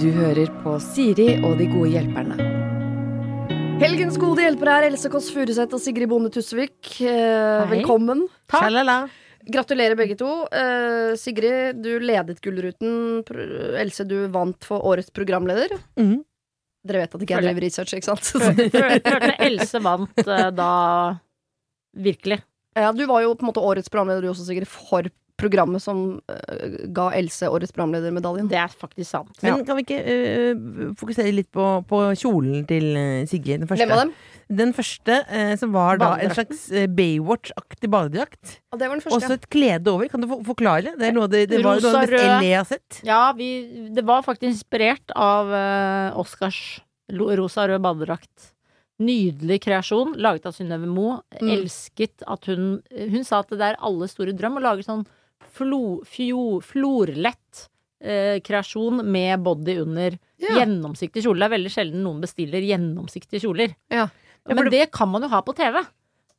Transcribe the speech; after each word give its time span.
Du 0.00 0.10
hører 0.12 0.50
på 0.62 0.74
Siri 0.82 1.28
og 1.46 1.56
de 1.60 1.66
gode 1.70 1.90
hjelperne. 1.94 2.36
Helgens 3.80 4.16
gode 4.20 4.44
hjelpere 4.44 4.74
er 4.82 4.86
Else 4.90 5.08
Kåss 5.12 5.30
Furuseth 5.34 5.74
og 5.76 5.80
Sigrid 5.82 6.10
Bonde 6.10 6.30
Tusvik. 6.34 6.76
Eh, 7.02 7.64
velkommen. 7.70 8.26
Takk 8.52 8.68
Gratulerer, 9.44 9.92
begge 9.98 10.14
to. 10.16 10.28
Eh, 10.56 11.14
Sigrid, 11.20 11.82
du 11.84 11.98
ledet 12.00 12.38
Gullruten. 12.44 13.20
Else, 13.80 14.06
du 14.08 14.22
vant 14.32 14.64
for 14.64 14.80
årets 14.88 15.12
programleder. 15.12 15.74
Mhm. 16.00 16.22
Dere 16.84 17.00
vet 17.04 17.14
at 17.16 17.20
ikke 17.24 17.32
jeg 17.32 17.40
Føler- 17.40 17.52
driver 17.54 17.64
research, 17.64 17.92
ikke 17.96 18.08
sant? 18.10 18.24
Føl- 18.44 18.70
føl- 18.72 19.00
Følte 19.04 19.36
Else 19.46 19.80
vant 19.84 20.18
eh, 20.28 20.50
da 20.52 20.70
virkelig. 21.96 22.40
ja, 22.76 22.90
du 22.92 23.06
var 23.06 23.22
jo 23.24 23.34
på 23.34 23.44
en 23.46 23.52
måte 23.52 23.62
årets 23.64 23.88
programleder, 23.88 24.20
du 24.22 24.28
også, 24.32 24.44
Sigrid, 24.48 24.68
for 24.68 25.08
programmet 25.40 25.82
som 25.82 26.04
uh, 26.30 26.76
ga 26.94 27.08
Else 27.18 27.48
årets 27.50 27.74
programledermedaljen. 27.74 28.48
Det 28.50 28.58
er 28.60 28.70
faktisk 28.70 29.10
sant. 29.10 29.32
Men 29.42 29.64
kan 29.66 29.78
vi 29.78 29.84
ikke 29.86 30.00
uh, 30.04 30.92
fokusere 31.00 31.34
litt 31.34 31.50
på, 31.54 31.66
på 31.90 32.00
kjolen 32.20 32.62
til 32.68 32.92
øh, 32.94 33.26
Sigrid? 33.30 33.64
Den 33.64 33.70
første, 33.70 33.84
Hvem 33.84 33.96
av 33.96 34.02
dem? 34.04 34.14
Den 34.60 34.74
første 34.76 35.18
uh, 35.26 35.52
som 35.60 35.74
var 35.74 36.00
da 36.02 36.12
en 36.22 36.34
slags 36.36 36.66
Baywatch-aktig 36.94 37.90
badedrakt. 37.90 38.58
Og 38.72 38.80
det 38.80 38.88
var 38.88 38.98
den 38.98 39.04
første. 39.04 39.18
Også 39.20 39.38
et 39.40 39.50
klede 39.52 39.92
over. 39.92 40.08
Kan 40.12 40.24
du 40.24 40.30
for 40.30 40.46
forklare? 40.54 40.94
Det, 40.94 41.10
er 41.10 41.16
noe 41.16 41.30
det, 41.30 41.46
det 41.50 41.62
var 41.64 41.82
noe 41.82 42.02
av 42.04 42.44
jeg 42.44 42.56
har 42.56 42.66
sett. 42.68 43.02
Ja, 43.06 43.22
vi, 43.36 43.50
det 43.94 44.04
var 44.06 44.24
faktisk 44.26 44.50
inspirert 44.52 45.14
av 45.18 45.52
eh, 45.54 46.18
Oscars 46.20 46.60
rosa-rød 47.12 47.82
badedrakt. 47.84 48.52
Nydelig 49.02 49.58
kreasjon, 49.64 50.14
laget 50.22 50.46
av 50.46 50.54
Synnøve 50.54 50.86
Mo. 50.86 51.18
Mm. 51.40 51.50
Elsket 51.56 52.22
at 52.30 52.46
hun 52.50 52.78
Hun 52.94 53.26
sa 53.26 53.42
at 53.42 53.50
det 53.50 53.72
er 53.72 53.80
alle 53.82 54.08
store 54.10 54.34
drøm 54.36 54.60
å 54.60 54.64
lage 54.64 54.86
sånn 54.86 55.02
flo, 55.52 56.02
fjo, 56.06 56.60
florlett 56.62 57.68
eh, 58.04 58.40
kreasjon 58.44 59.00
med 59.10 59.40
body 59.42 59.78
under. 59.80 60.18
Ja. 60.38 60.58
Gjennomsiktig 60.60 61.22
kjole. 61.24 61.38
Det 61.40 61.46
er 61.50 61.56
veldig 61.58 61.72
sjelden 61.72 62.02
noen 62.04 62.20
bestiller 62.20 62.60
gjennomsiktige 62.60 63.40
kjoler. 63.40 63.74
Ja. 63.90 64.08
Men 64.46 64.56
det- 64.64 64.70
det 64.70 64.90
kan 64.92 65.08
man 65.08 65.22
jo 65.22 65.28
ha 65.28 65.40
på 65.42 65.54
TV. 65.56 65.84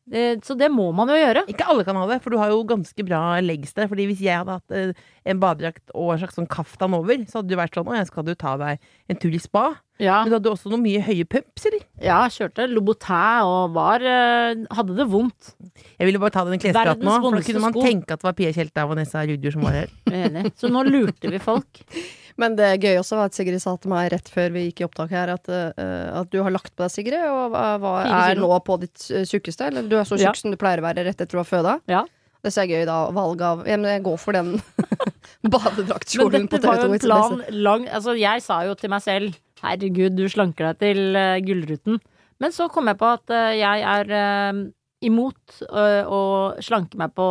Så 0.06 0.54
det 0.54 0.68
må 0.70 0.92
man 0.94 1.10
jo 1.10 1.16
gjøre. 1.18 1.42
Ikke 1.50 1.66
alle 1.72 1.84
kan 1.88 1.98
ha 1.98 2.04
det, 2.12 2.20
for 2.22 2.30
du 2.30 2.38
har 2.38 2.52
jo 2.54 2.60
ganske 2.70 3.06
bra 3.08 3.40
legs 3.42 3.74
der. 3.74 3.88
Fordi 3.90 4.06
hvis 4.12 4.22
jeg 4.22 4.38
hadde 4.38 4.54
hatt 4.60 4.76
øh, 4.78 4.92
en 5.26 5.40
badedrakt 5.42 5.90
og 5.98 6.12
en 6.14 6.20
slags 6.22 6.38
sånn 6.38 6.50
kaftan 6.52 6.94
over, 6.94 7.24
så 7.26 7.40
hadde 7.40 7.50
du 7.50 7.58
vært 7.58 7.74
sånn 7.74 7.90
Å, 7.90 7.96
jeg 7.98 8.10
skal 8.12 8.28
du 8.28 8.36
ta 8.38 8.54
deg 8.62 8.86
en 9.10 9.20
tur 9.22 9.34
i 9.34 9.42
spa? 9.42 9.64
Ja, 9.98 10.20
Men 10.22 10.34
du 10.34 10.36
hadde 10.38 10.52
også 10.52 10.70
noen 10.70 10.84
mye 10.84 11.00
høye 11.02 11.24
pumps, 11.24 11.66
eller? 11.70 11.86
ja 12.04 12.18
kjørte 12.28 12.66
Louboutin 12.68 13.48
og 13.48 13.78
var 13.78 14.04
eh, 14.04 14.66
Hadde 14.76 14.98
det 14.98 15.06
vondt. 15.08 15.54
Jeg 15.96 16.10
ville 16.10 16.20
bare 16.20 16.36
ta 16.36 16.44
den 16.46 16.60
klespraten 16.60 17.00
nå, 17.08 17.16
for 17.24 17.40
da 17.40 17.46
kunne 17.48 17.64
man 17.64 17.74
sko. 17.74 17.86
tenke 17.88 18.18
at 18.18 18.22
det 18.22 18.28
var 18.28 18.36
Pia 18.38 18.52
Tjelta 18.54 18.84
og 18.86 18.92
Vanessa 18.94 19.24
Rudjord 19.26 19.56
som 19.56 19.66
var 19.66 19.80
her. 19.80 19.96
Er 20.12 20.28
Enig. 20.30 20.52
Så 20.60 20.70
nå 20.70 20.84
lurte 20.90 21.32
vi 21.32 21.40
folk. 21.42 21.82
Men 22.42 22.58
det 22.58 22.74
gøye 22.84 23.00
også 23.00 23.16
var 23.20 23.30
at 23.30 23.38
Sigrid 23.38 23.62
sa 23.64 23.76
til 23.80 23.92
meg 23.94 24.10
rett 24.12 24.28
før 24.32 24.52
vi 24.56 24.66
gikk 24.68 24.82
i 24.82 24.88
opptak 24.90 25.14
her, 25.16 25.32
at, 25.38 25.48
uh, 25.48 26.20
at 26.20 26.32
du 26.34 26.42
har 26.44 26.52
lagt 26.52 26.74
på 26.74 26.84
deg, 26.84 26.92
Sigrid, 26.92 27.24
og 27.32 27.56
hva, 27.56 27.94
er 28.04 28.40
nå 28.40 28.50
på 28.66 28.76
ditt 28.82 29.08
eh, 29.08 29.24
tjukkeste? 29.30 29.70
Eller 29.72 29.88
du 29.88 29.96
er 30.00 30.08
så 30.08 30.20
Ja. 30.20 30.34
som 30.36 30.52
du 30.52 30.60
pleier 30.60 30.84
å 30.84 30.88
være 30.88 31.06
rett 31.08 31.22
etter 31.22 31.32
du 31.32 31.40
har 31.40 31.48
føda? 31.48 31.80
Ja. 31.92 32.04
Det 32.46 32.52
ser 32.54 32.68
gøy 32.70 32.84
da, 32.86 32.98
valg 33.16 33.42
av 33.42 33.64
ja, 33.66 33.78
men 33.80 33.90
Jeg 33.90 34.04
går 34.06 34.18
for 34.22 34.38
den 34.38 34.52
Men 35.42 35.54
badedraktkjolen 35.56 36.44
på 36.46 36.60
dette 36.60 36.70
var 36.70 36.84
jo 36.84 36.92
en 36.94 37.02
plan 37.02 37.40
lang 37.50 37.88
Altså, 37.90 38.14
jeg 38.20 38.44
sa 38.46 38.60
jo 38.68 38.76
til 38.78 38.92
meg 38.94 39.02
selv 39.02 39.40
Herregud, 39.64 40.14
du 40.14 40.28
slanker 40.30 40.68
deg 40.68 40.82
til 40.84 41.16
uh, 41.18 41.40
Gullruten. 41.42 41.96
Men 42.44 42.52
så 42.54 42.68
kom 42.70 42.92
jeg 42.92 43.00
på 43.00 43.08
at 43.16 43.32
uh, 43.34 43.54
jeg 43.56 43.82
er 43.88 44.12
uh, 44.12 44.60
imot 45.08 45.62
å 45.72 46.20
slanke 46.62 47.00
meg 47.00 47.14
på 47.18 47.26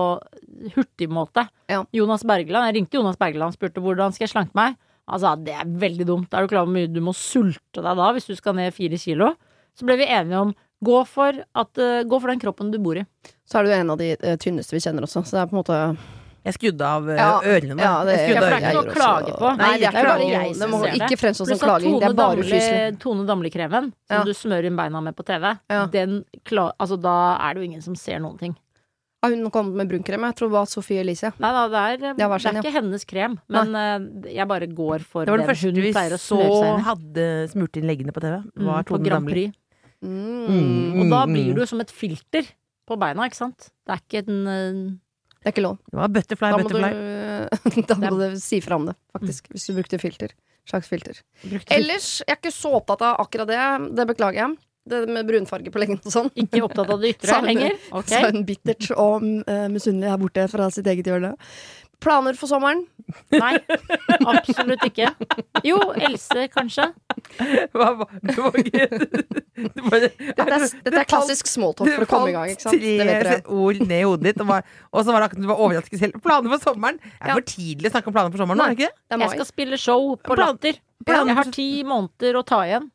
hurtigmåte. 0.75 1.45
Ja. 1.71 1.83
Jonas 1.95 2.25
Bergeland, 2.27 2.69
Jeg 2.71 2.77
ringte 2.79 2.99
Jonas 2.99 3.21
Bergeland 3.21 3.53
og 3.53 3.59
spurte 3.59 3.83
hvordan 3.85 4.15
skal 4.17 4.27
jeg 4.27 4.33
slanke 4.33 4.57
meg. 4.57 4.79
Sa 5.21 5.35
det 5.37 5.53
er 5.53 5.69
veldig 5.69 6.07
dumt. 6.09 6.33
Er 6.33 6.43
du 6.47 6.49
klar 6.49 6.63
over 6.65 6.73
hvor 6.73 6.79
mye 6.79 6.89
du 6.93 7.01
må 7.05 7.13
sulte 7.17 7.83
deg 7.85 7.99
da 8.01 8.13
hvis 8.17 8.27
du 8.31 8.35
skal 8.39 8.57
ned 8.57 8.73
fire 8.73 8.97
kilo? 9.01 9.35
Så 9.77 9.85
ble 9.85 9.99
vi 10.01 10.07
enige 10.09 10.39
om 10.41 10.55
gå 10.85 10.99
for, 11.09 11.33
at, 11.55 11.79
uh, 11.81 12.03
gå 12.09 12.21
for 12.21 12.29
den 12.33 12.41
kroppen 12.41 12.71
du 12.73 12.79
bor 12.83 12.97
i. 13.01 13.05
Så 13.49 13.59
er 13.61 13.65
du 13.67 13.73
en 13.77 13.91
av 13.95 13.99
de 14.01 14.13
uh, 14.17 14.35
tynneste 14.41 14.77
vi 14.77 14.81
kjenner 14.85 15.05
også, 15.07 15.25
så 15.25 15.37
det 15.37 15.43
er 15.43 15.51
på 15.51 15.57
en 15.57 15.63
måte 15.63 15.79
Jeg 16.45 16.57
skrudde 16.59 16.85
av 16.85 17.07
øh, 17.09 17.17
Ja, 17.17 17.29
ørene. 17.41 17.81
ja, 17.81 17.93
det- 18.05 18.17
jeg 18.19 18.35
Ja, 18.35 18.41
for 18.41 18.51
det 18.51 18.57
er 18.57 18.61
ikke 18.61 18.73
noe 18.75 18.91
å 18.91 18.95
klage 18.95 19.37
på. 19.39 19.53
Nei, 19.57 19.69
det 19.79 19.87
er 19.89 19.93
det 19.95 20.01
er 20.01 20.09
bare 20.11 20.21
ikke 20.21 20.33
jeg 20.35 20.49
det 20.53 20.57
som 20.59 20.71
må 20.71 20.81
ser 20.83 20.91
det. 20.91 20.99
ikke 21.01 21.21
fremstå 21.23 21.47
som 21.49 21.59
klaging, 21.63 21.95
det 22.01 22.09
er 22.11 22.15
bare 22.19 22.37
ufyselig. 22.45 22.99
Tone 23.01 23.25
Damli-kremen, 23.25 23.87
som 24.09 24.19
Ja. 24.19 24.25
du 24.25 24.33
smører 24.37 24.67
inn 24.69 24.77
beina 24.77 25.01
med 25.01 25.17
på 25.17 25.25
TV, 25.25 25.59
Ja. 25.71 25.87
den 25.87 26.25
altså, 26.53 27.01
da 27.01 27.37
er 27.41 27.55
det 27.55 27.63
jo 27.63 27.65
ingen 27.71 27.81
som 27.83 27.97
ser 27.97 28.19
noen 28.21 28.39
ting. 28.39 28.57
Har 29.25 29.33
hun 29.33 29.51
kom 29.55 29.71
med 29.81 29.89
brunkrem? 29.91 30.27
Jeg 30.29 30.37
tror 30.39 30.51
det 30.53 30.57
var 30.59 30.69
Sophie 30.69 31.01
Elise. 31.01 31.31
Nei 31.41 31.51
da, 31.57 31.65
det 31.73 31.83
er, 31.83 32.15
det 32.19 32.27
er 32.29 32.49
ikke 32.61 32.73
hennes 32.77 33.07
krem, 33.09 33.39
men 33.49 33.73
Nei. 33.73 34.35
jeg 34.37 34.47
bare 34.51 34.69
går 34.69 35.05
for 35.09 35.25
Det 35.25 35.33
var 35.33 35.41
det 35.41 35.47
den 35.47 35.51
første 35.55 35.71
hun 35.73 35.81
vi 35.81 35.93
pleier 35.97 36.17
å 36.17 36.21
så 36.21 36.39
seg 36.45 36.69
inn 36.69 36.85
hadde 36.91 37.27
smurt 37.55 37.79
inn 37.81 37.89
leggene 37.89 38.13
på 38.15 38.21
TV. 38.25 38.37
Var 38.61 38.85
Mm, 38.85 38.89
på 38.93 39.01
Grand 39.01 39.25
Damli. 39.25 39.47
Prix. 39.49 39.61
Mm. 40.05 41.01
Og 41.01 41.11
da 41.11 41.23
Mm, 41.25 41.33
blir 41.33 41.49
mm. 41.51 41.57
du 41.57 41.65
som 41.67 41.81
et 41.81 41.91
filter 41.91 42.45
på 42.87 42.99
beina, 43.01 43.25
ikke 43.25 43.39
sant? 43.41 43.71
Det 43.87 43.95
er 43.97 44.03
ikke 44.05 44.23
en 44.29 44.47
eh, 44.47 44.83
Det 45.41 45.49
er 45.49 45.53
ikke 45.57 45.65
lov. 45.65 45.79
Det 45.91 45.99
var 46.01 46.09
butterfly, 46.13 46.51
Da 46.51 46.59
må, 46.59 46.69
butterfly. 46.69 46.91
du, 47.65 47.83
da 47.91 47.97
må 48.11 48.19
du 48.21 48.37
si 48.41 48.61
fra 48.65 48.77
om 48.77 48.87
det, 48.91 48.95
faktisk. 49.17 49.49
Hvis 49.53 49.67
du 49.69 49.75
brukte 49.79 49.99
filter. 50.01 50.37
Slags 50.69 50.89
filter. 50.89 51.19
Ellers, 51.73 52.23
jeg 52.25 52.33
er 52.33 52.39
ikke 52.41 52.53
så 52.55 52.71
opptatt 52.79 53.03
av 53.05 53.19
akkurat 53.21 53.49
det. 53.51 53.59
Det 53.99 54.07
beklager 54.09 54.39
jeg. 54.41 54.55
Det 54.87 54.99
med 55.09 55.25
brunfarge 55.29 55.71
på 55.73 55.81
leggene 55.81 56.03
og 56.05 56.13
sånn. 56.13 56.27
Ikke 56.37 56.61
opptatt 56.67 56.91
av 56.93 57.01
det 57.01 57.15
ytre 57.15 57.29
Sa 57.33 57.39
hun- 57.41 57.49
lenger? 57.49 57.79
Okay. 58.03 58.21
Sa 58.21 58.29
hun 58.35 58.45
bittert 58.45 58.91
og 58.93 59.23
uh, 59.25 59.65
misunnelig 59.73 60.11
her 60.13 60.21
borte 60.21 60.45
fra 60.53 60.67
sitt 60.75 60.87
eget 60.93 61.09
hjørne. 61.09 61.35
Planer 62.05 62.37
for 62.37 62.51
sommeren? 62.51 62.83
Nei, 63.33 63.55
absolutt 64.29 64.83
ikke. 64.85 65.07
Jo, 65.65 65.79
Else, 65.97 66.49
kanskje. 66.53 66.91
Hva 67.73 67.87
var 67.97 68.11
det? 68.21 68.89
bare- 69.89 70.11
Dette 70.11 70.45
er, 70.45 70.67
dette 70.85 71.01
er 71.01 71.09
klassisk 71.09 71.49
smalltalk 71.49 71.89
for 71.95 72.05
å 72.05 72.09
komme 72.11 72.29
i 72.33 72.35
gang, 72.35 72.51
ikke 72.53 72.67
sant? 72.67 72.77
Det 72.83 72.97
vet 72.99 73.23
tre 73.23 73.37
dere. 73.39 73.57
ord 73.57 73.81
ned 73.87 73.97
i 73.97 74.03
hodet 74.05 74.27
ditt, 74.29 74.43
og, 74.45 74.51
var, 74.51 74.67
og 74.93 75.01
så 75.07 75.15
var 75.15 75.25
det 75.25 75.31
akkurat 75.31 75.47
du 75.47 75.49
var 75.55 75.63
overrasket 75.65 76.03
selv. 76.03 76.19
Planer 76.27 76.53
for 76.57 76.67
sommeren? 76.67 76.99
Det 77.07 77.31
er 77.31 77.39
for 77.39 77.49
tidlig 77.55 77.89
å 77.89 77.95
snakke 77.95 78.13
om 78.13 78.17
planer 78.19 78.35
for 78.37 78.43
sommeren 78.45 78.61
nå, 78.61 78.67
Nei. 78.67 78.75
er 78.75 78.77
det 78.77 78.85
ikke 78.85 78.93
det? 79.17 79.21
Jeg 79.25 79.33
skal 79.39 79.49
spille 79.55 79.81
show 79.81 80.05
på 80.29 80.39
Latter. 80.43 80.83
Jeg 81.09 81.39
har 81.41 81.51
ti 81.57 81.69
måneder 81.89 82.41
å 82.41 82.45
ta 82.53 82.61
igjen. 82.69 82.91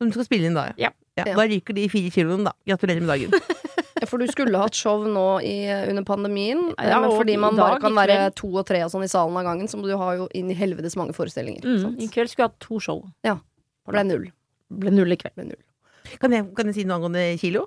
Som 0.00 0.08
du 0.08 0.16
skal 0.16 0.30
spille 0.30 0.48
inn 0.48 0.56
da, 0.56 0.70
Ja. 0.80 0.88
ja. 0.88 0.94
Ja. 1.18 1.26
Da 1.34 1.44
ryker 1.50 1.76
de 1.76 1.88
fire 1.90 2.10
kiloene, 2.14 2.50
da. 2.50 2.54
Gratulerer 2.68 3.00
med 3.04 3.12
dagen. 3.14 3.34
Ja, 4.00 4.06
For 4.08 4.16
du 4.16 4.24
skulle 4.32 4.56
hatt 4.56 4.72
show 4.72 5.02
nå 5.04 5.24
i, 5.44 5.68
under 5.90 6.04
pandemien, 6.08 6.70
eh, 6.78 6.88
Ja, 6.88 7.02
men 7.02 7.10
fordi 7.12 7.34
man 7.36 7.52
dag, 7.58 7.74
bare 7.74 7.80
kan 7.82 7.92
være 7.98 8.30
to 8.32 8.48
og 8.48 8.64
tre 8.64 8.80
og 8.86 8.88
sånn 8.88 9.04
i 9.04 9.10
salen 9.12 9.36
av 9.36 9.44
gangen, 9.44 9.68
så 9.68 9.76
må 9.76 9.90
du 9.90 9.92
ha 10.00 10.14
jo 10.16 10.28
inn 10.32 10.48
i 10.48 10.56
helvetes 10.56 10.96
mange 10.96 11.12
forestillinger. 11.12 11.60
Mm, 11.66 11.80
sant? 11.82 12.00
I 12.00 12.08
kveld 12.08 12.32
skulle 12.32 12.46
jeg 12.46 12.54
hatt 12.54 12.64
to 12.64 12.80
show. 12.80 13.02
Ja. 13.26 13.36
ble 13.90 14.06
null. 14.08 14.24
Ble 14.72 14.94
null 14.94 15.12
i 15.12 15.18
kveld. 15.20 15.36
Ble 15.36 15.50
null. 15.50 15.60
Kan 16.20 16.34
jeg, 16.34 16.46
kan 16.56 16.70
jeg 16.70 16.76
si 16.80 16.84
noe 16.88 16.98
angående 16.98 17.22
kilo? 17.40 17.66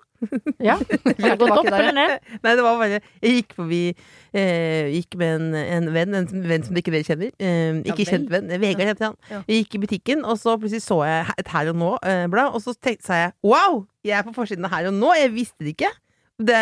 Ja. 0.63 0.75
Har 1.21 1.33
det 1.33 1.37
gått 1.39 1.55
opp 1.55 1.69
eller 1.69 1.95
ned? 1.95 2.13
Nei, 2.43 2.53
det 2.55 2.63
var 2.63 2.77
bare 2.79 2.99
Jeg 2.99 3.39
gikk 3.39 3.55
forbi 3.57 3.81
eh, 3.91 4.91
Gikk 4.93 5.17
med 5.19 5.33
en, 5.37 5.57
en 5.61 5.89
venn, 5.95 6.19
en 6.19 6.45
venn 6.49 6.65
som 6.65 6.77
dere 6.77 7.03
kjenner. 7.07 7.33
Eh, 7.39 7.81
ikke 7.87 8.07
kjent 8.09 8.31
venn. 8.31 8.51
Vegard 8.61 8.93
heter 8.93 9.09
han. 9.09 9.17
Ja. 9.31 9.41
Jeg 9.49 9.63
gikk 9.63 9.79
i 9.79 9.83
butikken, 9.87 10.23
og 10.27 10.39
så 10.41 10.55
plutselig 10.59 10.85
så 10.85 11.01
jeg 11.07 11.35
et 11.39 11.51
Her 11.53 11.73
og 11.73 11.79
Nå-blad, 11.79 12.53
og 12.53 12.63
så 12.63 12.75
tenkte, 12.77 13.07
sa 13.07 13.19
jeg 13.25 13.35
wow! 13.45 13.83
Jeg 14.03 14.17
er 14.19 14.25
på 14.27 14.35
forsiden 14.35 14.67
av 14.67 14.73
Her 14.75 14.89
og 14.91 14.97
Nå! 14.97 15.13
Jeg 15.19 15.35
visste 15.35 15.63
det 15.63 15.77
ikke! 15.77 15.93
Det 16.43 16.59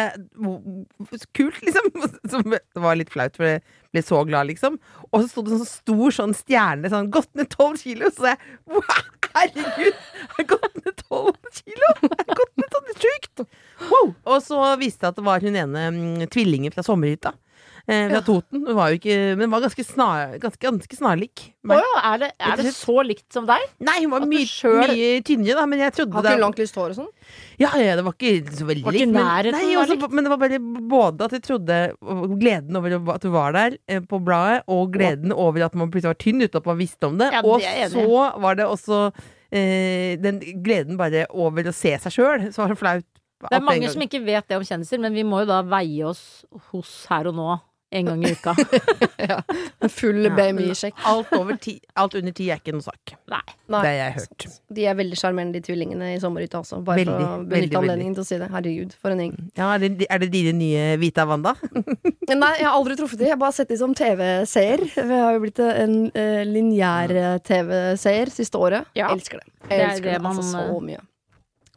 Kult, 1.34 1.62
liksom. 1.64 1.88
Som, 2.31 2.52
det 2.52 2.84
var 2.84 2.97
litt 3.00 3.12
flaut, 3.14 3.38
for 3.38 3.47
jeg 3.47 3.64
ble 3.94 4.03
så 4.06 4.22
glad, 4.28 4.50
liksom. 4.52 4.78
Og 5.12 5.24
så 5.24 5.31
sto 5.31 5.46
det 5.46 5.56
en 5.56 5.64
sånn 5.64 5.72
stor 5.72 6.18
sånn 6.18 6.36
stjerne, 6.38 6.91
sånn 6.91 7.12
gått 7.14 7.31
ned 7.40 7.52
tolv 7.53 7.80
kilo. 7.81 8.12
Så 8.14 8.34
jeg 8.34 8.40
wow, 8.70 9.08
herregud! 9.36 10.00
Jeg 10.22 10.34
har 10.38 10.47
gått 10.53 10.80
ned 10.81 11.03
tolv 11.03 11.52
kilo! 11.58 11.92
Jeg 12.02 12.25
har 12.28 12.40
gått 12.42 12.62
ned 12.62 12.75
sånn 12.78 12.92
sjukt! 13.03 13.46
Wow! 13.90 14.12
Og 14.34 14.44
så 14.46 14.59
viste 14.81 15.06
det 15.06 15.14
at 15.14 15.22
det 15.22 15.25
var 15.28 15.46
hun 15.46 15.58
ene 15.64 15.86
mm, 15.96 16.28
tvillingen 16.34 16.74
fra 16.75 16.86
sommerhytta. 16.86 17.34
Eh, 17.91 18.07
fra 18.07 18.19
Ja. 18.19 18.22
Toten. 18.24 18.62
Hun 18.66 18.75
var 18.78 18.91
jo 18.94 19.00
ikke 19.00 19.16
Men 19.38 19.52
var 19.52 19.62
ganske, 19.66 19.84
snar, 19.84 20.38
ganske, 20.40 20.59
ganske 20.63 20.96
snarlik. 20.96 21.41
Oh, 21.67 21.76
ja, 21.76 22.14
er 22.14 22.17
det, 22.23 22.29
er 22.40 22.61
det 22.61 22.72
så 22.73 22.96
likt 23.03 23.28
som 23.35 23.46
deg? 23.49 23.59
Nei, 23.84 23.97
hun 24.05 24.11
var 24.14 24.23
mye, 24.26 24.46
selv- 24.47 24.93
mye 24.93 25.22
tynnere, 25.28 25.58
da, 25.59 25.66
men 25.67 25.79
jeg 25.84 25.93
trodde 25.97 26.14
Har 26.16 26.23
det 26.23 26.32
ikke 26.32 26.43
langt 26.46 26.61
lyst 26.61 26.76
hår 26.79 26.93
og 26.93 26.99
sånn? 27.02 27.09
Ja, 27.59 27.72
ja, 27.78 27.96
det 27.99 28.05
var 28.05 28.16
ikke 28.16 28.55
så 28.55 28.66
veldig 28.70 28.85
likt. 28.96 29.11
Men, 29.11 29.52
nei, 29.52 29.76
også, 29.76 30.09
men 30.09 30.23
det 30.23 30.32
var 30.32 30.40
bare 30.41 30.59
både 30.96 31.28
at 31.28 31.32
jeg 31.35 31.43
trodde 31.43 31.82
Gleden 32.40 32.76
over 32.79 33.14
at 33.14 33.22
du 33.22 33.29
var 33.29 33.52
der 33.53 33.78
eh, 33.88 33.99
på 33.99 34.22
bladet, 34.23 34.64
og 34.67 34.91
gleden 34.96 35.34
over 35.35 35.66
at 35.67 35.76
man 35.76 35.91
plutselig 35.91 36.16
var 36.16 36.22
tynn 36.23 36.41
uten 36.41 36.58
at 36.61 36.66
man 36.66 36.78
visste 36.79 37.08
om 37.08 37.17
det. 37.20 37.32
Ja, 37.34 37.41
og 37.44 37.59
i. 37.61 37.87
så 37.91 38.40
var 38.40 38.55
det 38.55 38.66
også 38.66 39.11
eh, 39.52 40.16
den 40.22 40.40
gleden 40.64 40.97
bare 40.97 41.26
over 41.29 41.67
å 41.67 41.73
se 41.76 41.97
seg 41.99 42.16
sjøl. 42.16 42.47
Så 42.53 42.64
var 42.64 42.72
det 42.73 42.79
flaut. 42.79 43.05
Det 43.41 43.58
er 43.58 43.64
mange 43.66 43.90
som 43.90 44.02
ikke 44.05 44.22
vet 44.23 44.47
det 44.47 44.58
om 44.59 44.64
kjendiser, 44.64 44.99
men 45.02 45.14
vi 45.17 45.23
må 45.26 45.41
jo 45.41 45.49
da 45.49 45.61
veie 45.66 46.05
oss 46.05 46.46
hos 46.72 47.05
her 47.09 47.26
og 47.32 47.35
nå 47.35 47.59
en 47.91 48.05
gang 48.05 48.23
i 48.23 48.32
uka. 48.32 48.55
ja. 49.32 49.38
full 49.90 50.26
Ja, 50.26 50.32
BMI-sjekk. 50.35 50.96
Alt, 51.11 51.32
alt 51.99 52.16
under 52.16 52.35
ti 52.35 52.47
er 52.52 52.61
ikke 52.61 52.73
noe 52.76 52.85
sak. 52.85 53.14
Nei. 53.32 53.41
Nei. 53.72 53.82
Det 53.82 53.90
har 53.90 53.97
jeg 53.97 54.16
hørt. 54.20 54.46
De 54.78 54.85
er 54.88 54.97
veldig 54.99 55.20
sjarmerende, 55.20 55.59
de 55.59 55.66
tvillingene 55.66 56.14
i 56.16 56.20
sommerhytta 56.23 56.61
også. 56.61 56.82
Bare 56.88 57.03
for 57.03 57.11
å 57.11 57.28
benytte 57.41 57.53
veldig, 57.55 57.79
anledningen 57.82 58.17
til 58.17 58.23
å 58.23 58.29
si 58.29 58.40
det. 58.41 58.49
Herregud, 58.53 58.96
for 59.02 59.16
en 59.16 59.23
gjeng. 59.26 59.35
Ja, 59.59 59.70
er, 59.76 59.85
det, 59.85 60.08
er 60.08 60.23
det 60.23 60.32
dine 60.34 60.55
nye 60.55 60.88
Vita 61.02 61.28
Wanda? 61.28 61.55
Nei, 62.32 62.53
jeg 62.61 62.67
har 62.67 62.73
aldri 62.73 62.97
truffet 62.99 63.20
dem. 63.20 63.28
Jeg 63.28 63.35
har 63.35 63.43
bare 63.43 63.58
sett 63.59 63.72
dem 63.73 63.82
som 63.84 63.96
TV-seer. 63.97 64.87
Jeg 64.96 65.11
har 65.11 65.35
jo 65.35 65.44
blitt 65.44 65.64
en 65.67 65.96
uh, 66.16 66.41
lineær 66.47 67.16
eh, 67.16 67.37
TV-seer 67.46 68.32
siste 68.32 68.59
året. 68.59 68.87
Ja. 68.97 69.11
Elsker 69.11 69.44
det. 69.44 69.47
Er 69.67 69.90
Elsker 69.91 70.14
det 70.14 70.17
det, 70.17 70.28
altså 70.32 70.47
så 70.47 70.67
mye. 70.84 71.03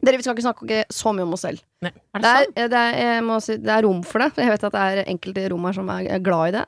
Dere, 0.04 0.18
vi 0.20 0.24
skal 0.26 0.36
ikke 0.36 0.44
snakke 0.44 0.80
så 0.92 1.12
mye 1.16 1.24
om 1.24 1.34
oss 1.36 1.44
selv. 1.46 1.62
Er 1.84 1.92
det 2.20 2.32
Det 2.54 2.64
er, 2.64 2.70
det, 2.72 2.84
er, 3.04 3.28
si, 3.44 3.56
det 3.60 3.72
er 3.72 3.84
rom 3.86 4.02
for 4.06 4.24
det. 4.24 4.32
Jeg 4.42 4.52
vet 4.52 4.66
at 4.68 4.74
det 4.74 4.84
er 4.84 5.10
enkelte 5.10 5.46
rom 5.52 5.68
her 5.68 5.76
som 5.76 5.92
er 5.94 6.10
er 6.14 6.24
glad 6.24 6.52
i 6.52 6.56
det. 6.58 6.64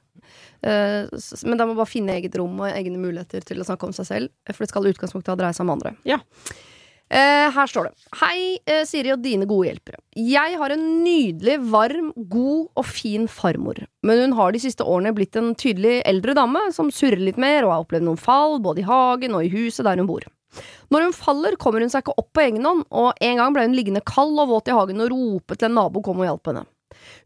Uh, 0.67 1.07
men 1.47 1.59
da 1.59 1.67
må 1.67 1.75
man 1.75 1.83
bare 1.83 1.91
finne 1.91 2.17
eget 2.17 2.37
rom 2.41 2.57
og 2.63 2.71
egne 2.71 2.99
muligheter 2.99 3.45
til 3.47 3.61
å 3.61 3.67
snakke 3.67 3.89
om 3.89 3.93
seg 3.97 4.09
selv. 4.09 4.33
For 4.49 4.65
det 4.65 4.73
skal 4.73 4.89
i 4.89 4.95
utgangspunktet 4.95 5.39
dreie 5.39 5.57
seg 5.57 5.67
om 5.67 5.75
andre. 5.77 5.93
Ja. 6.09 6.23
Uh, 7.07 7.47
her 7.55 7.71
står 7.71 7.87
det. 7.87 8.07
Hei, 8.19 8.39
uh, 8.67 8.83
Siri 8.89 9.13
og 9.15 9.21
dine 9.23 9.47
gode 9.47 9.69
hjelpere. 9.69 10.01
Jeg 10.19 10.57
har 10.59 10.73
en 10.75 10.87
nydelig, 11.05 11.61
varm, 11.71 12.09
god 12.33 12.65
og 12.75 12.89
fin 12.89 13.29
farmor. 13.31 13.79
Men 14.07 14.25
hun 14.25 14.35
har 14.41 14.55
de 14.57 14.63
siste 14.65 14.83
årene 14.83 15.15
blitt 15.15 15.39
en 15.39 15.53
tydelig 15.55 16.01
eldre 16.09 16.35
dame 16.35 16.65
som 16.75 16.91
surrer 16.91 17.23
litt 17.23 17.39
mer 17.39 17.63
og 17.63 17.75
har 17.75 17.85
opplevd 17.85 18.09
noen 18.09 18.19
fall 18.19 18.59
både 18.65 18.83
i 18.83 18.89
hagen 18.89 19.39
og 19.39 19.47
i 19.47 19.53
huset 19.55 19.87
der 19.87 20.03
hun 20.03 20.11
bor. 20.11 20.27
Når 20.93 21.07
hun 21.07 21.17
faller, 21.17 21.57
kommer 21.61 21.83
hun 21.85 21.93
seg 21.93 22.05
ikke 22.05 22.17
opp 22.21 22.31
på 22.37 22.45
egen 22.45 22.67
hånd, 22.67 22.85
og 22.91 23.19
en 23.21 23.41
gang 23.41 23.55
ble 23.55 23.67
hun 23.67 23.77
liggende 23.77 24.05
kald 24.07 24.39
og 24.43 24.51
våt 24.53 24.71
i 24.71 24.77
hagen 24.77 25.03
og 25.05 25.13
rope 25.13 25.57
til 25.57 25.71
en 25.71 25.79
nabo 25.81 26.03
kom 26.05 26.23
og 26.23 26.29
hjalp 26.29 26.53
henne. 26.53 26.65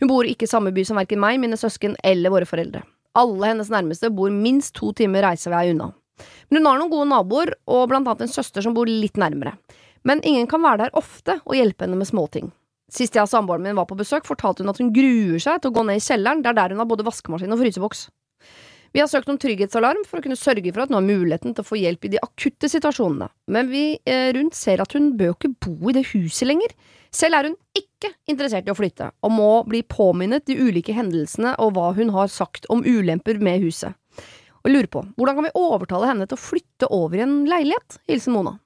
Hun 0.01 0.11
bor 0.11 0.29
ikke 0.29 0.49
i 0.49 0.51
samme 0.51 0.73
by 0.75 0.85
som 0.87 0.99
verken 1.01 1.21
meg, 1.23 1.41
mine 1.43 1.59
søsken 1.61 1.97
eller 2.05 2.33
våre 2.33 2.49
foreldre. 2.49 2.83
Alle 3.19 3.51
hennes 3.53 3.71
nærmeste 3.73 4.11
bor 4.15 4.31
minst 4.33 4.75
to 4.79 4.93
timer 4.97 5.25
reisevei 5.27 5.71
unna. 5.73 5.91
Men 6.51 6.61
hun 6.61 6.71
har 6.71 6.81
noen 6.81 6.93
gode 6.93 7.11
naboer, 7.11 7.55
og 7.71 7.89
blant 7.91 8.09
annet 8.09 8.27
en 8.27 8.33
søster 8.33 8.65
som 8.65 8.77
bor 8.77 8.89
litt 8.91 9.19
nærmere. 9.21 9.57
Men 10.07 10.23
ingen 10.25 10.49
kan 10.49 10.63
være 10.65 10.87
der 10.87 10.97
ofte 10.97 11.41
og 11.45 11.57
hjelpe 11.57 11.85
henne 11.85 11.99
med 12.01 12.09
småting. 12.09 12.51
Sist 12.91 13.15
jeg 13.15 13.23
og 13.23 13.31
samboeren 13.31 13.63
min 13.63 13.77
var 13.79 13.87
på 13.87 13.99
besøk, 13.99 14.25
fortalte 14.27 14.65
hun 14.65 14.73
at 14.73 14.81
hun 14.83 14.91
gruer 14.95 15.39
seg 15.43 15.61
til 15.61 15.71
å 15.71 15.77
gå 15.77 15.85
ned 15.87 16.01
i 16.01 16.05
kjelleren, 16.05 16.43
det 16.43 16.51
er 16.51 16.59
der 16.59 16.75
hun 16.75 16.83
har 16.83 16.89
både 16.91 17.07
vaskemaskin 17.07 17.55
og 17.55 17.61
fryseboks. 17.61 18.09
Vi 18.93 19.01
har 19.01 19.07
søkt 19.07 19.29
om 19.31 19.39
trygghetsalarm 19.39 20.03
for 20.09 20.19
å 20.19 20.25
kunne 20.25 20.39
sørge 20.39 20.73
for 20.73 20.83
at 20.83 20.91
hun 20.91 20.99
har 20.99 21.07
muligheten 21.07 21.55
til 21.55 21.63
å 21.63 21.69
få 21.69 21.79
hjelp 21.79 22.09
i 22.09 22.11
de 22.17 22.23
akutte 22.25 22.71
situasjonene, 22.73 23.29
men 23.55 23.71
vi 23.71 23.85
eh, 24.03 24.31
rundt 24.35 24.57
ser 24.59 24.83
at 24.83 24.97
hun 24.97 25.13
bør 25.19 25.31
jo 25.31 25.37
ikke 25.37 25.53
bo 25.67 25.93
i 25.93 25.95
det 25.95 26.09
huset 26.11 26.49
lenger. 26.51 26.75
Selv 27.15 27.39
er 27.39 27.51
hun 27.51 27.57
ikke 27.79 28.11
interessert 28.31 28.67
i 28.67 28.73
å 28.73 28.79
flytte, 28.79 29.13
og 29.23 29.35
må 29.35 29.51
bli 29.69 29.85
påminnet 29.87 30.49
de 30.51 30.59
ulike 30.59 30.95
hendelsene 30.97 31.55
og 31.63 31.77
hva 31.77 31.93
hun 31.95 32.11
har 32.17 32.33
sagt 32.35 32.67
om 32.73 32.83
ulemper 32.83 33.39
med 33.43 33.63
huset. 33.63 33.95
Og 34.65 34.75
lurer 34.75 34.91
på, 34.93 35.05
hvordan 35.17 35.39
kan 35.39 35.47
vi 35.47 35.55
overtale 35.57 36.11
henne 36.11 36.27
til 36.27 36.37
å 36.37 36.43
flytte 36.43 36.91
over 36.93 37.21
i 37.21 37.25
en 37.25 37.39
leilighet? 37.49 38.01
Hilsen 38.11 38.35
Mona. 38.35 38.59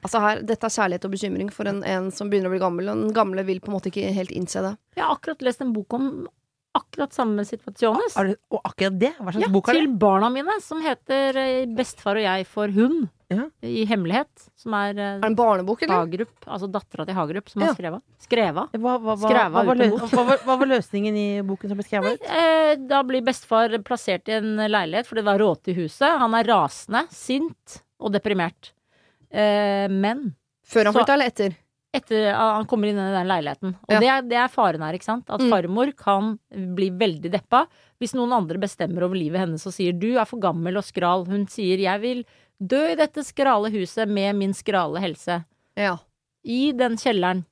Altså 0.00 0.20
her, 0.24 0.40
Dette 0.46 0.64
er 0.66 0.72
kjærlighet 0.72 1.04
og 1.04 1.12
bekymring 1.12 1.50
for 1.52 1.68
en, 1.68 1.82
en 1.84 2.08
som 2.14 2.30
begynner 2.32 2.48
å 2.48 2.54
bli 2.54 2.62
gammel, 2.62 2.88
og 2.88 3.02
den 3.04 3.16
gamle 3.16 3.44
vil 3.44 3.60
på 3.60 3.70
en 3.70 3.76
måte 3.76 3.92
ikke 3.92 4.12
helt 4.16 4.32
innse 4.32 4.64
det. 4.64 4.72
Jeg 4.96 5.04
har 5.04 5.12
akkurat 5.18 5.44
lest 5.44 5.60
en 5.60 5.74
bok 5.76 5.96
om 5.98 6.06
akkurat 6.76 7.12
samme 7.14 7.42
situasjoner. 7.46 8.10
Er 8.20 8.28
det, 8.30 8.36
og 8.50 8.60
akkurat 8.64 8.98
det? 9.00 9.12
Hva 9.18 9.32
slags 9.32 9.42
Ja, 9.46 9.48
bok 9.52 9.68
er 9.68 9.72
det? 9.78 9.80
til 9.86 9.96
barna 9.98 10.28
mine, 10.30 10.60
som 10.62 10.80
heter 10.84 11.36
eh, 11.36 11.66
'Bestefar 11.66 12.16
og 12.20 12.22
jeg 12.22 12.46
for 12.46 12.68
hund'. 12.68 13.08
Ja. 13.30 13.44
I 13.62 13.84
hemmelighet. 13.86 14.50
Som 14.58 14.74
er 14.74 14.90
eh, 14.98 15.18
Er 15.22 15.26
en 15.26 15.36
barnebok, 15.38 15.82
eller? 15.82 16.00
Hagerup, 16.02 16.32
altså 16.46 16.66
dattera 16.70 17.04
til 17.06 17.14
Hagerup, 17.14 17.48
som 17.48 17.62
Ja. 17.62 17.68
har 17.68 17.74
skrevet. 17.78 18.02
Skreva. 18.18 18.64
Hva, 18.74 18.98
hva, 18.98 19.14
hva, 19.14 19.28
Skreva 19.28 19.62
hva, 19.62 20.26
var, 20.26 20.38
hva 20.44 20.56
var 20.58 20.66
løsningen 20.66 21.16
i 21.16 21.28
boken 21.46 21.68
som 21.70 21.78
ble 21.78 21.86
skrevet? 21.86 22.22
Eh, 22.26 22.74
da 22.90 23.02
blir 23.06 23.22
bestefar 23.22 23.70
plassert 23.86 24.26
i 24.28 24.32
en 24.40 24.56
leilighet, 24.56 25.06
for 25.06 25.14
det 25.14 25.24
var 25.24 25.38
råte 25.38 25.70
i 25.70 25.74
huset. 25.78 26.18
Han 26.18 26.34
er 26.34 26.44
rasende, 26.50 27.06
sint 27.14 27.82
og 28.00 28.10
deprimert. 28.12 28.72
Eh, 29.30 29.86
men 29.88 30.34
Før 30.66 30.86
han 30.90 30.94
flytta, 30.94 31.14
eller 31.14 31.26
etter? 31.30 31.54
Etter 31.92 32.28
at 32.30 32.54
han 32.60 32.66
kommer 32.70 32.86
inn 32.88 32.98
i 32.98 33.06
den 33.12 33.26
leiligheten. 33.26 33.72
Og 33.88 33.90
Ja. 33.94 33.98
det, 34.00 34.08
er, 34.08 34.22
det 34.22 34.36
er 34.38 34.48
faren 34.48 34.80
her, 34.82 34.94
ikke 34.94 35.04
sant. 35.08 35.24
At 35.28 35.40
Mm. 35.40 35.50
farmor 35.50 35.92
kan 35.96 36.38
bli 36.50 36.90
veldig 36.90 37.30
deppa 37.32 37.66
hvis 38.00 38.14
noen 38.14 38.32
andre 38.32 38.58
bestemmer 38.62 39.02
over 39.02 39.16
livet 39.18 39.40
hennes 39.40 39.66
og 39.66 39.72
sier 39.74 39.92
du 39.98 40.16
er 40.16 40.24
for 40.24 40.38
gammel 40.38 40.76
og 40.78 40.84
skral. 40.84 41.26
Hun 41.26 41.46
sier 41.46 41.78
jeg 41.78 42.00
vil 42.00 42.24
dø 42.62 42.92
i 42.92 42.94
dette 42.94 43.24
skrale 43.24 43.70
huset 43.72 44.08
med 44.08 44.36
min 44.36 44.52
skrale 44.54 45.00
helse. 45.00 45.44
Ja. 45.76 45.98
I 46.46 46.72
den 46.72 46.96
kjelleren. 46.96 47.44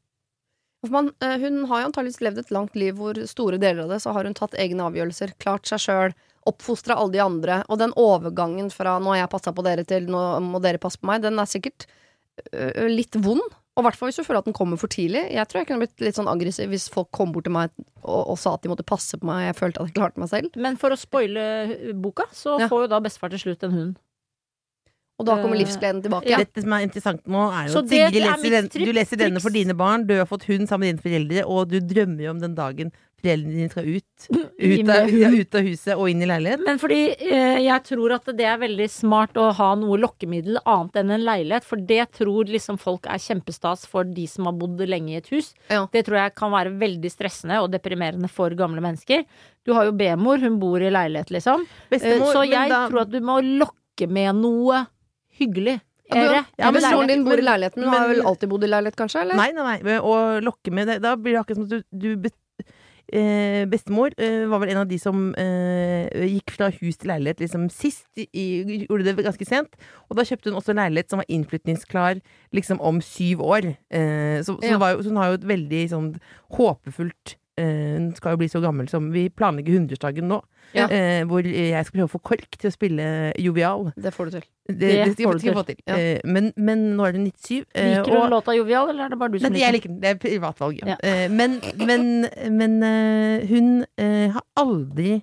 Man, 0.88 1.10
eh, 1.20 1.36
hun 1.38 1.64
har 1.66 1.80
jo 1.82 1.88
antageligvis 1.90 2.20
levd 2.22 2.38
et 2.38 2.50
langt 2.54 2.76
liv 2.76 2.94
hvor 2.94 3.14
store 3.26 3.58
deler 3.58 3.82
av 3.82 3.88
det 3.90 4.00
så 4.00 4.12
har 4.14 4.22
hun 4.24 4.34
tatt 4.34 4.54
egne 4.54 4.86
avgjørelser, 4.86 5.32
klart 5.40 5.66
seg 5.66 5.80
sjøl, 5.82 6.14
oppfostra 6.46 6.94
alle 6.96 7.12
de 7.12 7.18
andre. 7.18 7.64
Og 7.68 7.78
den 7.78 7.90
overgangen 7.96 8.70
fra 8.70 9.00
'nå 9.00 9.06
har 9.10 9.26
jeg 9.26 9.30
passa 9.30 9.52
på 9.52 9.64
dere' 9.64 9.84
til 9.84 10.06
'nå 10.06 10.40
må 10.40 10.62
dere 10.62 10.78
passe 10.78 10.96
på 10.96 11.08
meg', 11.10 11.22
den 11.22 11.38
er 11.40 11.44
sikkert 11.50 11.86
litt 12.88 13.14
vond. 13.16 13.42
Og 13.78 13.84
i 13.84 13.86
hvert 13.86 13.94
fall 14.00 14.10
hvis 14.10 14.16
du 14.18 14.24
føler 14.26 14.40
at 14.42 14.48
den 14.48 14.56
kommer 14.58 14.76
for 14.80 14.90
tidlig. 14.90 15.20
Jeg 15.30 15.46
tror 15.46 15.60
jeg 15.62 15.68
kunne 15.68 15.84
blitt 15.84 16.02
litt 16.02 16.16
sånn 16.18 16.26
aggressiv 16.26 16.66
hvis 16.72 16.88
folk 16.90 17.12
kom 17.14 17.30
bort 17.30 17.46
til 17.46 17.54
meg 17.54 17.70
og, 18.02 18.32
og 18.34 18.36
sa 18.42 18.56
at 18.56 18.64
de 18.66 18.72
måtte 18.72 18.82
passe 18.88 19.14
på 19.20 19.28
meg, 19.28 19.44
jeg 19.52 19.54
følte 19.60 19.80
at 19.84 19.86
jeg 19.92 19.94
klarte 20.00 20.18
meg 20.18 20.28
selv. 20.32 20.50
Men 20.58 20.74
for 20.80 20.90
å 20.90 20.98
spoile 20.98 21.44
boka, 22.02 22.26
så 22.34 22.58
Ja. 22.58 22.66
får 22.66 22.84
jo 22.88 22.90
da 22.90 22.98
bestefar 23.04 23.30
til 23.30 23.38
slutt 23.44 23.62
en 23.68 23.76
hund. 23.76 23.96
Og 25.18 25.26
da 25.26 25.34
kommer 25.42 25.54
Eh, 25.58 25.62
livsgleden 25.64 26.02
tilbake. 26.02 26.28
ja. 26.30 26.38
Dette 26.38 26.62
som 26.62 26.72
er 26.72 26.84
interessant 26.86 27.24
nå, 27.26 27.40
er 27.50 27.68
jo 27.70 27.78
at 27.80 27.88
Sigrid 27.88 28.22
er 28.22 28.26
leser 28.36 28.50
den, 28.50 28.68
du 28.86 28.92
leser 28.92 29.16
denne 29.18 29.40
for 29.42 29.50
dine 29.50 29.74
barn, 29.74 30.06
du 30.06 30.14
har 30.18 30.26
fått 30.26 30.44
hund 30.50 30.68
sammen 30.70 30.86
med 30.86 30.98
dine 30.98 31.02
foreldre, 31.06 31.46
og 31.46 31.68
du 31.70 31.78
drømmer 31.80 32.22
jo 32.22 32.30
om 32.30 32.38
den 32.42 32.54
dagen 32.54 32.92
foreldrene 33.18 33.54
dine 33.56 33.70
skal 33.72 33.88
ut. 33.88 34.28
Ut 34.58 34.90
av, 34.90 35.10
ja, 35.22 35.28
ut 35.30 35.54
av 35.58 35.66
huset 35.66 35.94
og 35.94 36.08
inn 36.10 36.22
i 36.22 36.28
leilighet. 36.28 36.62
Men 36.66 36.78
fordi 36.82 36.98
eh, 37.14 37.58
jeg 37.64 37.84
tror 37.86 38.14
at 38.16 38.30
det 38.38 38.46
er 38.46 38.60
veldig 38.62 38.88
smart 38.90 39.38
å 39.38 39.48
ha 39.58 39.68
noe 39.78 39.98
lokkemiddel 40.02 40.58
annet 40.64 40.98
enn 41.02 41.12
en 41.14 41.24
leilighet, 41.26 41.66
for 41.66 41.82
det 41.90 42.08
tror 42.18 42.50
liksom 42.50 42.78
folk 42.82 43.06
er 43.10 43.22
kjempestas 43.22 43.84
for 43.90 44.06
de 44.06 44.26
som 44.30 44.48
har 44.50 44.56
bodd 44.58 44.82
lenge 44.88 45.14
i 45.14 45.18
et 45.20 45.30
hus. 45.34 45.52
Ja. 45.70 45.84
Det 45.94 46.04
tror 46.08 46.20
jeg 46.22 46.34
kan 46.38 46.54
være 46.54 46.74
veldig 46.80 47.10
stressende 47.14 47.60
og 47.62 47.70
deprimerende 47.74 48.30
for 48.32 48.54
gamle 48.58 48.82
mennesker. 48.84 49.26
Du 49.66 49.74
har 49.76 49.88
jo 49.90 49.96
B-mor, 49.98 50.38
hun 50.42 50.58
bor 50.62 50.82
i 50.82 50.90
leilighet, 50.94 51.30
liksom. 51.34 51.66
Eh, 51.66 51.90
Bestemor, 51.98 52.32
Så 52.34 52.46
jeg 52.48 52.70
da- 52.72 52.86
tror 52.90 53.02
at 53.06 53.12
du 53.14 53.20
må 53.20 53.40
lokke 53.42 54.08
med 54.10 54.34
noe 54.42 54.86
hyggelig. 55.38 55.80
Ja. 56.08 56.44
Ja, 56.56 56.70
men 56.72 56.80
Broren 56.80 57.08
din 57.10 57.24
bor 57.26 57.36
i 57.36 57.42
leiligheten, 57.44 57.82
men 57.84 57.92
har 57.92 58.08
vel 58.08 58.22
alltid 58.24 58.48
bodd 58.48 58.64
i 58.64 58.70
leilighet, 58.70 58.96
kanskje? 58.96 59.26
Eller? 59.26 59.36
Nei, 59.36 59.50
nei, 59.52 59.76
nei. 59.84 59.98
Å 60.00 60.40
lokke 60.40 60.72
med 60.72 60.88
det 60.88 60.94
Da 61.04 61.12
blir 61.20 61.36
det 61.36 61.42
akkurat 61.42 61.58
som 61.60 61.66
at 61.68 61.74
du, 61.74 61.82
du 61.92 62.30
eh, 63.12 63.64
Bestemor 63.70 64.12
eh, 64.18 64.44
var 64.50 64.60
vel 64.62 64.72
en 64.74 64.82
av 64.82 64.88
de 64.90 64.98
som 65.00 65.30
eh, 65.38 66.08
gikk 66.28 66.54
fra 66.56 66.70
hus 66.74 66.98
til 67.00 67.10
leilighet 67.12 67.40
liksom 67.44 67.68
sist. 67.72 68.06
I, 68.16 68.86
gjorde 68.86 69.06
det 69.08 69.16
ganske 69.26 69.48
sent. 69.48 69.76
Og 70.08 70.18
da 70.18 70.26
kjøpte 70.28 70.50
hun 70.50 70.60
også 70.60 70.76
leilighet 70.76 71.10
som 71.10 71.22
var 71.22 71.28
innflytningsklar 71.32 72.20
liksom 72.56 72.80
om 72.80 73.00
syv 73.04 73.42
år. 73.44 73.72
Eh, 73.90 74.38
så, 74.44 74.56
så, 74.58 74.72
Ja. 74.74 74.78
var 74.78 75.00
så 75.02 75.08
hun 75.12 75.20
har 75.20 75.32
jo 75.32 75.40
et 75.40 75.48
veldig 75.48 75.82
sånn 75.92 76.10
håpefullt 76.58 77.36
Hun 77.58 78.14
skal 78.16 78.34
jo 78.34 78.38
bli 78.40 78.48
så 78.48 78.60
gammel 78.62 78.88
som 78.88 79.10
Vi 79.12 79.26
planlegger 79.28 79.74
100-årsdagen 79.80 80.28
nå. 80.30 80.38
Ja. 80.76 80.84
Eh, 80.92 81.22
hvor 81.24 81.40
jeg 81.48 81.84
skal 81.86 81.96
prøve 81.98 82.08
å 82.10 82.12
få 82.12 82.20
KORK 82.28 82.58
til 82.60 82.68
å 82.68 82.72
spille 82.74 83.04
jovial. 83.40 83.86
Det 83.96 84.12
får 84.14 84.24
du 84.28 84.30
til. 84.36 84.42
Det, 84.68 84.76
Det 84.78 84.88
det 84.92 85.12
skal, 85.14 85.24
får 85.24 85.32
du 85.32 85.38
skal 85.40 85.48
jeg 85.48 85.56
få 85.56 85.66
til. 85.70 85.78
Ja. 85.88 85.96
Eh, 85.96 86.20
men, 86.28 86.50
men 86.56 86.82
nå 86.98 87.06
er 87.08 87.12
det 87.16 87.22
97. 87.32 87.64
eh, 87.74 87.88
Liker 87.96 88.10
du 88.12 88.18
og- 88.20 88.30
låta 88.34 88.54
Jovial, 88.56 88.90
eller 88.92 89.04
er 89.06 89.08
det 89.14 89.18
bare 89.18 89.32
du 89.32 89.38
som 89.40 89.50
Nei, 89.52 89.58
liker 89.58 89.66
den? 89.66 89.74
liker 89.78 89.88
den. 89.88 90.00
Det 90.00 90.10
er 90.10 90.20
privatvalg, 90.26 90.82
ja. 90.82 90.86
Ja. 90.92 90.98
Eh, 91.02 91.28
men 91.32 91.60
men, 91.88 92.28
men 92.58 92.76
eh, 92.84 93.46
hun 93.48 93.72
eh, 93.96 94.28
har 94.36 94.44
aldri 94.60 95.22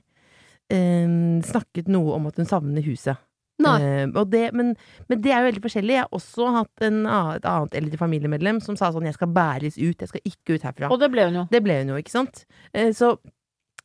eh, 0.70 1.08
snakket 1.46 1.88
noe 1.94 2.15
om 2.18 2.27
at 2.27 2.38
hun 2.42 2.50
savner 2.50 2.82
huset. 2.86 3.18
Nei. 3.64 3.76
Eh, 3.82 4.08
og 4.12 4.32
det, 4.34 4.50
men, 4.54 4.74
men 5.08 5.22
det 5.24 5.32
er 5.32 5.40
jo 5.44 5.50
veldig 5.52 5.64
forskjellig. 5.64 5.96
Jeg 5.96 6.04
har 6.04 6.18
også 6.18 6.50
hatt 6.58 6.84
en, 6.88 7.06
et 7.08 7.46
annet 7.48 7.78
eldre 7.80 8.00
familiemedlem 8.02 8.60
som 8.64 8.76
sa 8.76 8.92
sånn 8.92 9.08
'jeg 9.08 9.16
skal 9.16 9.32
bæres 9.32 9.78
ut, 9.80 10.02
jeg 10.02 10.12
skal 10.12 10.22
ikke 10.28 10.58
ut 10.58 10.68
herfra'. 10.68 10.92
Og 10.92 11.00
det 11.00 11.12
ble 11.12 11.26
hun 11.30 11.40
jo. 11.40 11.48
Det 11.52 11.64
ble 11.64 11.80
hun 11.80 11.94
jo, 11.94 12.02
ikke 12.02 12.12
sant? 12.18 12.46
Eh, 12.74 12.92
så 12.92 13.16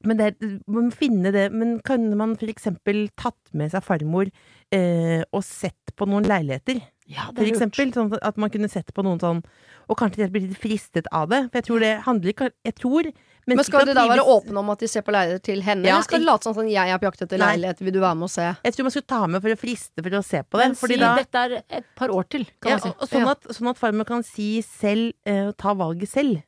men 0.03 0.17
det, 0.17 0.27
er- 0.41 0.61
man 0.67 0.89
må 0.89 0.93
finne 0.97 1.31
det 1.33 1.53
Men 1.53 1.79
kan 1.85 2.17
man 2.17 2.37
for 2.41 2.49
eksempel 2.49 3.11
tatt 3.21 3.53
med 3.53 3.71
seg 3.71 3.85
farmor 3.85 4.31
eh, 4.73 5.23
og 5.31 5.45
sett 5.45 5.93
på 5.95 6.09
noen 6.09 6.25
leiligheter? 6.25 6.81
Ja, 7.11 7.27
For 7.37 7.45
eksempel, 7.45 7.93
sånn 7.93 8.15
at 8.23 8.39
man 8.39 8.51
kunne 8.51 8.71
sett 8.71 8.95
på 8.95 9.05
noen 9.05 9.21
sånn 9.21 9.43
Og 9.91 9.99
kanskje 10.01 10.31
blir 10.33 10.47
litt 10.47 10.61
fristet 10.63 11.07
av 11.13 11.29
det. 11.29 11.51
For 11.51 11.61
jeg 11.61 11.69
tror 11.69 11.81
det 11.85 11.93
handler 12.07 12.51
Jeg 12.65 12.75
tror 12.81 13.11
Men 13.47 13.63
skal 13.65 13.87
de 13.87 13.95
da 13.95 14.05
være 14.09 14.25
åpne 14.25 14.59
om 14.59 14.71
at 14.71 14.83
de 14.83 14.89
ser 14.89 15.03
på 15.07 15.13
leiligheter 15.15 15.43
til 15.43 15.63
henne, 15.63 15.85
Ja, 15.89 15.97
eller 15.97 16.03
skal 16.07 16.21
de 16.21 16.27
late 16.27 16.43
som 16.45 16.55
sånn 16.55 16.65
sånn, 16.67 16.73
'jeg 16.73 16.89
er 16.89 16.99
på 16.99 17.09
jakt 17.09 17.23
etter 17.23 17.39
leilighet, 17.39 17.79
vil 17.81 17.93
du 17.93 18.01
være 18.01 18.17
med 18.17 18.25
og 18.25 18.31
se'? 18.31 18.57
Jeg 18.65 18.73
tror 18.75 18.85
man 18.85 18.91
skulle 18.91 19.07
ta 19.07 19.27
med 19.27 19.43
for 19.43 19.49
å 19.51 19.59
friste 19.59 20.03
for 20.03 20.11
å 20.11 20.25
se 20.25 20.43
på 20.43 20.59
det. 20.59 20.67
Men 20.69 20.75
si 20.75 20.97
da, 20.97 21.17
dette 21.17 21.35
er 21.35 21.63
et 21.71 21.85
par 21.97 22.09
år 22.09 22.29
til, 22.29 22.45
kan 22.61 22.71
ja, 22.73 22.77
man 22.77 22.81
si. 22.81 22.89
og 23.01 23.09
sånn, 23.09 23.27
Ja. 23.27 23.31
at, 23.31 23.43
sånn 23.57 23.71
at 23.71 23.79
farmor 23.79 24.07
kan 24.07 24.23
si 24.23 24.61
selv 24.63 25.13
uh, 25.27 25.53
Ta 25.53 25.75
valget 25.75 26.09
selv. 26.09 26.43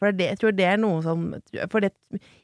For 0.00 0.12
det, 0.12 0.30
jeg 0.30 0.38
tror 0.40 0.52
det 0.56 0.64
er 0.64 0.78
noe 0.80 1.02
som 1.04 1.34
For 1.70 1.80
det, 1.84 1.92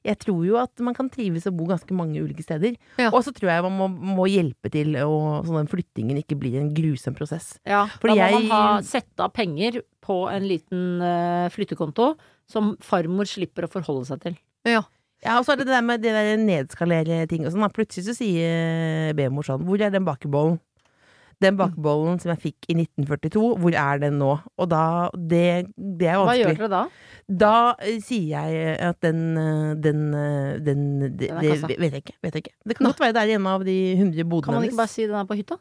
jeg 0.04 0.18
tror 0.18 0.44
jo 0.44 0.58
at 0.60 0.78
man 0.84 0.92
kan 0.94 1.08
trives 1.08 1.46
og 1.48 1.56
bo 1.56 1.64
ganske 1.64 1.90
mange 1.96 2.20
ulike 2.20 2.44
steder. 2.44 2.76
Ja. 2.98 3.08
Og 3.08 3.24
så 3.24 3.32
tror 3.32 3.48
jeg 3.48 3.62
man 3.64 3.72
må, 3.78 3.88
må 3.88 4.26
hjelpe 4.28 4.70
til, 4.70 4.94
og 4.96 5.46
sånn 5.48 5.62
at 5.64 5.72
flyttingen 5.72 6.20
ikke 6.20 6.36
blir 6.38 6.60
en 6.60 6.74
grusom 6.76 7.16
prosess. 7.16 7.58
Ja, 7.64 7.86
Fordi 7.86 8.14
da 8.14 8.28
må 8.28 8.40
jeg- 8.40 8.48
man 8.48 8.50
ha 8.50 8.80
sette 8.82 9.20
av 9.20 9.32
penger 9.32 9.80
på 10.04 10.30
en 10.30 10.42
liten 10.46 11.00
uh, 11.00 11.48
flyttekonto 11.48 12.16
som 12.50 12.74
farmor 12.84 13.28
slipper 13.28 13.66
å 13.66 13.72
forholde 13.72 14.06
seg 14.08 14.22
til. 14.22 14.38
Ja. 14.68 14.84
Ja, 15.24 15.38
og 15.38 15.46
så 15.46 15.54
er 15.54 15.62
det 15.62 15.66
det 15.70 15.74
der 15.74 15.84
med 15.86 16.02
det 16.04 16.12
der 16.12 16.36
nedskalere 16.38 17.22
ting 17.30 17.46
og 17.46 17.54
sånn. 17.54 17.64
Plutselig 17.74 18.04
så 18.10 18.14
sier 18.18 19.14
B-mor 19.16 19.46
sånn 19.46 19.64
Hvor 19.64 19.80
er 19.80 19.94
den 19.94 20.04
bakebollen? 20.06 20.58
Den 21.42 21.56
bakebollen 21.58 22.20
som 22.20 22.30
jeg 22.32 22.40
fikk 22.46 22.68
i 22.72 22.76
1942, 22.78 23.40
hvor 23.60 23.74
er 23.76 23.98
den 24.00 24.16
nå? 24.20 24.30
Og 24.56 24.68
da 24.72 25.10
Det, 25.12 25.68
det 25.76 26.08
er 26.08 26.22
Hva 26.24 26.36
gjør 26.36 26.54
dere 26.56 26.70
da? 26.72 26.82
Da 27.26 27.52
eh, 27.84 27.98
sier 28.04 28.46
jeg 28.46 28.76
at 28.86 29.00
den 29.04 29.20
Den, 29.36 29.82
Den, 29.84 30.04
eh, 30.16 30.54
den 30.64 30.86
Den 31.18 31.36
er 31.36 31.66
det 31.66 31.76
vet 31.80 31.98
jeg 31.98 32.04
ikke. 32.06 32.16
Vet 32.24 32.38
jeg 32.38 32.46
ikke. 32.46 32.54
Det 32.64 32.78
kan 32.78 32.88
godt 32.88 33.02
være 33.04 33.16
det 33.16 33.24
er 33.24 33.32
i 33.32 33.36
en 33.36 33.50
av 33.52 33.66
de 33.66 33.76
100 33.96 34.42
Kan 34.46 34.56
man 34.56 34.68
ikke 34.68 34.80
bare 34.80 34.92
si 34.94 35.04
den 35.04 35.18
er 35.20 35.28
på 35.28 35.36
hytta? 35.36 35.58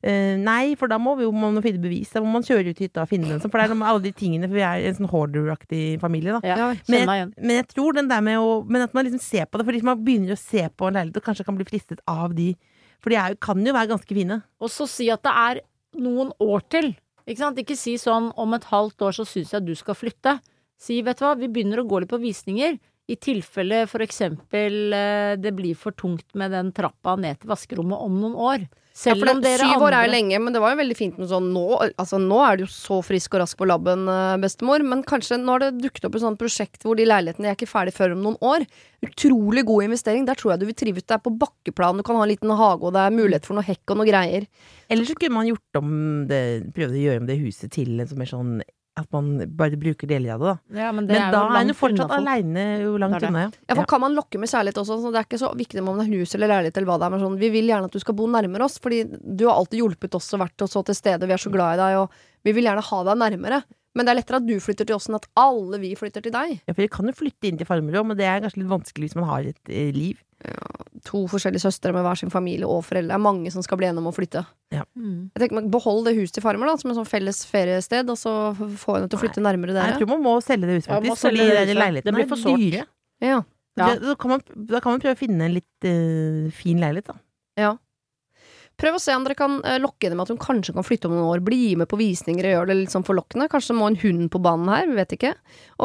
Eh, 0.00 0.36
nei, 0.40 0.74
for 0.78 0.90
da 0.90 0.98
må 1.02 1.16
vi 1.18 1.26
jo 1.26 1.32
man 1.34 1.58
finne 1.64 1.82
bevis. 1.82 2.12
Da 2.14 2.22
må 2.24 2.30
man 2.32 2.44
kjøre 2.46 2.72
ut 2.72 2.80
hytta 2.80 3.04
og 3.04 3.10
finne 3.10 3.28
den. 3.32 3.42
For 3.42 3.52
det 3.52 3.66
er 3.66 3.72
noe 3.72 3.80
med 3.82 3.90
alle 3.90 4.04
de 4.06 4.12
tingene, 4.16 4.48
for 4.48 4.58
vi 4.58 4.64
er 4.66 4.86
en 4.88 4.98
sånn 4.98 5.10
hoarder-aktig 5.10 5.82
familie, 6.02 6.36
da. 6.36 6.40
Ja, 6.46 6.56
Ja, 6.56 6.68
Men 6.88 7.10
jeg, 7.10 7.30
men 7.36 7.56
jeg 7.58 7.68
tror 7.74 7.96
den 7.96 8.08
der 8.08 8.22
med 8.24 8.38
å 8.40 8.64
Men 8.64 8.86
at 8.86 8.94
man 8.94 9.04
liksom 9.06 9.22
ser 9.22 9.46
på 9.46 9.58
det. 9.58 9.66
For 9.66 9.76
hvis 9.76 9.86
man 9.86 10.02
begynner 10.04 10.36
å 10.36 10.40
se 10.40 10.66
på 10.68 10.88
en 10.88 10.96
leilighet 10.98 11.20
og 11.20 11.26
kanskje 11.28 11.46
kan 11.48 11.58
bli 11.58 11.68
fristet 11.68 12.00
av 12.08 12.34
de 12.36 12.54
For 13.02 13.12
de 13.12 13.18
er, 13.20 13.36
kan 13.36 13.60
jo 13.60 13.74
være 13.76 13.92
ganske 13.92 14.14
fine. 14.16 14.40
Og 14.60 14.72
så 14.72 14.86
si 14.88 15.10
at 15.12 15.22
det 15.26 15.34
er 15.36 15.60
noen 16.00 16.32
år 16.40 16.64
til. 16.72 16.94
Ikke 17.26 17.42
sant? 17.42 17.58
Ikke 17.60 17.76
si 17.76 17.96
sånn 18.00 18.30
om 18.38 18.54
et 18.56 18.64
halvt 18.70 19.02
år 19.02 19.16
så 19.18 19.26
syns 19.28 19.52
jeg 19.52 19.66
du 19.66 19.74
skal 19.78 19.98
flytte. 19.98 20.38
Si 20.80 21.00
vet 21.02 21.18
du 21.18 21.24
hva, 21.24 21.34
vi 21.38 21.48
begynner 21.48 21.82
å 21.82 21.88
gå 21.88 22.00
litt 22.00 22.12
på 22.12 22.20
visninger. 22.22 22.78
I 23.06 23.16
tilfelle 23.22 23.84
for 23.86 24.02
eksempel 24.02 24.94
eh, 24.96 25.34
det 25.38 25.52
blir 25.54 25.76
for 25.78 25.94
tungt 25.94 26.26
med 26.34 26.50
den 26.50 26.72
trappa 26.74 27.14
ned 27.20 27.38
til 27.42 27.52
vaskerommet 27.52 28.02
om 28.02 28.16
noen 28.18 28.34
år. 28.34 28.66
Ja, 28.96 29.12
Selv 29.12 29.20
for 29.20 29.28
om 29.34 29.40
det, 29.44 29.50
syv 29.60 29.82
år 29.84 29.92
er 29.92 30.06
jo 30.06 30.12
lenge, 30.14 30.38
men 30.40 30.54
det 30.54 30.60
var 30.62 30.72
jo 30.72 30.78
veldig 30.78 30.94
fint 30.96 31.18
med 31.20 31.28
sånn 31.28 31.50
nå, 31.52 31.64
altså, 32.00 32.16
nå 32.16 32.38
er 32.46 32.56
du 32.56 32.62
jo 32.64 32.68
så 32.72 33.02
frisk 33.04 33.34
og 33.36 33.42
rask 33.42 33.58
på 33.60 33.68
labben, 33.68 34.06
eh, 34.08 34.36
bestemor. 34.40 34.80
Men 34.88 35.02
kanskje 35.04 35.36
nå 35.42 35.52
har 35.52 35.66
det 35.66 35.82
dukket 35.82 36.06
opp 36.08 36.16
et 36.16 36.24
sånt 36.24 36.40
prosjekt 36.40 36.86
hvor 36.86 36.96
de 36.96 37.04
leilighetene 37.04 37.50
er 37.50 37.58
ikke 37.58 37.68
ferdig 37.68 37.92
før 37.92 38.14
om 38.14 38.22
noen 38.24 38.38
år. 38.40 38.64
Utrolig 39.04 39.66
god 39.68 39.84
investering. 39.90 40.24
Der 40.24 40.40
tror 40.40 40.54
jeg 40.54 40.62
du 40.62 40.66
vil 40.70 40.78
trives. 40.80 41.04
Det 41.04 41.18
er 41.18 41.20
på 41.26 41.34
bakkeplan, 41.44 42.00
du 42.00 42.06
kan 42.08 42.16
ha 42.16 42.24
en 42.24 42.32
liten 42.32 42.54
hage, 42.56 42.88
og 42.88 42.96
det 42.96 43.04
er 43.04 43.18
mulighet 43.18 43.50
for 43.50 43.58
noe 43.58 43.68
hekk 43.68 43.92
og 43.92 44.00
noe 44.00 44.08
greier. 44.08 44.48
Eller 44.88 45.04
så 45.04 45.18
kunne 45.20 45.36
man 45.36 45.50
gjort 45.50 45.82
om 45.82 45.92
det 46.30 46.42
Prøvd 46.72 46.96
å 46.96 47.04
gjøre 47.04 47.20
om 47.20 47.28
det 47.28 47.36
huset 47.42 47.72
til 47.76 48.00
en 48.00 48.08
som 48.08 48.24
sånn 48.32 48.56
at 48.96 49.10
man 49.12 49.26
bare 49.58 49.76
bruker 49.76 50.08
deler 50.08 50.32
av 50.34 50.40
det, 50.40 50.52
da. 50.54 50.80
Ja, 50.80 50.90
men 50.96 51.06
det 51.06 51.14
Men 51.18 51.26
er 51.26 51.32
da 51.34 51.40
er 51.60 51.66
hun 51.68 51.76
fortsatt 51.76 52.14
aleine 52.16 52.64
jo 52.80 52.94
langt 52.98 53.18
Det 53.18 53.26
det. 53.26 53.28
unna, 53.28 53.42
ja. 53.44 53.50
Ja, 53.68 53.74
for 53.76 53.84
kan 53.90 54.00
man 54.00 54.14
lokke 54.16 54.40
med 54.40 54.48
kjærlighet 54.48 54.80
også? 54.80 54.96
Så 55.02 55.12
det 55.12 55.20
er 55.20 55.26
ikke 55.28 55.40
så 55.42 55.50
viktig 55.56 55.82
om 55.84 55.98
det 56.00 56.06
er 56.08 56.14
hus 56.16 56.34
eller 56.34 56.48
leilighet 56.54 56.76
eller 56.80 56.88
hva 56.88 56.96
det 57.02 57.06
er. 57.08 57.14
Men 57.16 57.24
sånn, 57.26 57.38
vi 57.38 57.50
vil 57.52 57.68
gjerne 57.68 57.90
at 57.90 57.92
du 57.92 58.00
skal 58.00 58.16
bo 58.16 58.26
nærmere 58.32 58.64
oss, 58.64 58.78
fordi 58.80 59.02
du 59.12 59.44
har 59.50 59.56
alltid 59.60 59.82
hjulpet 59.82 60.16
oss 60.16 60.32
og 60.32 60.40
vært 60.46 60.64
så 60.68 60.82
til 60.88 60.96
stede, 60.96 61.28
vi 61.28 61.36
er 61.36 61.42
så 61.44 61.52
glad 61.52 61.76
i 61.76 61.82
deg, 61.82 61.98
og 62.00 62.10
vi 62.48 62.56
vil 62.56 62.64
gjerne 62.70 62.86
ha 62.88 63.02
deg 63.10 63.20
nærmere. 63.20 63.62
Men 63.96 64.04
det 64.04 64.12
er 64.12 64.18
lettere 64.18 64.40
at 64.42 64.48
du 64.48 64.56
flytter 64.60 64.84
til 64.88 64.96
oss 64.98 65.06
enn 65.08 65.16
at 65.16 65.28
alle 65.40 65.78
vi 65.80 65.94
flytter 65.96 66.20
til 66.24 66.32
deg. 66.34 66.58
ja. 66.66 66.72
For 66.74 66.82
vi 66.84 66.88
kan 66.92 67.06
jo 67.08 67.14
flytte 67.16 67.48
inn 67.48 67.56
til 67.60 67.68
farmor 67.68 68.00
òg, 68.00 68.06
men 68.10 68.16
det 68.18 68.26
er 68.28 68.42
kanskje 68.44 68.60
litt 68.64 68.72
vanskelig 68.72 69.08
hvis 69.08 69.16
man 69.16 69.28
har 69.30 69.46
et 69.52 69.70
eh, 69.72 69.88
liv. 69.96 70.18
To 71.06 71.22
forskjellige 71.30 71.64
søstre 71.64 71.92
med 71.94 72.04
hver 72.04 72.18
sin 72.20 72.32
familie 72.32 72.68
og 72.68 72.82
foreldre. 72.84 73.08
Det 73.12 73.16
er 73.16 73.22
mange 73.24 73.50
som 73.54 73.64
skal 73.64 73.78
bli 73.80 73.88
enige 73.88 74.02
om 74.02 74.10
å 74.10 74.14
flytte. 74.14 74.42
Mm. 74.74 75.30
Jeg 75.32 75.42
tenker, 75.42 75.68
Behold 75.72 76.04
det 76.08 76.16
huset 76.18 76.36
til 76.38 76.44
farmor 76.44 76.68
da, 76.70 76.76
som 76.80 76.92
en 76.92 76.98
sånn 76.98 77.08
felles 77.08 77.40
feriested, 77.48 78.10
og 78.12 78.18
så 78.20 78.32
få 78.56 78.98
henne 78.98 79.08
til 79.10 79.18
å 79.18 79.22
flytte 79.22 79.44
nærmere 79.44 79.76
dere. 79.76 79.94
Jeg 79.94 80.02
tror 80.02 80.12
man 80.16 80.24
må 80.26 80.36
selge 80.44 80.68
det 80.68 80.80
huset, 80.80 80.90
Ja, 80.90 80.98
faktisk. 80.98 81.26
Ja, 81.30 81.32
det 81.32 81.66
de 81.70 81.78
huset. 81.78 82.08
Det 82.08 82.16
blir 82.18 82.28
for 82.30 82.42
sårt. 82.42 82.66
Ja. 82.74 82.86
Ja. 83.24 83.40
Da, 83.76 84.16
kan 84.20 84.32
man, 84.32 84.44
da 84.68 84.80
kan 84.80 84.96
man 84.96 85.02
prøve 85.02 85.16
å 85.16 85.20
finne 85.20 85.48
en 85.48 85.56
litt 85.56 85.88
uh, 85.88 86.52
fin 86.56 86.80
leilighet, 86.80 87.12
da. 87.12 87.20
Prøv 88.76 88.98
å 88.98 89.00
se 89.00 89.14
om 89.16 89.24
dere 89.24 89.36
kan 89.38 89.56
eh, 89.64 89.78
lokke 89.80 90.04
henne 90.04 90.18
med 90.18 90.26
at 90.26 90.32
hun 90.34 90.40
kanskje 90.40 90.74
kan 90.76 90.84
flytte 90.84 91.08
om 91.08 91.14
noen 91.16 91.30
år. 91.30 91.42
Bli 91.44 91.76
med 91.80 91.88
på 91.88 91.96
visninger 91.96 92.44
og 92.44 92.52
gjøre 92.52 92.68
det 92.70 92.76
litt 92.82 92.92
sånn 92.92 93.06
forlokkende. 93.06 93.48
Kanskje 93.52 93.76
må 93.76 93.88
en 93.88 93.96
hund 94.02 94.26
på 94.32 94.40
banen 94.44 94.68
her, 94.68 94.84
vi 94.90 94.98
vet 94.98 95.14
ikke. 95.16 95.30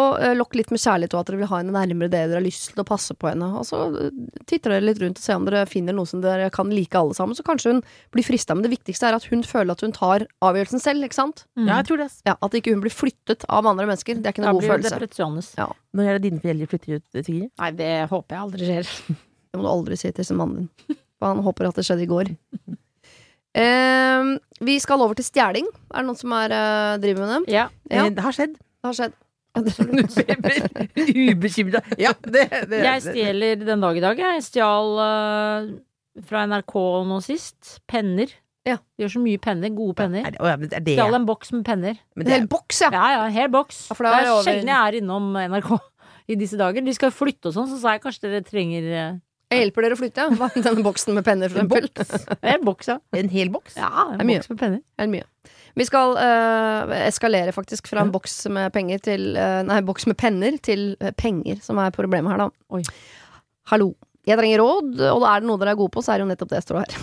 Og 0.01 0.17
uh, 0.19 0.33
lokk 0.35 0.57
litt 0.59 0.73
med 0.73 0.81
kjærlighet 0.83 1.15
og 1.15 1.21
at 1.21 1.31
dere 1.31 1.39
vil 1.39 1.51
ha 1.53 1.61
henne 1.61 1.75
nærmere 1.75 2.11
det 2.11 2.25
dere 2.25 2.41
har 2.41 2.45
lyst 2.45 2.73
til 2.73 2.83
å 2.83 2.87
passe 2.87 3.15
på 3.15 3.29
henne. 3.31 3.47
Og 3.61 3.63
så 3.69 3.79
eh, 3.95 4.11
titter 4.43 4.75
dere 4.75 4.87
litt 4.89 4.99
rundt 5.03 5.21
og 5.21 5.23
ser 5.23 5.39
om 5.39 5.47
dere 5.47 5.63
finner 5.71 5.95
noe 5.95 6.09
som 6.09 6.23
dere 6.23 6.51
kan 6.53 6.73
like 6.73 6.99
alle 6.99 7.15
sammen. 7.15 7.37
Så 7.37 7.47
kanskje 7.47 7.77
hun 7.77 7.81
blir 8.11 8.27
frista, 8.27 8.57
men 8.57 8.67
det 8.67 8.73
viktigste 8.75 9.07
er 9.07 9.19
at 9.21 9.29
hun 9.31 9.47
føler 9.47 9.71
at 9.77 9.85
hun 9.87 9.95
tar 9.95 10.27
avgjørelsen 10.43 10.83
selv, 10.83 11.07
ikke 11.07 11.21
sant? 11.21 11.45
Mm. 11.55 11.69
Ja, 11.69 11.79
jeg 11.79 11.89
tror 11.91 12.03
det. 12.03 12.11
Ja, 12.27 12.35
At 12.43 12.59
ikke 12.59 12.75
hun 12.75 12.83
blir 12.83 12.95
flyttet 12.95 13.47
av 13.47 13.71
andre 13.71 13.87
mennesker. 13.87 14.19
Det 14.19 14.27
er 14.27 14.35
ikke 14.35 14.43
noen 14.43 14.59
god 14.59 14.67
følelse. 14.67 14.91
det 14.91 14.97
følelse. 14.97 15.07
depresjones. 15.07 15.53
Når 15.95 16.07
er 16.11 16.19
det 16.19 16.27
dine 16.27 16.43
foreldre 16.43 16.71
flytter 16.71 16.99
ut, 16.99 17.07
Sigrid? 17.21 17.49
Nei, 17.55 17.71
det 17.79 17.93
håper 18.11 18.35
jeg 18.35 18.47
aldri 18.49 18.71
skjer. 18.71 18.95
Det 19.51 19.59
må 19.59 19.65
du 19.65 19.67
aldri 19.67 19.97
si 19.99 20.07
til 20.15 20.37
mannen 20.39 20.69
din. 20.69 20.95
For 21.19 21.27
han 21.27 21.43
håper 21.45 21.67
at 21.67 21.75
det 21.75 21.83
skjedde 21.83 22.05
i 22.05 22.09
går. 22.09 22.29
Eh, 23.57 24.31
vi 24.63 24.77
skal 24.79 25.01
over 25.03 25.17
til 25.17 25.27
stjeling. 25.27 25.67
Er 25.91 26.03
det 26.03 26.07
noen 26.07 26.19
som 26.19 26.33
er, 26.37 26.53
uh, 26.55 26.97
driver 27.01 27.25
med 27.25 27.33
det? 27.33 27.55
Ja. 27.57 27.67
Ja. 27.91 28.05
Eh, 28.05 28.13
Det 28.15 28.23
har 28.23 28.35
skjedd. 28.35 28.53
Det 28.55 28.87
har 28.87 28.97
skjedd. 28.99 29.17
Ubekymra. 31.33 31.81
Ja, 31.99 32.13
det, 32.23 32.45
det, 32.71 32.77
Jeg 32.85 33.01
stjeler 33.03 33.65
den 33.65 33.81
dag 33.83 33.97
i 33.97 34.03
dag. 34.03 34.21
Jeg 34.21 34.45
stjal 34.45 34.93
uh, 34.95 35.73
fra 36.27 36.45
NRK 36.47 36.77
nå 37.09 37.17
sist. 37.25 37.81
Penner. 37.91 38.31
Ja. 38.67 38.77
De 38.95 39.03
gjør 39.03 39.15
så 39.17 39.23
mye 39.23 39.41
penner. 39.41 39.73
Gode 39.75 39.97
penner. 39.99 40.23
Er 40.29 40.35
det, 40.37 40.39
ja, 40.39 40.53
er 40.55 40.85
det, 40.85 40.95
Stjal 40.95 41.17
en 41.17 41.27
boks 41.27 41.51
med 41.51 41.65
penner. 41.67 41.99
men 42.15 42.29
En 42.29 42.35
hel 42.37 42.47
boks, 42.47 42.83
ja. 42.85 42.91
Ja, 42.93 43.07
ja, 43.17 43.25
en 43.25 43.35
hel 43.35 43.51
boks. 43.51 43.89
Ja, 43.89 43.97
det 43.97 44.05
det 44.05 44.13
er 44.13 44.29
er 44.29 44.45
sjelden 44.47 44.71
jeg 44.71 44.79
er 44.87 44.99
innom 45.01 45.33
NRK 45.35 45.71
i 46.31 46.37
disse 46.39 46.59
dager. 46.61 46.85
De 46.85 46.95
skal 46.95 47.11
flytte 47.11 47.51
og 47.51 47.57
sånn, 47.57 47.67
så 47.73 47.81
sa 47.81 47.97
jeg 47.97 48.05
kanskje 48.05 48.29
dere 48.29 48.45
trenger 48.47 48.87
Jeg 49.51 49.65
hjelper 49.65 49.83
dere 49.85 49.97
å 49.97 49.99
flytte. 49.99 50.25
ja. 50.31 50.49
denne 50.55 50.83
boksen 50.85 51.17
med 51.17 51.25
penner, 51.27 51.51
for 51.51 51.59
En 51.59 51.67
eksempel? 51.67 52.37
en 52.53 52.61
boks, 52.67 52.87
ja. 52.93 52.97
en 53.19 53.31
hel 53.33 53.49
boks? 53.53 53.75
Ja, 53.75 53.89
en 54.13 54.21
Det 54.21 54.25
er 54.25 54.39
boks 54.39 54.51
med 54.53 54.59
penner. 54.61 54.81
Eller 54.97 55.11
mye. 55.17 55.27
Vi 55.79 55.85
skal 55.87 56.13
uh, 56.19 56.93
eskalere 57.07 57.51
faktisk 57.55 57.87
fra 57.91 58.01
en 58.03 58.09
Ja. 58.11 58.15
boks 58.15 58.37
med 58.51 58.71
penger 58.75 58.99
til 59.03 59.27
uh, 59.39 59.61
Nei, 59.67 59.81
boks 59.87 60.07
med 60.07 60.17
penner 60.19 60.57
til 60.63 60.95
eh, 60.99 61.11
penger, 61.15 61.59
som 61.63 61.79
er 61.83 61.91
problemet 61.95 62.31
her, 62.33 62.45
da. 62.45 62.49
Oi. 62.75 62.81
Hallo. 63.71 63.93
Jeg 64.27 64.37
trenger 64.37 64.61
råd, 64.61 64.99
og 65.15 65.23
er 65.25 65.39
det 65.41 65.47
noe 65.49 65.57
dere 65.61 65.71
er 65.73 65.79
gode 65.79 65.93
på, 65.95 66.03
så 66.05 66.13
er 66.13 66.19
det 66.21 66.27
jo 66.27 66.31
nettopp 66.31 66.51
det 66.51 66.59
jeg 66.59 66.67
står 66.67 66.83
her. 66.83 66.97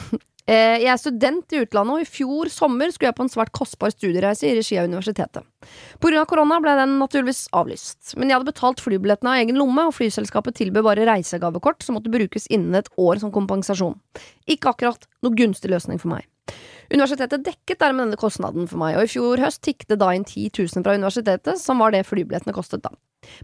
Eh, 0.49 0.81
Jeg 0.81 0.89
er 0.89 0.97
student 1.01 1.53
i 1.53 1.61
utlandet, 1.61 1.93
og 1.93 2.01
i 2.01 2.09
fjor 2.09 2.49
sommer 2.49 2.89
skulle 2.89 3.11
jeg 3.11 3.19
på 3.19 3.27
en 3.27 3.33
svært 3.33 3.53
kostbar 3.53 3.93
studiereise 3.93 4.49
i 4.49 4.55
regi 4.57 4.79
av 4.81 4.89
universitetet. 4.89 5.45
Av 5.45 6.25
korona 6.31 6.57
ble 6.65 6.73
den 6.79 6.97
naturligvis 7.03 7.51
avlyst, 7.53 8.15
men 8.17 8.31
jeg 8.31 8.39
hadde 8.39 8.49
betalt 8.49 8.81
flybillettene 8.81 9.35
av 9.35 9.43
egen 9.43 9.61
lomme, 9.61 9.85
og 9.85 9.97
flyselskapet 9.99 10.57
tilbød 10.57 10.87
bare 10.89 11.05
reisegavekort 11.11 11.85
som 11.85 11.99
måtte 11.99 12.13
brukes 12.13 12.49
innen 12.49 12.81
et 12.81 12.89
år 12.97 13.21
som 13.21 13.35
kompensasjon. 13.35 13.99
Ikke 14.49 14.73
akkurat 14.73 15.05
noe 15.23 15.37
gunstig 15.37 15.69
løsning 15.75 16.01
for 16.01 16.17
meg. 16.17 16.25
Universitetet 16.89 17.45
dekket 17.45 17.83
dermed 17.83 18.07
denne 18.07 18.21
kostnaden 18.21 18.69
for 18.69 18.81
meg, 18.81 18.97
og 18.97 19.05
i 19.05 19.13
fjor 19.13 19.43
høst 19.43 19.61
tikket 19.67 19.93
det 19.93 20.01
da 20.01 20.09
inn 20.17 20.25
10 20.25 20.49
000 20.57 20.87
fra 20.87 20.97
universitetet, 20.97 21.61
som 21.61 21.83
var 21.83 21.93
det 21.93 22.07
flybillettene 22.09 22.57
kostet 22.57 22.85
da. 22.85 22.95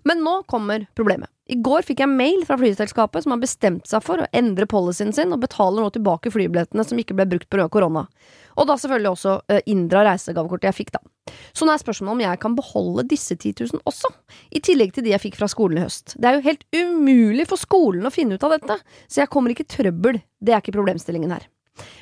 Men 0.09 0.23
nå 0.25 0.43
kommer 0.49 0.87
problemet. 0.97 1.29
I 1.51 1.59
går 1.61 1.85
fikk 1.85 2.01
jeg 2.01 2.09
mail 2.09 2.45
fra 2.49 2.57
flyselskapet 2.57 3.25
som 3.25 3.35
har 3.35 3.41
bestemt 3.43 3.89
seg 3.91 4.01
for 4.07 4.23
å 4.23 4.29
endre 4.33 4.65
policyen 4.71 5.13
sin 5.13 5.35
og 5.35 5.43
betaler 5.43 5.85
nå 5.85 5.91
tilbake 5.93 6.33
flybillettene 6.33 6.87
som 6.89 7.01
ikke 7.01 7.17
ble 7.19 7.27
brukt 7.35 7.51
pga. 7.53 7.67
korona. 7.69 8.07
Og 8.57 8.69
da 8.71 8.79
selvfølgelig 8.81 9.11
også 9.11 9.35
eh, 9.53 9.61
inndra 9.69 10.07
reisegavekortet 10.09 10.71
jeg 10.71 10.79
fikk, 10.79 10.95
da. 10.95 11.03
Så 11.53 11.67
nå 11.67 11.75
er 11.75 11.83
spørsmålet 11.83 12.15
om 12.15 12.23
jeg 12.25 12.41
kan 12.41 12.57
beholde 12.57 13.05
disse 13.11 13.37
10 13.37 13.67
000 13.75 13.85
også, 13.85 14.09
i 14.57 14.63
tillegg 14.65 14.95
til 14.95 15.05
de 15.05 15.13
jeg 15.13 15.25
fikk 15.27 15.37
fra 15.41 15.51
skolen 15.51 15.83
i 15.83 15.85
høst. 15.85 16.17
Det 16.17 16.31
er 16.31 16.39
jo 16.39 16.47
helt 16.47 16.65
umulig 16.73 17.49
for 17.51 17.61
skolen 17.61 18.09
å 18.09 18.15
finne 18.15 18.39
ut 18.39 18.47
av 18.47 18.57
dette, 18.57 18.79
så 19.05 19.25
jeg 19.25 19.33
kommer 19.33 19.53
ikke 19.53 19.67
i 19.67 19.75
trøbbel, 19.77 20.23
det 20.41 20.55
er 20.55 20.65
ikke 20.65 20.79
problemstillingen 20.79 21.35
her. 21.35 21.49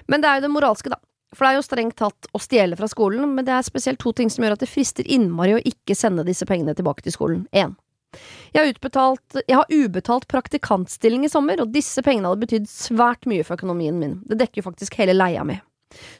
Men 0.06 0.22
det 0.22 0.28
er 0.28 0.38
jo 0.38 0.46
det 0.46 0.54
moralske, 0.54 0.92
da. 0.92 1.00
For 1.32 1.46
det 1.46 1.52
er 1.52 1.58
jo 1.58 1.64
strengt 1.64 1.96
tatt 2.00 2.28
å 2.36 2.40
stjele 2.42 2.76
fra 2.76 2.88
skolen, 2.90 3.24
men 3.36 3.46
det 3.46 3.54
er 3.56 3.64
spesielt 3.64 4.00
to 4.02 4.12
ting 4.16 4.30
som 4.32 4.44
gjør 4.44 4.58
at 4.58 4.64
det 4.64 4.70
frister 4.70 5.08
innmari 5.08 5.56
å 5.56 5.64
ikke 5.64 5.96
sende 5.96 6.26
disse 6.28 6.46
pengene 6.48 6.76
tilbake 6.76 7.04
til 7.06 7.14
skolen. 7.14 7.46
Én. 7.56 7.74
Jeg 8.52 8.74
har, 8.76 9.18
jeg 9.48 9.56
har 9.56 9.72
ubetalt 9.72 10.26
praktikantstilling 10.28 11.24
i 11.24 11.30
sommer, 11.32 11.62
og 11.64 11.72
disse 11.72 12.04
pengene 12.04 12.28
hadde 12.28 12.44
betydd 12.44 12.68
svært 12.68 13.24
mye 13.30 13.44
for 13.46 13.56
økonomien 13.56 13.96
min. 13.96 14.18
Det 14.28 14.36
dekker 14.42 14.60
jo 14.60 14.68
faktisk 14.68 14.98
hele 15.00 15.16
leia 15.16 15.46
mi. 15.48 15.56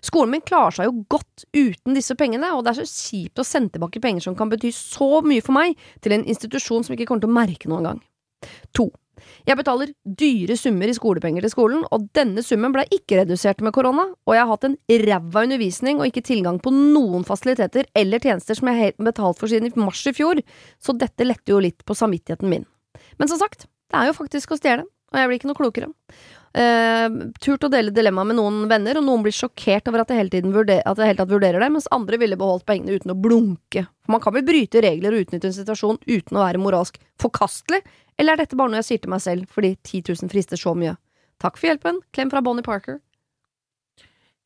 Skolen 0.05 0.33
min 0.35 0.45
klarer 0.45 0.77
seg 0.77 0.89
jo 0.89 1.05
godt 1.13 1.45
uten 1.57 1.97
disse 1.97 2.17
pengene, 2.19 2.51
og 2.57 2.65
det 2.65 2.73
er 2.73 2.83
så 2.83 2.89
kjipt 2.89 3.41
å 3.41 3.47
sende 3.47 3.77
tilbake 3.77 4.01
penger 4.05 4.27
som 4.27 4.37
kan 4.39 4.53
bety 4.53 4.73
så 4.77 5.21
mye 5.25 5.45
for 5.45 5.57
meg, 5.57 5.77
til 6.05 6.17
en 6.17 6.27
institusjon 6.29 6.85
som 6.87 6.97
ikke 6.97 7.09
kommer 7.11 7.25
til 7.25 7.33
å 7.33 7.39
merke 7.41 7.73
noen 7.73 7.89
gang. 7.91 8.03
2. 8.77 8.89
Jeg 9.49 9.59
betaler 9.59 9.93
dyre 10.05 10.57
summer 10.59 10.91
i 10.91 10.97
skolepenger 10.97 11.45
til 11.45 11.53
skolen, 11.53 11.87
og 11.91 12.09
denne 12.17 12.45
summen 12.47 12.75
ble 12.75 12.85
ikke 12.95 13.23
redusert 13.23 13.63
med 13.65 13.75
korona, 13.75 14.09
og 14.27 14.37
jeg 14.37 14.45
har 14.45 14.53
hatt 14.53 14.69
en 14.69 14.77
ræva 15.05 15.45
undervisning 15.47 16.01
og 16.01 16.11
ikke 16.11 16.25
tilgang 16.29 16.61
på 16.63 16.73
noen 16.75 17.27
fasiliteter 17.29 17.89
eller 17.99 18.23
tjenester 18.23 18.59
som 18.59 18.71
jeg 18.71 18.81
har 18.81 19.07
betalt 19.11 19.41
for 19.41 19.51
siden 19.51 19.71
i 19.71 19.75
mars 19.79 20.05
i 20.07 20.15
fjor, 20.17 20.43
så 20.83 20.95
dette 20.99 21.27
letter 21.27 21.57
jo 21.57 21.63
litt 21.65 21.83
på 21.87 21.97
samvittigheten 21.99 22.51
min. 22.53 22.69
Men 23.19 23.31
som 23.31 23.41
sagt, 23.41 23.67
det 23.91 23.99
er 23.99 24.11
jo 24.11 24.17
faktisk 24.17 24.55
å 24.55 24.61
stjele, 24.61 24.87
og 25.13 25.21
jeg 25.21 25.29
blir 25.29 25.41
ikke 25.41 25.51
noe 25.51 25.59
klokere. 25.59 25.91
Uh, 26.53 27.33
turt 27.41 27.65
å 27.65 27.71
dele 27.73 27.95
dilemmaet 27.95 28.29
med 28.29 28.37
noen 28.37 28.59
venner, 28.69 28.99
og 29.01 29.07
noen 29.07 29.23
blir 29.25 29.33
sjokkert 29.33 29.87
over 29.89 30.03
at 30.03 30.11
jeg 30.13 30.21
hele 30.21 30.33
tiden 30.35 30.53
vurderer, 30.53 30.85
at 30.85 31.01
jeg 31.01 31.09
hele 31.09 31.21
tatt 31.23 31.33
vurderer 31.33 31.65
det, 31.65 31.71
mens 31.73 31.89
andre 31.97 32.19
ville 32.21 32.37
beholdt 32.41 32.67
pengene 32.69 32.99
uten 32.99 33.15
å 33.15 33.17
blunke. 33.17 33.87
For 34.05 34.15
man 34.17 34.25
kan 34.25 34.37
vel 34.37 34.45
bryte 34.45 34.83
regler 34.85 35.17
og 35.17 35.25
utnytte 35.25 35.49
en 35.49 35.57
situasjon 35.57 36.03
uten 36.05 36.37
å 36.37 36.45
være 36.45 36.61
moralsk 36.61 37.01
forkastelig, 37.23 37.81
eller 38.21 38.37
er 38.37 38.45
dette 38.45 38.59
bare 38.59 38.73
noe 38.73 38.83
jeg 38.83 38.91
sier 38.91 39.05
til 39.05 39.15
meg 39.15 39.25
selv 39.25 39.55
fordi 39.55 39.73
10 39.81 40.13
000 40.13 40.33
frister 40.33 40.61
så 40.61 40.75
mye? 40.77 40.99
Takk 41.43 41.57
for 41.57 41.71
hjelpen. 41.71 42.03
Klem 42.15 42.31
fra 42.31 42.43
Bonnie 42.45 42.67
Parker. 42.67 43.01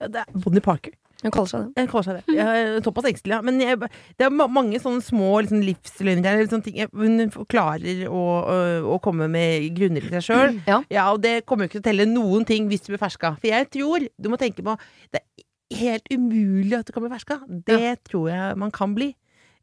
Ja, 0.01 0.09
det 0.13 0.23
er 0.23 0.39
Bonnie 0.45 0.63
Parker. 0.65 0.95
Hun 1.23 1.31
kaller 1.33 1.49
seg 1.49 1.63
det. 1.65 1.71
Jeg 1.81 1.89
kaller 1.89 2.05
seg 2.05 2.17
det. 2.19 2.35
Jeg 2.37 2.47
er 2.63 2.81
såpass 2.85 3.07
engstelig, 3.09 3.33
ja. 3.33 3.41
Men 3.43 3.61
jeg, 3.61 3.79
det 4.19 4.27
er 4.27 4.31
ma 4.31 4.47
mange 4.53 4.79
sånne 4.83 5.01
små 5.03 5.31
liksom, 5.41 5.63
livsløgner 5.65 6.29
her. 6.29 6.37
eller 6.43 6.51
Sånne 6.53 6.65
ting. 6.67 6.77
Jeg- 6.77 6.91
Hun 6.93 7.31
klarer 7.49 8.03
å, 8.07 8.21
å, 8.45 8.59
å 8.95 8.99
komme 9.03 9.27
med 9.33 9.71
grunner 9.75 10.01
til 10.05 10.11
seg 10.21 10.27
sjøl. 10.29 10.61
Ja. 10.71 10.83
Ja, 10.93 11.07
og 11.13 11.23
det 11.23 11.47
kommer 11.47 11.65
jo 11.65 11.71
ikke 11.73 11.81
til 11.81 11.87
å 11.87 11.89
telle 11.91 12.07
noen 12.11 12.45
ting 12.47 12.69
hvis 12.69 12.85
du 12.85 12.93
blir 12.93 13.01
ferska. 13.01 13.35
For 13.41 13.49
jeg 13.49 13.71
tror, 13.71 14.05
du 14.21 14.29
må 14.29 14.37
tenke 14.37 14.63
på 14.63 14.77
Det 15.11 15.23
er 15.23 15.81
helt 15.81 16.07
umulig 16.13 16.77
at 16.79 16.87
du 16.87 16.93
kan 16.93 17.03
bli 17.07 17.11
ferska. 17.17 17.41
Det 17.49 17.97
tror 18.07 18.29
jeg 18.31 18.57
man 18.61 18.71
kan 18.71 18.95
bli. 18.95 19.15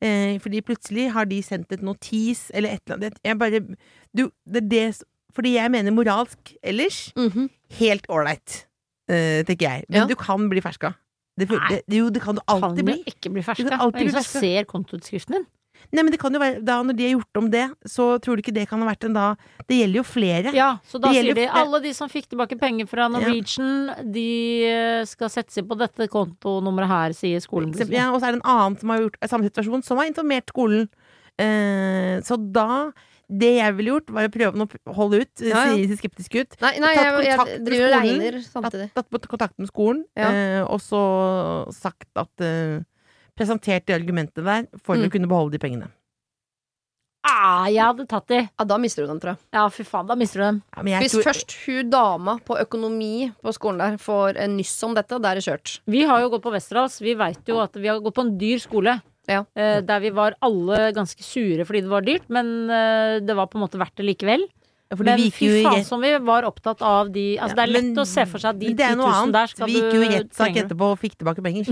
Eh, 0.03 0.35
fordi 0.43 0.59
plutselig 0.65 1.11
har 1.13 1.25
de 1.29 1.37
sendt 1.45 1.71
et 1.71 1.81
notis 1.85 2.49
eller 2.53 2.73
et 2.75 2.81
eller 2.89 2.97
annet. 2.97 3.21
Jeg 3.23 3.37
bare 3.39 3.61
du, 4.11 4.25
det 4.43 4.63
er 4.65 4.67
det 4.73 4.87
s- 4.97 5.03
Fordi 5.33 5.53
jeg 5.55 5.71
mener 5.71 5.91
moralsk 5.95 6.51
ellers 6.61 7.13
Mhm. 7.15 7.47
helt 7.79 8.05
ålreit, 8.09 8.65
eh, 9.09 9.43
tenker 9.47 9.63
jeg. 9.69 9.85
Men 9.89 10.01
Ja. 10.01 10.05
du 10.05 10.15
kan 10.15 10.49
bli 10.49 10.59
ferska. 10.61 10.93
Det, 11.39 11.47
det, 11.49 11.97
jo, 11.97 12.11
det 12.13 12.21
kan 12.21 12.37
du 12.37 12.41
Kan 12.45 12.63
alltid 12.69 12.83
jo 12.83 12.91
bli. 12.91 12.99
ikke 13.09 13.31
bli 13.33 13.41
Du 13.41 13.47
ferska. 13.47 13.65
Det 13.65 13.73
er 13.79 14.01
ingen 14.03 14.17
som 14.21 14.41
ser 14.43 14.69
kontoutskriften 14.69 15.39
din. 15.39 15.45
Nei, 15.91 16.03
men 16.05 16.13
det 16.13 16.19
kan 16.21 16.31
jo 16.31 16.39
være 16.39 16.61
da 16.63 16.77
Når 16.85 16.95
de 16.95 17.05
har 17.07 17.13
gjort 17.17 17.39
om 17.41 17.47
det, 17.51 17.63
så 17.89 18.05
tror 18.23 18.37
du 18.37 18.43
ikke 18.43 18.53
det 18.55 18.67
kan 18.69 18.79
ha 18.79 18.87
vært 18.87 19.07
en 19.07 19.15
da 19.17 19.25
Det 19.67 19.79
gjelder 19.81 19.99
jo 19.99 20.03
flere. 20.07 20.53
Ja, 20.55 20.69
så 20.87 21.01
da 21.01 21.11
sier 21.11 21.35
de 21.35 21.47
alle 21.49 21.81
de 21.83 21.91
som 21.97 22.11
fikk 22.11 22.29
tilbake 22.31 22.57
penger 22.61 22.87
fra 22.89 23.09
Norwegian, 23.11 23.89
de 24.13 24.27
eh, 24.69 25.01
skal 25.09 25.31
sette 25.33 25.51
seg 25.55 25.67
på 25.69 25.77
dette 25.79 26.07
kontonummeret 26.13 26.91
her, 26.91 27.15
sier 27.17 27.43
skolen. 27.43 27.73
Ja, 27.91 28.11
og 28.13 28.21
så 28.21 28.29
er 28.29 28.37
det 28.37 28.41
en 28.43 28.51
annen 28.53 28.77
som 28.79 28.93
har 28.93 29.03
gjort 29.03 29.17
samme 29.27 29.49
situasjon, 29.49 29.83
som 29.85 29.99
har 29.99 30.09
informert 30.09 30.53
skolen. 30.53 30.87
Eh, 31.41 32.21
så 32.23 32.37
da 32.37 32.91
Det 33.39 33.49
jeg 33.57 33.75
ville 33.77 33.93
gjort, 33.95 34.09
var 34.13 34.27
å 34.27 34.31
prøve 34.33 34.67
å 34.85 34.93
holde 34.93 35.21
ut, 35.23 35.41
Ja, 35.41 35.65
ja. 35.65 35.73
sier 35.73 35.97
skeptisk 35.97 36.35
ut. 36.41 36.57
Nei, 36.61 36.73
nei 36.83 36.93
jeg, 36.93 37.13
jeg, 37.25 37.37
jeg 37.47 37.63
driver 37.65 37.85
og 37.87 37.93
regner 38.03 38.37
samtidig. 38.45 38.87
tatt 38.93 39.09
på 39.09 39.21
kontakt 39.31 39.57
med 39.57 39.69
skolen, 39.71 40.03
Ja. 40.15 40.29
eh, 40.29 40.61
og 40.63 40.79
så 40.83 41.03
sagt 41.73 42.09
at 42.15 42.29
eh, 42.41 42.81
Presentert 43.35 43.87
de 43.87 43.93
argumentene 43.95 44.45
der 44.45 44.67
for 44.83 44.93
Mm. 44.95 45.07
å 45.07 45.11
kunne 45.11 45.27
beholde 45.27 45.51
de 45.57 45.57
pengene. 45.57 45.87
Ah, 47.25 47.65
jeg 47.71 47.79
hadde 47.81 48.03
tatt 48.05 48.27
de. 48.27 48.41
Ja, 48.59 48.65
da 48.67 48.77
mister 48.77 49.05
du 49.05 49.07
dem, 49.07 49.19
tror 49.23 49.31
jeg. 49.31 49.39
Ja, 49.55 49.63
fy 49.71 49.83
faen, 49.87 50.05
da 50.09 50.15
mister 50.19 50.41
du 50.41 50.43
dem. 50.43 50.57
Ja, 50.75 50.83
men 50.83 50.91
jeg 50.93 51.03
Hvis 51.05 51.13
tror- 51.15 51.23
først 51.31 51.55
hun 51.65 51.89
dama 51.89 52.37
på 52.43 52.57
økonomi 52.59 53.31
på 53.41 53.53
skolen 53.55 53.79
der 53.79 53.97
får 53.97 54.37
en 54.37 54.57
nyss 54.57 54.83
om 54.83 54.93
dette, 54.93 55.21
da 55.21 55.31
er 55.31 55.35
det 55.39 55.45
kjørt. 55.45 55.79
Vi 55.87 56.03
har 56.03 56.19
jo 56.19 56.29
gått 56.29 56.43
på 56.43 56.51
Westerdals. 56.51 56.99
Vi 56.99 57.15
veit 57.15 57.39
jo 57.47 57.59
at 57.63 57.73
vi 57.73 57.87
har 57.87 57.99
gått 58.01 58.13
på 58.15 58.21
en 58.27 58.37
dyr 58.37 58.59
skole. 58.59 59.01
Ja. 59.29 59.45
Eh, 59.55 59.79
der 59.81 59.99
vi 60.03 60.09
var 60.11 60.35
alle 60.43 60.91
ganske 60.91 61.23
sure 61.23 61.63
fordi 61.63 61.81
det 61.85 61.89
var 61.93 62.01
dyrt, 62.03 62.27
men 62.29 62.69
eh, 62.69 63.19
det 63.23 63.35
var 63.37 63.47
på 63.47 63.55
en 63.59 63.63
måte 63.67 63.79
verdt 63.79 63.95
det 63.95 64.03
likevel. 64.09 64.43
ja, 64.91 64.97
Men 64.99 65.17
fy 65.31 65.47
faen 65.63 65.79
rett- 65.79 65.87
som 65.87 66.01
vi 66.03 66.11
var 66.19 66.43
opptatt 66.43 66.81
av 66.85 67.07
de 67.11 67.37
Altså, 67.39 67.55
Ja, 67.55 67.55
det 67.55 67.63
er 67.63 67.71
lett 67.73 67.83
men- 67.87 68.03
å 68.03 68.05
se 68.05 68.25
for 68.25 68.37
seg 68.37 68.49
at 68.51 68.59
de 68.59 68.67
men 68.67 68.75
det 68.75 68.85
er 68.85 68.93
10 68.93 68.97
000 68.99 69.13
annet. 69.13 69.33
der 69.33 69.47
skal 69.47 69.65
Vi 69.67 69.73
gikk 69.73 69.93
jo 69.93 70.01
i 70.03 70.09
rettssak 70.11 70.55
etterpå 70.61 70.85
og 70.91 70.99
fikk 70.99 71.15
tilbake 71.17 71.41
penger. 71.41 71.65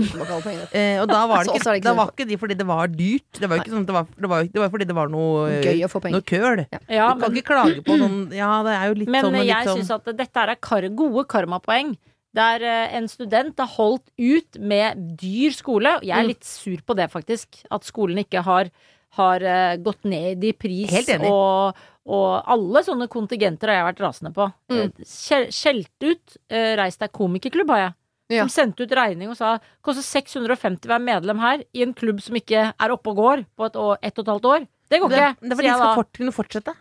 Eh, 0.72 0.96
og 1.02 1.06
da 1.12 1.26
var 1.30 1.44
det 1.44 1.52
ikke, 1.52 1.62
det 1.62 1.76
ikke 1.78 1.84
da 1.84 1.94
var 1.94 2.10
ikke 2.10 2.26
de 2.32 2.36
fordi 2.40 2.54
det 2.58 2.66
var 2.66 2.86
dyrt. 2.88 3.32
Det 3.38 3.48
var 3.48 3.56
ikke 3.60 3.70
sånn 3.76 3.86
det 3.86 3.94
var, 3.94 4.06
det 4.18 4.28
var, 4.32 4.42
det 4.44 4.60
var 4.64 4.68
fordi 4.70 4.86
det 4.88 4.96
var 4.96 5.08
noe 5.12 5.60
Gøy 5.62 5.84
å 5.84 5.90
få 5.92 6.00
penger. 6.02 6.18
Noe 6.18 6.26
køl. 6.32 6.66
Ja, 6.88 7.14
du 7.14 7.20
kan 7.20 7.30
men, 7.30 7.36
ikke 7.38 7.52
klage 7.52 7.84
på 7.84 7.98
sånn 8.00 8.32
Ja, 8.34 8.62
det 8.64 8.72
er 8.80 8.88
jo 8.88 8.94
litt 8.94 9.08
men 9.12 9.24
sånn 9.24 9.32
Men 9.32 9.46
jeg 9.46 9.66
sånn. 9.68 9.78
syns 9.84 9.90
at 9.92 10.16
dette 10.16 10.36
er 10.36 10.88
gode 10.88 11.28
karmapoeng. 11.28 11.96
Der 12.34 12.62
eh, 12.64 12.94
en 12.96 13.08
student 13.12 13.58
har 13.60 13.68
holdt 13.74 14.06
ut 14.16 14.58
med 14.58 15.00
dyr 15.20 15.52
skole. 15.52 15.98
Jeg 16.02 16.16
er 16.16 16.22
Mm. 16.24 16.28
litt 16.32 16.44
sur 16.48 16.78
på 16.86 16.96
det, 16.96 17.10
faktisk. 17.12 17.62
At 17.70 17.84
skolen 17.84 18.18
ikke 18.24 18.42
har, 18.42 18.70
har 19.18 19.42
eh, 19.44 19.76
gått 19.76 20.04
ned 20.08 20.42
i 20.44 20.52
pris. 20.56 20.90
Helt 20.90 21.08
enig. 21.12 21.28
Og, 21.28 21.76
og 22.08 22.28
alle 22.48 22.82
sånne 22.86 23.08
kontingenter 23.12 23.68
har 23.68 23.76
jeg 23.82 23.88
vært 23.90 24.00
rasende 24.06 24.32
på. 24.32 24.46
Mm. 24.72 24.84
Eh, 24.88 25.50
Skjelt 25.52 26.06
ut 26.08 26.38
eh, 26.48 26.72
Reis 26.80 26.96
deg 26.96 27.12
komikerklubb, 27.12 27.68
har 27.76 27.82
jeg. 27.86 27.94
Ja. 28.32 28.46
Som 28.46 28.52
sendte 28.54 28.86
ut 28.86 28.92
regning 28.96 29.28
og 29.28 29.36
sa 29.36 29.58
koster 29.84 30.00
650 30.06 30.88
å 30.88 30.92
være 30.94 31.04
medlem 31.04 31.40
her 31.42 31.64
i 31.76 31.82
en 31.84 31.92
klubb 31.92 32.22
som 32.24 32.38
ikke 32.38 32.70
er 32.72 32.94
oppe 32.94 33.12
og 33.12 33.18
går 33.18 33.42
på 33.58 33.66
et, 33.68 33.76
år, 33.76 33.98
et 34.00 34.16
og 34.16 34.24
et 34.24 34.30
halvt 34.32 34.48
år. 34.48 34.64
Det 34.88 35.00
går 35.02 35.12
ikke, 35.12 35.34
det 35.42 35.56
var 35.58 35.66
de 35.66 35.74
som 35.82 36.06
kunne 36.16 36.32
fortsette. 36.32 36.72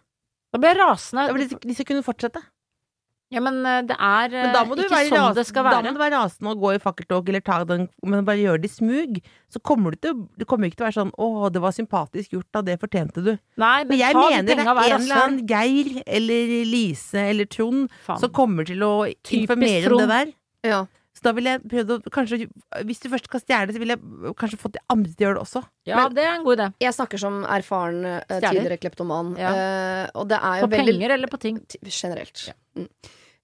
Da 0.51 0.59
ble 0.59 0.71
jeg 0.71 0.79
rasende. 0.79 1.25
Det 1.27 1.35
var 1.35 1.59
de, 1.67 1.75
skal 1.75 1.87
kunne 1.91 2.03
fortsette. 2.07 2.41
Ja, 3.31 3.39
men 3.39 3.61
eh, 3.65 3.79
det 3.87 3.95
er 3.95 4.33
eh, 4.35 4.51
Men 4.51 4.75
du 4.75 4.83
ikke 4.83 4.91
være, 4.91 5.07
sånn 5.07 5.21
rasen, 5.21 5.37
det 5.39 5.45
skal 5.47 5.67
da 5.69 5.77
må 5.85 5.93
du 5.95 6.01
være 6.01 6.17
rasende 6.17 6.51
og 6.51 6.63
gå 6.65 6.73
i 6.75 6.81
fakkeltog 6.83 7.29
eller 7.31 7.43
ta 7.47 7.61
den 7.67 7.87
Men 8.03 8.25
bare 8.27 8.41
gjør 8.41 8.59
det 8.59 8.67
i 8.67 8.73
smug. 8.73 9.21
Så 9.51 9.61
kommer 9.63 9.95
du 9.95 10.01
til 10.03 10.17
du 10.19 10.27
Det 10.41 10.47
kommer 10.51 10.67
ikke 10.67 10.81
til 10.81 10.85
å 10.85 10.89
være 10.89 10.99
sånn 10.99 11.13
'Å, 11.15 11.51
det 11.55 11.61
var 11.63 11.75
sympatisk 11.75 12.35
gjort, 12.35 12.49
da. 12.51 12.61
Det 12.67 12.79
fortjente 12.81 13.23
du'. 13.23 13.37
Nei, 13.55 13.83
men 13.85 13.93
Men 13.95 13.99
jeg 13.99 14.13
ta 14.13 14.29
mener 14.29 14.43
det 14.43 14.57
er 14.59 14.67
en 14.67 15.01
eller 15.01 15.21
annen 15.23 15.47
Geir 15.47 16.03
eller 16.05 16.65
Lise 16.67 17.27
eller 17.31 17.45
Trond 17.45 17.89
som 18.07 18.29
kommer 18.29 18.67
til 18.67 18.83
å 18.83 19.07
informere 19.07 19.91
om 19.91 20.03
det 20.03 20.09
der. 20.11 20.33
Ja. 20.67 20.85
Så 21.11 21.25
da 21.27 21.33
ville 21.35 21.51
jeg 21.53 21.61
prøvd 21.67 21.91
å 21.93 22.11
kanskje 22.13 22.49
Hvis 22.87 23.01
du 23.03 23.09
først 23.11 23.27
skal 23.27 23.43
stjele, 23.43 23.73
så 23.75 23.79
ville 23.81 23.97
jeg 23.97 24.35
kanskje 24.39 24.59
fått 24.61 24.77
de 24.77 24.83
andre 24.89 25.11
til 25.11 25.25
å 25.25 25.27
gjøre 25.27 25.37
det 25.39 25.43
også. 25.43 25.63
Ja, 25.85 25.95
Men- 25.97 26.15
det 26.15 26.23
er 26.23 26.35
en 26.35 26.43
god 26.43 26.57
idé. 26.57 26.73
Jeg 26.79 26.93
snakker 26.93 27.19
som 27.19 27.43
erfaren 27.43 28.05
eh, 28.05 28.21
Stjeler. 28.25 28.49
tidligere 28.49 28.79
kleptoman, 28.79 29.37
Ja. 29.37 29.51
Uh, 29.51 30.09
og 30.15 30.27
det 30.29 30.39
er 30.41 30.61
jo 30.61 30.67
På 30.67 30.71
veldig 30.71 30.99
penger 30.99 31.11
eller 31.11 31.27
på 31.27 31.39
ting. 31.39 31.59
Generelt. 31.83 31.91
Generelt. 32.01 32.55
Mm. 32.75 32.87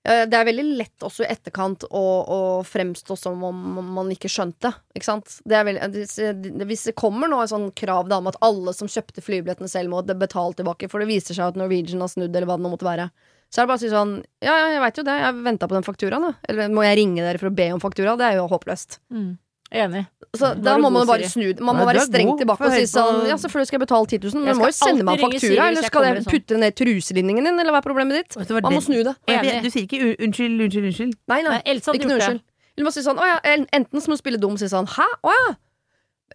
Eh, 0.08 0.24
Det 0.30 0.38
er 0.38 0.48
veldig 0.48 0.66
lett 0.80 1.04
også 1.04 1.26
i 1.26 1.32
etterkant 1.32 1.84
å, 1.90 2.04
å 2.24 2.40
fremstå 2.64 3.18
som 3.20 3.44
om 3.44 3.94
man 3.98 4.12
ikke 4.14 4.32
skjønte. 4.32 4.72
Ikke? 4.96 5.18
Det 5.44 5.64
veldig, 5.68 6.68
hvis 6.70 6.86
det 6.90 6.96
kommer 7.00 7.32
nå 7.32 7.42
et 7.44 7.52
sånn 7.52 7.70
krav 7.76 8.08
da, 8.12 8.22
om 8.22 8.30
at 8.32 8.40
alle 8.46 8.74
som 8.76 8.90
kjøpte 8.92 9.24
flybillettene 9.26 9.72
selv, 9.72 9.92
må 9.92 10.04
betale 10.08 10.56
tilbake, 10.58 10.90
for 10.92 11.04
det 11.04 11.10
viser 11.12 11.36
seg 11.36 11.52
at 11.52 11.60
Norwegian 11.60 12.04
har 12.04 12.12
snudd, 12.14 12.32
eller 12.32 12.48
hva 12.48 12.60
det 12.60 12.66
nå 12.66 12.72
måtte 12.72 12.88
være, 12.88 13.10
så 13.48 13.62
er 13.62 13.66
det 13.66 13.72
bare 13.72 13.80
å 13.80 13.84
si 13.86 13.92
sånn 13.92 14.14
Ja, 14.44 14.54
ja, 14.60 14.72
jeg 14.76 14.84
veit 14.84 14.98
jo 15.00 15.04
det, 15.08 15.18
jeg 15.24 15.44
venta 15.44 15.68
på 15.70 15.76
den 15.78 15.86
fakturaen, 15.88 16.26
da. 16.30 16.34
Eller 16.50 16.72
må 16.72 16.84
jeg 16.84 16.98
ringe 17.00 17.24
dere 17.24 17.40
for 17.40 17.52
å 17.52 17.56
be 17.56 17.68
om 17.76 17.84
faktura? 17.84 18.18
Det 18.20 18.28
er 18.28 18.40
jo 18.40 18.48
håpløst. 18.52 19.00
Mm. 19.12 19.30
Enig. 19.68 20.06
Så 20.38 20.54
da 20.64 20.78
må 20.80 20.90
man 20.94 21.08
bare 21.08 21.28
snu 21.28 21.50
Man 21.60 21.76
må 21.76 21.84
Nei, 21.84 21.88
være 21.90 22.04
streng 22.08 22.30
tilbake 22.40 22.68
og 22.68 22.72
si 22.72 22.86
sånn 22.88 23.26
Ja, 23.28 23.36
selvfølgelig 23.42 23.68
skal 23.68 23.78
jeg 23.78 23.84
betale 23.84 24.08
10 24.08 24.20
000, 24.24 24.40
men 24.40 24.48
Jeg 24.48 24.56
du 24.56 24.62
må 24.62 24.70
jo 24.70 24.76
sende 24.78 25.04
meg 25.08 25.18
en 25.18 25.24
faktura, 25.26 25.66
eller 25.72 25.88
skal 25.88 26.06
jeg 26.08 26.22
sånn. 26.22 26.32
putte 26.32 26.54
det 26.54 26.60
ned 26.62 26.72
i 26.72 26.78
truselinningen 26.82 27.50
din, 27.50 27.60
eller 27.64 27.76
hva 27.76 27.82
er 27.82 27.88
problemet 27.88 28.16
ditt? 28.22 28.38
Man 28.40 28.64
Man 28.64 28.78
må 28.78 28.84
snu 28.86 29.00
det. 29.04 29.16
Jeg 29.28 29.42
Enig. 29.44 29.58
Du 29.66 29.70
sier 29.74 29.88
ikke 29.88 30.00
unnskyld, 30.24 30.62
unnskyld, 30.68 30.90
unnskyld. 30.92 31.14
Nei, 31.34 31.42
nei. 31.44 31.56
Nei, 31.58 31.62
Else 31.74 31.96
Ikke 31.98 32.08
noe 32.08 32.20
unnskyld. 32.20 32.44
Eller 32.78 32.88
må 32.88 32.94
si 32.94 33.04
sånn, 33.04 33.20
ja, 33.20 33.40
enten 33.74 34.04
så 34.04 34.12
må 34.12 34.16
du 34.16 34.22
spille 34.22 34.40
dum 34.40 34.54
og 34.56 34.62
si 34.62 34.70
sånn, 34.72 34.88
hæ, 34.94 35.08
å 35.26 35.34
ja, 35.36 35.48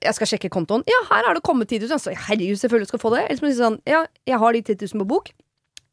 jeg 0.02 0.16
skal 0.18 0.30
sjekke 0.32 0.50
kontoen. 0.52 0.82
Ja, 0.90 0.98
her 1.12 1.30
er 1.30 1.38
det 1.38 1.44
kommet 1.46 1.70
10 1.70 1.86
000. 1.86 2.00
Så 2.02 2.12
herregud, 2.26 2.58
selvfølgelig 2.58 2.90
skal 2.90 2.98
du 2.98 3.04
få 3.04 3.12
det. 3.14 3.22
Eller 3.28 3.38
så 3.38 3.44
må 3.44 3.52
du 3.52 3.54
si 3.54 3.62
sånn, 3.62 3.78
ja, 3.88 4.02
jeg 4.28 4.40
har 4.42 4.56
de 4.56 4.62
10 4.74 4.88
000 4.92 5.04
på 5.04 5.08
bok. 5.14 5.30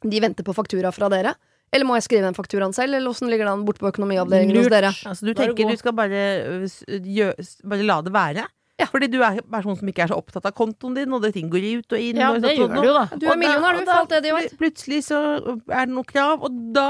De 0.02 0.22
venter 0.24 0.48
på 0.48 0.56
faktura 0.58 0.92
fra 0.96 1.10
dere. 1.14 1.36
Eller 1.72 1.86
må 1.86 1.96
jeg 2.00 2.04
skrive 2.08 2.26
den 2.26 2.34
fakturaen 2.38 2.74
selv, 2.74 2.96
eller 2.98 3.10
åssen 3.12 3.30
ligger 3.30 3.46
den 3.46 3.66
borte 3.68 3.80
på 3.84 3.92
økonomiavdelingen 3.92 4.58
hos 4.58 4.70
dere? 4.74 4.90
Altså, 5.06 5.22
du 5.26 5.30
er 5.32 5.34
du 5.34 5.42
tenker 5.44 5.70
du 5.70 5.78
skal 5.78 5.94
bare, 5.94 6.24
øh, 6.50 7.04
gjø, 7.06 7.28
bare 7.70 7.84
la 7.86 8.00
det 8.02 8.14
være? 8.16 8.46
Ja. 8.80 8.86
Fordi 8.88 9.08
du 9.12 9.20
er 9.22 9.38
en 9.38 9.44
person 9.52 9.76
som 9.76 9.88
ikke 9.92 10.04
er 10.06 10.08
så 10.08 10.16
opptatt 10.18 10.46
av 10.48 10.54
kontoen 10.56 10.96
din, 10.96 11.12
og 11.14 11.22
det 11.22 11.34
ting 11.36 11.50
går 11.52 11.66
ut 11.84 11.92
og 11.94 12.00
inn. 12.00 12.16
Ja, 12.18 12.30
og 12.32 12.42
det 12.42 12.56
gjør 12.58 12.74
du 12.80 12.88
jo, 12.88 12.94
da. 12.96 13.06
Du 13.20 13.26
er 13.28 13.36
millionær, 13.36 13.76
du, 13.76 13.82
og 13.82 13.86
for 13.90 14.00
alt 14.00 14.10
det 14.16 14.22
de 14.24 14.30
da 14.32 14.36
vet. 14.40 14.58
Plutselig 14.58 15.00
så 15.10 15.20
er 15.68 15.86
det 15.86 15.94
noe 15.94 16.08
krav, 16.08 16.42
og 16.48 16.60
da 16.74 16.88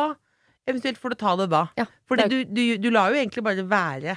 eventuelt 0.69 0.99
får 1.01 1.09
du 1.09 1.15
ta 1.25 1.35
det 1.41 1.49
da. 1.49 1.63
Ja. 1.79 1.85
Fordi 2.07 2.27
du, 2.29 2.37
du, 2.45 2.63
du 2.77 2.89
lar 2.93 3.09
jo 3.09 3.17
egentlig 3.19 3.43
bare 3.43 3.65
være. 3.67 4.15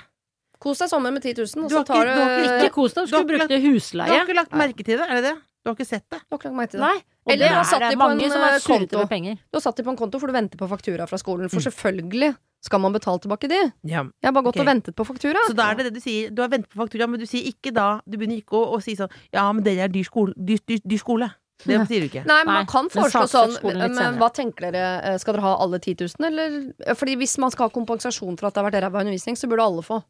Kos 0.62 0.78
deg 0.84 0.92
sommer 0.92 1.10
med 1.10 1.24
10 1.24 1.32
000, 1.40 1.64
og 1.64 1.72
så 1.72 1.80
tar 1.88 2.04
ikke- 2.04 2.12
du 2.12 2.20
du 2.20 2.42
ikke- 2.44 2.58
Ikke 2.66 2.74
kos 2.76 2.92
deg, 2.92 3.02
du 3.02 3.10
Du 3.10 3.16
skulle 3.16 3.38
brukt 3.38 3.56
husleie. 3.64 4.06
det 4.06 4.12
Du 4.12 4.18
har 4.20 4.26
ikke 4.28 4.36
lagt 4.36 4.52
merke 4.52 4.84
til 4.84 4.98
det, 5.00 5.08
er 5.08 5.14
det 5.18 5.24
det? 5.24 5.36
Du 5.62 5.70
har 5.70 5.76
ikke 5.78 5.86
sett 5.86 6.06
det? 6.10 6.18
Du 6.26 6.34
har 6.34 6.38
ikke 6.40 6.48
lagt 6.50 6.56
merke 6.58 6.70
til 6.74 6.80
det. 6.80 6.86
Nei. 6.88 7.02
Eller 7.32 7.46
det 7.46 7.54
har 7.54 7.64
satt 7.70 7.84
de 7.86 7.94
på 7.94 7.98
mange 8.02 8.24
en, 8.26 8.30
som 8.32 8.40
eh, 8.42 8.54
er 8.56 8.64
konto. 8.66 8.98
med 8.98 9.08
penger. 9.12 9.36
Du 9.52 9.56
har 9.58 9.62
satt 9.62 9.76
de 9.78 9.84
på 9.86 9.92
en 9.94 9.98
konto 10.00 10.18
for 10.18 10.26
du 10.26 10.34
venter 10.34 10.58
på 10.58 10.68
faktura 10.68 11.06
fra 11.06 11.18
skolen, 11.22 11.46
Mm. 11.46 11.52
for 11.54 11.60
selvfølgelig 11.70 12.32
skal 12.62 12.78
man 12.82 12.92
betale 12.92 13.18
tilbake 13.22 13.48
de. 13.50 13.60
Ja. 13.86 14.02
Jeg 14.02 14.26
har 14.26 14.32
bare 14.32 14.44
gått 14.48 14.56
okay. 14.56 14.62
og 14.66 14.70
ventet 14.70 14.94
på 14.98 15.06
faktura. 15.06 15.38
Så 15.46 15.54
da 15.54 15.70
er 15.70 15.74
det 15.78 15.86
det 15.90 15.94
du 15.94 16.00
sier. 16.02 16.30
Du 16.34 16.42
har 16.42 16.48
ventet 16.50 16.70
på 16.70 16.82
faktura, 16.82 17.06
men 17.10 17.18
du 17.20 17.26
sier 17.26 17.46
ikke 17.46 17.72
da 17.74 18.00
Du 18.06 18.18
begynner 18.18 18.38
ikke 18.42 18.58
å, 18.58 18.74
å 18.76 18.82
si 18.82 18.94
sånn 18.98 19.10
Ja, 19.32 19.46
men 19.52 19.62
dere 19.62 19.86
er 19.86 19.88
dyr 19.94 20.04
skole. 20.04 20.34
Dyr, 20.36 20.58
dyr, 20.66 20.82
dyr 20.84 20.98
skole. 20.98 21.30
Det 21.62 21.78
sier 21.86 22.02
du 22.02 22.08
ikke. 22.10 22.24
Nei, 22.26 22.42
man 22.44 22.66
kan 22.66 22.88
foreslå 22.90 23.22
sånn 23.30 23.54
Men 23.94 24.18
hva 24.18 24.32
tenker 24.34 24.72
dere? 24.72 25.12
eh, 25.12 25.18
Skal 25.22 25.34
dere 25.38 25.42
ha 25.46 25.56
alle 25.62 25.78
10 25.78 25.94
000, 26.18 26.26
eller? 26.26 26.94
Fordi 26.98 27.14
hvis 27.22 27.38
man 27.38 27.50
skal 27.54 27.68
ha 27.68 27.74
kompensasjon 27.74 28.34
for 28.38 28.48
at 28.50 28.54
det 28.54 28.62
har 28.64 28.70
vært 28.70 28.82
ræva 28.82 29.02
undervisning, 29.06 29.38
så 29.38 29.46
burde 29.46 29.62
alle 29.62 29.82
få. 29.86 30.02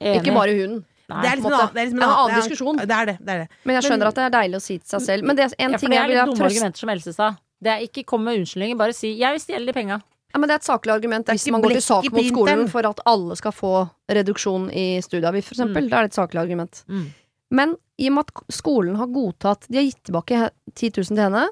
Enig. 0.00 0.22
Ikke 0.22 0.34
bare 0.34 0.54
hun. 0.54 0.84
Nei. 1.08 1.20
Det 1.20 1.28
er 1.30 1.36
liksom 1.36 1.52
en 1.52 1.58
annen, 1.58 1.74
det 1.74 1.80
er 1.80 1.86
liksom 1.86 2.00
er 2.00 2.04
en 2.04 2.14
annen 2.14 2.34
det 2.34 2.42
diskusjon. 2.42 2.76
Det 2.80 2.96
er 2.96 3.06
det. 3.10 3.16
det, 3.20 3.34
er 3.34 3.38
det. 3.44 3.48
Men 3.64 3.76
jeg 3.76 3.84
skjønner 3.84 4.04
Men- 4.04 4.08
at 4.08 4.14
det 4.14 4.24
er 4.24 4.34
deilig 4.34 4.56
å 4.56 4.64
si 4.64 4.78
til 4.78 4.88
seg 4.88 5.02
selv. 5.04 5.24
Men 5.28 5.36
det 5.36 5.44
er 5.44 5.54
en 5.58 5.70
ja, 5.74 5.78
ting 5.78 5.92
jeg 5.92 6.08
vil 6.08 6.20
ha 6.20 6.26
trøst 6.38 6.80
som 6.80 6.92
Else 6.94 7.12
sa. 7.12 7.30
Det 7.64 7.72
er 7.72 7.84
ikke 7.86 8.04
kom 8.08 8.24
med 8.24 8.40
unnskyldninger, 8.40 8.76
bare 8.76 8.92
si 8.92 9.16
'jeg 9.18 9.32
vil 9.32 9.40
stjele 9.40 9.66
de 9.66 9.72
penga'. 9.72 10.00
ja, 10.00 10.38
Men 10.38 10.48
det 10.48 10.54
er 10.54 10.60
et 10.60 10.68
saklig 10.68 10.92
argument 10.92 11.26
Det 11.26 11.32
er 11.32 11.36
hvis 11.36 11.46
ikke 11.46 11.52
man 11.52 11.62
går 11.62 11.70
til 11.70 11.82
sak 11.82 12.12
mot 12.12 12.24
skolen 12.24 12.68
for 12.68 12.86
at 12.86 13.00
alle 13.06 13.36
skal 13.36 13.52
få 13.52 13.90
reduksjon 14.10 14.70
i 14.72 15.00
studieavgift, 15.00 15.48
for 15.48 15.54
eksempel. 15.54 15.84
Mm. 15.84 15.90
Da 15.90 15.96
er 15.96 16.02
det 16.02 16.10
et 16.10 16.20
saklig 16.20 16.40
argument. 16.40 16.84
Mm. 16.88 17.06
Men 17.50 17.76
i 17.98 18.08
og 18.08 18.12
med 18.14 18.24
at 18.26 18.54
skolen 18.54 18.96
har 18.96 19.06
godtatt 19.06 19.68
De 19.70 19.78
har 19.78 19.84
gitt 19.84 20.02
tilbake 20.04 20.50
10 20.74 20.90
000 20.90 21.04
til 21.04 21.16
henne. 21.16 21.48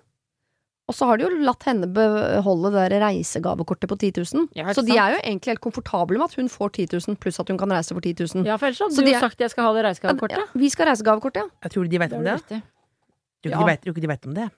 Og 0.91 0.95
så 0.99 1.07
har 1.07 1.17
de 1.17 1.25
jo 1.25 1.31
latt 1.47 1.63
henne 1.69 1.87
beholde 1.95 2.73
det 2.75 2.89
der 2.91 3.01
reisegavekortet 3.05 3.89
på 3.89 3.97
10 3.97 4.11
000. 4.35 4.49
Ja, 4.59 4.73
så 4.75 4.83
de 4.85 4.97
er 4.99 5.15
jo 5.15 5.21
egentlig 5.23 5.53
helt 5.55 5.61
komfortable 5.63 6.19
med 6.19 6.27
at 6.27 6.35
hun 6.35 6.49
får 6.51 6.73
10 6.75 6.87
000, 7.07 7.17
pluss 7.23 7.39
at 7.41 7.49
hun 7.49 7.59
kan 7.61 7.71
reise 7.71 7.95
for 7.95 8.03
10 8.03 8.17
000. 8.35 8.45
Ja, 8.49 8.57
for 8.59 8.67
ellers 8.67 8.83
hadde 8.83 8.97
Så 8.99 9.05
du 9.05 9.11
jo 9.11 9.15
er- 9.17 9.21
sagt 9.23 9.39
'jeg 9.39 9.51
skal 9.51 9.65
ha 9.65 9.73
det 9.79 9.85
reisegavekortet'. 9.87 10.37
Ja, 10.43 10.47
vi 10.55 10.69
skal 10.69 10.87
ha 10.87 10.93
reisegavekortet, 10.93 11.37
ja. 11.37 11.49
Jeg 11.63 11.71
tror 11.73 11.89
de 11.89 11.99
vet 11.99 12.13
om 12.13 12.25
det. 12.25 12.35
du 12.49 12.55
rett. 12.55 12.63
Tror 13.43 13.51
Ja. 13.51 13.57
ikke 13.57 13.59
de 13.59 13.71
vet, 13.71 13.87
ikke 13.95 14.01
de 14.01 14.07
vet 14.09 14.27
om 14.27 14.35
det. 14.35 14.51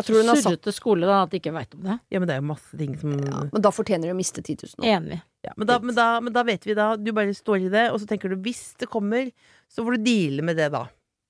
Jeg 0.00 0.04
tror 0.06 0.16
hun 0.20 0.28
har 0.28 0.36
satt 0.36 0.44
Surrete 0.64 0.72
skole, 0.72 1.00
da, 1.06 1.22
at 1.24 1.30
de 1.30 1.38
ikke 1.40 1.52
veit 1.52 1.74
om 1.74 1.82
det. 1.82 2.00
Ja, 2.10 2.18
men 2.20 2.28
det 2.28 2.36
er 2.36 2.40
jo 2.40 2.46
masse 2.48 2.76
ting 2.78 2.96
som 2.98 3.10
ja, 3.12 3.48
Men 3.52 3.60
da 3.62 3.70
fortjener 3.70 4.02
de 4.02 4.12
å 4.12 4.16
miste 4.16 4.40
10 4.42 4.56
000. 4.56 4.74
nå. 4.78 4.84
Enig. 4.84 5.22
Ja, 5.44 5.52
men, 5.56 5.66
da, 5.66 5.78
men, 5.78 5.94
da, 5.94 6.20
men 6.20 6.32
da 6.32 6.42
vet 6.42 6.64
vi 6.64 6.74
da 6.74 6.96
Du 6.96 7.12
bare 7.12 7.32
står 7.34 7.66
i 7.66 7.68
det, 7.68 7.90
og 7.92 8.00
så 8.00 8.06
tenker 8.06 8.28
du 8.30 8.36
hvis 8.36 8.76
det 8.78 8.88
kommer, 8.88 9.32
så 9.68 9.84
får 9.84 9.96
du 9.96 10.04
deale 10.04 10.42
med 10.42 10.56
det 10.56 10.70
da. 10.72 10.86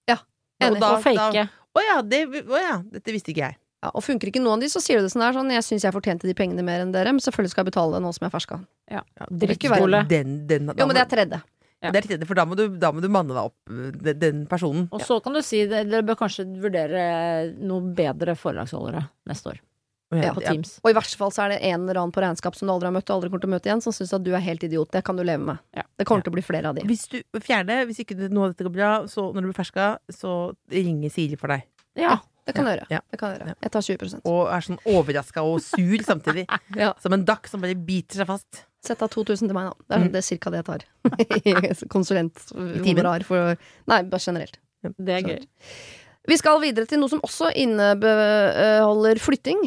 Ja, 0.08 0.14
Og 0.60 0.70
enig. 0.76 0.80
da- 0.80 0.96
Og 0.96 1.02
fake. 1.02 1.48
Å 1.76 1.80
ja, 1.86 2.02
det, 2.02 2.26
å 2.28 2.58
ja, 2.60 2.82
dette 2.82 3.10
visste 3.12 3.30
ikke 3.32 3.46
jeg. 3.46 3.56
Ja, 3.80 3.90
og 3.96 4.02
funker 4.04 4.28
ikke 4.28 4.42
noen 4.42 4.58
av 4.58 4.60
de, 4.60 4.68
så 4.68 4.80
sier 4.84 4.98
du 5.00 5.06
det 5.06 5.12
sånn 5.14 5.22
der 5.24 5.32
sånn 5.32 5.50
Jeg 5.54 5.64
syns 5.64 5.84
jeg 5.86 5.94
fortjente 5.94 6.28
de 6.28 6.34
pengene 6.36 6.60
mer 6.66 6.82
enn 6.84 6.92
dere, 6.92 7.14
men 7.16 7.22
selvfølgelig 7.24 7.54
skal 7.54 7.64
jeg 7.64 7.70
betale 7.72 7.96
det 7.96 8.02
nå 8.04 8.10
som 8.12 8.26
jeg 8.26 8.28
er 8.28 8.34
ferska. 8.34 8.58
Ja, 8.92 9.00
Drittskole. 9.30 10.02
Den, 10.10 10.34
den, 10.50 10.68
Jo, 10.76 10.84
men 10.86 10.94
det 10.98 11.06
er 11.06 11.10
tredje. 11.14 11.40
Ja. 11.80 11.88
det 11.94 12.02
er 12.02 12.08
tredje, 12.10 12.26
for 12.28 12.36
da 12.36 12.44
må, 12.44 12.58
du, 12.60 12.66
da 12.76 12.90
må 12.92 13.00
du 13.00 13.08
manne 13.08 13.32
deg 13.32 13.40
opp, 13.48 13.56
øh, 13.72 13.88
den, 14.04 14.18
den 14.20 14.42
personen. 14.50 14.84
Og 14.92 15.00
så 15.00 15.16
kan 15.24 15.32
du 15.32 15.40
si 15.40 15.62
det- 15.64 15.86
dere 15.88 16.04
bør 16.04 16.18
kanskje 16.20 16.44
vurdere 16.60 17.54
noe 17.56 17.80
bedre 17.96 18.34
foredragsholdere 18.36 19.06
neste 19.30 19.54
år. 19.54 19.60
Ja, 20.12 20.34
På 20.34 20.42
Ja. 20.42 20.50
Teams. 20.50 20.74
Og 20.82 20.90
i 20.90 20.92
verste 20.98 21.16
fall 21.16 21.30
så 21.30 21.44
er 21.46 21.54
det 21.54 21.62
en 21.70 21.84
eller 21.88 22.00
annen 22.02 22.12
på 22.12 22.20
regnskap 22.20 22.56
som 22.58 22.66
du 22.68 22.72
aldri 22.74 22.88
har 22.90 22.92
møtt 22.92 23.08
og 23.08 23.16
aldri 23.22 23.30
kommer 23.30 23.40
til 23.46 23.48
å 23.48 23.54
møte 23.54 23.70
igjen, 23.70 23.80
som 23.80 23.92
syns 23.94 24.12
at 24.12 24.24
du 24.26 24.32
er 24.34 24.40
helt 24.44 24.64
idiot. 24.66 24.90
Det 24.90 25.04
kan 25.06 25.16
du 25.16 25.22
leve 25.22 25.40
med. 25.46 25.58
Ja. 25.72 25.84
Det 25.96 26.04
kommer 26.04 26.22
til 26.26 26.32
å 26.32 26.36
bli 26.36 26.42
flere 26.42 26.66
av 26.68 26.74
de. 26.74 26.82
Hvis 26.82 27.06
du, 27.08 27.22
fjerner, 27.40 27.86
hvis 27.86 28.02
ikke 28.04 28.28
noe 28.28 28.48
av 28.50 28.52
dette 28.56 28.66
går 28.66 28.74
bra, 28.74 28.90
så 29.06 29.30
når 29.32 29.40
du 29.40 29.48
blir 29.52 29.56
ferska, 29.64 29.86
så 30.12 30.52
ringer 30.68 31.10
Siri 31.14 31.36
for 31.40 31.48
deg. 31.54 31.62
Ja. 31.96 32.18
Det 32.50 32.56
kan 32.58 32.66
jeg 32.68 32.78
gjøre. 32.80 32.88
ja. 32.92 33.00
Det 33.10 33.18
kan 33.20 33.30
jeg 33.32 33.40
gjøre. 33.40 33.54
Jeg 33.62 33.72
tar 33.76 33.86
20% 33.86 34.26
Og 34.30 34.40
er 34.52 34.66
sånn 34.66 34.80
overraska 34.90 35.44
og 35.46 35.60
sur 35.64 36.02
samtidig. 36.06 36.44
Ja. 36.82 36.90
Som 37.02 37.14
en 37.16 37.24
dakk 37.28 37.46
som 37.50 37.62
bare 37.62 37.74
biter 37.78 38.20
seg 38.20 38.28
fast. 38.30 38.64
Sett 38.84 39.02
av 39.04 39.10
2000 39.12 39.48
til 39.50 39.54
meg, 39.56 39.70
da. 39.70 39.74
Det 39.86 39.96
er, 39.96 40.00
Mm. 40.04 40.12
det 40.14 40.20
er 40.22 40.26
cirka 40.26 40.50
det 40.50 40.62
jeg 40.62 40.68
tar. 40.70 40.84
Konsulenthonorar 41.94 43.24
for 43.28 43.56
Nei, 43.90 44.02
bare 44.08 44.20
generelt. 44.24 44.58
Det 44.96 45.16
er 45.18 45.26
gøy. 45.26 45.40
Vi 46.30 46.36
skal 46.40 46.60
videre 46.62 46.86
til 46.88 47.00
noe 47.00 47.08
som 47.12 47.20
også 47.26 47.50
inneholder 47.56 49.20
flytting. 49.20 49.62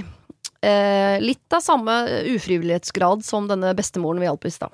Eh, 0.63 1.17
litt 1.19 1.54
av 1.54 1.62
samme 1.62 1.91
ufrivillighetsgrad 2.34 3.24
som 3.26 3.48
denne 3.50 3.74
bestemoren 3.76 4.22
vi 4.22 4.30
hjalp 4.30 4.46
i 4.48 4.54
stad. 4.54 4.72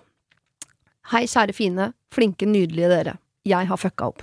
Hei, 1.09 1.23
kjære 1.25 1.55
fine, 1.57 1.87
flinke, 2.13 2.45
nydelige 2.45 2.89
dere. 2.91 3.15
Jeg 3.49 3.65
har 3.71 3.79
fucka 3.81 4.11
opp. 4.11 4.21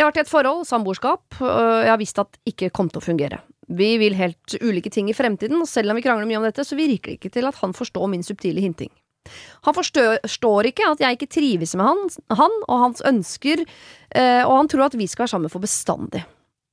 Jeg 0.00 0.06
har 0.06 0.14
vært 0.14 0.20
i 0.22 0.22
et 0.22 0.30
forhold, 0.32 0.62
samboerskap, 0.64 1.34
og 1.44 1.50
jeg 1.84 1.90
har 1.92 1.98
visst 2.00 2.18
at 2.22 2.30
det 2.32 2.54
ikke 2.54 2.70
kom 2.72 2.88
til 2.88 3.02
å 3.02 3.04
fungere. 3.04 3.42
Vi 3.68 3.90
vil 4.00 4.14
helt 4.16 4.54
ulike 4.64 4.88
ting 4.88 5.10
i 5.12 5.14
fremtiden, 5.14 5.60
og 5.60 5.68
selv 5.68 5.92
om 5.92 5.98
vi 5.98 6.04
krangler 6.06 6.24
mye 6.24 6.38
om 6.38 6.46
dette, 6.46 6.64
så 6.64 6.78
virker 6.78 7.12
det 7.12 7.16
ikke 7.18 7.32
til 7.34 7.44
at 7.44 7.58
han 7.60 7.76
forstår 7.76 8.08
min 8.08 8.24
subtile 8.24 8.64
hinting. 8.64 8.88
Han 9.68 9.76
forstår 9.76 10.70
ikke 10.70 10.88
at 10.88 11.04
jeg 11.04 11.18
ikke 11.18 11.28
trives 11.36 11.76
med 11.76 11.84
han, 11.84 12.00
han 12.32 12.56
og 12.62 12.80
hans 12.86 13.04
ønsker, 13.04 13.60
eh, 14.16 14.40
og 14.46 14.54
han 14.56 14.72
tror 14.72 14.86
at 14.86 14.96
vi 14.96 15.04
skal 15.04 15.26
være 15.26 15.34
sammen 15.34 15.52
for 15.52 15.68
bestandig. 15.68 16.24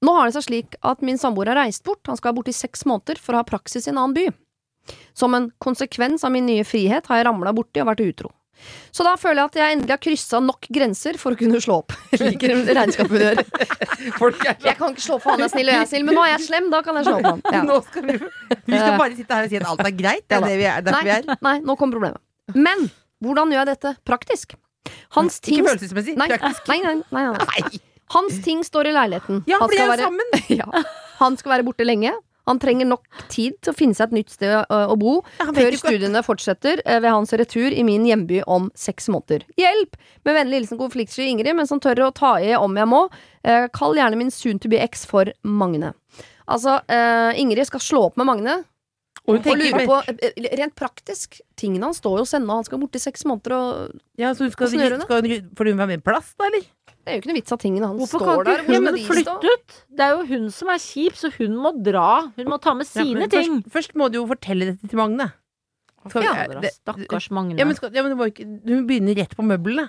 Nå 0.07 0.15
har 0.15 0.31
det 0.31 0.37
seg 0.37 0.47
slik 0.47 0.79
at 0.87 1.03
min 1.03 1.19
samboer 1.19 1.51
har 1.51 1.65
reist 1.65 1.83
bort, 1.83 2.07
han 2.07 2.15
skal 2.15 2.31
være 2.31 2.39
borte 2.39 2.55
i 2.55 2.61
seks 2.63 2.87
måneder 2.87 3.19
for 3.19 3.35
å 3.35 3.43
ha 3.43 3.49
praksis 3.51 3.89
i 3.89 3.91
en 3.91 3.99
annen 3.99 4.15
by. 4.15 4.29
Som 5.11 5.35
en 5.35 5.51
konsekvens 5.59 6.23
av 6.23 6.31
min 6.31 6.47
nye 6.47 6.63
frihet 6.63 7.11
har 7.11 7.19
jeg 7.19 7.27
ramla 7.27 7.51
borti 7.59 7.83
og 7.83 7.91
vært 7.91 8.07
utro. 8.07 8.36
Så 8.91 9.05
da 9.05 9.13
føler 9.19 9.43
jeg 9.43 9.49
at 9.51 9.57
jeg 9.61 9.75
endelig 9.77 9.93
har 9.93 10.01
kryssa 10.01 10.39
nok 10.43 10.67
grenser 10.73 11.17
for 11.21 11.35
å 11.35 11.39
kunne 11.39 11.59
slå 11.63 11.79
opp. 11.83 11.93
Liker 12.17 12.53
regnskapet 12.77 13.23
gjør. 13.23 13.41
Jeg 14.65 14.75
kan 14.79 14.93
ikke 14.95 15.03
slå 15.05 15.17
opp 15.17 15.25
for 15.25 15.35
han 15.35 15.45
er 15.45 15.51
snill 15.53 15.69
og 15.71 15.75
jeg 15.75 15.85
er 15.85 15.89
snill, 15.91 16.05
men 16.07 16.17
nå 16.17 16.23
er 16.25 16.31
jeg 16.35 16.45
slem, 16.47 16.69
da 16.73 16.81
kan 16.85 16.99
jeg 16.99 17.07
slå 17.09 17.17
opp 17.19 17.27
han. 17.29 17.41
Ja. 17.53 17.63
Nå 17.67 17.79
skal 17.87 18.07
vi, 18.09 18.15
vi 18.19 18.77
skal 18.79 18.95
bare 19.01 19.17
sitte 19.19 19.37
her 19.39 19.47
og 19.47 19.53
si 19.53 19.59
at 19.61 19.67
alt 19.71 19.83
er 19.85 19.95
greit. 20.03 20.25
Det 20.27 20.39
er 20.39 20.47
det 20.47 20.55
vi 20.61 20.69
er, 20.71 20.85
derfor 20.87 21.09
vi 21.09 21.15
er. 21.17 21.27
nei, 21.49 21.55
nå 21.63 21.77
kommer 21.79 21.99
problemet. 21.99 22.23
Men 22.55 22.87
hvordan 23.23 23.51
gjør 23.53 23.63
jeg 23.63 23.69
dette 23.73 23.93
praktisk? 24.07 24.55
Hans 25.17 25.41
ting 25.43 25.59
Ikke 25.59 25.73
følelsesmessig. 25.73 26.15
Nei, 26.19 26.27
Praktisk. 26.31 26.67
nei, 26.71 26.77
nei, 26.85 26.95
nei, 27.11 27.23
nei. 27.27 27.45
Nei. 27.67 27.81
Hans 28.15 28.37
ting 28.45 28.61
står 28.63 28.87
i 28.87 28.93
leiligheten. 28.95 29.41
Ja, 29.49 29.57
Han 29.59 29.69
skal 29.73 29.89
være-. 29.91 30.45
Ja. 30.61 30.83
Han 31.19 31.35
skal 31.39 31.57
være 31.57 31.65
borte 31.67 31.83
lenge. 31.83 32.13
Han 32.47 32.61
trenger 32.63 32.87
nok 32.89 33.03
tid 33.31 33.57
til 33.61 33.73
å 33.73 33.75
finne 33.77 33.97
seg 33.97 34.09
et 34.09 34.17
nytt 34.21 34.33
sted 34.33 34.53
å, 34.55 34.95
bo 34.99 35.19
Ja, 35.41 35.49
før 35.55 35.75
studiene 35.79 36.23
fortsetter 36.25 36.81
ved 36.85 37.09
hans 37.09 37.33
retur 37.35 37.75
i 37.75 37.83
min 37.87 38.05
hjemby 38.07 38.41
om 38.47 38.69
seks 38.77 39.09
måneder. 39.11 39.43
Hjelp! 39.59 39.99
Med 40.27 40.37
vennlig 40.37 40.61
hilsen 40.61 40.79
konfliktsky 40.79 41.27
Ingrid, 41.27 41.55
men 41.57 41.67
som 41.69 41.81
tør 41.83 42.07
å 42.07 42.13
ta 42.15 42.37
i 42.39 42.53
om 42.57 42.79
jeg 42.79 42.89
må. 42.89 43.03
Kall 43.75 43.99
gjerne 43.99 44.19
min 44.19 44.31
soon 44.33 44.61
to 44.63 44.71
be 44.71 44.79
ex 44.81 45.05
for 45.07 45.29
Magne. 45.43 45.93
Altså, 46.47 46.79
Ingrid 47.35 47.67
skal 47.67 47.83
slå 47.83 48.07
opp 48.07 48.19
med 48.19 48.29
Magne 48.29 48.57
Og 49.25 49.35
hun 49.35 49.41
og 49.41 49.43
tenker 49.43 49.83
på 49.89 49.97
Rent 50.61 50.75
praktisk, 50.79 51.41
tingene 51.59 51.89
hans 51.89 51.99
står 51.99 52.21
jo 52.21 52.27
og 52.27 52.53
han 52.53 52.67
skal 52.67 52.79
borte 52.79 52.99
i 52.99 53.03
seks 53.03 53.27
måneder, 53.27 53.57
og 53.57 54.21
ja, 54.21 54.31
så 54.31 54.47
hun 54.47 54.53
skal, 54.55 54.71
skal, 54.71 55.01
skal 55.03 55.31
Får 55.57 55.71
hun 55.71 55.81
være 55.81 55.91
med 55.91 55.99
i 55.99 56.05
plass, 56.05 56.31
da, 56.39 56.47
eller? 56.47 56.69
Det 57.07 57.13
er 57.13 57.15
jo 57.15 57.21
ikke 57.21 57.29
noe 57.31 57.39
vits 57.39 57.53
at 57.55 57.61
tingene 57.63 57.87
hans 57.87 58.01
Hvorfor 58.01 58.19
står 58.19 58.41
kan 58.43 58.57
ikke 58.59 58.79
hun 58.83 58.87
de 58.91 59.03
flytte 59.07 59.51
ut? 59.55 59.75
Det 59.95 60.03
er 60.03 60.09
jo 60.11 60.23
hun 60.27 60.49
som 60.51 60.71
er 60.73 60.81
kjip, 60.83 61.15
så 61.15 61.29
hun 61.37 61.53
må 61.63 61.71
dra. 61.79 62.07
Hun 62.35 62.49
må 62.51 62.57
ta 62.59 62.73
med 62.75 62.89
sine 62.89 63.23
ja, 63.23 63.29
ting. 63.31 63.61
Først, 63.63 63.69
først 63.77 63.95
må 64.01 64.09
du 64.11 64.17
jo 64.19 64.25
fortelle 64.27 64.73
dette 64.73 64.89
til 64.91 64.99
Magne. 64.99 65.29
Skal 66.03 66.21
vi- 66.21 66.27
Ja, 66.27 66.59
det- 66.59 66.73
Stakkars 66.75 67.29
Magne. 67.31 67.55
Ja, 67.55 67.63
men, 67.63 67.79
skal, 67.79 67.95
ja, 67.95 68.03
men 68.03 68.11
det 68.11 68.19
var 68.19 68.27
ikke, 68.27 68.43
hun 68.67 68.83
begynner 68.89 69.15
rett 69.15 69.37
på 69.39 69.45
møblene. 69.47 69.87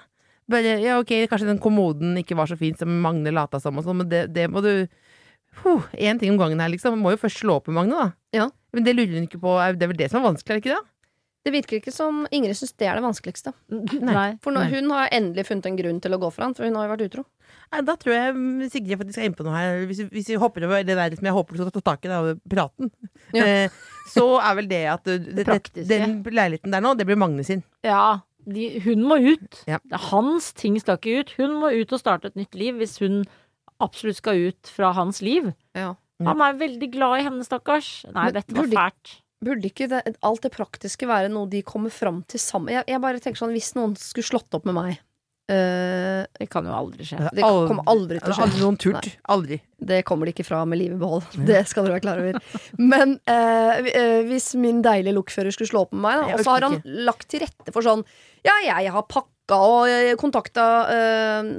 Bare, 0.48 0.78
ja, 0.80 1.00
ok, 1.02 1.26
kanskje 1.28 1.50
den 1.50 1.58
kommoden 1.58 2.14
ikke 2.22 2.36
var 2.38 2.46
så 2.46 2.56
fin 2.56 2.78
som 2.78 2.88
Magne 3.02 3.34
lata 3.34 3.58
som, 3.60 3.76
og 3.76 3.84
sånn, 3.84 3.98
men 3.98 4.08
det, 4.08 4.32
det 4.32 4.46
må 4.48 4.62
du 4.62 4.86
Én 5.98 6.20
ting 6.20 6.30
om 6.30 6.38
gangen 6.38 6.60
her, 6.60 6.68
liksom. 6.70 6.94
Må 7.02 7.10
jo 7.10 7.18
først 7.18 7.42
slå 7.42 7.56
opp 7.58 7.66
med 7.66 7.74
Magne, 7.74 7.98
da. 7.98 8.12
Ja. 8.32 8.50
Men 8.72 8.84
det 8.84 8.94
lurer 8.94 9.18
hun 9.18 9.26
ikke 9.26 9.40
på. 9.42 9.56
Det 9.74 9.82
er 9.82 9.90
vel 9.90 9.96
det 9.98 10.10
som 10.12 10.22
er 10.22 10.28
vanskelig, 10.30 10.54
er 10.54 10.60
det 10.60 10.62
ikke 10.62 10.76
det? 10.76 10.86
Det 11.46 11.52
virker 11.54 11.78
ikke 11.78 11.92
som 11.94 12.24
Ingrid 12.34 12.56
syns 12.58 12.74
det 12.76 12.88
er 12.90 12.98
det 12.98 13.04
vanskeligste. 13.06 13.52
Nei. 14.04 14.30
For 14.44 14.52
nå, 14.52 14.64
hun 14.72 14.90
har 14.92 15.08
endelig 15.14 15.46
funnet 15.48 15.68
en 15.70 15.76
grunn 15.78 16.00
til 16.04 16.16
å 16.16 16.18
gå 16.20 16.30
for 16.34 16.44
han, 16.44 16.54
for 16.58 16.66
hun 16.66 16.74
har 16.76 16.88
jo 16.88 16.92
vært 16.96 17.04
utro. 17.06 17.24
Nei, 17.72 17.80
da 17.86 17.94
tror 18.00 18.14
jeg 18.16 18.34
mm, 18.36 18.64
Sigrid 18.72 18.98
faktisk 19.00 19.20
er 19.22 19.28
inne 19.28 19.38
på 19.38 19.46
noe 19.46 19.54
her. 19.56 19.78
Hvis, 19.88 20.02
vi- 20.02 20.10
hvis 20.18 20.28
vi 20.32 20.38
hopper 20.42 20.66
over 20.66 20.82
det 20.84 20.96
der 20.98 21.16
som 21.16 21.28
jeg 21.30 21.36
håper 21.36 21.56
du 21.56 21.62
skal 21.62 21.74
ta 21.78 21.82
tak 21.92 22.04
i, 22.04 22.10
da, 22.10 22.34
praten, 22.52 22.90
Ja. 23.36 23.44
eh, 23.46 23.76
så 24.12 24.24
er 24.40 24.56
vel 24.58 24.68
det 24.70 24.82
at 24.88 25.08
uh, 25.08 25.18
det, 25.20 25.44
det, 25.46 25.84
den 25.88 26.18
leiligheten 26.24 26.72
der 26.74 26.84
nå, 26.84 26.94
det 26.98 27.06
blir 27.08 27.16
Magne 27.20 27.44
sin. 27.46 27.62
Ja, 27.86 28.20
de, 28.48 28.66
hun 28.84 29.02
må 29.08 29.18
ut. 29.20 29.62
Ja. 29.68 29.78
Hans 30.08 30.50
ting 30.56 30.76
skal 30.80 30.96
ikke 31.00 31.20
ut. 31.22 31.32
Hun 31.38 31.58
må 31.62 31.70
ut 31.76 31.92
og 31.92 32.00
starte 32.00 32.30
et 32.32 32.36
nytt 32.40 32.56
liv 32.56 32.76
hvis 32.80 32.96
hun 33.04 33.22
absolutt 33.84 34.18
skal 34.20 34.40
ut 34.50 34.70
fra 34.74 34.90
hans 34.96 35.20
liv. 35.24 35.52
Ja. 35.76 35.94
Ja. 36.18 36.32
Han 36.32 36.40
er 36.42 36.56
veldig 36.58 36.88
glad 36.96 37.20
i 37.20 37.26
henne, 37.28 37.44
stakkars. 37.46 37.90
Nei, 38.10 38.24
Men 38.30 38.34
dette 38.40 38.56
var 38.56 38.72
fælt. 38.72 39.12
Burde 39.44 39.68
ikke 39.70 39.86
det, 39.90 40.00
alt 40.26 40.42
det 40.42 40.50
praktiske 40.54 41.06
være 41.06 41.30
noe 41.30 41.46
de 41.50 41.60
kommer 41.66 41.92
fram 41.94 42.24
til 42.26 42.42
sammen? 42.42 42.72
Jeg, 42.74 42.88
jeg 42.90 43.02
bare 43.02 43.20
tenker 43.22 43.38
sånn, 43.38 43.54
Hvis 43.54 43.70
noen 43.78 43.94
skulle 43.98 44.26
slått 44.26 44.56
opp 44.58 44.66
med 44.66 44.74
meg 44.74 44.90
eh, 45.54 46.24
Det 46.40 46.48
kan 46.50 46.66
jo 46.66 46.74
aldri 46.74 47.06
skje. 47.06 47.20
Det 47.38 47.44
kommer 47.46 47.86
aldri 47.92 48.18
til 48.18 48.34
å 48.34 48.34
skje. 48.34 48.48
Aldri 48.48 48.64
noen 48.64 48.80
turt. 48.82 49.08
Aldri. 49.30 49.60
Det 49.78 50.00
kommer 50.08 50.26
de 50.26 50.34
ikke 50.34 50.48
fra 50.48 50.64
med 50.66 50.82
livet 50.82 50.98
i 50.98 51.02
behold. 51.04 51.30
Det 51.52 51.62
skal 51.70 51.86
dere 51.86 52.00
være 52.00 52.06
klar 52.08 52.24
over. 52.24 52.42
Men 52.82 53.16
eh, 53.30 54.26
hvis 54.26 54.50
min 54.58 54.82
deilige 54.84 55.14
lokfører 55.20 55.54
skulle 55.54 55.70
slå 55.70 55.86
opp 55.86 55.94
med 55.94 56.02
meg, 56.08 56.34
og 56.34 56.42
så 56.42 56.56
har 56.56 56.68
han 56.68 56.78
lagt 57.06 57.30
til 57.30 57.46
rette 57.46 57.74
for 57.74 57.86
sånn 57.86 58.02
Ja, 58.46 58.58
jeg 58.66 58.90
har 58.94 59.06
pakka 59.06 59.62
og 59.64 60.18
kontakta 60.20 60.64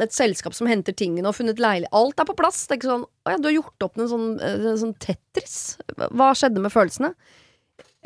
et 0.03 0.13
selskap 0.13 0.53
som 0.53 0.67
henter 0.69 0.93
tingene 0.93 1.31
og 1.31 1.33
funnet 1.33 1.57
leilighet 1.57 1.95
Alt 1.97 2.21
er 2.21 2.27
på 2.27 2.35
plass. 2.37 2.67
Det 2.67 2.75
er 2.75 2.83
ikke 2.83 2.91
sånn 2.91 3.07
Å 3.07 3.33
ja, 3.33 3.39
du 3.39 3.47
har 3.49 3.55
gjort 3.55 3.87
opp 3.87 3.97
en 3.97 4.11
sånn, 4.11 4.27
en 4.45 4.81
sånn 4.83 4.97
Tetris. 5.01 5.55
Hva 5.95 6.35
skjedde 6.37 6.61
med 6.61 6.75
følelsene? 6.75 7.15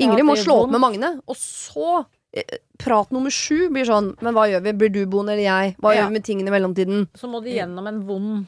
Ingrid 0.02 0.24
Ja, 0.24 0.26
må 0.26 0.34
slå 0.38 0.56
opp 0.64 0.72
med 0.74 0.82
Magne, 0.82 1.10
og 1.30 1.36
så 1.38 2.06
eh, 2.34 2.58
Prat 2.82 3.12
nummer 3.14 3.30
sju 3.30 3.68
blir 3.70 3.86
sånn 3.86 4.12
Men 4.24 4.34
hva 4.34 4.48
gjør 4.50 4.64
vi? 4.64 4.72
Blir 4.80 4.90
du 4.90 5.04
boende 5.06 5.36
eller 5.36 5.46
jeg? 5.46 5.76
Hva 5.78 5.94
Ja. 5.94 6.00
gjør 6.02 6.08
vi 6.10 6.16
med 6.18 6.24
tingene 6.26 6.50
i 6.50 6.54
mellomtiden? 6.56 7.06
Så 7.14 7.30
må 7.30 7.42
de 7.44 7.54
gjennom 7.54 7.86
en 7.86 8.02
vond 8.08 8.46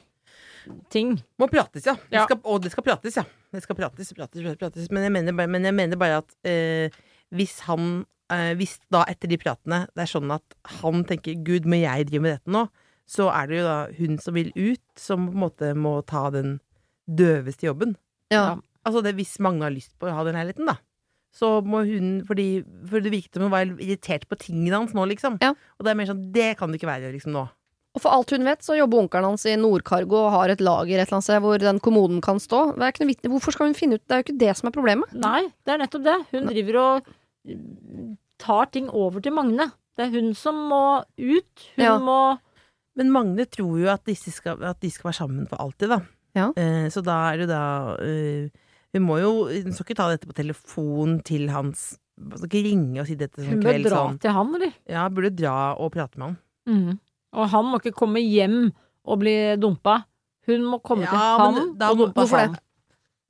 ting. 0.90 1.12
Må 1.38 1.46
prates, 1.46 1.86
ja. 1.86 1.94
Det 2.10 2.24
skal, 2.26 2.40
og 2.42 2.62
det 2.64 2.72
skal 2.72 2.82
prates, 2.82 3.16
ja. 3.20 3.22
Det 3.54 3.62
skal 3.62 3.76
prates, 3.78 4.12
prates, 4.12 4.56
prates. 4.58 4.90
Men, 4.90 5.04
jeg 5.06 5.12
mener 5.14 5.36
bare, 5.38 5.46
men 5.46 5.62
jeg 5.62 5.74
mener 5.78 6.00
bare 6.00 6.18
at 6.24 6.34
eh, 6.42 6.90
hvis 7.30 7.60
han 7.68 8.04
eh, 8.32 8.54
Hvis 8.58 8.80
da 8.90 9.04
etter 9.06 9.30
de 9.30 9.38
pratene 9.38 9.84
det 9.94 10.02
er 10.02 10.10
sånn 10.10 10.32
at 10.34 10.56
han 10.82 11.04
tenker 11.06 11.38
'gud, 11.38 11.66
må 11.70 11.78
jeg 11.78 12.08
drive 12.10 12.22
med 12.22 12.34
dette 12.40 12.50
nå', 12.50 12.66
så 13.06 13.30
er 13.30 13.46
det 13.46 13.60
jo 13.60 13.64
da 13.68 13.76
hun 13.94 14.18
som 14.18 14.34
vil 14.34 14.50
ut, 14.56 14.82
som 14.98 15.28
på 15.28 15.32
en 15.36 15.42
måte 15.46 15.70
må 15.78 16.00
ta 16.04 16.26
den 16.34 16.58
døveste 17.06 17.68
jobben. 17.68 17.94
Ja. 18.34 18.58
Altså 18.84 19.02
det, 19.02 19.14
hvis 19.14 19.38
Magne 19.38 19.62
har 19.68 19.70
lyst 19.70 19.94
på 19.98 20.08
å 20.10 20.14
ha 20.14 20.24
den 20.26 20.34
leiligheten, 20.34 20.66
da. 20.66 20.74
Så 21.36 21.50
må 21.68 21.82
hun 21.84 22.22
Fordi 22.24 22.62
for 22.88 23.04
det 23.04 23.12
virket 23.12 23.36
som 23.36 23.44
hun 23.44 23.52
var 23.52 23.68
irritert 23.76 24.24
på 24.30 24.38
tingene 24.40 24.78
hans 24.80 24.94
nå, 24.96 25.04
liksom. 25.10 25.36
Ja. 25.42 25.50
Og 25.76 25.84
det 25.84 25.92
er 25.92 25.98
mer 26.00 26.08
sånn 26.08 26.22
Det 26.32 26.50
kan 26.56 26.72
det 26.72 26.80
ikke 26.80 26.88
være, 26.88 27.12
liksom, 27.12 27.34
nå. 27.36 27.44
Og 27.96 28.02
for 28.04 28.12
alt 28.12 28.32
hun 28.34 28.44
vet, 28.44 28.60
så 28.64 28.74
jobber 28.76 29.00
onkelen 29.04 29.24
hans 29.30 29.46
i 29.48 29.54
Nordkargo 29.56 30.18
og 30.26 30.32
har 30.34 30.52
et 30.52 30.60
lager 30.60 30.98
et 30.98 31.06
eller 31.06 31.16
annet 31.16 31.24
sted 31.24 31.40
hvor 31.40 31.60
den 31.62 31.78
kommoden 31.80 32.18
kan 32.24 32.36
stå. 32.42 32.74
Det 32.76 32.84
er 32.84 32.92
ikke 32.92 33.06
noe 33.08 33.30
Hvorfor 33.36 33.56
skal 33.56 33.70
hun 33.70 33.76
finne 33.78 33.96
ut 33.96 34.04
Det 34.04 34.12
er 34.12 34.20
jo 34.20 34.26
ikke 34.26 34.40
det 34.42 34.56
som 34.58 34.68
er 34.68 34.74
problemet. 34.76 35.14
Nei, 35.16 35.46
det 35.64 35.72
er 35.72 35.80
nettopp 35.80 36.04
det. 36.04 36.16
Hun 36.34 36.50
driver 36.50 36.78
og 36.82 37.08
mm, 37.48 38.10
tar 38.44 38.68
ting 38.74 38.90
over 38.92 39.24
til 39.24 39.32
Magne. 39.32 39.70
Det 39.96 40.04
er 40.10 40.12
hun 40.12 40.34
som 40.36 40.58
må 40.68 40.82
ut. 41.16 41.64
Hun 41.78 41.84
Ja. 41.86 41.96
må 41.98 42.18
Men 42.96 43.12
Magne 43.12 43.44
tror 43.48 43.80
jo 43.80 43.88
at, 43.92 44.04
disse 44.08 44.32
skal, 44.32 44.60
at 44.64 44.80
de 44.80 44.90
skal 44.92 45.08
være 45.10 45.20
sammen 45.20 45.48
for 45.48 45.60
alltid, 45.60 45.88
da. 45.92 46.00
Ja. 46.36 46.50
Eh, 46.56 46.86
så 46.92 47.00
da 47.04 47.16
er 47.32 47.42
det 47.42 47.48
da 47.48 47.96
eh, 48.04 48.48
Hun 48.96 49.04
må 49.06 49.18
jo 49.20 49.30
Hun 49.52 49.74
skal 49.76 49.84
ikke 49.86 49.98
ta 50.00 50.08
dette 50.12 50.28
på 50.30 50.34
telefon 50.36 51.18
til 51.26 51.46
hans 51.52 51.84
Hun 52.16 52.34
skal 52.40 52.48
ikke 52.48 52.64
ringe 52.66 53.02
og 53.02 53.08
si 53.10 53.16
dette 53.20 53.42
Hun 53.44 53.58
sånn 53.58 53.64
bør 53.66 53.80
dra 53.84 54.00
sånn. 54.02 54.18
til 54.24 54.34
han, 54.38 54.52
eller? 54.56 54.74
Ja, 54.88 55.06
burde 55.12 55.30
dra 55.36 55.56
og 55.76 55.92
prate 55.94 56.16
med 56.20 56.26
han. 56.30 56.36
Mm. 56.66 56.98
Og 57.36 57.48
han 57.52 57.66
må 57.70 57.80
ikke 57.82 57.92
komme 57.98 58.22
hjem 58.24 58.70
og 59.06 59.18
bli 59.20 59.34
dumpa. 59.60 59.98
Hun 60.48 60.64
må 60.66 60.78
komme 60.82 61.04
Ja, 61.04 61.12
til 61.12 61.44
han 61.44 61.58
og 61.76 62.00
dumpa 62.00 62.24
han. 62.32 62.56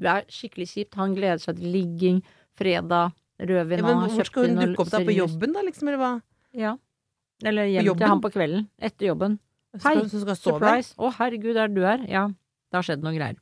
Det 0.00 0.11
er 0.12 0.24
skikkelig 0.31 0.66
kjipt. 0.70 0.94
Han 1.00 1.14
gleder 1.16 1.40
seg 1.42 1.59
til 1.59 1.72
ligging 1.74 2.22
fredag. 2.57 3.12
rødvin 3.40 3.81
Ja, 3.81 3.85
men 3.85 3.98
har 4.05 4.09
hvor 4.14 4.29
skal 4.29 4.46
hun 4.46 4.61
dukke 4.62 4.85
opp 4.85 4.90
da? 4.94 5.00
På 5.05 5.12
jobben, 5.16 5.52
da, 5.52 5.64
liksom? 5.66 5.88
Eller 5.90 6.00
hva? 6.00 6.12
Ja. 6.57 6.76
Eller 7.44 7.68
hjem 7.68 7.90
til 7.96 8.07
han 8.09 8.22
på 8.24 8.31
kvelden. 8.33 8.68
Etter 8.81 9.11
jobben. 9.11 9.38
Hei? 9.85 9.96
Surprise! 10.09 10.94
Å, 10.96 11.11
herregud, 11.18 11.57
er 11.61 11.68
du 11.68 11.83
her? 11.85 12.07
Ja. 12.09 12.29
Det 12.70 12.79
har 12.79 12.87
skjedd 12.87 13.02
noen 13.05 13.16
greier. 13.18 13.37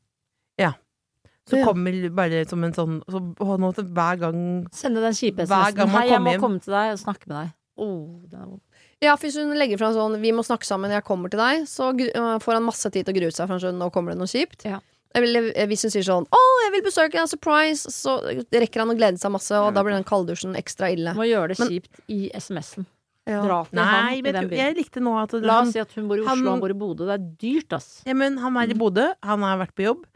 Så 1.49 1.59
Ja. 1.59 1.65
kommer 1.67 1.93
bare 2.17 2.47
som 2.49 2.65
en 2.65 2.73
sånn 2.73 3.03
så, 3.05 3.21
å, 3.37 3.59
nå, 3.61 3.73
hver 3.93 4.19
gang 4.19 4.67
Sende 4.73 5.01
den 5.05 5.13
kjipe 5.13 5.43
SMS-en. 5.45 5.89
Hei, 5.93 6.09
jeg 6.09 6.21
må 6.25 6.33
hjem. 6.33 6.41
komme 6.41 6.61
til 6.63 6.73
deg 6.73 6.93
og 6.95 6.99
snakke 7.03 7.27
med 7.29 7.37
deg. 7.37 7.53
Oh, 7.77 8.21
det 8.31 8.39
er. 8.39 8.61
Ja, 9.03 9.17
for 9.17 9.27
hvis 9.27 9.37
hun 9.37 9.53
legger 9.59 9.77
fra 9.77 9.91
sånn 9.93 10.17
'vi 10.21 10.33
må 10.33 10.41
snakke 10.47 10.65
sammen, 10.65 10.91
jeg 10.91 11.05
kommer 11.05 11.29
til 11.29 11.39
deg', 11.41 11.67
så 11.69 11.93
øh, 11.93 12.39
får 12.41 12.53
han 12.55 12.63
masse 12.63 12.89
tid 12.91 13.05
til 13.05 13.13
å 13.15 13.19
grue 13.21 13.31
seg, 13.35 13.47
for 13.49 13.59
han 13.59 13.61
skjønner 13.61 13.79
nå 13.85 13.93
kommer 13.93 14.13
det 14.13 14.19
noe 14.19 14.27
kjipt. 14.31 14.65
Ja. 14.65 14.81
Eller 15.15 15.53
eh, 15.55 15.67
hvis 15.67 15.83
hun 15.83 15.91
sier 15.91 16.03
sånn 16.03 16.25
'å, 16.27 16.41
jeg 16.65 16.73
vil 16.73 16.83
besøke 16.91 17.13
deg, 17.13 17.29
surprise', 17.29 17.91
så 17.93 18.23
rekker 18.51 18.81
han 18.81 18.89
å 18.89 18.97
glede 18.97 19.19
seg 19.19 19.31
masse, 19.31 19.53
og 19.53 19.75
da 19.75 19.83
blir 19.83 19.93
den 19.93 20.05
kalddusjen 20.05 20.57
ekstra 20.57 20.89
ille. 20.97 21.13
Må 21.15 21.29
gjøre 21.29 21.49
det 21.49 21.59
Men- 21.59 21.69
kjipt 21.69 22.01
i 22.09 22.31
SMS-en. 22.33 22.87
Ja. 23.27 23.43
Dra 23.43 23.65
til 23.65 23.77
Nei, 23.77 23.85
han 23.85 24.13
i 24.15 24.21
den 24.33 24.49
byen. 24.51 24.57
jeg 24.59 24.77
likte 24.77 25.01
nå 25.01 25.17
at 25.23 25.33
La 25.43 25.55
han, 25.61 25.67
oss 25.69 25.73
si 25.73 25.79
at 25.81 25.93
hun 25.93 26.09
bor 26.09 26.17
i 26.17 26.21
Oslo, 26.21 26.29
han- 26.29 26.47
han 26.47 26.61
bor 26.61 26.71
i 26.71 26.75
Bodø. 26.75 27.05
Det 27.07 27.15
er 27.21 27.25
dyrt, 27.41 27.73
ass. 27.73 28.03
ja, 28.07 28.13
men 28.15 28.37
han 28.39 28.55
er 28.57 28.71
i. 28.71 28.75
Bodø, 28.75 29.13
han 29.23 29.41
har 29.41 29.59
vært 29.59 29.75
på 29.75 29.83
jobb, 29.85 30.05
eh, 30.05 30.14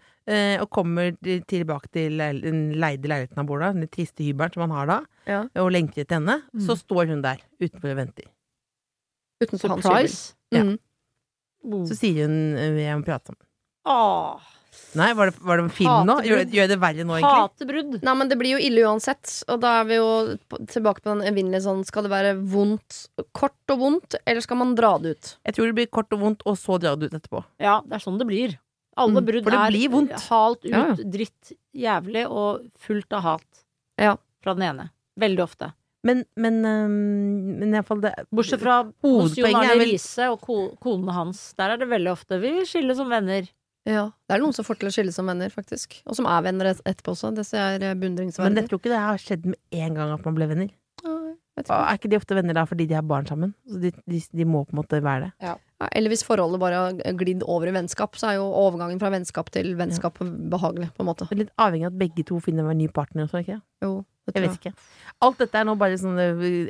og 0.62 0.68
kommer 0.74 1.14
tilbake 1.48 1.88
til 1.94 2.18
den 2.18 2.58
leide 2.76 3.08
leiligheten 3.08 3.40
han 3.40 3.48
bor 3.48 3.62
da, 3.62 3.72
den 3.72 3.88
triste 3.88 4.26
hybelen 4.26 4.52
som 4.52 4.66
han 4.66 4.74
har 4.76 4.90
da, 4.90 4.98
Ja. 5.28 5.40
og 5.62 5.70
lenker 5.72 6.04
etter 6.04 6.18
henne. 6.18 6.42
Mm. 6.52 6.66
Så 6.66 6.76
står 6.80 7.14
hun 7.14 7.22
der 7.24 7.40
utenfor 7.60 7.94
og 7.94 8.00
venter. 8.02 8.28
Utenfor 9.40 9.76
hans 9.76 9.86
hybel. 9.86 10.08
Surprise. 10.08 10.34
Ja. 10.52 10.64
Mm. 10.66 10.78
Oh. 11.68 11.84
Så 11.88 11.96
sier 11.98 12.26
hun 12.26 12.56
eh, 12.56 12.78
'jeg 12.84 13.00
må 13.00 13.04
prate 13.04 13.32
sammen'. 13.32 13.44
Åh, 13.88 14.40
Nei, 14.96 15.12
var 15.16 15.28
det, 15.28 15.40
var 15.44 15.58
det 15.58 15.68
film 15.68 15.74
film 15.76 16.08
nå? 16.08 16.14
Gjør, 16.24 16.42
gjør 16.54 16.68
det 16.70 16.76
verre 16.80 17.04
nå, 17.04 17.16
egentlig? 17.18 17.40
Hatebrudd. 17.42 17.96
Nei, 18.06 18.14
men 18.20 18.30
det 18.30 18.38
blir 18.40 18.54
jo 18.56 18.60
ille 18.62 18.84
uansett, 18.88 19.32
og 19.50 19.60
da 19.60 19.74
er 19.82 19.88
vi 19.88 19.98
jo 19.98 20.08
tilbake 20.70 21.04
på 21.04 21.12
den 21.12 21.24
evinnelige 21.28 21.64
sånn 21.66 21.84
Skal 21.88 22.06
det 22.06 22.12
være 22.12 22.34
vondt, 22.52 23.08
kort 23.36 23.74
og 23.74 23.82
vondt, 23.82 24.16
eller 24.24 24.44
skal 24.44 24.60
man 24.62 24.74
dra 24.78 24.94
det 25.02 25.16
ut? 25.16 25.34
Jeg 25.48 25.56
tror 25.56 25.70
det 25.70 25.76
blir 25.80 25.90
kort 25.92 26.16
og 26.16 26.22
vondt, 26.24 26.46
og 26.48 26.56
så 26.60 26.78
dra 26.80 26.94
det 26.96 27.10
ut 27.10 27.18
etterpå. 27.18 27.44
Ja, 27.60 27.80
det 27.84 27.98
er 27.98 28.04
sånn 28.04 28.20
det 28.20 28.28
blir. 28.28 28.56
Alle 28.98 29.20
Mm, 29.22 29.26
brudd 29.30 29.46
mm, 29.46 29.56
er 29.58 29.90
vondt. 29.94 30.28
halt 30.28 30.64
ut, 30.64 30.70
Ja, 30.72 30.84
ja. 30.88 30.94
dritt, 31.16 31.52
jævlig 31.74 32.24
og 32.28 32.66
fullt 32.78 33.12
av 33.18 33.22
hat. 33.22 33.64
Ja. 33.98 34.16
Fra 34.42 34.54
den 34.54 34.62
ene. 34.68 34.90
Veldig 35.18 35.42
ofte. 35.44 35.72
Men, 36.06 36.24
men, 36.38 36.60
øhm, 36.62 37.58
men 37.58 37.68
i 37.68 37.76
hvert 37.76 37.86
fall 37.88 38.00
det 38.00 38.12
Bortsett 38.32 38.60
fra 38.62 38.76
hos 39.02 39.36
er 39.36 39.48
Arne 39.50 39.74
vel- 39.80 39.88
Riise 39.90 40.28
og 40.30 40.40
ko 40.40 40.76
konene 40.80 41.12
hans. 41.12 41.52
Der 41.58 41.70
er 41.74 41.76
det 41.80 41.88
veldig 41.90 42.12
ofte 42.12 42.38
vi 42.40 42.52
skiller 42.64 42.94
som 42.94 43.08
venner. 43.10 43.48
Ja. 43.84 44.10
Det 44.28 44.36
er 44.36 44.42
noen 44.42 44.54
som 44.54 44.64
får 44.64 44.78
til 44.78 44.88
å 44.88 44.92
skille 44.94 45.12
som 45.12 45.26
venner, 45.26 45.48
faktisk. 45.50 46.02
Og 46.06 46.14
som 46.14 46.26
er 46.26 46.42
venner 46.42 46.70
etterpå 46.74 47.14
også. 47.16 47.34
Det 47.34 47.44
ser 47.46 47.78
jeg 47.78 47.82
er 47.82 47.94
Men 47.96 48.54
jeg 48.54 48.68
tror 48.68 48.78
ikke 48.78 48.92
det 48.94 48.98
har 49.00 49.16
skjedd 49.18 49.46
med 49.46 49.56
en 49.72 49.94
gang 49.94 50.12
at 50.12 50.24
man 50.24 50.34
ble 50.36 50.46
venner. 50.46 50.70
Ja, 51.04 51.14
ikke. 51.64 51.74
er 51.74 51.98
ikke 51.98 52.10
de 52.10 52.16
ofte 52.16 52.34
venner 52.38 52.54
da 52.54 52.64
fordi 52.66 52.86
de 52.86 52.94
har 52.94 53.02
barn 53.02 53.26
sammen? 53.26 53.54
Så 53.66 53.80
de, 53.80 53.90
de, 54.06 54.20
de 54.32 54.44
må 54.44 54.64
på 54.68 54.74
en 54.76 54.82
måte 54.84 55.02
være 55.02 55.20
det. 55.24 55.32
Ja, 55.42 55.56
eller 55.78 56.10
hvis 56.10 56.24
forholdet 56.26 56.58
bare 56.60 56.78
har 56.82 57.16
glidd 57.18 57.44
over 57.46 57.70
i 57.70 57.74
vennskap, 57.76 58.16
så 58.18 58.32
er 58.32 58.38
jo 58.40 58.48
overgangen 58.50 58.98
fra 58.98 59.12
vennskap 59.14 59.50
til 59.54 59.76
vennskap 59.78 60.18
behagelig, 60.18 60.90
på 60.96 61.04
en 61.04 61.10
måte. 61.10 61.28
Det 61.30 61.38
litt 61.44 61.52
avhengig 61.60 61.86
av 61.86 61.92
at 61.92 61.98
begge 62.00 62.24
to 62.26 62.40
finner 62.42 62.66
en 62.66 62.80
ny 62.80 62.88
partner. 62.90 63.28
og 63.28 63.30
sånn, 63.30 63.44
ikke? 63.46 63.60
Jo, 63.84 63.92
det 64.26 64.34
Jeg 64.34 64.44
vet 64.48 64.58
ikke. 64.58 64.72
Alt 65.24 65.38
dette 65.38 65.60
er 65.60 65.64
nå 65.64 65.76
bare 65.78 66.00
sånne 66.00 66.26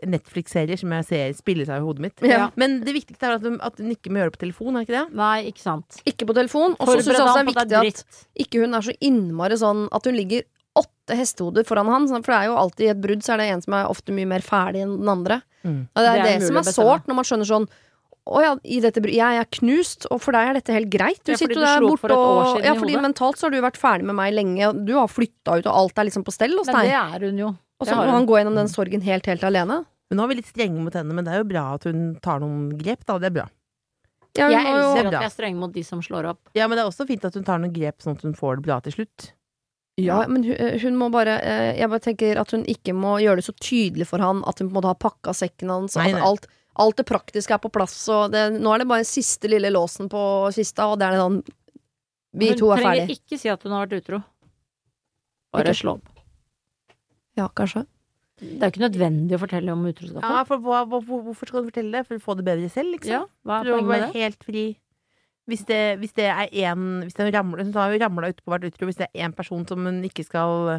Netflix-serier 0.06 0.78
som 0.78 0.92
jeg 0.92 1.08
ser 1.08 1.32
spille 1.40 1.64
seg 1.66 1.80
i 1.80 1.86
hodet 1.86 2.04
mitt. 2.04 2.22
Ja. 2.28 2.50
Men 2.60 2.80
det 2.84 2.94
viktigste 2.94 3.26
er 3.26 3.38
at 3.38 3.48
at 3.48 3.80
hun 3.80 3.96
ikke 3.96 4.12
må 4.12 4.20
gjøre 4.20 4.30
det 4.30 4.36
på 4.36 4.44
telefon, 4.44 4.76
er 4.76 4.86
ikke 4.86 4.96
det? 4.98 5.16
Nei, 5.16 5.38
ikke 5.48 5.64
sant. 5.64 5.98
Ikke 6.04 6.28
på 6.28 6.36
telefon. 6.36 6.76
Og 6.78 6.86
så 6.86 7.00
syns 7.00 7.16
jeg 7.16 7.24
også 7.24 7.42
det 7.48 7.56
er 7.56 7.72
det 7.72 7.82
viktig 7.88 8.04
at 8.04 8.44
ikke 8.44 8.62
hun 8.62 8.78
er 8.78 8.86
så 8.86 8.94
innmari 9.00 9.58
sånn 9.58 9.88
at 9.90 10.04
hun 10.04 10.20
ligger 10.20 10.44
åtte 10.78 11.16
hestehoder 11.18 11.66
foran 11.66 11.90
han. 11.90 12.06
For 12.12 12.30
det 12.30 12.38
er 12.38 12.48
jo 12.52 12.56
alltid 12.60 12.86
i 12.86 12.92
et 12.92 13.02
brudd 13.02 13.24
så 13.24 13.34
er 13.34 13.42
det 13.42 13.50
en 13.56 13.64
som 13.64 13.74
er 13.80 13.90
ofte 13.90 14.14
mye 14.14 14.28
mer 14.30 14.44
ferdig 14.44 14.84
enn 14.84 14.98
den 15.00 15.12
andre. 15.16 15.40
Mm. 15.64 15.80
Og 15.90 15.98
det 16.04 16.08
er 16.08 16.16
Det 16.20 16.24
det, 16.28 16.34
er 16.36 16.46
som 16.46 16.60
er 16.60 16.70
sårt, 16.70 17.08
når 17.08 17.18
man 17.18 17.26
skjønner 17.26 17.48
sånn 17.48 17.68
å 18.28 18.42
ja, 18.44 18.52
i 18.64 18.78
dette, 18.84 19.00
jeg 19.08 19.40
er 19.42 19.48
knust, 19.58 20.06
og 20.12 20.20
for 20.24 20.36
deg 20.36 20.50
er 20.50 20.58
dette 20.58 20.74
helt 20.76 20.90
greit. 20.92 21.20
Du 21.24 21.32
Ja, 21.32 21.38
sitter 21.40 21.60
der 21.64 21.84
borte 21.84 22.02
for 22.04 22.14
og 22.14 22.64
Ja, 22.64 22.74
fordi 22.78 22.98
mentalt 23.00 23.40
så 23.40 23.48
har 23.48 23.54
du 23.54 23.60
vært 23.64 23.80
ferdig 23.80 24.08
med 24.10 24.18
meg 24.18 24.34
lenge, 24.36 24.68
og 24.68 24.82
du 24.88 24.94
har 24.98 25.08
flytta 25.10 25.58
ut, 25.60 25.66
og 25.66 25.72
alt 25.72 25.98
er 26.02 26.08
liksom 26.10 26.26
på 26.26 26.34
stell 26.34 26.56
hos 26.58 26.68
Men 26.70 26.84
det 26.84 26.96
er 26.98 27.26
hun 27.28 27.38
jo. 27.44 27.52
Og 27.78 27.86
så 27.86 27.94
må 27.96 28.08
han 28.10 28.26
gå 28.26 28.40
gjennom 28.40 28.56
den 28.58 28.68
sorgen 28.72 29.04
helt, 29.06 29.26
helt 29.30 29.44
alene. 29.46 29.84
Men 30.10 30.18
nå 30.18 30.24
er 30.24 30.28
vi 30.32 30.38
litt 30.40 30.48
strenge 30.50 30.80
mot 30.82 30.94
henne, 30.96 31.14
men 31.14 31.24
det 31.26 31.34
er 31.34 31.42
jo 31.42 31.48
bra 31.50 31.64
at 31.76 31.84
hun 31.88 32.04
tar 32.24 32.40
noen 32.42 32.68
grep, 32.80 33.04
da. 33.06 33.18
Det 33.22 33.28
er 33.30 33.34
bra. 33.40 33.48
Ja, 34.38 34.46
hun 34.48 34.54
Jeg 34.54 34.66
elsker 34.70 35.00
er 35.00 35.06
at 35.08 35.12
jeg 35.12 35.20
vi 35.22 35.26
er 35.28 35.34
strenge 35.34 35.58
mot 35.60 35.72
de 35.74 35.82
som 35.84 36.00
slår 36.04 36.30
opp. 36.32 36.40
Ja, 36.56 36.68
men 36.68 36.78
det 36.78 36.84
er 36.84 36.90
også 36.92 37.06
fint 37.08 37.24
at 37.28 37.34
hun 37.36 37.44
tar 37.46 37.60
noen 37.62 37.74
grep 37.74 38.00
sånn 38.04 38.16
at 38.16 38.24
hun 38.26 38.36
får 38.38 38.58
det 38.60 38.66
bra 38.68 38.78
til 38.84 38.94
slutt. 38.98 39.32
Ja, 39.98 40.20
men 40.30 40.44
hun, 40.46 40.54
hun 40.78 40.94
må 40.94 41.08
bare 41.10 41.40
eh, 41.42 41.72
Jeg 41.80 41.90
bare 41.90 42.04
tenker 42.04 42.38
at 42.38 42.52
hun 42.54 42.62
ikke 42.70 42.92
må 42.94 43.16
gjøre 43.18 43.40
det 43.40 43.48
så 43.48 43.54
tydelig 43.58 44.06
for 44.06 44.22
han 44.22 44.44
at 44.46 44.60
hun 44.62 44.68
på 44.68 44.70
en 44.70 44.76
måte 44.78 44.92
har 44.92 45.00
pakka 45.02 45.34
sekken 45.34 45.72
hans, 45.74 45.96
og 45.98 46.04
Nei, 46.04 46.12
nei. 46.14 46.22
alt, 46.22 46.46
alt 46.78 46.96
det 47.00 47.06
praktiske 47.08 47.54
er 47.54 47.58
på 47.62 47.70
plass. 47.74 47.96
Og 48.14 48.30
det, 48.32 48.46
nå 48.60 48.72
er 48.74 48.78
det 48.84 48.88
bare 48.90 49.04
siste 49.08 49.50
lille 49.50 49.70
låsen 49.74 50.08
på 50.12 50.20
kista, 50.54 50.86
og 50.92 50.98
det 51.00 51.08
er 51.08 51.16
det 51.16 51.22
sånn 51.24 51.38
Vi 52.38 52.50
to 52.58 52.68
er 52.72 52.76
Hun 52.76 52.84
trenger 52.84 53.12
ikke 53.16 53.38
si 53.40 53.48
at 53.50 53.62
hun 53.64 53.72
har 53.72 53.86
vært 53.86 54.02
utro. 54.02 54.22
Bare 55.54 55.74
slå 55.74 55.96
opp. 55.98 56.08
Ja, 57.38 57.46
kanskje. 57.56 57.86
Det 58.38 58.60
er 58.62 58.68
jo 58.68 58.74
ikke 58.74 58.84
nødvendig 58.84 59.34
å 59.34 59.40
fortelle 59.42 59.72
om 59.74 59.86
utroskapet. 59.88 60.22
Ja, 60.28 60.42
for 60.46 60.60
hva, 60.62 60.82
hva, 60.86 61.00
hvorfor 61.02 61.48
skal 61.48 61.62
hun 61.64 61.70
fortelle 61.72 61.90
det? 61.96 62.04
For 62.06 62.18
å 62.20 62.22
få 62.22 62.36
det 62.38 62.44
bedre 62.46 62.68
selv, 62.70 62.92
liksom? 62.94 63.10
Ja, 63.16 63.22
hva 63.46 63.56
er 63.60 63.64
For 63.66 63.70
å 63.72 63.78
poenget 63.78 63.88
med 63.88 63.94
være 63.96 64.12
det? 64.12 64.22
helt 64.22 64.44
fri. 64.46 64.64
Hvis 65.48 65.64
det, 65.66 65.80
hvis 66.02 66.12
det 66.12 66.26
er 66.28 66.50
én 66.52 66.82
Hvis 67.06 67.16
det 67.16 67.30
ramler, 67.32 67.62
Hun 67.64 67.72
har 67.72 67.90
jo 67.94 67.98
ramla 68.02 68.28
utpå 68.34 68.52
vært 68.52 68.66
utro. 68.68 68.86
Hvis 68.90 68.98
det 69.00 69.06
er 69.08 69.24
én 69.26 69.32
person 69.34 69.64
som 69.66 69.80
hun 69.88 70.02
ikke 70.04 70.26
skal 70.26 70.74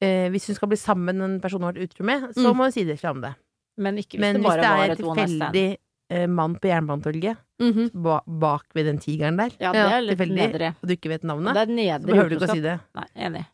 eh, 0.00 0.30
Hvis 0.32 0.46
hun 0.48 0.56
skal 0.56 0.70
bli 0.72 0.78
sammen 0.80 1.18
med 1.20 1.26
en 1.28 1.40
person 1.44 1.60
hun 1.60 1.68
har 1.68 1.76
vært 1.76 1.90
utro 1.92 2.06
med, 2.08 2.24
så 2.32 2.46
Mm. 2.48 2.56
må 2.56 2.64
hun 2.64 2.72
si 2.72 2.84
det 2.88 2.96
fra 2.98 3.10
om 3.12 3.20
det. 3.20 3.34
Men 3.78 3.96
ikke 4.00 4.18
hvis 4.18 4.20
Men 4.20 4.34
det 4.34 4.42
hvis 4.42 4.48
bare 4.50 4.60
det 4.62 4.70
var 4.70 4.84
er 4.88 4.90
et 4.92 5.00
one 5.04 5.16
night 5.16 5.30
stand. 5.30 5.54
tilfeldig 5.54 5.76
eh, 6.10 6.26
mann 6.26 6.54
på 6.56 6.68
Jernbanetorget 6.68 7.36
Mhm. 7.60 7.90
ba, 8.02 8.20
bak 8.26 8.64
ved 8.74 8.86
den 8.86 8.98
tigeren 8.98 9.36
der, 9.36 9.50
Ja, 9.60 9.72
det 9.72 9.80
er 9.92 10.00
litt 10.00 10.18
tilfeldig. 10.18 10.36
nedre. 10.52 10.68
og 10.82 10.88
du 10.88 10.94
ikke 10.96 11.08
vet 11.10 11.20
Det 11.22 11.28
navnet, 11.28 11.68
nedre, 11.68 12.00
så 12.00 12.06
behøver 12.06 12.28
du 12.30 12.36
ikke 12.36 12.48
å 12.48 12.54
si 12.54 12.60
det. 12.60 12.80
Nei, 12.94 13.06
enig. 13.16 13.46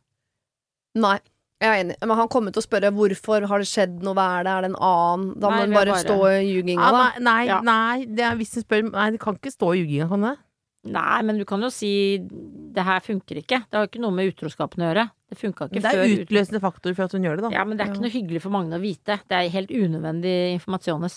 Nei. 0.94 1.18
Jeg 1.62 1.70
er 1.70 1.84
enig, 1.84 1.94
men 2.02 2.16
han 2.18 2.28
kommer 2.28 2.52
til 2.52 2.60
å 2.60 2.66
spørre 2.66 2.90
hvorfor 2.92 3.46
har 3.48 3.58
det 3.62 3.66
skjedd 3.70 4.02
noe, 4.02 4.12
hva 4.14 4.40
er 4.40 4.44
det, 4.44 4.52
er 4.52 4.60
det 4.66 4.70
en 4.72 4.76
annen? 4.84 5.40
Da 5.40 5.48
må 5.48 5.52
han 5.54 5.68
hun 5.68 5.72
er 5.72 5.78
bare 5.78 5.92
bare- 5.94 6.04
stå 6.04 6.18
i 6.28 6.44
ljuginga, 6.52 6.82
Ah, 6.82 6.90
da. 6.92 7.18
nei, 7.18 7.20
nei, 7.24 7.44
Ja. 7.46 7.60
nei, 7.62 8.04
det 8.04 8.20
er, 8.20 8.34
hvis 8.37 8.54
hun 8.54 8.62
spør 8.64 8.92
Nei, 8.92 9.10
det 9.12 9.20
kan 9.20 9.34
ikke 9.37 9.52
stå 9.54 9.72
i 9.72 9.78
juginga, 9.87 10.08
kan 10.08 10.20
det? 10.20 10.37
Nei, 10.85 11.23
men 11.25 11.38
du 11.40 11.47
kan 11.49 11.62
jo 11.64 11.70
si 11.73 12.18
det 12.20 12.85
her 12.85 13.01
funker 13.01 13.38
ikke. 13.40 13.62
Det 13.70 13.79
har 13.79 13.87
ikke 13.88 14.03
noe 14.03 14.12
med 14.12 14.29
utroskapen 14.35 14.83
å 14.85 14.90
gjøre. 14.90 15.07
Det 15.33 15.38
funka 15.40 15.68
ikke 15.70 15.81
Det 15.81 15.90
er 15.90 16.01
før. 16.03 16.14
utløsende 16.27 16.61
faktor 16.61 16.94
for 16.97 17.07
at 17.07 17.14
hun 17.16 17.25
gjør 17.25 17.38
det, 17.40 17.44
da. 17.47 17.53
Ja, 17.57 17.64
men 17.64 17.79
det 17.79 17.87
er 17.87 17.92
ikke 17.94 18.05
noe 18.05 18.12
hyggelig 18.12 18.42
for 18.44 18.53
mange 18.53 18.77
å 18.77 18.83
vite. 18.83 19.16
Det 19.31 19.38
er 19.38 19.49
helt 19.55 19.73
unødvendig 19.73 20.35
informasjones. 20.59 21.16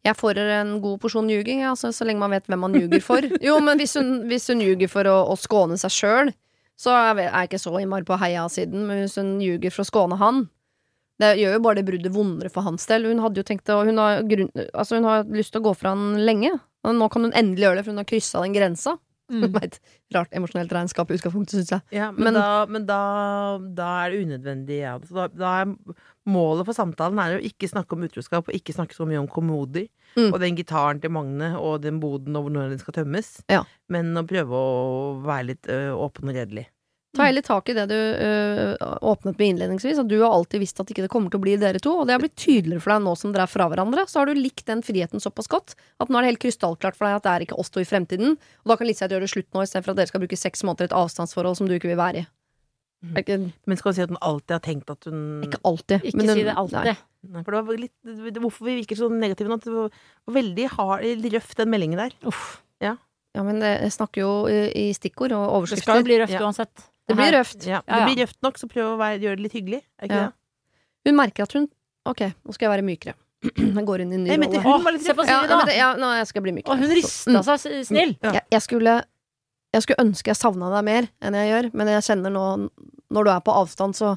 Jeg 0.00 0.16
får 0.16 0.38
en 0.40 0.70
god 0.80 0.98
porsjon 1.02 1.28
ljuging, 1.28 1.62
altså, 1.68 1.90
så 1.92 2.06
lenge 2.08 2.22
man 2.22 2.32
vet 2.32 2.46
hvem 2.48 2.62
man 2.64 2.74
ljuger 2.74 3.02
for. 3.04 3.20
Jo, 3.46 3.58
men 3.60 3.78
hvis 3.78 3.94
hun, 4.00 4.24
hvis 4.30 4.48
hun 4.50 4.62
ljuger 4.64 4.88
for 4.90 5.06
å, 5.06 5.18
å 5.28 5.36
skåne 5.38 5.76
seg 5.78 5.92
sjøl, 5.92 6.32
så 6.80 6.94
er 6.96 7.20
jeg 7.26 7.50
ikke 7.50 7.60
så 7.60 7.74
innmari 7.82 8.08
på 8.08 8.16
heia-siden. 8.16 8.86
Men 8.88 9.04
hvis 9.04 9.18
hun 9.20 9.34
ljuger 9.44 9.70
for 9.74 9.84
å 9.84 9.90
skåne 9.90 10.16
han 10.18 10.46
Det 11.20 11.34
gjør 11.36 11.58
jo 11.58 11.60
bare 11.60 11.76
det 11.76 11.84
bruddet 11.84 12.14
vondere 12.14 12.48
for 12.48 12.64
hans 12.64 12.86
del. 12.88 13.04
Hun 13.12 13.20
hadde 13.20 13.42
jo 13.42 13.44
tenkt 13.44 13.68
å 13.68 13.82
Hun 13.84 14.00
har, 14.00 14.22
grunn, 14.24 14.48
altså, 14.72 14.96
hun 14.96 15.04
har 15.04 15.28
lyst 15.28 15.52
til 15.52 15.60
å 15.60 15.66
gå 15.68 15.74
fra 15.76 15.92
han 15.92 16.16
lenge. 16.24 16.54
Og 16.84 16.94
nå 16.96 17.08
kan 17.12 17.26
hun 17.26 17.32
endelig 17.36 17.66
gjøre 17.66 17.80
det, 17.80 17.84
for 17.86 17.92
hun 17.94 18.00
har 18.02 18.08
kryssa 18.08 18.42
den 18.44 18.54
grensa. 18.56 18.96
Mm. 19.30 19.44
Et 19.62 19.76
rart 20.16 20.32
emosjonelt 20.34 20.72
regnskap 20.74 21.10
i 21.12 21.14
utgangspunktet, 21.18 21.54
syns 21.60 21.68
jeg. 21.76 21.84
Ja, 21.94 22.08
men, 22.10 22.24
Men- 22.32 22.38
da, 22.40 22.46
men 22.66 22.86
da, 22.88 23.00
da 23.78 23.90
er 24.06 24.10
det 24.14 24.22
unødvendig. 24.26 24.80
Ja. 24.80 24.96
Så 25.06 25.14
da, 25.14 25.26
da 25.28 25.52
er 25.60 25.74
målet 26.30 26.66
for 26.66 26.74
samtalen 26.76 27.20
er 27.22 27.36
å 27.38 27.44
ikke 27.46 27.68
snakke 27.70 27.94
om 27.94 28.02
utroskap, 28.08 28.48
og 28.50 28.56
ikke 28.56 28.74
snakke 28.74 28.96
så 28.96 29.06
mye 29.06 29.20
om 29.22 29.28
kommoder. 29.30 29.86
Mm. 30.16 30.32
Og 30.32 30.40
den 30.42 30.56
gitaren 30.58 30.98
til 31.04 31.12
Magne, 31.14 31.52
og 31.60 31.82
den 31.84 32.00
boden, 32.02 32.34
og 32.40 32.50
når 32.50 32.72
den 32.74 32.82
skal 32.82 32.96
tømmes. 32.98 33.36
Ja. 33.52 33.62
Men 33.92 34.10
å 34.18 34.24
prøve 34.26 34.50
å 34.50 35.20
være 35.22 35.46
litt 35.52 35.70
ø, 35.70 35.78
åpen 35.94 36.32
og 36.32 36.40
redelig. 36.40 36.66
Ta 37.16 37.24
heller 37.26 37.42
tak 37.42 37.68
i 37.68 37.74
det 37.74 37.88
du 37.90 37.94
ø, 37.96 38.76
åpnet 39.02 39.34
med 39.38 39.48
innledningsvis, 39.48 39.98
at 39.98 40.06
du 40.06 40.20
har 40.22 40.30
alltid 40.30 40.60
visst 40.62 40.78
at 40.78 40.86
ikke 40.92 41.02
det 41.02 41.10
kommer 41.10 41.30
til 41.32 41.40
å 41.40 41.42
bli 41.42 41.56
dere 41.58 41.80
to, 41.82 41.96
og 41.98 42.06
det 42.06 42.14
har 42.14 42.22
blitt 42.22 42.36
tydeligere 42.38 42.80
for 42.84 42.92
deg 42.94 43.02
nå 43.02 43.14
som 43.18 43.32
dere 43.34 43.48
er 43.48 43.50
fra 43.50 43.66
hverandre. 43.66 44.04
Så 44.06 44.20
har 44.20 44.30
du 44.30 44.38
likt 44.38 44.62
den 44.70 44.82
friheten 44.86 45.18
såpass 45.22 45.50
godt 45.50 45.74
at 45.98 46.08
nå 46.08 46.20
er 46.20 46.22
det 46.22 46.30
helt 46.36 46.42
krystallklart 46.44 46.94
for 46.94 47.08
deg 47.08 47.16
at 47.18 47.26
det 47.26 47.32
er 47.32 47.46
ikke 47.48 47.58
oss 47.58 47.72
to 47.74 47.82
i 47.82 47.88
fremtiden. 47.88 48.36
Og 48.62 48.70
da 48.70 48.76
kan 48.78 48.86
Liseth 48.86 49.10
gjøre 49.10 49.26
det 49.26 49.32
slutt 49.34 49.50
nå, 49.50 49.64
istedenfor 49.66 49.90
at 49.90 49.98
dere 50.04 50.12
skal 50.12 50.22
bruke 50.22 50.38
seks 50.38 50.62
måneder 50.62 50.86
i 50.86 50.90
et 50.92 50.98
avstandsforhold 51.02 51.58
som 51.58 51.66
du 51.66 51.74
ikke 51.74 51.90
vil 51.90 51.98
være 51.98 52.22
i. 52.22 52.26
Mm. 53.00 53.14
Ikke, 53.16 53.36
Men 53.66 53.76
skal 53.80 53.90
hun 53.90 53.96
si 53.96 54.02
at 54.06 54.10
hun 54.12 54.22
alltid 54.22 54.54
har 54.54 54.60
tenkt 54.70 54.90
at 54.92 55.06
hun 55.10 55.20
ikke 55.48 55.60
alltid. 55.64 56.02
Ikke 56.04 56.16
men 56.20 56.28
hun- 56.28 56.36
si 56.36 56.42
det 56.46 56.54
alltid. 56.54 56.84
nei. 56.84 56.96
Nei, 57.30 57.42
for 57.42 57.50
det 57.56 57.66
var 57.66 57.76
litt, 57.76 57.92
det- 58.04 58.40
Hvorfor 58.44 58.64
vi 58.70 58.78
virker 58.84 58.96
så 58.96 59.10
negative 59.10 59.48
nå? 59.48 59.54
at 59.58 59.64
Det 59.64 59.72
var 59.72 59.90
veldig 60.28 60.68
hard, 60.78 61.02
røff, 61.34 61.54
den 61.56 61.70
meldingen 61.70 61.96
der. 61.98 62.12
Uff. 62.24 62.62
Ja, 63.32 63.44
men 63.44 63.60
det 63.60 63.92
snakker 63.94 64.22
jo 64.24 64.46
i, 64.48 64.90
stikkord 64.92 65.30
og 65.30 65.68
Det 65.70 65.78
skal 65.78 65.98
jo 66.00 66.02
bli 66.02 66.16
røft 66.18 66.32
Ja. 66.34 66.40
uansett. 66.40 66.89
Det 67.10 67.16
blir 67.18 67.34
røft. 67.36 67.66
Ja, 67.68 67.80
det 67.86 68.00
blir 68.08 68.22
røft 68.24 68.38
nok, 68.46 68.60
så 68.60 68.68
prøv 68.70 68.92
å 68.94 68.98
være, 69.00 69.18
gjøre 69.24 69.38
det 69.40 69.44
litt 69.48 69.56
hyggelig. 69.58 69.82
Er 70.00 70.08
ikke 70.08 70.20
Ja. 70.20 70.28
det? 70.30 71.10
Hun 71.10 71.16
merker 71.18 71.46
at 71.48 71.52
hun 71.58 71.68
Ok, 72.08 72.20
nå 72.46 72.54
skal 72.56 72.66
jeg 72.70 72.72
være 72.78 72.86
mykere. 72.86 73.14
Jeg 73.80 73.84
går 73.88 74.00
inn 74.04 74.12
i 74.12 74.16
en 74.16 74.24
ny 74.24 74.30
rolle. 74.36 74.60
hun 74.64 74.84
var 74.84 74.92
litt 74.92 75.02
Se 75.04 75.12
på. 75.16 75.24
Ja, 75.28 75.40
Siri, 75.42 75.48
da! 75.52 75.58
det, 75.68 75.76
ja, 75.76 75.88
nå, 75.96 76.08
jeg 76.16 76.26
skal 76.28 76.42
bli 76.44 76.52
mykere. 76.56 76.72
Og 76.72 76.78
hun 76.80 76.88
Så- 76.88 76.96
rista 76.96 77.30
mm. 77.36 77.44
seg 77.48 77.84
snill. 77.88 78.12
Ja. 78.22 78.32
jeg, 78.38 78.42
jeg 78.56 78.62
skulle 78.62 78.94
Jeg 79.72 79.82
skulle 79.84 80.02
ønske 80.02 80.32
jeg 80.32 80.36
savna 80.36 80.70
deg 80.72 80.84
mer 80.84 81.06
enn 81.22 81.36
jeg 81.38 81.50
gjør, 81.52 81.68
men 81.78 81.86
jeg 81.92 82.02
kjenner 82.08 82.32
nå 82.34 82.44
Når 83.12 83.24
du 83.24 83.30
er 83.30 83.40
på 83.40 83.54
avstand, 83.54 83.94
så 83.96 84.16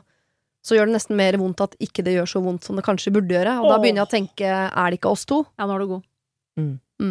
så 0.63 0.77
gjør 0.77 0.88
det 0.88 0.95
nesten 0.95 1.17
mer 1.19 1.36
vondt 1.36 1.60
at 1.60 1.73
ikke 1.84 2.03
det 2.08 2.13
gjør 2.15 2.29
så 2.32 2.39
vondt 2.41 2.63
som 2.63 2.77
det 2.79 2.86
kanskje 2.86 3.12
burde 3.12 3.27
gjøre. 3.36 3.58
Og 3.60 3.67
da 3.67 3.77
begynner 3.84 3.99
jeg 3.99 4.08
å 4.08 4.12
tenke, 4.13 4.47
er 4.47 4.89
det 4.93 4.95
ikke 5.01 5.12
oss 5.12 5.25
to? 5.27 5.41
Ja, 5.60 5.65
nå 5.67 5.75
er 5.75 5.79
du 5.84 5.88
god. 5.88 6.06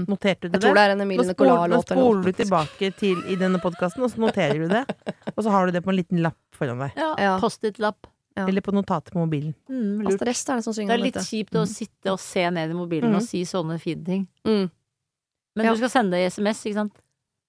Noterte 0.09 0.49
du 0.49 0.55
Jeg 0.57 0.61
tror 0.63 0.75
det? 0.75 0.81
det 0.81 0.85
er 0.87 0.91
en 0.97 1.01
Emilie 1.05 1.23
Nå 1.27 1.33
spol- 1.35 1.47
nå 1.49 1.57
Nicolas-låt. 1.57 1.91
Nå 1.93 1.97
spoler 1.97 2.23
du 2.25 2.33
tilbake 2.33 2.91
til 2.97 3.23
i 3.29 3.37
denne 3.37 3.59
podkasten, 3.63 4.03
og 4.03 4.11
så 4.11 4.19
noterer 4.25 4.59
du 4.59 4.69
det. 4.69 4.85
Og 5.37 5.45
så 5.45 5.51
har 5.51 5.67
du 5.67 5.73
det 5.73 5.83
på 5.85 5.91
en 5.93 5.97
liten 6.01 6.23
lapp 6.25 6.37
foran 6.57 6.79
deg. 6.79 6.93
Ja, 6.97 7.15
Ja. 7.19 7.39
Post-it-lapp. 7.41 8.07
Ja. 8.37 8.47
Eller 8.49 8.63
på 8.65 8.73
notatet 8.73 9.13
på 9.13 9.19
mobilen. 9.21 9.53
Mm, 9.69 10.01
lurt. 10.07 10.15
Astrid 10.23 10.49
er 10.49 10.57
det 10.57 10.65
som 10.65 10.73
Det 10.73 10.89
er 10.91 10.97
litt 11.03 11.15
dette. 11.15 11.27
kjipt 11.29 11.53
å 11.53 11.67
sitte 11.69 12.13
og 12.15 12.19
se 12.19 12.49
ned 12.51 12.71
i 12.71 12.73
mobilen 12.75 13.11
Mm. 13.13 13.17
og 13.17 13.23
si 13.23 13.43
sånne 13.45 13.79
fine 13.81 14.05
ting. 14.05 14.29
Mm. 14.47 14.71
Men 15.57 15.67
Ja. 15.67 15.73
du 15.73 15.77
skal 15.77 15.91
sende 15.91 16.11
det 16.17 16.23
i 16.25 16.31
SMS, 16.33 16.65
ikke 16.65 16.75
sant? 16.75 16.93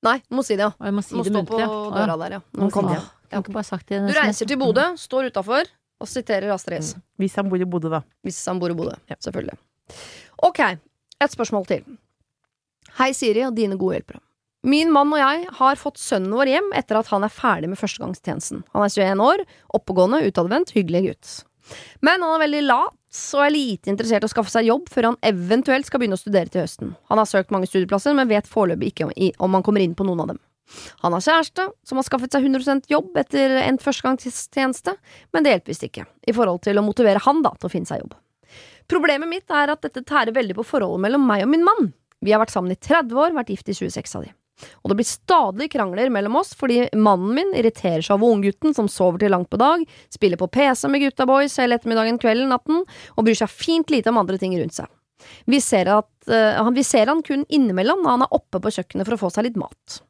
Nei, 0.04 0.22
må 0.30 0.44
si 0.44 0.58
det, 0.58 0.66
ja. 0.68 0.74
Jeg 0.84 0.94
må 0.94 1.02
si 1.02 1.16
Du 1.16 1.20
må 1.20 1.24
det 1.24 1.32
stå 1.32 1.40
muntlig. 1.40 1.48
på 1.48 1.60
ja. 1.60 2.06
døra 2.06 2.18
der, 2.20 2.32
ja. 2.32 2.40
Må 2.58 2.68
Når 2.68 2.72
si 2.72 2.82
det. 2.82 3.88
Det 3.88 4.14
Du 4.14 4.20
reiser 4.20 4.46
til 4.46 4.58
Bodø, 4.58 4.84
står 5.00 5.32
utafor 5.32 5.64
og 6.02 6.08
siterer 6.08 6.52
Astrid 6.54 6.84
S. 6.84 6.96
Hvis 7.18 7.36
han 7.36 7.48
bor 7.50 7.58
i 7.62 7.64
Bodø, 7.66 7.90
da. 7.90 8.02
Hvis 8.26 8.46
han 8.46 8.60
bor 8.60 8.70
i 8.70 8.74
Bodø. 8.74 8.92
Selvfølgelig. 9.08 9.58
Ok, 10.44 10.60
et 10.60 11.32
spørsmål 11.32 11.66
til. 11.66 11.84
Hei, 13.00 13.10
Siri 13.18 13.42
og 13.48 13.56
dine 13.58 13.78
gode 13.80 13.98
hjelpere. 13.98 14.20
Min 14.70 14.92
mann 14.94 15.12
og 15.12 15.20
jeg 15.20 15.48
har 15.58 15.80
fått 15.82 15.98
sønnen 16.00 16.36
vår 16.38 16.52
hjem 16.52 16.68
etter 16.78 17.00
at 17.00 17.10
han 17.12 17.26
er 17.26 17.34
ferdig 17.34 17.72
med 17.72 17.80
førstegangstjenesten. 17.82 18.62
Han 18.72 18.86
er 18.86 18.94
21 18.94 19.24
år, 19.26 19.44
oppegående, 19.76 20.22
utadvendt, 20.30 20.72
hyggelig 20.78 21.02
gutt. 21.08 21.32
Men 22.06 22.22
han 22.24 22.36
er 22.36 22.44
veldig 22.46 22.62
lat 22.70 23.00
og 23.36 23.44
er 23.44 23.54
lite 23.54 23.92
interessert 23.92 24.24
i 24.26 24.30
å 24.30 24.32
skaffe 24.32 24.54
seg 24.54 24.70
jobb 24.70 24.88
før 24.94 25.10
han 25.10 25.20
eventuelt 25.26 25.90
skal 25.90 26.02
begynne 26.02 26.18
å 26.18 26.22
studere 26.22 26.54
til 26.54 26.64
høsten. 26.64 26.94
Han 27.10 27.20
har 27.20 27.30
søkt 27.30 27.54
mange 27.54 27.70
studieplasser, 27.70 28.16
men 28.18 28.30
vet 28.30 28.50
foreløpig 28.50 28.94
ikke 28.94 29.10
om, 29.10 29.58
han 29.58 29.66
kommer 29.66 29.84
inn 29.84 29.98
på 29.98 30.06
noen 30.08 30.24
av 30.24 30.34
dem. 30.34 30.42
Han 31.04 31.14
har 31.18 31.26
kjæreste 31.26 31.68
som 31.86 32.00
har 32.00 32.08
skaffet 32.08 32.34
seg 32.34 32.46
100% 32.46 32.88
jobb 32.94 33.18
etter 33.20 33.58
endt 33.66 33.84
førstegangstjeneste, 33.84 34.96
men 35.34 35.44
det 35.44 35.58
hjelper 35.58 35.74
visst 35.74 35.88
ikke, 35.90 36.06
i 36.30 36.36
forhold 36.36 36.64
til 36.66 36.80
å 36.80 36.86
motivere 36.86 37.22
han 37.26 37.44
da 37.46 37.52
til 37.58 37.70
å 37.70 37.74
finne 37.74 37.90
seg 37.90 38.06
jobb. 38.06 38.16
Problemet 38.90 39.30
mitt 39.30 39.52
er 39.54 39.72
at 39.74 39.84
dette 39.84 40.06
tærer 40.08 40.36
veldig 40.36 40.56
på 40.58 40.66
forholdet 40.68 41.04
mellom 41.04 41.28
meg 41.28 41.46
og 41.46 41.52
min 41.54 41.66
mann. 41.68 41.92
Vi 42.24 42.34
har 42.34 42.42
vært 42.42 42.54
sammen 42.56 42.74
i 42.74 42.80
30 42.80 43.20
år, 43.20 43.36
vært 43.36 43.52
gift 43.54 43.70
i 43.70 43.78
26 43.78 44.18
av 44.20 44.26
de. 44.26 44.34
Og 44.84 44.92
det 44.92 44.98
blir 45.00 45.08
stadig 45.08 45.70
krangler 45.74 46.12
mellom 46.14 46.38
oss 46.40 46.54
fordi 46.58 46.86
mannen 46.96 47.34
min 47.36 47.54
irriterer 47.58 48.04
seg 48.06 48.18
over 48.18 48.38
unggutten 48.38 48.76
som 48.78 48.90
sover 48.92 49.24
til 49.24 49.34
langt 49.34 49.52
på 49.52 49.60
dag, 49.60 49.84
spiller 50.14 50.40
på 50.40 50.50
PC 50.54 50.88
med 50.92 51.04
gutta 51.04 51.28
boys 51.30 51.58
hele 51.60 51.80
ettermiddagen, 51.80 52.22
kvelden, 52.22 52.52
natten, 52.54 52.84
og 53.18 53.26
bryr 53.26 53.40
seg 53.44 53.52
fint 53.52 53.94
lite 53.94 54.14
om 54.14 54.22
andre 54.22 54.40
ting 54.42 54.56
rundt 54.60 54.78
seg. 54.78 54.92
Vi 55.48 55.60
ser, 55.64 55.88
at, 55.88 56.10
uh, 56.28 56.70
vi 56.76 56.84
ser 56.84 57.08
han 57.08 57.22
kun 57.24 57.46
innimellom 57.48 58.02
når 58.04 58.16
han 58.16 58.26
er 58.26 58.34
oppe 58.36 58.60
på 58.60 58.72
kjøkkenet 58.76 59.08
for 59.08 59.16
å 59.16 59.22
få 59.22 59.30
seg 59.32 59.48
litt 59.48 59.60
mat. 59.60 60.02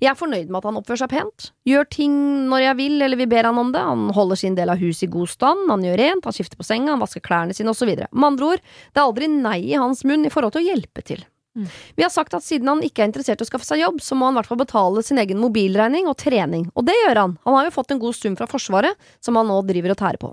Jeg 0.00 0.10
er 0.12 0.16
fornøyd 0.16 0.48
med 0.48 0.60
at 0.60 0.68
han 0.68 0.78
oppfører 0.80 1.02
seg 1.02 1.12
pent, 1.12 1.50
gjør 1.68 1.88
ting 1.92 2.14
når 2.48 2.66
jeg 2.66 2.78
vil 2.80 3.04
eller 3.04 3.20
vi 3.20 3.28
ber 3.28 3.48
han 3.48 3.60
om 3.60 3.72
det, 3.74 3.82
han 3.84 4.06
holder 4.16 4.40
sin 4.40 4.56
del 4.56 4.72
av 4.72 4.80
huset 4.80 5.06
i 5.08 5.12
god 5.12 5.32
stand, 5.32 5.66
han 5.68 5.84
gjør 5.84 6.00
rent, 6.00 6.28
han 6.28 6.36
skifter 6.36 6.60
på 6.60 6.68
senga, 6.68 6.94
han 6.94 7.04
vasker 7.04 7.24
klærne 7.24 7.56
sine 7.56 7.72
osv. 7.72 7.92
Med 7.92 8.28
andre 8.32 8.54
ord, 8.54 8.64
det 8.64 9.02
er 9.02 9.06
aldri 9.06 9.28
nei 9.32 9.58
i 9.72 9.76
hans 9.76 10.04
munn 10.08 10.24
i 10.28 10.32
forhold 10.32 10.56
til 10.56 10.64
å 10.64 10.70
hjelpe 10.72 11.04
til. 11.04 11.24
Mm. 11.56 11.66
Vi 11.98 12.04
har 12.04 12.12
sagt 12.12 12.34
at 12.34 12.44
siden 12.44 12.70
han 12.70 12.82
ikke 12.84 13.04
er 13.04 13.10
interessert 13.10 13.42
i 13.42 13.44
å 13.44 13.48
skaffe 13.48 13.68
seg 13.68 13.82
jobb, 13.82 14.00
så 14.00 14.16
må 14.16 14.28
han 14.28 14.36
i 14.36 14.40
hvert 14.40 14.48
fall 14.48 14.62
betale 14.62 15.02
sin 15.04 15.20
egen 15.20 15.40
mobilregning 15.42 16.08
og 16.08 16.16
trening, 16.22 16.68
og 16.72 16.86
det 16.88 16.96
gjør 17.02 17.20
han, 17.24 17.34
han 17.44 17.58
har 17.58 17.68
jo 17.68 17.74
fått 17.74 17.92
en 17.92 18.00
god 18.02 18.16
sum 18.16 18.38
fra 18.38 18.48
Forsvaret 18.48 19.12
som 19.20 19.36
han 19.36 19.50
nå 19.50 19.58
driver 19.68 19.94
og 19.94 20.00
tærer 20.00 20.22
på. 20.22 20.32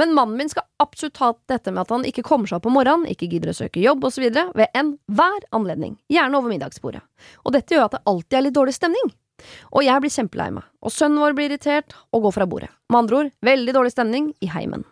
Men 0.00 0.14
mannen 0.16 0.38
min 0.38 0.48
skal 0.48 0.64
absolutt 0.80 1.20
ha 1.20 1.34
dette 1.50 1.72
med 1.72 1.82
at 1.82 1.92
han 1.92 2.06
ikke 2.08 2.24
kommer 2.24 2.48
seg 2.48 2.56
opp 2.56 2.68
om 2.70 2.76
morgenen, 2.78 3.08
ikke 3.12 3.28
gidder 3.28 3.52
å 3.52 3.58
søke 3.58 3.82
jobb 3.82 4.06
osv. 4.08 4.24
ved 4.32 4.68
enhver 4.72 5.44
anledning, 5.52 5.98
gjerne 6.08 6.40
over 6.40 6.52
middagsbordet. 6.52 7.02
Og 7.44 7.52
dette 7.52 7.76
gjør 7.76 7.88
at 7.88 7.98
det 7.98 8.04
alltid 8.08 8.38
er 8.38 8.46
litt 8.48 8.56
dårlig 8.56 8.76
stemning. 8.78 9.12
Og 9.70 9.84
jeg 9.86 10.02
blir 10.02 10.12
kjempelei 10.12 10.50
meg, 10.56 10.66
og 10.82 10.94
sønnen 10.94 11.22
vår 11.22 11.36
blir 11.36 11.52
irritert 11.52 11.94
og 12.16 12.24
går 12.26 12.38
fra 12.40 12.46
bordet. 12.48 12.72
Med 12.90 13.04
andre 13.04 13.20
ord, 13.20 13.34
veldig 13.44 13.76
dårlig 13.76 13.92
stemning 13.94 14.32
i 14.42 14.50
heimen. 14.50 14.86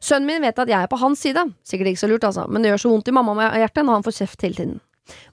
Sønnen 0.00 0.28
min 0.30 0.44
vet 0.46 0.58
at 0.62 0.70
jeg 0.70 0.78
er 0.78 0.90
på 0.90 0.98
hans 1.00 1.22
side, 1.22 1.42
sikkert 1.66 1.92
ikke 1.92 2.02
så 2.04 2.10
lurt 2.10 2.26
altså, 2.26 2.46
men 2.50 2.62
det 2.62 2.72
gjør 2.72 2.84
så 2.84 2.92
vondt 2.92 3.10
i 3.10 3.14
mamma-hjertet 3.16 3.86
når 3.86 3.98
han 3.98 4.06
får 4.06 4.18
kjeft 4.20 4.46
hele 4.46 4.58
tiden. 4.58 4.76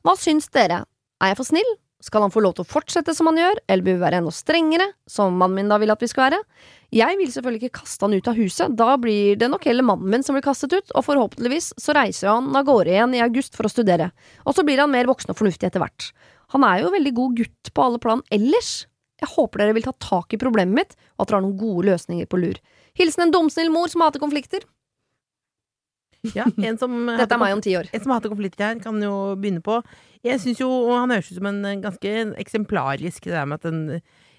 Hva 0.04 0.18
syns 0.20 0.50
dere, 0.54 0.84
er 1.24 1.34
jeg 1.34 1.40
for 1.40 1.50
snill? 1.50 1.74
Skal 2.04 2.26
han 2.26 2.34
få 2.34 2.42
lov 2.44 2.58
til 2.58 2.66
å 2.66 2.68
fortsette 2.68 3.14
som 3.16 3.30
han 3.30 3.38
gjør, 3.40 3.62
eller 3.72 3.86
bør 3.86 3.96
vi 3.96 4.02
være 4.02 4.18
enda 4.20 4.32
strengere, 4.36 4.90
som 5.08 5.38
mannen 5.40 5.56
min 5.62 5.70
da 5.72 5.78
vil 5.80 5.94
at 5.94 6.02
vi 6.04 6.10
skal 6.12 6.26
være? 6.26 6.40
Jeg 6.94 7.16
vil 7.20 7.30
selvfølgelig 7.32 7.62
ikke 7.64 7.80
kaste 7.80 8.04
han 8.04 8.16
ut 8.18 8.28
av 8.28 8.36
huset, 8.42 8.74
da 8.76 8.98
blir 9.00 9.38
det 9.40 9.48
nok 9.50 9.64
heller 9.70 9.88
mannen 9.88 10.12
min 10.12 10.26
som 10.26 10.36
blir 10.36 10.44
kastet 10.44 10.76
ut, 10.76 10.92
og 10.92 11.06
forhåpentligvis 11.08 11.72
så 11.80 11.96
reiser 11.96 12.34
han 12.34 12.52
av 12.60 12.68
gårde 12.68 12.92
igjen 12.92 13.16
i 13.16 13.24
august 13.24 13.56
for 13.56 13.70
å 13.70 13.72
studere, 13.72 14.10
og 14.44 14.58
så 14.58 14.68
blir 14.68 14.84
han 14.84 14.92
mer 14.92 15.08
voksen 15.08 15.32
og 15.32 15.40
fornuftig 15.40 15.70
etter 15.70 15.84
hvert. 15.84 16.10
Han 16.52 16.68
er 16.68 16.84
jo 16.84 16.92
veldig 16.92 17.16
god 17.22 17.40
gutt 17.40 17.72
på 17.72 17.88
alle 17.88 18.04
plan 18.04 18.26
ellers. 18.36 18.74
Jeg 19.24 19.32
håper 19.38 19.64
dere 19.64 19.78
vil 19.78 19.88
ta 19.88 19.96
tak 20.04 20.36
i 20.36 20.42
problemet 20.42 20.76
mitt, 20.76 20.96
og 21.16 21.24
at 21.24 21.32
dere 21.32 21.40
har 21.40 21.48
noen 21.48 21.60
gode 21.62 21.88
løsninger 21.88 22.28
på 22.28 22.44
lur. 22.44 22.60
Hilsen 23.00 23.30
en 23.30 23.32
dumsnill 23.34 23.72
mor 23.72 23.88
som 23.88 24.04
hater 24.04 24.20
konflikter. 24.22 24.68
Ja, 26.32 26.46
en 26.48 26.78
som 26.80 26.94
Dette 27.10 27.36
er 27.36 27.42
meg 27.42 27.56
om 27.56 27.62
ti 27.64 27.74
år. 27.76 27.90
En 27.92 28.04
som 28.04 28.14
har 28.14 28.22
hatt 28.22 28.28
en 28.30 28.36
konflikt 28.36 28.62
her, 28.64 28.78
kan 28.84 29.00
jo 29.04 29.14
begynne 29.40 29.64
på. 29.64 29.82
Jeg 30.24 30.40
syns 30.40 30.62
jo 30.62 30.70
han 30.94 31.12
høres 31.12 31.32
ut 31.32 31.40
som 31.40 31.50
en 31.50 31.82
ganske 31.84 32.14
eksemplarisk, 32.40 33.28
det 33.28 33.36
der 33.36 33.50
med 33.50 33.60
at, 33.60 33.68
en, 33.68 33.82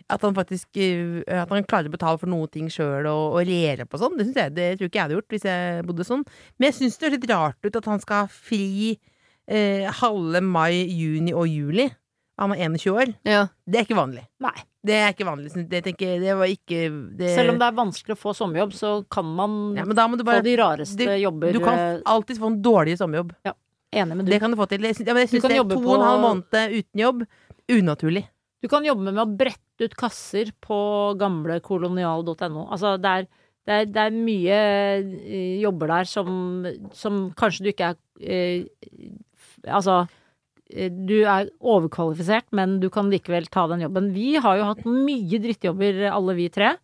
at 0.08 0.24
han 0.24 0.36
faktisk 0.36 0.80
eh, 0.80 1.20
At 1.42 1.52
han 1.52 1.66
klarer 1.68 1.90
å 1.90 1.96
betale 1.96 2.20
for 2.22 2.32
noen 2.32 2.48
ting 2.52 2.70
sjøl 2.72 3.04
og, 3.10 3.36
og 3.36 3.42
regjere 3.44 3.84
på 3.88 4.00
sånn. 4.00 4.16
Det, 4.20 4.30
jeg, 4.32 4.54
det 4.56 4.70
tror 4.78 4.88
ikke 4.88 5.00
jeg 5.00 5.06
hadde 5.08 5.18
gjort 5.18 5.36
hvis 5.36 5.48
jeg 5.50 5.88
bodde 5.90 6.08
sånn. 6.08 6.24
Men 6.56 6.70
jeg 6.70 6.78
syns 6.78 6.96
det 6.96 7.08
høres 7.08 7.18
litt 7.18 7.34
rart 7.34 7.68
ut 7.68 7.82
at 7.82 7.90
han 7.92 8.00
skal 8.04 8.24
ha 8.24 8.32
fri 8.32 8.94
eh, 9.46 9.84
halve 10.00 10.40
mai, 10.44 10.84
juni 10.88 11.36
og 11.36 11.50
juli. 11.52 11.90
Han 12.40 12.50
er 12.50 12.64
21 12.66 12.94
år. 12.98 13.10
Ja. 13.28 13.42
Det 13.66 13.78
er 13.78 13.84
ikke 13.86 13.96
vanlig. 13.98 14.24
Nei. 14.42 14.54
Det 14.84 14.94
er 14.98 15.12
ikke 15.14 15.26
vanlig. 15.28 15.52
Det, 15.70 15.80
tenker, 15.86 16.16
det 16.20 16.34
var 16.36 16.50
ikke 16.50 16.80
det, 17.16 17.30
Selv 17.36 17.54
om 17.54 17.60
det 17.60 17.68
er 17.68 17.76
vanskelig 17.78 18.16
å 18.16 18.20
få 18.20 18.34
sommerjobb, 18.36 18.74
så 18.76 18.90
kan 19.12 19.28
man 19.38 19.54
ja, 19.78 19.84
men 19.86 19.96
da 19.96 20.08
må 20.10 20.18
du 20.20 20.24
få 20.26 20.40
de 20.44 20.56
rareste 20.60 20.98
du- 20.98 21.14
jobber. 21.22 21.54
Du 21.54 21.60
kan 21.62 21.78
eh, 21.78 22.00
alltid 22.10 22.40
få 22.42 22.50
en 22.50 22.58
dårlig 22.64 22.98
sommerjobb. 23.00 23.32
Enig 23.94 24.16
med 24.18 24.26
du. 24.26 24.32
Det 24.34 24.40
kan 24.42 24.50
du 24.50 24.58
få 24.58 24.66
til. 24.68 24.82
Jeg 24.82 24.98
jeg, 24.98 25.06
jeg 25.06 25.30
syns 25.30 25.46
det 25.46 25.56
er 25.56 25.70
to 25.70 25.78
og 25.78 25.94
en 25.94 26.08
halv 26.08 26.24
måned 26.24 26.74
uten 26.74 27.04
jobb 27.04 27.22
unaturlig. 27.70 28.24
Du 28.64 28.68
kan 28.72 28.84
jobbe 28.84 29.06
med 29.12 29.22
å 29.22 29.28
brette 29.38 29.86
ut 29.86 29.94
kasser 29.98 30.50
på 30.64 30.76
gamlekolonial.no. 31.20 32.66
Altså, 32.72 32.96
det 33.00 33.10
er, 33.20 33.26
det, 33.64 33.74
er, 33.78 33.88
det 33.94 34.02
er 34.08 34.16
mye 34.16 34.58
eh, 35.22 35.60
jobber 35.62 35.92
der 35.94 36.08
som, 36.08 36.66
som 36.96 37.28
kanskje 37.38 37.64
du 37.66 37.70
ikke 37.72 37.92
er 37.92 37.98
eh, 38.20 38.64
Altså, 39.64 40.02
du 40.70 41.16
er 41.28 41.50
overkvalifisert, 41.60 42.46
men 42.56 42.78
du 42.80 42.88
kan 42.90 43.10
likevel 43.12 43.46
ta 43.52 43.66
den 43.70 43.80
jobben. 43.84 44.12
Vi 44.14 44.34
har 44.40 44.56
jo 44.58 44.64
hatt 44.72 44.84
mye 44.88 45.38
drittjobber, 45.42 45.98
alle 46.10 46.34
vi 46.34 46.48
tre. 46.48 46.74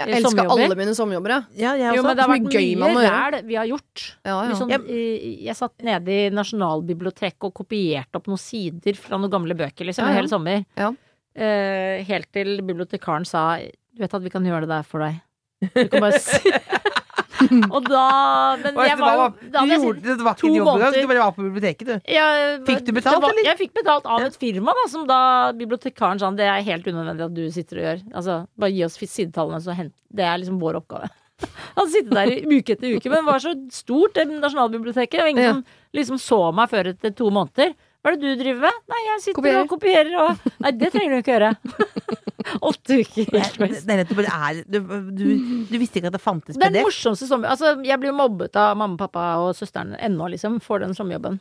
Jeg 0.00 0.08
Eh, 0.08 0.16
elsker 0.16 0.30
sommerjobber. 0.30 0.64
alle 0.64 0.76
mine 0.76 0.94
sommerjobber, 0.96 1.28
ja. 1.28 1.40
Ja, 1.60 1.72
jeg 1.76 1.96
Jo, 1.98 2.02
men 2.02 2.16
det 2.16 2.22
har 2.24 2.30
vært 2.32 2.44
mye 2.46 2.52
gøy 2.56 2.78
man 2.80 2.94
mye 2.96 3.10
ræl 3.10 3.42
vi 3.44 3.54
har 3.58 3.66
gjort. 3.68 4.04
Ja, 4.24 4.30
ja. 4.42 4.48
Liksom, 4.48 4.70
Ja. 4.70 4.78
eh, 4.88 5.44
Jeg 5.44 5.56
satt 5.56 5.76
nede 5.84 6.08
i 6.08 6.30
Nasjonalbiblioteket 6.30 7.44
og 7.44 7.52
kopierte 7.54 8.16
opp 8.16 8.26
noen 8.26 8.38
sider 8.40 8.94
fra 8.96 9.18
noen 9.18 9.30
gamle 9.30 9.54
bøker, 9.54 9.84
liksom, 9.84 10.04
Ja, 10.04 10.08
en 10.10 10.16
ja. 10.16 10.20
hel 10.22 10.28
sommer. 10.28 10.64
Ja. 10.76 10.92
Eh, 11.36 12.02
helt 12.04 12.32
til 12.32 12.60
bibliotekaren 12.62 13.26
sa 13.26 13.58
Du 13.58 14.00
vet 14.02 14.14
at 14.14 14.22
vi 14.22 14.30
kan 14.30 14.42
gjøre 14.44 14.60
det 14.62 14.68
der 14.68 14.82
for 14.84 15.00
deg. 15.00 15.20
Du 15.74 15.88
kan 15.88 16.00
bare 16.00 16.18
si 16.18 16.50
Og 17.74 17.86
da 17.88 18.04
Men 18.62 18.76
jeg 18.86 18.98
var 19.00 19.14
jo 19.16 19.24
da 19.50 19.62
hadde 19.62 19.74
jeg 19.74 19.80
gjorde, 19.84 20.02
det 20.06 20.24
var 20.26 20.34
ikke 20.36 20.40
to 20.44 20.50
en 20.50 20.56
jobb 20.58 20.68
engang, 20.70 20.84
måneder. 20.86 21.02
du 21.02 21.10
bare 21.12 21.24
var 21.24 21.32
på 21.36 21.46
biblioteket, 21.46 21.86
du. 21.90 21.94
jeg, 22.14 22.58
Fikk 22.68 22.82
du 22.86 22.92
betalt, 22.96 23.16
det 23.16 23.22
var, 23.24 23.34
eller? 23.34 23.48
Jeg 23.50 23.58
fikk 23.60 23.72
betalt 23.80 24.06
av 24.06 24.26
et 24.26 24.36
firma, 24.40 24.74
da, 24.80 24.84
som 24.92 25.06
da 25.10 25.20
bibliotekaren 25.58 26.20
sa 26.22 26.30
det 26.38 26.46
er 26.46 26.62
helt 26.70 26.86
unødvendig 26.90 27.26
at 27.26 27.34
du 27.34 27.42
sitter 27.54 27.80
og 27.82 27.86
gjør. 27.88 28.04
Altså, 28.14 28.36
bare 28.60 28.74
gi 28.76 28.84
oss 28.86 28.98
sidetallene, 29.00 29.60
så 29.64 29.74
hent 29.76 29.94
Det 30.10 30.24
er 30.26 30.38
liksom 30.42 30.60
vår 30.62 30.78
oppgave. 30.82 31.10
Han 31.78 31.88
sitter 31.90 32.16
der 32.20 32.32
i 32.36 32.58
uke 32.60 32.74
etter 32.76 32.96
uke, 32.96 33.08
men 33.10 33.22
det 33.22 33.28
var 33.32 33.40
så 33.42 33.54
stort, 33.72 34.14
det 34.18 34.26
Nasjonalbiblioteket, 34.30 35.22
og 35.24 35.30
ingen 35.32 35.44
Ja. 35.44 35.52
som 35.54 35.64
liksom 35.96 36.18
så 36.22 36.40
meg 36.54 36.68
før 36.70 36.92
etter 36.92 37.14
to 37.16 37.30
måneder. 37.32 37.72
Hva 38.00 38.12
er 38.12 38.16
det 38.16 38.30
du 38.32 38.42
driver 38.44 38.60
med? 38.64 38.76
Nei, 38.88 39.00
jeg 39.10 39.20
sitter 39.26 39.36
Kopierer. 39.42 39.64
og 39.66 39.72
kopierer 39.74 40.14
og 40.22 40.52
Nei, 40.64 40.70
det 40.72 40.88
trenger 40.94 41.10
du 41.10 41.20
ikke 41.20 41.34
gjøre. 41.34 41.50
Åtte 42.70 43.00
uker. 43.00 43.30
Det 43.30 43.40
er, 43.40 44.04
det 44.06 44.26
er 44.26 44.30
er 44.30 44.62
du, 44.66 44.78
du, 45.14 45.26
du 45.70 45.76
visste 45.78 46.00
ikke 46.00 46.10
at 46.12 46.16
det 46.16 46.22
fantes 46.22 46.58
Den 46.60 46.80
morsomste 46.80 47.28
sommer... 47.30 47.52
Altså, 47.52 47.76
jeg 47.86 48.00
blir 48.02 48.16
mobbet 48.16 48.56
av 48.58 48.76
mamma, 48.78 48.98
pappa 49.00 49.32
og 49.42 49.52
søsteren 49.58 49.96
ennå, 49.98 50.30
liksom, 50.34 50.60
for 50.64 50.82
den 50.82 50.96
sommerjobben. 50.96 51.40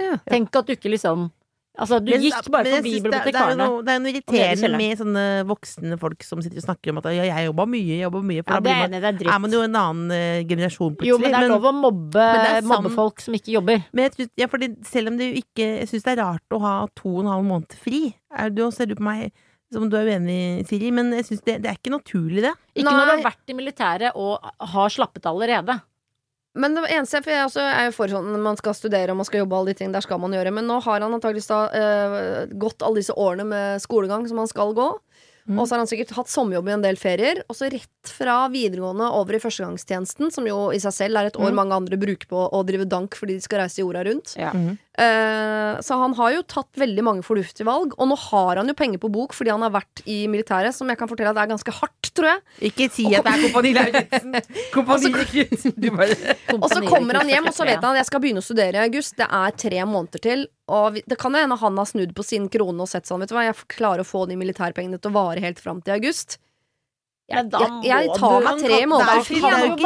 Ja. 0.00 0.18
Tenk 0.26 0.54
at 0.58 0.68
du 0.68 0.74
ikke 0.74 0.90
liksom 0.94 1.30
Altså, 1.74 1.98
du 1.98 2.12
Men- 2.12 2.22
gikk 2.22 2.50
bare 2.54 2.70
forbi 2.70 2.90
synes 2.92 3.02
det, 3.02 3.10
det, 3.10 3.18
er 3.18 3.24
bibliotekarene. 3.24 3.64
noe, 3.66 3.82
det 3.82 3.94
er 3.94 4.04
irriterende 4.06 4.78
med 4.78 4.98
sånne 5.00 5.24
voksne 5.48 5.96
folk 5.98 6.22
som 6.22 6.42
sitter 6.44 6.60
og 6.60 6.66
snakker 6.68 6.92
om 6.92 7.00
at 7.00 7.08
ja, 7.10 7.24
jeg 7.26 7.48
jobba 7.48 7.66
mye, 7.66 7.88
jeg 7.88 8.04
jobba 8.04 8.20
mye. 8.22 8.44
For 8.44 8.54
Ja, 8.54 8.60
da 8.60 8.68
det 8.68 8.76
man, 8.78 8.90
det 8.94 9.26
er 9.26 9.32
er 9.34 9.40
man 9.42 9.56
jo 9.56 9.62
en 9.64 9.74
annen 9.80 10.12
uh, 10.14 10.44
generasjon 10.46 10.94
plutselig. 10.94 11.10
Jo, 11.10 11.18
men 11.18 11.34
det 11.34 11.40
er 11.40 11.50
lov 11.50 11.66
å 11.66 11.72
mobbe, 11.74 12.26
mobbe 12.70 12.94
folk 12.94 13.18
som 13.24 13.34
ikke 13.34 13.56
jobber. 13.56 13.82
Men 13.90 14.06
jeg 14.06 14.12
tror, 14.14 14.28
ja, 14.38 14.46
fordi 14.46 14.68
selv 14.86 15.10
om 15.10 15.18
du 15.18 15.24
ikke 15.24 15.66
Jeg 15.82 15.88
syns 15.90 16.06
det 16.06 16.12
er 16.14 16.22
rart 16.22 16.54
å 16.54 16.60
ha 16.62 16.74
to 16.94 17.10
og 17.10 17.24
en 17.24 17.32
halv 17.32 17.44
måned 17.50 17.74
fri. 17.74 18.14
Er 18.30 18.54
du, 18.54 18.70
ser 18.70 18.86
du 18.86 18.94
på 18.94 19.02
meg 19.02 19.32
som 19.72 19.88
du 19.90 19.96
er 19.96 20.06
uenig, 20.12 20.66
Siri, 20.68 20.90
men 20.94 21.12
jeg 21.12 21.24
synes 21.24 21.42
det, 21.46 21.62
det 21.64 21.70
er 21.70 21.78
ikke 21.80 21.94
naturlig, 21.94 22.42
det. 22.44 22.54
Ikke 22.74 22.86
når 22.90 23.00
du 23.00 23.10
har 23.14 23.24
vært 23.30 23.50
i 23.50 23.56
militæret 23.58 24.12
og 24.14 24.44
har 24.74 24.88
slappet 24.94 25.26
allerede. 25.26 25.80
Men 26.54 26.76
det 26.76 26.84
eneste, 26.94 27.18
for 27.24 27.32
jeg 27.34 27.50
er 27.66 27.88
jo 27.88 27.94
for 27.96 28.12
sånn 28.12 28.28
man 28.40 28.56
skal 28.60 28.76
studere 28.78 29.10
og 29.10 29.18
man 29.18 29.26
skal 29.26 29.40
jobbe, 29.42 29.56
alle 29.58 29.72
de 29.72 29.80
ting 29.80 29.90
der 29.90 30.04
skal 30.06 30.20
man 30.22 30.30
gjøre. 30.36 30.52
Men 30.54 30.68
nå 30.70 30.76
har 30.84 31.02
han 31.02 31.16
antakeligvis 31.16 31.50
da 31.50 31.64
eh, 31.74 32.46
gått 32.54 32.84
alle 32.86 33.00
disse 33.02 33.16
årene 33.18 33.46
med 33.50 33.82
skolegang 33.82 34.28
som 34.30 34.38
han 34.38 34.46
skal 34.50 34.70
gå. 34.76 34.86
Mm. 35.44 35.58
Og 35.58 35.66
så 35.66 35.74
har 35.74 35.82
han 35.82 35.88
sikkert 35.90 36.14
hatt 36.16 36.30
sommerjobb 36.32 36.70
i 36.70 36.72
en 36.72 36.84
del 36.86 36.96
ferier. 36.96 37.42
Og 37.50 37.58
så 37.58 37.66
rett 37.68 38.08
fra 38.08 38.46
videregående 38.48 39.10
over 39.18 39.36
i 39.36 39.40
førstegangstjenesten, 39.42 40.30
som 40.32 40.46
jo 40.48 40.70
i 40.72 40.78
seg 40.80 40.94
selv 40.94 41.20
er 41.20 41.26
et 41.28 41.36
år 41.36 41.50
Mm. 41.50 41.58
mange 41.58 41.74
andre 41.74 41.98
bruker 42.00 42.30
på 42.30 42.46
å 42.48 42.62
drive 42.64 42.86
dank 42.88 43.18
fordi 43.18 43.34
de 43.34 43.44
skal 43.44 43.60
reise 43.60 43.82
jorda 43.82 44.04
rundt. 44.06 44.36
Ja. 44.38 44.52
Mhm. 44.54 44.78
Eh, 44.94 45.80
så 45.82 45.96
han 45.98 46.12
har 46.14 46.30
jo 46.36 46.42
tatt 46.46 46.78
veldig 46.78 47.02
mange 47.02 47.24
fornuftige 47.26 47.66
valg. 47.66 47.96
Og 47.98 48.08
nå 48.10 48.16
har 48.28 48.60
han 48.60 48.70
jo 48.70 48.76
penger 48.78 49.00
på 49.02 49.10
bok 49.12 49.34
fordi 49.34 49.50
han 49.50 49.64
har 49.66 49.72
vært 49.74 50.04
i 50.06 50.24
militæret, 50.30 50.74
som 50.76 50.90
jeg 50.90 51.00
kan 51.00 51.10
fortelle 51.10 51.32
at 51.34 51.40
er 51.42 51.50
ganske 51.50 51.74
hardt, 51.80 52.10
tror 52.14 52.30
jeg. 52.30 52.44
Ikke 52.70 52.86
si 52.94 53.08
at 53.10 53.26
det 53.26 53.32
er 53.32 53.42
Kompani 53.48 53.72
Lauritzen. 53.74 54.38
Kompani. 54.74 55.10
Og 56.60 56.68
så 56.70 56.84
kommer 56.92 57.18
han 57.18 57.32
hjem, 57.32 57.50
og 57.50 57.56
så 57.56 57.66
vet 57.66 57.80
han 57.80 57.90
at 57.96 58.02
jeg 58.04 58.10
skal 58.12 58.22
begynne 58.22 58.44
å 58.44 58.46
studere 58.46 58.78
i 58.78 58.86
august. 58.86 59.16
Det 59.18 59.26
er 59.26 59.58
tre 59.64 59.82
måneder 59.88 60.22
til. 60.22 60.46
Og 60.70 61.00
det 61.02 61.18
kan 61.20 61.34
jo 61.34 61.42
hende 61.42 61.58
han 61.60 61.82
har 61.82 61.90
snudd 61.90 62.14
på 62.16 62.24
sin 62.24 62.46
krone 62.52 62.86
og 62.86 62.90
sett 62.90 63.10
sånn, 63.10 63.24
vet 63.24 63.32
du 63.32 63.36
hva, 63.36 63.48
jeg 63.48 63.58
klarer 63.74 64.04
å 64.04 64.08
få 64.08 64.24
de 64.30 64.38
militærpengene 64.40 65.02
til 65.02 65.10
å 65.10 65.18
vare 65.18 65.42
helt 65.42 65.60
fram 65.60 65.82
til 65.84 65.98
august. 65.98 66.38
Men 67.32 67.48
da 67.50 67.64
Jeg, 67.64 67.74
jeg 67.88 68.16
tar 68.20 68.42
meg 68.44 68.62
tre 68.62 68.78
måneder. 68.86 69.18
er 69.18 69.26
fri, 69.26 69.40
jo 69.40 69.44
Han 69.48 69.76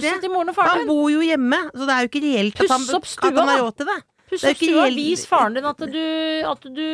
det. 0.00 0.56
Han 0.56 0.84
bor 0.88 1.06
jo 1.10 1.22
hjemme, 1.26 1.60
så 1.74 1.88
det 1.88 1.94
er 1.94 2.04
jo 2.06 2.10
ikke 2.12 2.24
reelt 2.24 2.60
at 2.64 2.70
han, 2.70 2.84
at 2.94 3.24
han 3.24 3.40
har 3.40 3.50
da. 3.50 3.62
råd 3.66 3.78
til 3.82 3.90
det. 3.90 4.00
Puss 4.34 4.42
Det 4.44 4.50
er 4.50 4.56
ikke 4.58 4.70
stua, 4.70 4.84
reell- 4.88 4.98
vis 4.98 5.26
faren 5.30 5.54
din 5.58 5.66
at 5.70 5.82
du, 5.94 6.00
at 6.52 6.70
du 6.78 6.86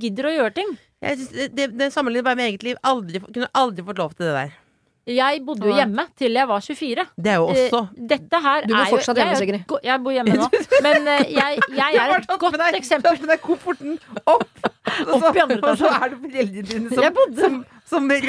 gidder 0.00 0.30
å 0.30 0.34
gjøre 0.38 0.54
ting. 0.62 0.74
Jeg 1.04 1.18
synes, 1.20 1.48
det, 1.52 1.72
det, 1.76 1.92
sammenligner 1.92 2.24
bare 2.30 2.38
med 2.38 2.52
eget 2.52 2.62
liv. 2.64 2.76
Aldri, 2.86 3.20
kunne 3.26 3.50
aldri 3.52 3.84
fått 3.84 3.98
lov 4.00 4.14
til 4.14 4.28
det 4.30 4.36
der. 4.38 4.60
Jeg 5.04 5.42
bodde 5.44 5.66
jo 5.68 5.74
hjemme 5.76 6.06
til 6.16 6.32
jeg 6.32 6.48
var 6.48 6.62
24. 6.64 7.02
Det 7.20 7.32
er 7.34 7.34
jo 7.36 7.48
også 7.52 7.80
Eh, 7.84 8.04
Dette 8.08 8.38
her 8.40 8.64
Du 8.64 8.72
bor 8.72 8.86
fortsatt 8.94 9.18
hjemme, 9.20 9.34
Sigrid. 9.36 9.58
Jeg, 9.68 9.80
Jeg 9.84 10.00
bor 10.06 10.14
hjemme 10.16 10.36
nå. 10.38 10.46
Men 10.86 11.10
eh, 11.12 11.26
jeg, 11.34 11.58
jeg 11.76 11.98
er 12.00 12.14
et 12.14 12.30
godt 12.40 12.56
eksempel. 12.78 13.18
Du 13.18 13.26
har 13.26 13.26
med 13.26 13.34
deg 13.34 13.42
kofferten 13.44 13.98
opp! 14.24 14.48
Opp 15.16 15.34
i 15.36 15.40
andre 15.42 15.58
og 15.64 15.78
så 15.80 15.90
er 15.90 16.12
det 16.12 16.18
foreldrene 16.22 16.64
dine 16.70 16.90
som, 16.92 17.20
som, 17.36 17.54
som, 17.88 18.10
er 18.14 18.26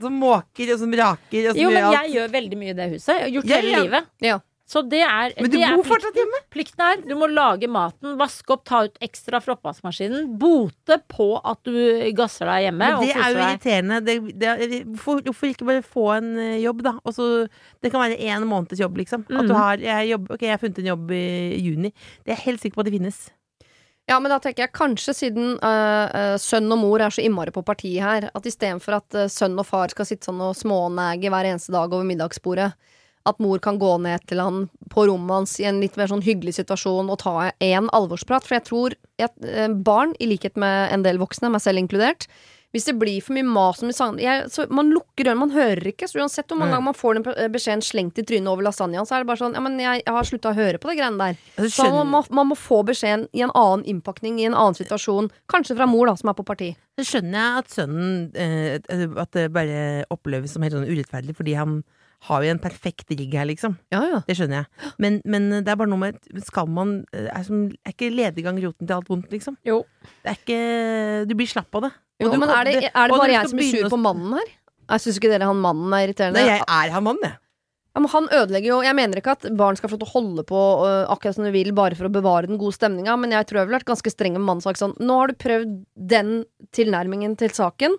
som 0.00 0.16
måker 0.20 0.72
og 0.74 0.80
som 0.80 0.92
raker. 1.00 1.48
Og 1.50 1.56
som 1.56 1.60
Jo, 1.60 1.70
men 1.72 1.78
gjør 1.80 1.88
alt. 1.88 1.96
jeg 1.98 2.12
gjør 2.16 2.32
veldig 2.36 2.58
mye 2.60 2.72
i 2.72 2.76
det 2.78 2.88
huset. 2.92 3.12
Jeg 3.12 3.22
har 3.24 3.32
gjort 3.36 3.48
Ja, 3.52 3.56
hele 3.60 3.72
ja. 3.72 3.80
livet. 3.82 4.10
Ja. 4.24 4.36
Så 4.72 4.80
det 4.88 5.02
er 5.04 5.34
Men 5.36 5.50
du 5.50 5.56
det 5.58 5.64
er 5.66 5.74
bor 5.76 5.84
fortsatt 5.84 6.16
hjemme! 6.16 6.38
Plikten 6.54 6.80
er 6.86 7.00
du 7.04 7.10
må 7.20 7.26
lage 7.28 7.68
maten, 7.68 8.14
vaske 8.16 8.54
opp, 8.54 8.62
ta 8.68 8.78
ut 8.86 8.94
ekstra 9.04 9.40
fra 9.44 9.52
oppvaskmaskinen. 9.58 10.30
Bote 10.40 10.96
på 11.12 11.26
at 11.44 11.60
du 11.68 11.74
gasser 12.16 12.48
deg 12.48 12.68
hjemme. 12.68 12.80
Men 12.86 12.96
og 12.96 13.04
det 13.04 13.12
er 13.18 13.34
jo 13.34 13.42
irriterende. 13.42 13.98
Det, 14.06 14.14
det, 14.40 14.54
hvorfor, 14.94 15.20
hvorfor 15.28 15.50
ikke 15.50 15.68
bare 15.68 15.84
få 15.84 16.06
en 16.16 16.30
eh, 16.40 16.54
jobb, 16.64 16.80
da? 16.86 16.94
Også, 17.04 17.28
det 17.84 17.92
kan 17.92 18.00
være 18.06 18.16
én 18.16 18.48
måneds 18.48 18.80
jobb, 18.80 18.96
liksom. 19.02 19.26
At 19.28 19.44
du 19.44 19.52
Mhm. 19.52 19.60
har 19.60 19.76
jeg, 19.84 20.08
jobb, 20.14 20.30
Ok, 20.32 20.42
jeg 20.48 20.54
har 20.56 20.62
funnet 20.64 20.78
en 20.80 20.90
jobb 20.94 21.10
i 21.10 21.22
juni. 21.60 21.92
Det 22.24 22.32
er 22.32 22.36
jeg 22.38 22.44
helt 22.46 22.60
sikker 22.64 22.80
på 22.80 22.86
at 22.86 22.88
det 22.88 22.96
finnes. 22.96 23.20
Ja, 24.08 24.16
men 24.18 24.32
da 24.32 24.38
tenker 24.42 24.64
jeg 24.64 24.72
kanskje 24.74 25.12
siden 25.14 25.52
øh, 25.62 26.06
øh, 26.10 26.38
sønn 26.42 26.72
og 26.74 26.78
mor 26.80 26.98
er 27.04 27.12
så 27.14 27.22
innmari 27.22 27.52
på 27.54 27.62
partiet 27.62 28.02
her, 28.02 28.30
at 28.34 28.48
istedenfor 28.48 28.96
at 28.98 29.14
øh, 29.14 29.28
sønn 29.30 29.54
og 29.60 29.66
far 29.68 29.92
skal 29.92 30.08
sitte 30.08 30.26
sånn 30.26 30.40
og 30.42 30.56
smånege 30.58 31.30
hver 31.30 31.46
eneste 31.52 31.70
dag 31.76 31.92
over 31.92 32.02
middagsbordet, 32.08 32.72
at 33.28 33.42
mor 33.42 33.60
kan 33.62 33.78
gå 33.80 33.92
ned 34.02 34.24
til 34.30 34.42
han 34.42 34.64
på 34.92 35.06
rommet 35.08 35.36
hans 35.42 35.58
i 35.62 35.66
en 35.68 35.80
litt 35.82 35.98
mer 35.98 36.10
sånn 36.10 36.24
hyggelig 36.24 36.56
situasjon 36.58 37.10
og 37.12 37.20
ta 37.22 37.50
en 37.52 37.90
alvorsprat. 37.94 38.46
For 38.48 38.58
jeg 38.58 38.66
tror 38.68 38.96
at 39.22 39.36
øh, 39.46 39.76
barn, 39.86 40.16
i 40.20 40.28
likhet 40.30 40.58
med 40.60 40.92
en 40.94 41.06
del 41.06 41.20
voksne, 41.22 41.52
meg 41.52 41.62
selv 41.64 41.82
inkludert, 41.82 42.26
hvis 42.72 42.86
det 42.88 42.94
blir 42.96 43.20
for 43.20 43.36
mye 43.36 43.44
mas 43.44 43.82
om 43.84 44.18
jeg, 44.20 44.46
Man 44.72 44.90
lukker 44.94 45.28
ørene, 45.28 45.40
man 45.44 45.52
hører 45.52 45.90
ikke. 45.90 46.08
Så 46.08 46.22
uansett 46.22 46.48
hvor 46.48 46.56
mange 46.56 46.72
ganger 46.72 46.86
man 46.88 46.96
får 46.96 47.18
den 47.18 47.52
beskjeden 47.52 47.84
slengt 47.84 48.20
i 48.20 48.24
trynet 48.24 48.48
over 48.48 48.64
lasagnaen, 48.64 49.04
så 49.08 49.16
er 49.16 49.22
det 49.22 49.28
bare 49.28 49.42
sånn 49.42 49.56
Ja, 49.58 49.62
men 49.64 49.76
jeg, 49.80 50.00
jeg 50.00 50.16
har 50.16 50.28
slutta 50.28 50.52
å 50.52 50.56
høre 50.56 50.80
på 50.80 50.88
de 50.88 50.96
greiene 50.96 51.20
der. 51.20 51.68
Så 51.68 51.90
man 51.92 52.08
må, 52.08 52.22
man 52.32 52.48
må 52.48 52.56
få 52.56 52.80
beskjeden 52.88 53.26
i 53.36 53.44
en 53.44 53.52
annen 53.52 53.84
innpakning, 53.92 54.40
i 54.40 54.48
en 54.48 54.56
annen 54.56 54.78
situasjon. 54.78 55.28
Kanskje 55.52 55.76
fra 55.76 55.88
mor, 55.90 56.08
da, 56.08 56.16
som 56.16 56.32
er 56.32 56.38
på 56.38 56.48
parti. 56.48 56.70
så 56.96 57.04
skjønner 57.10 57.38
jeg 57.38 57.60
at 57.60 57.76
sønnen 57.76 58.14
eh, 58.36 59.10
At 59.20 59.36
det 59.36 59.50
bare 59.52 60.06
oppleves 60.12 60.56
som 60.56 60.64
helt 60.64 60.78
sånn 60.78 60.88
urettferdig, 60.88 61.36
fordi 61.36 61.58
han 61.60 61.82
har 62.28 62.44
jo 62.44 62.52
en 62.54 62.60
perfekt 62.62 63.10
rigg 63.10 63.34
her, 63.34 63.46
liksom. 63.50 63.74
Ja, 63.92 64.02
ja. 64.06 64.20
Det 64.26 64.36
skjønner 64.38 64.62
jeg. 64.62 64.92
Men, 65.02 65.18
men 65.26 65.48
det 65.58 65.72
er 65.72 65.78
bare 65.80 65.90
noe 65.90 66.00
med 66.04 66.18
Skal 66.46 66.70
man 66.70 67.00
eh, 67.10 67.26
Er, 67.26 67.42
som, 67.46 67.64
er 67.82 67.94
ikke 67.94 68.12
lediggang 68.14 68.60
roten 68.62 68.86
til 68.86 68.94
alt 68.94 69.10
vondt, 69.10 69.30
liksom? 69.34 69.58
Jo. 69.66 69.82
Det 70.22 70.32
er 70.32 70.38
ikke 70.38 70.62
Du 71.30 71.36
blir 71.38 71.50
slapp 71.50 71.80
av 71.80 71.88
det. 71.88 71.92
Jo, 72.22 72.30
du 72.30 72.38
men 72.38 72.52
er 72.54 72.68
det, 72.68 72.74
er 72.92 73.10
det 73.10 73.18
bare 73.18 73.34
jeg 73.34 73.50
som 73.50 73.62
er 73.62 73.70
sur 73.72 73.88
på 73.90 73.98
mannen 73.98 74.36
her? 74.38 74.50
Jeg 74.92 75.04
syns 75.04 75.18
ikke 75.18 75.30
dere 75.32 75.48
han 75.48 75.62
mannen 75.62 75.94
er 75.96 76.04
irriterende. 76.06 76.42
Nei, 76.42 76.58
jeg 76.58 76.62
er 76.62 76.92
han 76.94 77.06
mannen, 77.06 77.24
jeg. 77.26 77.38
Ja, 77.92 78.00
men 78.00 78.08
han 78.08 78.28
ødelegger 78.32 78.70
jo 78.70 78.78
Jeg 78.86 78.96
mener 78.96 79.20
ikke 79.20 79.34
at 79.36 79.46
barn 79.56 79.76
skal 79.76 79.90
få 79.90 79.98
lov 79.98 80.04
til 80.04 80.08
å 80.08 80.14
holde 80.14 80.44
på 80.48 80.60
uh, 80.80 81.10
akkurat 81.12 81.36
som 81.36 81.44
de 81.44 81.52
vil, 81.54 81.74
bare 81.76 81.98
for 81.98 82.08
å 82.08 82.12
bevare 82.12 82.48
den 82.48 82.60
gode 82.60 82.76
stemninga, 82.76 83.18
men 83.20 83.34
jeg 83.34 83.48
tror 83.48 83.60
jeg 83.60 83.68
ville 83.68 83.80
vært 83.80 83.90
ganske 83.90 84.12
streng 84.14 84.38
med 84.38 84.46
mannen 84.46 84.64
sånn 84.64 84.96
Nå 85.02 85.18
har 85.18 85.32
du 85.32 85.40
prøvd 85.42 85.74
den 86.12 86.32
tilnærmingen 86.76 87.36
til 87.40 87.52
saken 87.56 87.98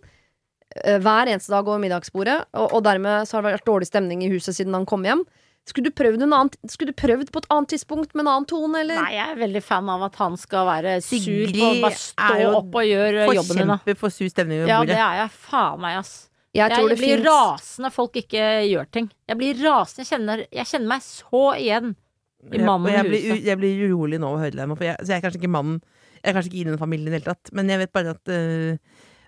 hver 1.03 1.30
eneste 1.30 1.53
dag 1.53 1.67
over 1.69 1.80
middagsbordet, 1.84 2.39
og, 2.57 2.74
og 2.74 2.84
dermed 2.86 3.28
så 3.30 3.38
har 3.38 3.45
det 3.45 3.55
vært 3.59 3.67
dårlig 3.69 3.88
stemning 3.91 4.24
i 4.26 4.30
huset 4.34 4.55
siden 4.57 4.74
han 4.74 4.86
kom 4.89 5.03
hjem. 5.05 5.21
Skulle 5.69 5.88
du 5.88 5.95
prøvd, 5.95 6.26
en 6.26 6.34
annen, 6.36 6.49
skulle 6.67 6.91
du 6.91 6.97
prøvd 6.99 7.30
på 7.32 7.39
et 7.39 7.45
annet 7.53 7.69
tidspunkt 7.71 8.11
med 8.17 8.26
en 8.26 8.32
annen 8.34 8.47
tone, 8.49 8.82
eller? 8.82 8.97
Nei, 8.99 9.13
jeg 9.15 9.30
er 9.32 9.38
veldig 9.39 9.61
fan 9.63 9.88
av 9.93 10.01
at 10.09 10.17
han 10.19 10.34
skal 10.41 10.65
være 10.67 10.97
sur 11.05 11.21
Sigrid 11.24 11.53
på 11.55 11.69
bare 11.86 11.99
stå 12.01 12.32
jo 12.41 12.49
opp 12.57 12.76
og 12.82 12.88
gjøre 12.89 13.28
jobben 13.30 13.61
din. 13.61 13.71
Forkjemper 13.71 13.99
for 14.01 14.11
sur 14.11 14.28
stemning 14.34 14.63
ved 14.65 14.74
Ja, 14.74 14.82
det 14.89 14.97
er 14.99 15.21
jeg 15.21 15.32
faen 15.45 15.80
meg, 15.86 15.99
ass. 16.01 16.11
Jeg 16.53 16.67
Jeg, 16.69 16.76
jeg 16.76 16.86
blir 16.89 16.99
finnes 17.01 17.24
rasende 17.30 17.88
når 17.88 17.93
folk 17.95 18.19
ikke 18.19 18.43
gjør 18.74 18.89
ting. 18.93 19.07
Jeg 19.32 19.39
blir 19.39 19.63
rasende. 19.63 20.03
Jeg 20.03 20.11
kjenner, 20.11 20.43
jeg 20.59 20.67
kjenner 20.74 20.91
meg 20.91 21.05
så 21.07 21.45
igjen 21.57 21.95
i 22.43 22.59
mannen 22.59 22.84
og 22.84 22.91
i 22.91 22.97
jeg, 22.97 23.07
blir, 23.07 23.24
huset. 23.24 23.39
u- 23.39 23.47
jeg 23.47 23.57
blir 23.63 23.82
urolig 23.88 24.19
nå 24.19 24.28
av 24.34 24.36
å 24.36 24.43
høre 24.43 24.59
det, 24.59 24.67
for 24.76 24.84
jeg, 24.89 24.97
så 24.99 25.13
jeg 25.13 25.15
er 25.21 25.24
kanskje 25.30 25.39
ikke 25.39 25.53
mannen 25.55 25.80
Jeg 26.19 26.28
er 26.28 26.36
kanskje 26.38 26.51
ikke 26.51 26.59
i 26.59 26.67
den 26.74 26.78
familien 26.84 27.07
i 27.07 27.15
det 27.15 27.21
hele 27.21 27.32
tatt, 27.34 27.53
men 27.55 27.71
jeg 27.71 27.80
vet 27.86 27.93
bare 27.95 28.13
at 28.17 28.32
eh, 28.36 28.76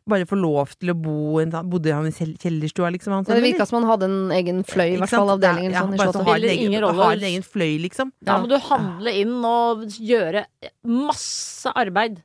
Bare 0.05 0.27
få 0.29 0.37
lov 0.37 0.69
til 0.77 0.91
å 0.93 0.95
bo 1.01 1.39
en, 1.41 1.49
Bodde 1.65 1.93
han 1.95 2.05
i 2.05 2.11
kjellerstua, 2.13 2.91
liksom? 2.93 3.15
Han, 3.15 3.25
Ja, 3.27 3.39
det 3.39 3.45
virka 3.47 3.65
som 3.65 3.79
han 3.81 3.89
hadde 3.89 4.05
en 4.05 4.29
egen 4.37 4.61
fløy, 4.67 4.91
i 4.93 4.99
hvert 5.01 5.09
fall 5.09 5.33
avdelingen. 5.33 5.73
Ja, 5.73 5.81
sånn, 5.81 5.97
bare 5.97 6.13
så 6.13 6.21
har 6.27 6.37
en 6.37 6.45
egen, 6.51 6.67
ingen 6.69 6.85
rolle. 6.85 7.01
har 7.09 7.17
en 7.17 7.27
egen 7.31 7.47
fløy, 7.47 7.73
liksom. 7.87 8.13
Da 8.21 8.37
må 8.43 8.51
du 8.51 8.59
handle 8.67 9.15
inn 9.17 9.35
og 9.49 9.87
gjøre 9.97 10.45
masse 10.85 11.73
arbeid. 11.73 12.21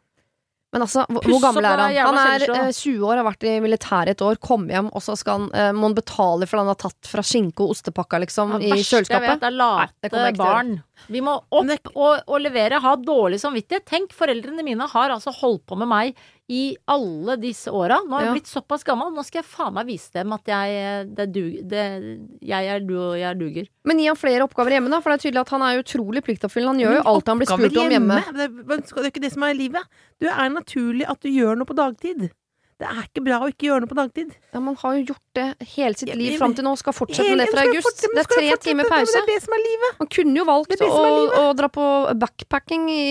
Men 0.70 0.84
altså, 0.84 1.02
hvor, 1.10 1.24
hvor 1.26 1.40
gammel 1.42 1.66
er 1.66 1.80
han? 1.82 1.96
Han 2.14 2.18
er 2.20 2.44
eh, 2.46 2.68
20 2.70 3.00
år, 3.02 3.16
har 3.18 3.26
vært 3.26 3.46
i 3.48 3.56
militæret 3.64 4.12
et 4.12 4.22
år, 4.22 4.36
kom 4.38 4.68
hjem, 4.70 4.86
og 4.94 5.02
så 5.02 5.16
skal 5.18 5.40
han, 5.40 5.48
eh, 5.50 5.70
må 5.74 5.88
han 5.88 5.96
betale 5.96 6.46
for 6.46 6.60
han 6.62 6.70
har 6.70 6.78
tatt 6.78 7.08
fra 7.10 7.24
skinke 7.26 7.64
og 7.64 7.72
ostepakka, 7.74 8.20
liksom, 8.22 8.52
ja, 8.54 8.60
i 8.62 8.70
verste 8.76 9.00
jeg 9.00 9.08
kjøleskapet. 9.08 9.32
vet, 9.32 9.48
er 9.48 9.56
late 9.56 10.12
det 10.12 10.20
å 10.20 10.36
barn. 10.38 10.70
Vi 11.10 11.24
må 11.26 11.34
opp 11.42 11.66
det- 11.66 11.80
og, 11.96 12.22
og 12.22 12.38
levere, 12.44 12.78
ha 12.84 12.94
dårlig 13.02 13.40
samvittighet. 13.42 13.84
Tenk, 13.88 14.14
foreldrene 14.14 14.62
mine 14.62 14.86
har 14.86 15.10
altså 15.10 15.34
holdt 15.40 15.66
på 15.66 15.80
med 15.80 15.90
meg 15.90 16.14
i 16.50 16.62
alle 16.90 17.36
disse 17.38 17.70
åra. 17.70 18.00
Nå 18.02 18.10
har 18.16 18.24
jeg 18.24 18.30
Ja. 18.30 18.34
blitt 18.34 18.50
såpass 18.50 18.82
gammel, 18.84 19.12
nå 19.14 19.22
skal 19.24 19.40
jeg 19.42 19.46
faen 19.52 19.72
meg 19.76 19.86
vise 19.86 20.10
dem 20.16 20.32
at 20.34 20.50
jeg, 20.50 21.06
det 21.14 21.26
du, 21.30 21.42
det, 21.62 21.84
jeg 22.42 22.66
er 22.74 22.80
du 22.82 22.96
og 22.98 23.14
jeg 23.20 23.38
duger. 23.38 23.68
Men 23.86 24.02
gi 24.02 24.08
han 24.10 24.18
flere 24.18 24.42
oppgaver 24.48 24.74
hjemme, 24.74 24.90
da, 24.90 24.98
for 25.00 25.14
det 25.14 25.20
er 25.20 25.24
tydelig 25.28 25.40
at 25.44 25.54
han 25.54 25.62
er 25.68 25.78
utrolig 25.84 26.24
pliktoppfyllende. 26.26 26.74
Han 26.74 26.82
gjør 26.82 26.98
jo 26.98 27.06
alt 27.14 27.30
han 27.30 27.38
blir 27.38 27.46
spurt 27.52 27.70
spurt 27.70 27.82
om 27.84 27.94
hjemme. 27.94 28.18
Det, 28.34 28.48
er- 28.50 28.66
det 28.66 29.04
er 29.06 29.10
ikke 29.12 29.22
det 29.28 29.32
som 29.32 29.46
er 29.46 29.54
livet. 29.54 29.82
Du 30.20 30.26
er 30.26 30.50
naturlig 30.50 31.06
at 31.08 31.20
du 31.22 31.28
gjør 31.30 31.56
noe 31.60 31.70
på 31.70 31.76
dagtid. 31.78 32.30
Det 32.80 32.88
er 32.88 33.02
ikke 33.04 33.20
bra 33.26 33.38
å 33.44 33.48
ikke 33.52 33.66
gjøre 33.68 33.82
noe 33.84 33.90
på 33.92 33.96
dagtid. 33.98 34.30
Ja, 34.54 34.60
Man 34.64 34.74
har 34.80 34.94
jo 34.96 35.02
gjort 35.12 35.26
det 35.36 35.46
hele 35.76 35.94
sitt 36.00 36.14
liv 36.16 36.38
fram 36.40 36.54
til 36.56 36.64
nå, 36.64 36.72
skal 36.80 36.94
fortsette 36.96 37.28
med 37.36 37.42
det 37.44 37.50
fra 37.52 37.66
august. 37.68 38.06
Det 38.08 38.22
er 38.24 38.30
tre 38.32 38.56
timer 38.64 38.88
pause. 38.88 39.12
Det 39.12 39.20
er 39.20 39.28
det 39.34 39.42
som 39.44 39.52
er 39.52 39.60
livet. 39.66 39.98
Man 40.00 40.08
kunne 40.08 40.34
jo 40.40 40.44
valgt 40.48 40.80
å, 40.80 40.88
å 41.44 41.54
dra 41.54 41.68
på 41.68 41.84
backpacking 42.16 42.88
i 42.88 43.04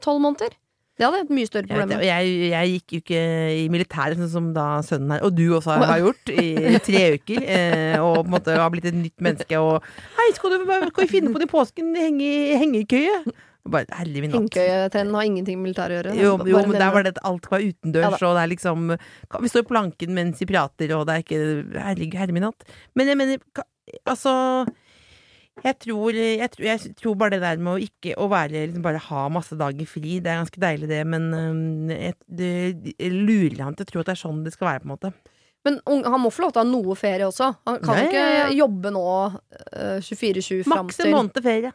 tolv 0.00 0.22
måneder. 0.22 0.54
Det 0.98 1.06
hadde 1.06 1.18
vært 1.20 1.34
mye 1.36 1.46
større 1.46 1.68
problem 1.70 2.00
Jeg, 2.02 2.06
jeg, 2.10 2.46
jeg 2.50 2.70
gikk 2.72 2.92
jo 2.92 3.00
ikke 3.04 3.20
i 3.54 3.66
militæret, 3.70 4.18
sånn 4.18 4.32
som 4.32 4.48
da 4.56 4.66
sønnen 4.82 5.14
her, 5.14 5.26
og 5.28 5.36
du 5.38 5.44
også 5.54 5.76
har, 5.76 5.84
har 5.92 6.00
gjort, 6.02 6.32
i 6.34 6.48
tre 6.88 7.02
uker. 7.14 7.44
Eh, 7.44 7.98
og 8.02 8.24
på 8.24 8.24
en 8.24 8.32
måte 8.34 8.56
har 8.58 8.72
blitt 8.74 8.88
et 8.90 8.98
nytt 8.98 9.22
menneske. 9.22 9.60
Og 9.62 9.78
'Hei, 10.16 10.26
skal 10.34 10.56
du 10.56 10.64
skal 10.66 11.04
vi 11.04 11.10
finne 11.12 11.30
på 11.34 11.42
til 11.44 11.50
påsken? 11.52 11.94
Henge 11.98 12.26
i 12.26 12.58
hengekøye?' 12.58 13.36
Bare, 13.68 13.84
herlig 13.92 14.22
min 14.24 14.32
natt. 14.32 14.40
Hengekøyetrenden 14.40 15.16
har 15.18 15.26
ingenting 15.28 15.58
med 15.60 15.68
militæret 15.68 15.92
å 15.92 15.98
gjøre. 15.98 16.16
Jo, 16.16 16.34
jo, 16.48 16.60
men 16.64 16.80
der 16.80 16.92
var 16.94 17.04
det 17.04 17.14
at 17.14 17.22
alt 17.28 17.48
var 17.52 17.62
utendørs, 17.62 18.16
Ja 18.16 18.30
og 18.30 18.38
det 18.38 18.42
er 18.42 18.52
liksom 18.54 18.92
Vi 19.44 19.50
står 19.52 19.66
i 19.66 19.68
planken 19.68 20.14
mens 20.16 20.40
vi 20.40 20.48
prater, 20.48 20.94
og 20.96 21.06
det 21.06 21.14
er 21.14 21.24
ikke 21.26 21.40
Herregud, 21.84 22.18
herre 22.18 22.34
min 22.34 22.48
hatt. 22.48 22.64
Men 22.96 23.12
jeg 23.12 23.20
mener, 23.20 23.66
altså 24.08 24.32
jeg 25.64 25.78
tror, 25.84 26.14
jeg, 26.14 26.50
tror, 26.54 26.66
jeg 26.68 26.92
tror 26.98 27.16
bare 27.18 27.36
det 27.36 27.42
der 27.42 27.62
med 27.62 27.72
å 27.74 27.82
ikke 27.82 28.14
å 28.20 28.28
være 28.30 28.66
liksom 28.68 28.84
bare 28.84 29.00
ha 29.08 29.24
masse 29.32 29.56
dager 29.58 29.88
fri, 29.90 30.18
det 30.22 30.32
er 30.32 30.42
ganske 30.42 30.62
deilig, 30.62 30.88
det, 30.90 31.02
men 31.08 31.90
jeg, 31.92 32.16
det, 32.26 32.52
jeg 32.94 33.12
lurer 33.14 33.64
han 33.66 33.78
til 33.78 33.86
å 33.86 33.90
tro 33.92 34.02
at 34.04 34.10
det 34.10 34.16
er 34.16 34.22
sånn 34.22 34.44
det 34.46 34.54
skal 34.54 34.72
være, 34.72 34.84
på 34.84 34.88
en 34.88 34.94
måte. 34.94 35.12
Men 35.66 35.80
han 35.86 36.20
må 36.22 36.30
få 36.32 36.46
lov 36.46 36.54
til 36.54 36.62
å 36.62 36.64
ha 36.64 36.70
noe 36.70 36.94
ferie 36.96 37.26
også. 37.26 37.48
Han 37.68 37.80
kan 37.82 37.96
Nei, 37.98 38.04
ikke 38.06 38.18
ja, 38.20 38.34
ja. 38.44 38.50
jobbe 38.62 38.92
nå 38.94 39.06
eh, 39.26 39.96
24-7 40.06 40.62
fram 40.68 40.86
Maks 40.86 41.00
en 41.04 41.16
måned 41.16 41.40
ferie. 41.44 41.72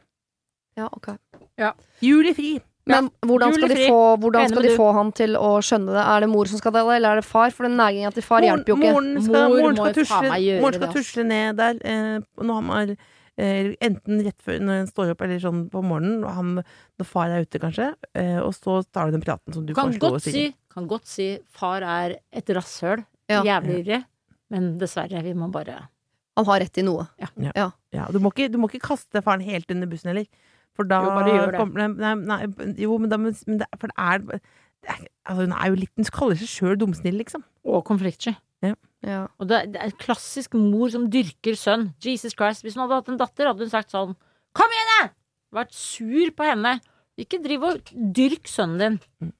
ja, 0.79 0.87
ok. 0.87 1.11
Ja. 1.59 1.73
Juli 2.01 2.31
fri. 2.33 2.53
Men 2.89 3.07
hvordan 3.23 3.53
skal, 3.55 3.71
de 3.71 3.85
få, 3.87 3.99
hvordan 4.19 4.49
skal 4.51 4.65
de 4.65 4.71
få 4.75 4.89
han 4.97 5.11
til 5.15 5.37
å 5.39 5.51
skjønne 5.63 5.93
det? 5.95 6.01
Er 6.03 6.25
det 6.25 6.27
mor 6.33 6.49
som 6.51 6.59
skal 6.59 6.73
det, 6.75 6.81
eller 6.83 7.13
er 7.13 7.21
det 7.21 7.27
far? 7.27 7.53
For 7.55 7.67
den 7.67 7.77
næringa 7.79 8.11
til 8.11 8.25
far 8.25 8.43
hjelper 8.43 8.73
jo 8.73 8.75
ikke. 8.79 8.89
Moren 8.91 9.13
skal, 9.23 9.37
Mor 9.37 9.61
moren 9.61 9.77
må 9.77 9.85
skal, 9.85 9.99
tusle, 10.01 10.57
moren 10.63 10.79
skal 10.79 10.95
tusle 10.97 11.25
ned 11.29 11.61
der. 11.61 11.79
Eh, 11.79 12.17
når 12.41 12.49
nå 12.49 12.57
har 12.57 12.65
man 12.67 12.95
enten 13.37 14.21
rett 14.25 14.41
før 14.45 14.59
når 14.61 14.81
en 14.83 14.87
står 14.91 15.11
opp, 15.13 15.21
eller 15.25 15.39
sånn 15.41 15.63
på 15.73 15.81
morgenen, 15.83 16.23
og 16.23 16.31
han, 16.37 16.51
når 16.99 17.05
far 17.09 17.29
er 17.33 17.41
ute, 17.47 17.59
kanskje, 17.59 17.87
eh, 18.15 18.37
og 18.43 18.53
så 18.53 18.83
tar 18.93 19.07
du 19.09 19.17
den 19.17 19.23
praten 19.25 19.53
som 19.53 19.65
du 19.65 19.73
Kan 19.73 19.91
foreslo. 19.93 20.11
godt, 20.17 20.21
si, 20.27 20.55
kan 20.73 20.87
godt 20.87 21.05
si 21.09 21.39
far 21.49 21.81
er 21.81 22.17
et 22.31 22.45
rasshøl 22.53 23.05
Ja. 23.29 23.41
Jævlig 23.41 23.79
ivrig. 23.85 24.05
Men 24.51 24.77
dessverre, 24.77 25.23
vi 25.23 25.33
må 25.33 25.49
bare 25.51 25.87
Han 26.37 26.45
har 26.45 26.59
rett 26.61 26.77
i 26.77 26.81
noe. 26.81 27.07
Ja, 27.19 28.07
du 28.11 28.19
må, 28.19 28.31
ikke, 28.33 28.51
du 28.51 28.57
må 28.57 28.67
ikke 28.69 28.81
kaste 28.89 29.21
faren 29.23 29.41
helt 29.41 29.69
under 29.71 29.87
bussen 29.87 30.09
heller. 30.09 30.25
For 30.75 30.83
da 30.83 31.01
Jo, 31.03 31.09
bare 31.09 31.29
gjør 31.29 31.51
det. 31.51 31.59
kommer- 31.59 31.87
nei, 31.97 32.13
nei, 32.15 32.45
nei, 32.47 32.73
jo, 32.81 32.97
men 32.97 33.09
da 33.09 33.17
men 33.17 33.33
det, 33.33 33.67
For 33.79 33.87
det 33.87 33.97
er, 33.97 34.17
det 34.19 34.89
er 34.89 35.07
Altså, 35.25 35.45
hun 35.45 35.53
er 35.53 35.67
jo 35.69 35.75
litt 35.75 35.91
Hun 35.95 36.05
kaller 36.05 36.35
seg 36.35 36.49
sjøl 36.49 36.77
dumsnill, 36.77 37.15
liksom. 37.21 37.43
Og 37.63 37.85
konfliktsky. 37.85 38.35
Ja. 38.63 38.73
Og 39.03 39.47
det, 39.49 39.57
er- 39.57 39.67
det 39.73 39.79
er 39.81 39.89
en 39.91 39.97
klassisk 39.99 40.53
mor 40.55 40.89
som 40.93 41.09
dyrker 41.11 41.57
sønn. 41.59 41.89
Jesus 42.03 42.33
Christ. 42.33 42.63
Hvis 42.63 42.75
hun 42.77 42.85
hadde 42.85 43.01
hatt 43.01 43.09
en 43.11 43.17
datter, 43.19 43.49
hadde 43.51 43.65
hun 43.65 43.69
sagt 43.73 43.91
sånn 43.91 44.15
Kom 44.55 44.69
igjen, 44.69 44.91
da! 45.01 45.09
Vært 45.59 45.73
sur 45.73 46.31
på 46.37 46.45
henne. 46.45 46.79
Ikke 47.19 47.39
driv 47.43 47.63
og 47.67 47.89
dyrk 47.93 48.47
sønnen 48.49 48.79
din. 48.79 49.31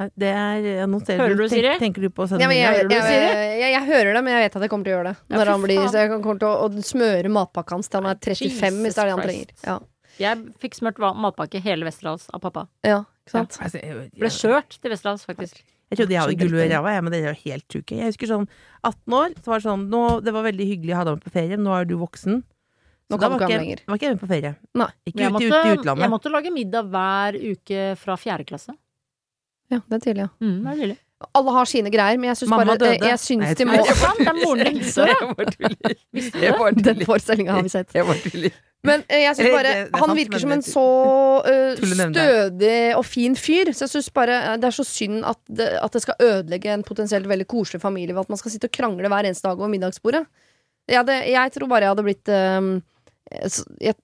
Nei, 0.00 0.08
Det 0.18 0.28
er 0.34 0.60
jeg 0.66 0.88
noterer, 0.90 1.20
Hører 1.22 1.36
du, 1.36 1.42
tenk- 1.44 1.52
Siri? 1.54 1.72
Tenker 1.78 2.02
du 2.02 2.10
på 2.10 2.26
sønnen 2.28 2.40
Ja, 2.42 2.48
jeg, 2.50 2.84
Hører 2.84 2.90
jeg, 2.90 3.60
jeg, 3.60 3.72
jeg, 3.74 3.82
hører 3.86 4.12
det, 4.18 4.22
men 4.24 4.32
jeg 4.34 4.42
vet 4.46 4.56
at 4.56 4.62
jeg 4.66 4.70
kommer 4.72 4.84
til 4.88 4.92
å 4.92 4.96
gjøre 4.96 5.08
det. 5.12 5.16
Ja, 5.30 5.36
Når 5.38 5.50
han 5.52 5.62
blir, 5.62 5.78
faen. 5.80 5.90
så 5.92 6.00
jeg 6.02 6.10
kommer 6.22 6.38
til 6.42 6.48
å, 6.48 6.54
å 6.64 6.86
smøre 6.88 7.30
matpakka 7.30 7.76
hans 7.78 7.88
til 7.92 8.00
han 8.02 8.10
er 8.10 8.18
35, 8.18 8.80
hvis 8.84 8.94
det 8.96 9.02
er 9.04 9.10
det 9.10 9.14
han 9.14 9.22
trenger. 9.28 9.52
Ja, 9.68 9.76
Jeg 10.18 10.42
fikk 10.62 10.74
smurt 10.78 10.98
matpakke 10.98 11.60
hele 11.62 11.84
Westerdals 11.86 12.26
av 12.34 12.40
pappa. 12.42 12.66
ja 12.84 13.02
ikke 13.24 13.30
sant? 13.38 13.56
Altså, 13.64 13.80
jeg, 13.80 14.10
Ble 14.20 14.28
kjørt 14.34 14.74
til 14.80 14.90
Westerdals, 14.92 15.24
faktisk. 15.24 15.62
Jeg 15.94 16.00
trodde 16.02 16.16
jeg 16.16 16.22
hadde 16.24 16.38
gull 16.42 16.58
i 16.60 16.66
ræva, 16.72 16.94
men 17.04 17.14
det 17.14 17.20
er 17.20 17.28
jo 17.30 17.36
helt 17.44 17.64
sjuke. 17.70 17.98
Jeg 18.00 18.10
husker 18.12 18.30
sånn 18.30 18.48
18 18.84 19.16
år, 19.20 19.36
så 19.40 19.52
var 19.52 19.62
det 19.62 19.66
sånn 19.68 19.86
nå, 19.92 20.02
Det 20.26 20.34
var 20.34 20.46
veldig 20.48 20.66
hyggelig 20.72 20.94
å 20.94 20.98
ha 20.98 21.06
deg 21.08 21.16
med 21.18 21.24
på 21.24 21.32
ferie, 21.38 21.56
men 21.56 21.64
nå 21.68 21.76
er 21.78 21.88
du 21.88 21.94
voksen. 22.00 22.42
Nå 23.12 23.18
da 23.18 23.20
kan 23.20 23.34
du 23.34 23.36
var 23.36 23.44
ikke 23.44 23.60
lenger. 23.60 23.82
var 23.86 24.00
ikke 24.00 24.06
jeg 24.08 24.16
med 24.16 24.22
på 24.24 24.30
ferie. 24.30 24.52
Nei. 24.80 24.90
Ikke 25.04 25.20
Jeg 25.20 25.30
ute 25.30 25.34
måtte, 25.36 25.62
ut, 25.70 25.86
i 25.86 26.02
jeg 26.04 26.12
måtte 26.14 26.32
lage 26.32 26.52
middag 26.54 26.90
hver 26.92 27.38
uke 27.52 27.86
fra 28.00 28.16
fjerde 28.20 28.46
klasse. 28.48 28.76
Ja, 29.72 29.80
det 29.80 29.96
er 29.98 30.04
tidlig, 30.04 30.26
ja. 30.26 30.30
Mm, 30.44 30.60
det 30.64 30.72
er 30.72 30.80
tidlig. 30.82 30.98
Alle 31.32 31.52
har 31.56 31.68
sine 31.70 31.90
greier, 31.92 32.18
men 32.20 32.32
jeg 32.32 32.42
syns 32.42 32.52
bare 32.52 32.76
døde. 32.76 32.90
Jeg, 32.98 33.14
jeg 33.14 33.20
syns 33.22 33.56
de 33.56 33.66
må 33.68 33.78
det 33.80 34.28
er 34.28 34.38
moren 34.42 34.64
din 34.66 34.84
som 34.84 35.08
Jeg 35.08 35.28
bare 35.30 35.52
tuller. 35.54 35.96
Visste 36.12 36.40
du 36.40 36.44
det? 36.44 36.84
Den 36.88 37.04
forestillinga 37.08 37.56
har 37.56 37.64
vi 37.64 37.72
sett. 37.72 37.94
Jeg 37.96 38.08
bare 38.08 38.20
tuller. 38.24 38.58
Men 38.84 39.02
eh, 39.08 39.22
jeg 39.24 39.36
synes 39.38 39.50
bare 39.54 39.62
det- 39.72 39.92
det 39.92 40.00
Han 40.00 40.16
virker 40.16 40.38
som 40.42 40.52
en 40.52 40.62
så 40.62 40.84
eh, 41.48 41.74
det. 41.80 41.96
stødig 42.12 42.96
og 42.98 43.04
fin 43.08 43.34
fyr. 43.36 43.72
Så 43.72 43.86
jeg 43.86 43.92
syns 43.94 44.10
bare 44.12 44.36
eh, 44.52 44.56
det 44.60 44.68
er 44.68 44.76
så 44.76 44.84
synd 44.84 45.24
at 45.24 45.38
det, 45.48 45.68
at 45.82 45.92
det 45.92 46.02
skal 46.04 46.14
ødelegge 46.20 46.72
en 46.74 46.82
potensielt 46.84 47.26
veldig 47.26 47.46
koselig 47.48 47.80
familie 47.80 48.14
ved 48.14 48.20
at 48.26 48.28
man 48.28 48.38
skal 48.38 48.50
sitte 48.52 48.68
og 48.68 48.72
krangle 48.76 49.08
hver 49.08 49.24
eneste 49.24 49.48
dag 49.48 49.56
over 49.58 49.68
middagsbordet. 49.72 50.26
Jeg, 50.88 50.98
hadde, 51.00 51.16
jeg 51.32 51.52
tror 51.52 51.68
bare 51.68 51.80
jeg 51.86 51.94
hadde 51.94 52.04
blitt 52.04 52.28
eh, 52.28 52.70
jeg, 53.80 53.94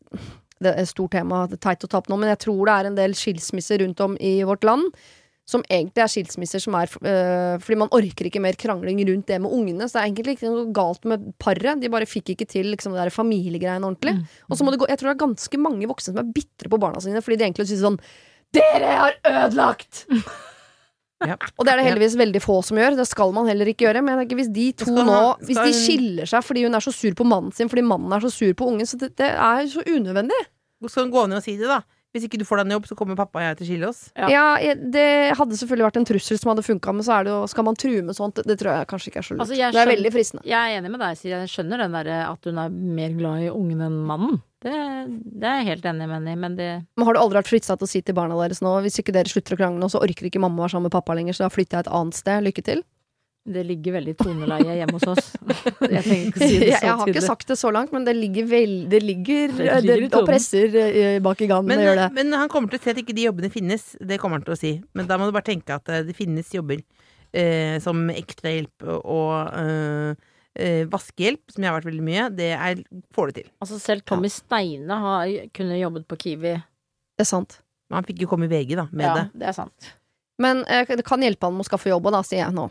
Det 0.60 0.74
er 0.74 0.80
et 0.82 0.88
stort 0.88 1.12
tema, 1.12 1.46
det 1.48 1.56
er 1.56 1.64
teit 1.70 1.84
å 1.84 1.88
ta 1.88 1.98
opp 2.02 2.08
nå, 2.12 2.16
men 2.20 2.28
jeg 2.34 2.38
tror 2.44 2.66
det 2.68 2.72
er 2.74 2.88
en 2.90 2.96
del 2.98 3.14
skilsmisser 3.16 3.80
rundt 3.80 4.00
om 4.04 4.16
i 4.20 4.42
vårt 4.44 4.64
land. 4.64 4.90
Som 5.50 5.64
egentlig 5.66 6.04
er 6.04 6.10
skilsmisser 6.12 6.62
som 6.62 6.76
er 6.78 6.92
eh, 7.02 7.56
fordi 7.62 7.78
man 7.80 7.90
orker 7.96 8.28
ikke 8.28 8.42
mer 8.42 8.58
krangling 8.60 9.00
rundt 9.08 9.26
det 9.30 9.40
med 9.42 9.54
ungene. 9.56 9.88
Så 9.88 9.96
det 9.96 10.02
er 10.02 10.10
egentlig 10.10 10.36
ikke 10.36 10.52
noe 10.52 10.68
galt 10.76 11.08
med 11.10 11.32
paret. 11.42 11.80
De 11.82 11.90
bare 11.92 12.08
fikk 12.08 12.34
ikke 12.36 12.46
til 12.50 12.70
liksom, 12.70 12.94
det 12.94 13.02
der 13.02 13.14
familiegreiene 13.14 13.88
ordentlig. 13.88 14.14
Mm. 14.20 14.28
Og 14.48 14.60
så 14.60 14.66
må 14.66 14.74
det 14.74 14.82
gå 14.82 14.90
Jeg 14.90 15.00
tror 15.00 15.10
det 15.10 15.16
er 15.16 15.24
ganske 15.26 15.62
mange 15.66 15.90
voksne 15.90 16.14
som 16.14 16.22
er 16.22 16.30
bitre 16.36 16.70
på 16.70 16.80
barna 16.82 17.02
sine 17.02 17.24
fordi 17.24 17.40
de 17.40 17.48
egentlig 17.48 17.68
sier 17.70 17.82
sånn 17.82 17.98
Dere 18.54 18.94
har 18.98 19.18
ødelagt! 19.26 20.06
Ja. 21.20 21.34
Og 21.60 21.66
det 21.66 21.74
er 21.74 21.80
det 21.80 21.84
heldigvis 21.84 22.14
veldig 22.16 22.40
få 22.40 22.54
som 22.64 22.78
gjør. 22.80 22.94
Det 22.96 23.04
skal 23.04 23.34
man 23.36 23.48
heller 23.50 23.68
ikke 23.68 23.84
gjøre. 23.84 24.00
Men 24.00 24.14
jeg 24.14 24.22
tenker, 24.22 24.38
hvis 24.38 24.52
de 24.54 24.66
to 24.80 24.94
nå 24.96 25.18
Hvis 25.44 25.58
de 25.60 25.74
skiller 25.76 26.30
seg 26.30 26.46
fordi 26.46 26.64
hun 26.64 26.78
er 26.78 26.84
så 26.84 26.94
sur 26.96 27.12
på 27.16 27.26
mannen 27.28 27.52
sin 27.52 27.68
fordi 27.68 27.84
mannen 27.84 28.14
er 28.16 28.24
så 28.24 28.30
sur 28.32 28.54
på 28.56 28.70
ungen, 28.72 28.88
så 28.88 28.96
det, 29.00 29.12
det 29.20 29.28
er 29.28 29.66
så 29.68 29.84
unødvendig. 29.84 30.38
Skal 30.88 31.04
hun 31.04 31.12
gå 31.12 31.26
ned 31.28 31.42
og 31.42 31.44
si 31.44 31.58
det, 31.60 31.68
da? 31.68 31.82
Hvis 32.10 32.24
ikke 32.26 32.40
du 32.40 32.44
får 32.44 32.58
deg 32.58 32.66
en 32.66 32.72
jobb, 32.74 32.86
så 32.90 32.96
kommer 32.98 33.14
pappa 33.14 33.38
og 33.38 33.44
jeg 33.44 33.56
til 33.60 33.64
å 33.64 33.68
skille 33.70 33.88
oss. 33.92 34.00
Ja. 34.18 34.28
Ja, 34.32 34.74
Det 34.74 35.04
hadde 35.38 35.54
selvfølgelig 35.60 35.86
vært 35.86 35.98
en 36.00 36.06
trussel 36.08 36.40
som 36.40 36.50
hadde 36.50 36.64
funka, 36.66 36.92
men 36.96 37.06
så 37.06 37.12
er 37.20 37.24
det 37.28 37.30
jo 37.30 37.46
Skal 37.46 37.64
man 37.68 37.76
true 37.78 38.02
med 38.02 38.16
sånt? 38.18 38.40
Det, 38.42 38.56
tror 38.58 38.72
jeg 38.74 38.88
kanskje 38.90 39.12
ikke 39.12 39.20
er 39.22 39.26
så 39.28 39.34
lurt. 39.36 39.44
Altså, 39.44 39.54
det 39.54 39.62
er 39.62 39.72
skjønner- 39.76 39.92
veldig 39.94 40.12
fristende. 40.16 40.42
Jeg 40.50 40.58
er 40.58 40.80
enig 40.80 40.90
med 40.90 41.00
deg, 41.04 41.16
Siv. 41.20 41.30
Jeg 41.30 41.48
skjønner 41.54 41.78
den 41.84 41.92
der 41.94 42.10
at 42.26 42.44
hun 42.50 42.58
er 42.58 42.68
mer 42.70 43.14
glad 43.14 43.44
i 43.46 43.50
ungen 43.54 43.80
enn 43.86 44.00
mannen. 44.10 44.42
Det, 44.60 44.74
det 45.40 45.46
er 45.48 45.62
jeg 45.62 45.68
helt 45.70 45.86
enig 45.88 46.04
med 46.08 46.16
henne 46.18 46.32
i, 46.34 46.36
men 46.36 46.56
det 46.58 46.70
Men 46.98 47.06
har 47.06 47.14
du 47.14 47.20
aldri 47.20 47.38
vært 47.40 47.48
fritsa 47.48 47.78
til 47.78 47.86
å 47.86 47.88
si 47.88 48.02
til 48.02 48.12
barna 48.18 48.34
deres 48.42 48.60
nå 48.60 48.74
hvis 48.84 48.98
ikke 49.00 49.14
dere 49.14 49.30
slutter 49.30 49.54
å 49.54 49.60
krangle 49.62 49.80
nå, 49.80 49.88
så 49.88 50.02
orker 50.02 50.26
ikke 50.28 50.42
mamma 50.42 50.60
å 50.60 50.66
være 50.66 50.74
sammen 50.74 50.90
med 50.90 50.96
pappa 50.98 51.14
lenger, 51.16 51.32
så 51.32 51.46
da 51.46 51.54
flytter 51.54 51.78
jeg 51.78 51.86
et 51.86 51.92
annet 51.94 52.14
sted. 52.18 52.42
Lykke 52.44 52.64
til. 52.66 52.82
Det 53.40 53.62
ligger 53.64 53.94
veldig 53.96 54.12
toneleie 54.20 54.74
hjemme 54.76 54.98
hos 54.98 55.06
oss. 55.08 55.30
Jeg 55.94 56.02
trenger 56.04 56.26
ikke 56.28 56.40
å 56.40 56.48
si 56.48 56.58
det 56.60 56.74
så 56.74 56.84
jeg 56.84 56.96
har 57.00 57.12
ikke 57.12 57.22
sagt 57.24 57.48
det 57.48 57.56
så 57.56 57.70
langt, 57.72 57.92
men 57.96 58.04
det 58.04 58.12
ligger 58.18 58.44
vel 58.50 58.74
Det 58.92 59.00
ligger, 59.00 59.54
Det 59.56 59.78
ligger 59.80 60.02
det, 60.04 60.18
og 60.18 60.28
presser 60.28 60.76
eh, 60.76 61.20
bak 61.24 61.40
i 61.40 61.48
gangen. 61.50 61.70
Men, 61.72 61.80
det 61.80 62.10
men 62.18 62.36
han 62.36 62.50
kommer 62.52 62.68
til 62.70 62.78
å 62.80 62.84
si 62.84 62.92
at 62.92 63.00
ikke 63.00 63.16
de 63.16 63.24
jobbene 63.30 63.50
finnes. 63.52 63.94
Det 63.96 64.18
kommer 64.20 64.38
han 64.38 64.44
til 64.44 64.54
å 64.54 64.60
si. 64.60 64.74
Men 64.92 65.08
da 65.08 65.16
må 65.18 65.30
du 65.30 65.32
bare 65.34 65.48
tenke 65.48 65.78
at 65.80 65.88
eh, 65.88 66.04
det 66.06 66.16
finnes 66.18 66.52
jobber 66.52 66.82
eh, 67.32 67.78
som 67.82 68.04
ekstrahjelp 68.12 68.84
og 69.00 69.32
eh, 69.62 70.28
eh, 70.60 70.82
vaskehjelp, 70.92 71.42
som 71.54 71.64
jeg 71.64 71.72
har 71.72 71.78
vært 71.78 71.88
veldig 71.90 72.04
mye. 72.06 72.26
Det 72.36 72.50
er, 72.56 72.82
får 73.16 73.32
du 73.32 73.40
til. 73.40 73.48
Altså 73.64 73.80
selv 73.80 74.04
Tommy 74.08 74.30
Steine 74.32 75.00
har 75.06 75.32
kunne 75.56 75.80
jobbet 75.80 76.04
på 76.10 76.20
Kiwi. 76.26 76.58
Det 77.16 77.24
er 77.24 77.32
sant. 77.32 77.62
Men 77.90 78.00
han 78.00 78.06
fikk 78.06 78.22
jo 78.24 78.30
komme 78.30 78.46
i 78.46 78.52
VG, 78.52 78.76
da, 78.78 78.86
med 78.92 79.06
Ja, 79.08 79.16
det. 79.16 79.24
det 79.40 79.48
er 79.50 79.56
sant. 79.56 79.90
Men 80.40 80.62
eh, 80.70 80.86
det 80.88 81.04
kan 81.06 81.22
hjelpe 81.24 81.48
han 81.48 81.56
med 81.56 81.66
å 81.66 81.68
skaffe 81.68 81.90
jobb 81.90 82.06
òg, 82.08 82.14
da, 82.16 82.22
sier 82.26 82.44
jeg 82.44 82.54
nå. 82.56 82.68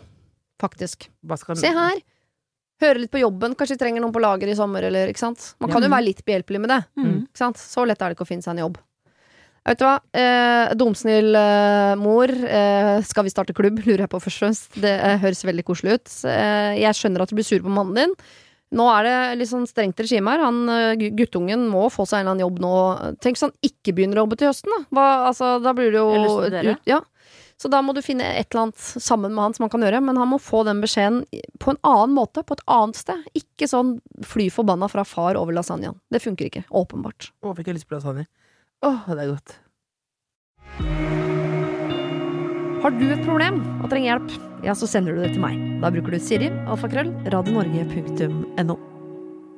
Faktisk. 0.60 1.10
Skal 1.42 1.60
Se 1.60 1.72
her! 1.76 2.02
Høre 2.80 3.02
litt 3.02 3.12
på 3.12 3.20
jobben. 3.20 3.56
Kanskje 3.60 3.76
de 3.76 3.82
trenger 3.82 4.04
noen 4.04 4.14
på 4.16 4.22
lager 4.24 4.48
i 4.48 4.56
sommer, 4.56 4.86
eller 4.88 5.12
ikke 5.12 5.20
sant. 5.20 5.54
Man 5.60 5.72
kan 5.72 5.84
jo 5.84 5.92
være 5.92 6.06
litt 6.06 6.22
behjelpelig 6.28 6.62
med 6.64 6.72
det. 6.72 6.84
Mm. 7.00 7.18
Ikke 7.28 7.42
sant? 7.42 7.60
Så 7.60 7.84
lett 7.88 8.00
er 8.00 8.12
det 8.12 8.16
ikke 8.16 8.28
å 8.28 8.30
finne 8.30 8.46
seg 8.46 8.56
en 8.56 8.64
jobb. 8.64 8.80
Vet 9.68 9.82
du 9.82 9.86
hva? 9.86 9.98
Eh, 10.16 10.72
Dumsnill 10.80 11.36
eh, 11.36 11.96
mor. 12.00 12.32
Eh, 12.32 13.00
skal 13.06 13.28
vi 13.28 13.34
starte 13.34 13.56
klubb? 13.58 13.82
Lurer 13.88 14.06
jeg 14.06 14.12
på 14.12 14.22
først 14.24 14.40
og 14.40 14.46
fremst. 14.46 14.78
Det 14.80 14.94
eh, 14.96 15.18
høres 15.22 15.44
veldig 15.46 15.66
koselig 15.68 16.00
ut. 16.00 16.14
Eh, 16.32 16.78
jeg 16.86 16.98
skjønner 16.98 17.26
at 17.26 17.34
du 17.34 17.38
blir 17.38 17.48
sur 17.48 17.66
på 17.66 17.74
mannen 17.74 18.00
din. 18.00 18.16
Nå 18.80 18.86
er 18.94 19.06
det 19.08 19.18
litt 19.42 19.50
sånn 19.50 19.68
strengt 19.68 20.00
regime 20.00 20.32
her. 20.32 20.46
Han, 20.46 20.64
eh, 20.72 21.08
guttungen 21.18 21.68
må 21.72 21.88
få 21.92 22.06
seg 22.08 22.22
en 22.22 22.28
eller 22.28 22.36
annen 22.38 22.46
jobb 22.48 22.64
nå. 22.64 22.74
Tenk 23.20 23.38
hvis 23.38 23.48
han 23.50 23.56
ikke 23.66 23.96
begynner 23.98 24.22
å 24.22 24.28
jobbe 24.28 24.40
til 24.40 24.52
høsten, 24.52 24.76
da. 24.76 24.82
Hva, 24.96 25.08
altså, 25.34 25.56
da 25.64 25.74
blir 25.78 25.92
det 25.92 26.00
jo 26.00 26.12
Eller 26.16 26.36
studere. 26.36 26.76
Ja. 26.90 27.04
Så 27.60 27.68
da 27.68 27.82
må 27.84 27.92
du 27.92 28.00
finne 28.00 28.24
et 28.40 28.54
eller 28.54 28.70
annet 28.70 28.80
sammen 29.04 29.34
med 29.36 29.44
han 29.44 29.56
som 29.56 29.66
han 29.66 29.72
kan 29.74 29.84
gjøre, 29.84 30.00
men 30.08 30.18
han 30.20 30.30
må 30.32 30.38
få 30.40 30.62
den 30.64 30.80
beskjeden 30.80 31.26
på 31.60 31.74
en 31.74 31.80
annen 31.84 32.14
måte, 32.16 32.44
på 32.48 32.56
et 32.56 32.62
annet 32.72 32.96
sted. 32.96 33.26
Ikke 33.36 33.68
sånn 33.68 33.98
fly 34.24 34.48
forbanna 34.54 34.88
fra 34.92 35.04
far 35.04 35.36
over 35.36 35.58
lasagnaen. 35.58 35.98
Det 36.08 36.22
funker 36.24 36.48
ikke. 36.48 36.64
Åpenbart. 36.72 37.34
Å, 37.44 37.52
fikk 37.58 37.68
jeg 37.68 37.82
lyst 37.82 37.90
på 37.90 37.98
lasagne. 37.98 38.30
Åh, 38.88 39.10
det 39.12 39.26
er 39.26 39.34
godt. 39.34 39.58
Har 42.80 42.96
du 42.96 43.04
et 43.12 43.26
problem 43.26 43.60
og 43.82 43.90
trenger 43.92 44.14
hjelp, 44.14 44.38
ja, 44.64 44.72
så 44.80 44.88
sender 44.88 45.18
du 45.18 45.20
det 45.26 45.34
til 45.34 45.44
meg. 45.44 45.60
Da 45.84 45.92
bruker 45.92 46.16
du 46.16 46.24
Siri, 46.24 46.48
alfakrøll, 46.64 47.12
radionorge.no. 47.34 48.78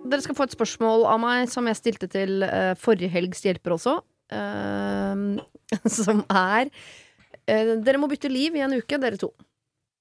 Dere 0.10 0.26
skal 0.26 0.40
få 0.40 0.50
et 0.50 0.58
spørsmål 0.58 1.06
av 1.06 1.22
meg 1.22 1.54
som 1.54 1.70
jeg 1.70 1.78
stilte 1.78 2.10
til 2.10 2.42
uh, 2.42 2.74
forrige 2.82 3.14
helgs 3.14 3.46
hjelper 3.46 3.78
også. 3.78 4.00
uh, 4.34 5.38
som 6.02 6.26
er 6.34 6.74
Dere 7.48 7.98
må 8.02 8.08
bytte 8.12 8.30
liv 8.32 8.56
i 8.56 8.62
en 8.64 8.74
uke, 8.78 8.98
dere 9.02 9.18
to. 9.18 9.32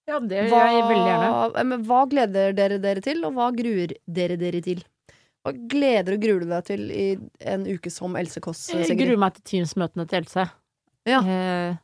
Ja, 0.09 0.19
det 0.21 0.49
gjør 0.51 0.67
jeg 0.73 0.85
veldig 0.89 1.07
gjerne. 1.07 1.59
eh, 1.61 1.65
men 1.71 1.85
hva 1.87 2.01
gleder 2.11 2.53
dere 2.57 2.79
dere 2.83 3.01
til, 3.05 3.21
og 3.25 3.33
hva 3.37 3.51
gruer 3.55 3.93
dere 4.11 4.37
dere 4.41 4.61
til? 4.65 4.81
Hva 5.45 5.53
gleder 5.73 6.17
og 6.17 6.21
gruer 6.25 6.41
du 6.45 6.49
deg 6.51 6.65
til 6.69 6.83
i 6.93 7.05
en 7.49 7.63
uke 7.65 7.91
som 7.91 8.17
Else 8.21 8.41
Kåss? 8.45 8.67
Jeg 8.75 8.99
gruer 8.99 9.17
meg 9.23 9.35
til 9.39 9.45
Teams-møtene 9.53 10.05
til 10.11 10.19
Else. 10.25 10.49
Ja. 11.09 11.21
Eh, 11.25 11.77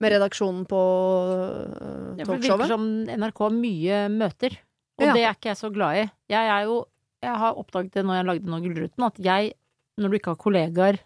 Med 0.00 0.12
redaksjonen 0.14 0.62
på 0.64 0.78
uh, 0.80 2.14
Ja, 2.16 2.24
det 2.24 2.38
virker 2.40 2.66
som 2.70 2.86
NRK 3.04 3.42
har 3.44 3.50
mye 3.52 3.98
møter, 4.08 4.54
og 4.96 5.04
Ja. 5.04 5.12
det 5.12 5.24
er 5.26 5.34
ikke 5.34 5.50
jeg 5.50 5.58
så 5.60 5.68
glad 5.74 5.96
i. 5.98 6.10
Jeg 6.32 6.48
er 6.54 6.62
jo 6.64 6.86
Jeg 7.22 7.36
har 7.36 7.52
oppdaget 7.60 7.92
det 7.92 8.04
når 8.08 8.16
jeg 8.16 8.26
lagde 8.30 8.48
nå 8.48 8.60
Gullruten, 8.64 9.04
at 9.04 9.18
jeg, 9.20 9.52
når 10.00 10.08
du 10.08 10.16
ikke 10.16 10.32
har 10.32 10.40
kollegaer, 10.40 10.98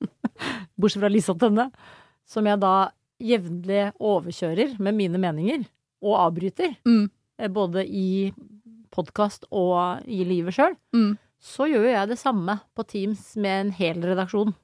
bortsett 0.80 1.02
fra 1.02 1.10
Lisa 1.12 1.34
Tønne, 1.36 1.66
som 2.26 2.46
jeg 2.48 2.60
da 2.60 2.90
jevnlig 3.22 3.92
overkjører 4.00 4.78
med 4.82 4.94
mine 4.98 5.20
meninger, 5.22 5.66
og 6.04 6.16
avbryter, 6.26 6.76
Mm. 6.84 7.10
eh, 7.38 7.48
både 7.48 7.84
i 7.88 8.32
podkast 8.94 9.44
og 9.50 10.02
i 10.06 10.24
livet 10.24 10.54
sjøl, 10.54 10.76
Mm. 10.94 11.16
så 11.40 11.66
gjør 11.68 11.84
jeg 11.90 12.08
det 12.08 12.18
samme 12.18 12.60
på 12.76 12.86
Teams 12.86 13.36
med 13.36 13.66
en 13.66 13.70
hel 13.72 13.96
redaksjon. 14.02 14.54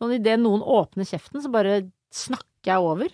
Sånn 0.00 0.14
idet 0.14 0.38
noen 0.40 0.62
åpner 0.62 1.04
kjeften, 1.08 1.42
så 1.42 1.50
bare 1.50 1.90
snakker 2.12 2.70
jeg 2.72 2.78
over. 2.78 3.08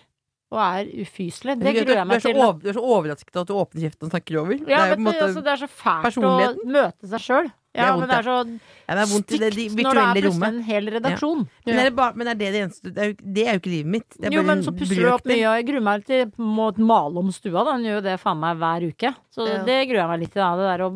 Og 0.51 0.59
er 0.61 0.85
ufyselig. 1.01 1.55
Det 1.59 1.73
gruer 1.73 1.95
jeg 1.97 2.07
meg 2.07 2.21
til. 2.21 2.37
over, 2.37 2.59
du 2.61 2.69
er 2.69 2.73
så 2.77 2.83
overrasket 2.85 3.35
at 3.41 3.47
du 3.47 3.53
åpner 3.57 3.81
kjeften 3.81 4.05
og 4.05 4.11
snakker 4.13 4.37
over. 4.39 4.53
Ja, 4.53 4.65
det 4.65 4.75
er 4.77 4.85
jo 4.85 4.89
vet 4.89 4.97
du, 4.97 5.03
måte 5.03 5.23
altså, 5.25 5.43
det 5.43 5.51
er 5.51 5.61
så 5.63 5.69
fælt 5.73 6.19
å 6.21 6.65
møte 6.65 7.09
seg 7.09 7.19
sjøl. 7.25 7.51
Ja, 7.75 7.91
men 7.99 8.09
det 8.09 8.17
er 8.17 8.27
så 8.27 8.37
ja, 8.85 8.95
det 8.95 9.01
er 9.01 9.09
vondt 9.09 9.31
i 9.33 9.39
det 9.41 9.49
de 9.55 9.63
stygt 9.69 9.81
når 9.87 9.97
det 9.97 10.03
er 10.05 10.17
plutselig 10.21 10.47
en 10.51 10.59
hel 10.67 10.89
redaksjon. 10.93 11.39
Men, 11.65 11.79
er 11.81 11.87
det 11.89 11.93
bare, 11.97 12.13
men 12.21 12.29
er 12.29 12.37
det 12.37 12.49
det 12.53 12.61
eneste 12.67 12.91
Det 12.93 13.01
er 13.01 13.09
jo, 13.09 13.15
det 13.35 13.45
er 13.45 13.51
jo 13.57 13.61
ikke 13.63 13.73
livet 13.73 13.91
mitt. 13.95 14.17
Det 14.21 14.31
Jo, 14.35 14.43
men 14.45 14.61
så 14.65 14.73
pusser 14.77 15.01
du 15.01 15.09
opp 15.09 15.25
mye, 15.25 15.41
og 15.49 15.57
jeg 15.57 15.67
gruer 15.71 15.85
meg 15.87 16.05
til 16.05 16.25
å 16.29 16.67
male 16.93 17.23
om 17.23 17.31
stua. 17.33 17.65
Den 17.71 17.87
gjør 17.87 17.97
jo 17.99 18.05
det 18.05 18.17
faen 18.21 18.41
meg 18.43 18.61
hver 18.61 18.87
uke. 18.91 19.13
Så 19.33 19.47
Ja. 19.49 19.63
det 19.65 19.79
gruer 19.89 20.03
jeg 20.03 20.11
meg 20.13 20.19
litt 20.25 20.33
til. 20.37 20.61
Det 20.61 20.69
der 20.69 20.85
å 20.85 20.91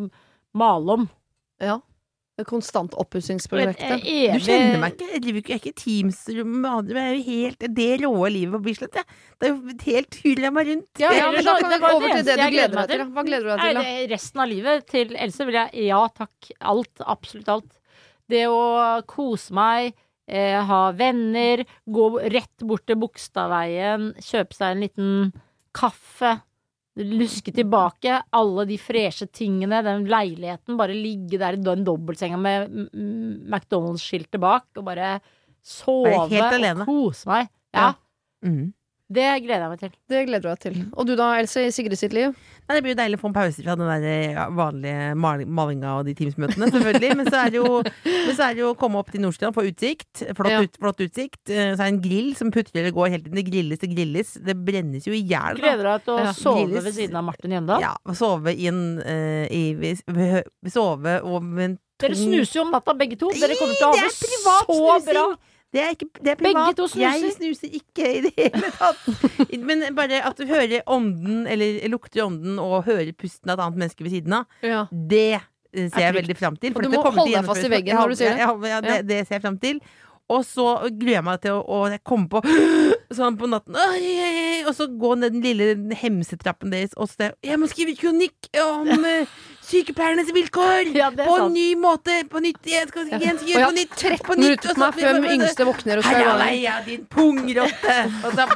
male 0.53 0.97
om. 0.99 1.09
Ja. 1.59 1.80
Konstant 2.47 2.93
oppussingsprosjektet. 2.99 4.03
Du 4.05 4.39
kjenner 4.45 4.79
meg 4.81 4.93
ikke. 4.95 5.07
Jeg 5.13 5.21
driver 5.25 5.41
ikke, 5.41 5.51
jeg 5.53 5.59
er 5.59 5.63
ikke 5.63 5.81
Teams-rom 5.83 6.53
med 6.63 6.69
andre. 6.71 7.03
Jeg 7.03 7.09
er 7.09 7.17
jo 7.17 7.25
helt 7.29 7.65
det 7.79 7.89
råe 8.03 8.29
livet 8.35 8.53
på 8.55 8.61
Bislett. 8.69 8.99
jeg. 8.99 9.05
Det 9.39 9.49
er 9.49 9.53
jo 9.55 9.75
helt 9.85 10.19
hurra 10.23 10.51
meg 10.55 10.71
rundt. 10.73 11.01
Ja, 11.03 11.11
Ja, 11.17 11.31
men 11.31 11.45
da 11.45 11.55
kan 11.59 11.69
vi 11.73 11.79
gå 11.83 11.91
over 11.95 12.13
til 12.15 12.25
det 12.29 12.37
du 12.39 12.45
gleder 12.53 12.75
deg 12.79 12.89
til. 12.93 13.05
Hva 13.15 13.23
gleder 13.27 13.43
du 13.47 13.51
deg 13.53 13.63
til, 13.65 13.79
da? 13.81 14.13
Resten 14.15 14.39
av 14.45 14.47
livet 14.51 14.87
til 14.87 15.15
Else 15.15 15.45
vil 15.49 15.59
jeg 15.59 15.87
ja 15.89 16.01
takk. 16.15 16.51
Alt. 16.61 17.05
Absolutt 17.05 17.49
alt. 17.49 17.71
Det 18.29 18.43
å 18.47 18.59
kose 19.09 19.53
meg, 19.57 19.93
eh, 20.29 20.59
ha 20.63 20.81
venner, 20.93 21.63
gå 21.89 22.09
rett 22.31 22.61
bort 22.61 22.85
til 22.85 22.95
Bogstadveien, 23.01 24.11
kjøpe 24.21 24.53
seg 24.53 24.75
en 24.75 24.83
liten 24.85 25.33
kaffe. 25.73 26.41
Luske 27.00 27.54
tilbake 27.56 28.18
alle 28.36 28.66
de 28.68 28.76
freshe 28.82 29.28
tingene, 29.32 29.80
den 29.86 30.04
leiligheten. 30.10 30.76
Bare 30.80 30.95
ligge 30.95 31.39
der 31.39 31.56
i 31.56 31.62
den 31.64 31.86
dobbeltsenga 31.88 32.38
med 32.38 32.74
McDonald's-skiltet 33.47 34.39
bak 34.41 34.66
og 34.78 34.84
bare 34.89 35.14
sove 35.64 36.12
og 36.26 36.86
kose 36.86 37.30
meg. 37.30 37.50
Ja, 37.76 37.93
Mm. 38.43 38.74
Det 39.12 39.26
gleder 39.41 39.64
jeg 39.66 39.70
meg 39.72 39.80
til. 39.82 39.91
Det 40.07 40.20
gleder 40.28 40.41
du 40.43 40.49
deg 40.49 40.60
til. 40.62 40.76
Og 40.93 41.07
du 41.10 41.16
da, 41.18 41.32
Else, 41.39 41.64
i 41.66 41.72
Sigrid 41.74 41.97
sitt 41.97 42.14
liv? 42.14 42.36
Nei, 42.70 42.76
det 42.78 42.84
blir 42.86 42.93
jo 42.93 42.99
deilig 42.99 43.18
å 43.18 43.22
få 43.24 43.30
en 43.32 43.34
pause 43.34 43.64
fra 43.66 43.74
den 43.76 43.88
der 43.89 44.36
vanlige 44.53 45.16
mal- 45.18 45.45
malinga 45.49 45.95
og 45.97 46.05
de 46.05 46.14
Teams-møtene, 46.14 46.68
selvfølgelig. 46.70 47.16
Men 47.18 47.26
så 47.26 47.39
er 47.47 47.49
det 47.49 47.57
jo, 47.57 47.82
men 47.82 48.36
så 48.38 48.43
er 48.45 48.53
det 48.53 48.62
jo 48.62 48.70
å 48.76 48.78
komme 48.78 48.99
opp 49.01 49.10
til 49.10 49.22
Nordstrand, 49.24 49.55
få 49.57 49.66
utsikt. 49.66 50.22
Flott, 50.38 50.51
Ja. 50.53 50.62
ut, 50.62 50.78
flott 50.78 51.01
utsikt. 51.01 51.41
Eh, 51.49 51.74
Så 51.74 51.82
er 51.82 51.89
det 51.89 51.93
en 51.95 52.01
grill 52.05 52.36
som 52.38 52.51
putrer 52.51 52.88
og 52.91 52.93
går 52.99 53.10
hele 53.16 53.24
tiden. 53.26 53.36
Det 53.41 53.47
grilles, 53.49 53.80
det 53.82 53.89
grilles. 53.95 54.34
Det 54.45 54.55
brennes 54.66 55.03
jo 55.10 55.14
i 55.18 55.24
hjel. 55.26 55.57
Gleder 55.57 55.84
deg 55.89 56.05
til 56.05 56.14
å 56.14 56.20
Ja. 56.26 56.32
sove 56.34 56.68
Grilles. 56.68 56.84
ved 56.84 56.93
siden 56.93 57.16
av 57.16 57.24
Martin 57.24 57.51
Jøndal. 57.57 57.82
Ja, 57.82 57.95
sove 58.14 58.53
i 58.53 58.68
en 58.68 59.01
eh, 59.01 59.47
i, 59.49 59.74
vi- 59.74 59.97
vi- 60.05 60.43
vi 60.64 60.70
Sove 60.70 61.22
over 61.24 61.60
en 61.66 61.80
Dere 61.99 62.16
snuser 62.16 62.53
jo 62.55 62.62
om 62.62 62.72
natta, 62.72 62.93
begge 62.95 63.18
to. 63.20 63.28
Dere 63.34 63.55
kommer 63.60 63.74
til 63.76 63.88
å 63.89 63.91
Det 63.91 63.99
ha 63.99 64.07
det 64.07 64.20
privat 64.22 64.68
så 64.70 65.01
snusing. 65.01 65.14
bra. 65.14 65.36
Det 65.70 65.82
er, 65.84 65.91
ikke, 65.93 66.07
det 66.17 66.32
er 66.32 66.39
Begge 66.39 66.55
privat. 66.55 66.78
to 66.80 66.88
snuser. 66.89 67.03
Jeg 67.05 67.34
snuser 67.36 67.74
ikke 67.78 68.07
i 68.09 68.22
det 68.26 68.32
hele 68.39 68.72
tatt. 68.74 69.03
Men 69.70 69.84
bare 69.97 70.24
at 70.26 70.39
du 70.41 70.47
hører 70.49 70.82
ånden, 70.89 71.43
eller 71.45 71.86
lukter 71.93 72.24
ånden, 72.26 72.57
og 72.63 72.88
hører 72.88 73.11
pusten 73.13 73.51
av 73.53 73.59
et 73.59 73.65
annet 73.67 73.84
menneske 73.84 74.05
ved 74.07 74.15
siden 74.17 74.34
av, 74.39 74.47
Ja. 74.65 74.88
det 74.89 75.24
eh, 75.38 75.89
ser 75.93 76.07
jeg 76.07 76.17
veldig 76.17 76.38
fram 76.39 76.57
til. 76.57 76.74
Du 76.74 76.89
må 76.89 77.03
holde 77.05 77.28
deg 77.30 77.45
fast 77.45 77.67
i 77.67 77.70
veggen 77.70 78.01
når 78.01 78.15
du 78.15 78.22
sier 78.22 78.34
det. 78.34 78.41
Ja, 78.41 78.53
ja, 78.74 78.82
det, 78.82 78.97
det 79.11 79.20
ser 79.28 79.38
jeg 79.38 79.45
fram 79.45 79.59
til. 79.61 79.82
Og 80.30 80.43
så 80.45 80.65
gruer 80.93 81.15
jeg 81.15 81.26
meg 81.26 81.39
til 81.41 81.57
å, 81.57 81.61
å 81.65 81.99
komme 82.05 82.30
på 82.30 82.41
sånn 83.17 83.38
på 83.39 83.47
natten 83.49 83.74
Og 83.74 84.74
så 84.78 84.86
gå 85.01 85.15
ned 85.17 85.34
den 85.34 85.41
lille 85.41 85.95
hemsetrappen 85.97 86.70
deres 86.74 86.93
og 86.93 87.09
så 87.09 87.32
Jeg 87.41 87.57
må 87.57 87.70
skrive 87.72 87.95
kronikk 87.97 88.49
om 88.61 88.91
eh, 89.09 89.32
sykepleiernes 89.70 90.32
vilkår! 90.34 90.89
Ja, 90.97 91.09
er 91.11 91.28
På 91.30 91.36
en 91.43 91.53
ny 91.53 91.67
måte! 91.80 92.15
På 92.30 92.41
nytt 92.43 92.65
Jeg 92.70 92.89
Skal 92.89 93.09
igjen 93.17 93.38
Og 93.39 93.67
på 93.67 93.72
nytt! 93.78 93.95
13 93.95 94.26
på 94.26 94.38
nytt, 94.38 94.43
minutter 94.43 94.74
på 94.74 94.82
meg 94.84 94.97
før 94.99 95.20
yngste 95.36 95.67
våkner 95.70 96.01
og 96.01 96.07
skal 96.07 96.24
være 96.26 96.38
leia, 96.41 96.76
din 96.88 97.05
pungrotte! 97.13 97.97
Og 98.26 98.30
så 98.34 98.47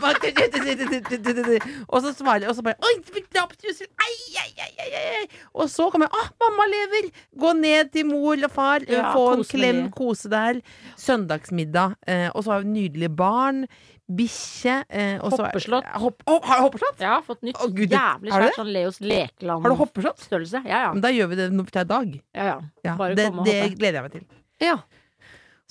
Og 1.88 1.98
så 2.06 2.14
svarer 2.18 2.50
Og 2.50 2.58
så 2.58 2.66
bare 2.66 2.78
Oi, 2.90 2.96
fikk 3.14 3.30
drapstrussel! 3.36 3.90
Ai, 4.02 4.16
ai, 4.44 4.52
ai, 4.68 4.92
ai! 5.02 5.24
Og 5.54 5.70
så 5.72 5.90
kommer 5.94 6.10
jeg 6.10 6.18
Å, 6.20 6.24
mamma 6.46 6.68
lever! 6.72 7.10
Gå 7.40 7.54
ned 7.60 7.94
til 7.94 8.10
mor 8.10 8.38
og 8.38 8.54
far, 8.54 8.86
få 9.14 9.26
en 9.38 9.44
klem, 9.48 9.82
kose 9.94 10.30
der. 10.32 10.60
Søndagsmiddag. 11.00 11.98
Eh, 12.08 12.30
og 12.34 12.46
så 12.46 12.56
har 12.56 12.64
vi 12.64 12.74
nydelige 12.74 13.14
barn. 13.18 13.66
Bikkje. 14.12 14.74
Eh, 14.90 15.22
Hoppeslott. 15.24 15.86
Hopp, 16.02 16.24
oh, 16.28 16.42
har 16.44 16.60
du 16.60 16.66
hoppeslott? 16.66 17.00
Har 17.00 17.22
fått 17.24 17.42
nytt 17.48 17.60
Oh, 17.64 17.70
Gud, 17.72 17.94
jævlig 17.94 18.34
svært 18.34 18.58
sånn 18.58 18.72
Leos 18.76 19.00
lekeland. 19.00 19.64
Har 19.64 19.72
du 19.72 19.80
hoppeslott? 19.80 20.20
Størrelse. 20.26 20.60
Ja, 20.68 20.82
ja. 20.88 20.90
Men 20.96 21.06
da 21.06 21.12
gjør 21.14 21.32
vi 21.32 21.40
det 21.40 21.48
nå 21.54 21.64
vi 21.64 21.72
i 21.80 21.86
dag. 21.94 22.18
ja, 22.36 22.50
ja. 22.50 22.58
Ja, 22.84 22.98
Bare 23.00 23.16
det, 23.16 23.30
komme 23.32 23.46
og 23.46 23.48
det 23.48 23.78
gleder 23.80 24.02
jeg 24.02 24.04
meg 24.10 24.18
til. 24.18 24.28
Ja. 24.64 24.76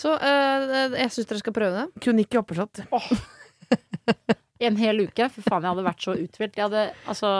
Så 0.00 0.14
eh, 0.16 0.96
jeg 0.96 1.12
syns 1.12 1.28
dere 1.28 1.42
skal 1.44 1.56
prøve 1.60 1.82
det. 1.84 2.02
Kronikk 2.02 2.32
i 2.32 2.40
hoppeslott. 2.40 2.82
En 4.62 4.76
hel 4.78 5.04
uke. 5.04 5.28
Fy 5.34 5.42
faen, 5.44 5.64
jeg 5.64 5.74
hadde 5.74 5.84
vært 5.86 6.04
så 6.04 6.16
uthvilt. 6.16 6.56
Jeg 6.56 6.64
hadde, 6.68 6.82
altså, 7.10 7.30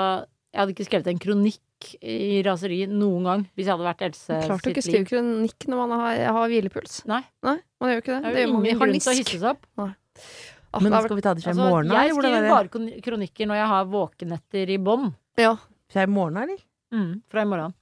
jeg 0.53 0.61
hadde 0.61 0.75
ikke 0.75 0.87
skrevet 0.89 1.11
en 1.13 1.23
kronikk 1.23 1.61
i 1.99 2.43
raseri 2.47 2.85
noen 2.87 3.25
gang 3.27 3.41
hvis 3.57 3.67
jeg 3.67 3.73
hadde 3.75 3.87
vært 3.89 4.05
Else 4.07 4.37
Klart 4.45 4.63
du 4.63 4.71
ikke 4.71 4.85
skriver 4.87 5.07
kronikk 5.09 5.67
når 5.67 5.81
man 5.81 5.95
har, 5.99 6.21
har 6.37 6.53
hvilepuls. 6.53 7.01
Nei. 7.11 7.23
man 7.43 7.91
gjør 7.91 7.97
jo 7.99 8.03
ikke 8.05 8.13
det. 8.15 8.21
Det 8.23 8.43
er 8.43 8.45
jo 8.45 8.61
det 8.63 8.71
ingen 8.71 8.83
grunn 8.83 8.99
til 9.01 9.13
å 9.13 9.17
hisse 9.19 9.41
seg 9.41 9.49
opp. 9.51 9.67
Ah, 9.83 9.95
Men 10.81 10.93
skal 11.05 11.17
vi 11.19 11.23
ta 11.23 11.35
det 11.35 11.43
fra 11.45 11.51
i 11.51 11.55
Altså, 11.55 11.69
morgen, 11.69 11.91
jeg 11.93 12.15
skriver 12.15 12.39
er 12.39 12.43
det? 12.43 12.51
bare 12.55 13.01
kronikker 13.05 13.47
når 13.51 13.57
jeg 13.61 13.67
har 13.69 13.85
våkenetter 13.93 14.71
i 14.71 14.79
bånn. 14.79 15.15
ja. 15.37 15.57
Fra 15.93 16.03
i 16.03 16.07
morgen, 16.09 16.39
eller? 16.41 16.57
Mm, 16.95 17.21
fra 17.29 17.43
i 17.43 17.45
morgen. 17.45 17.75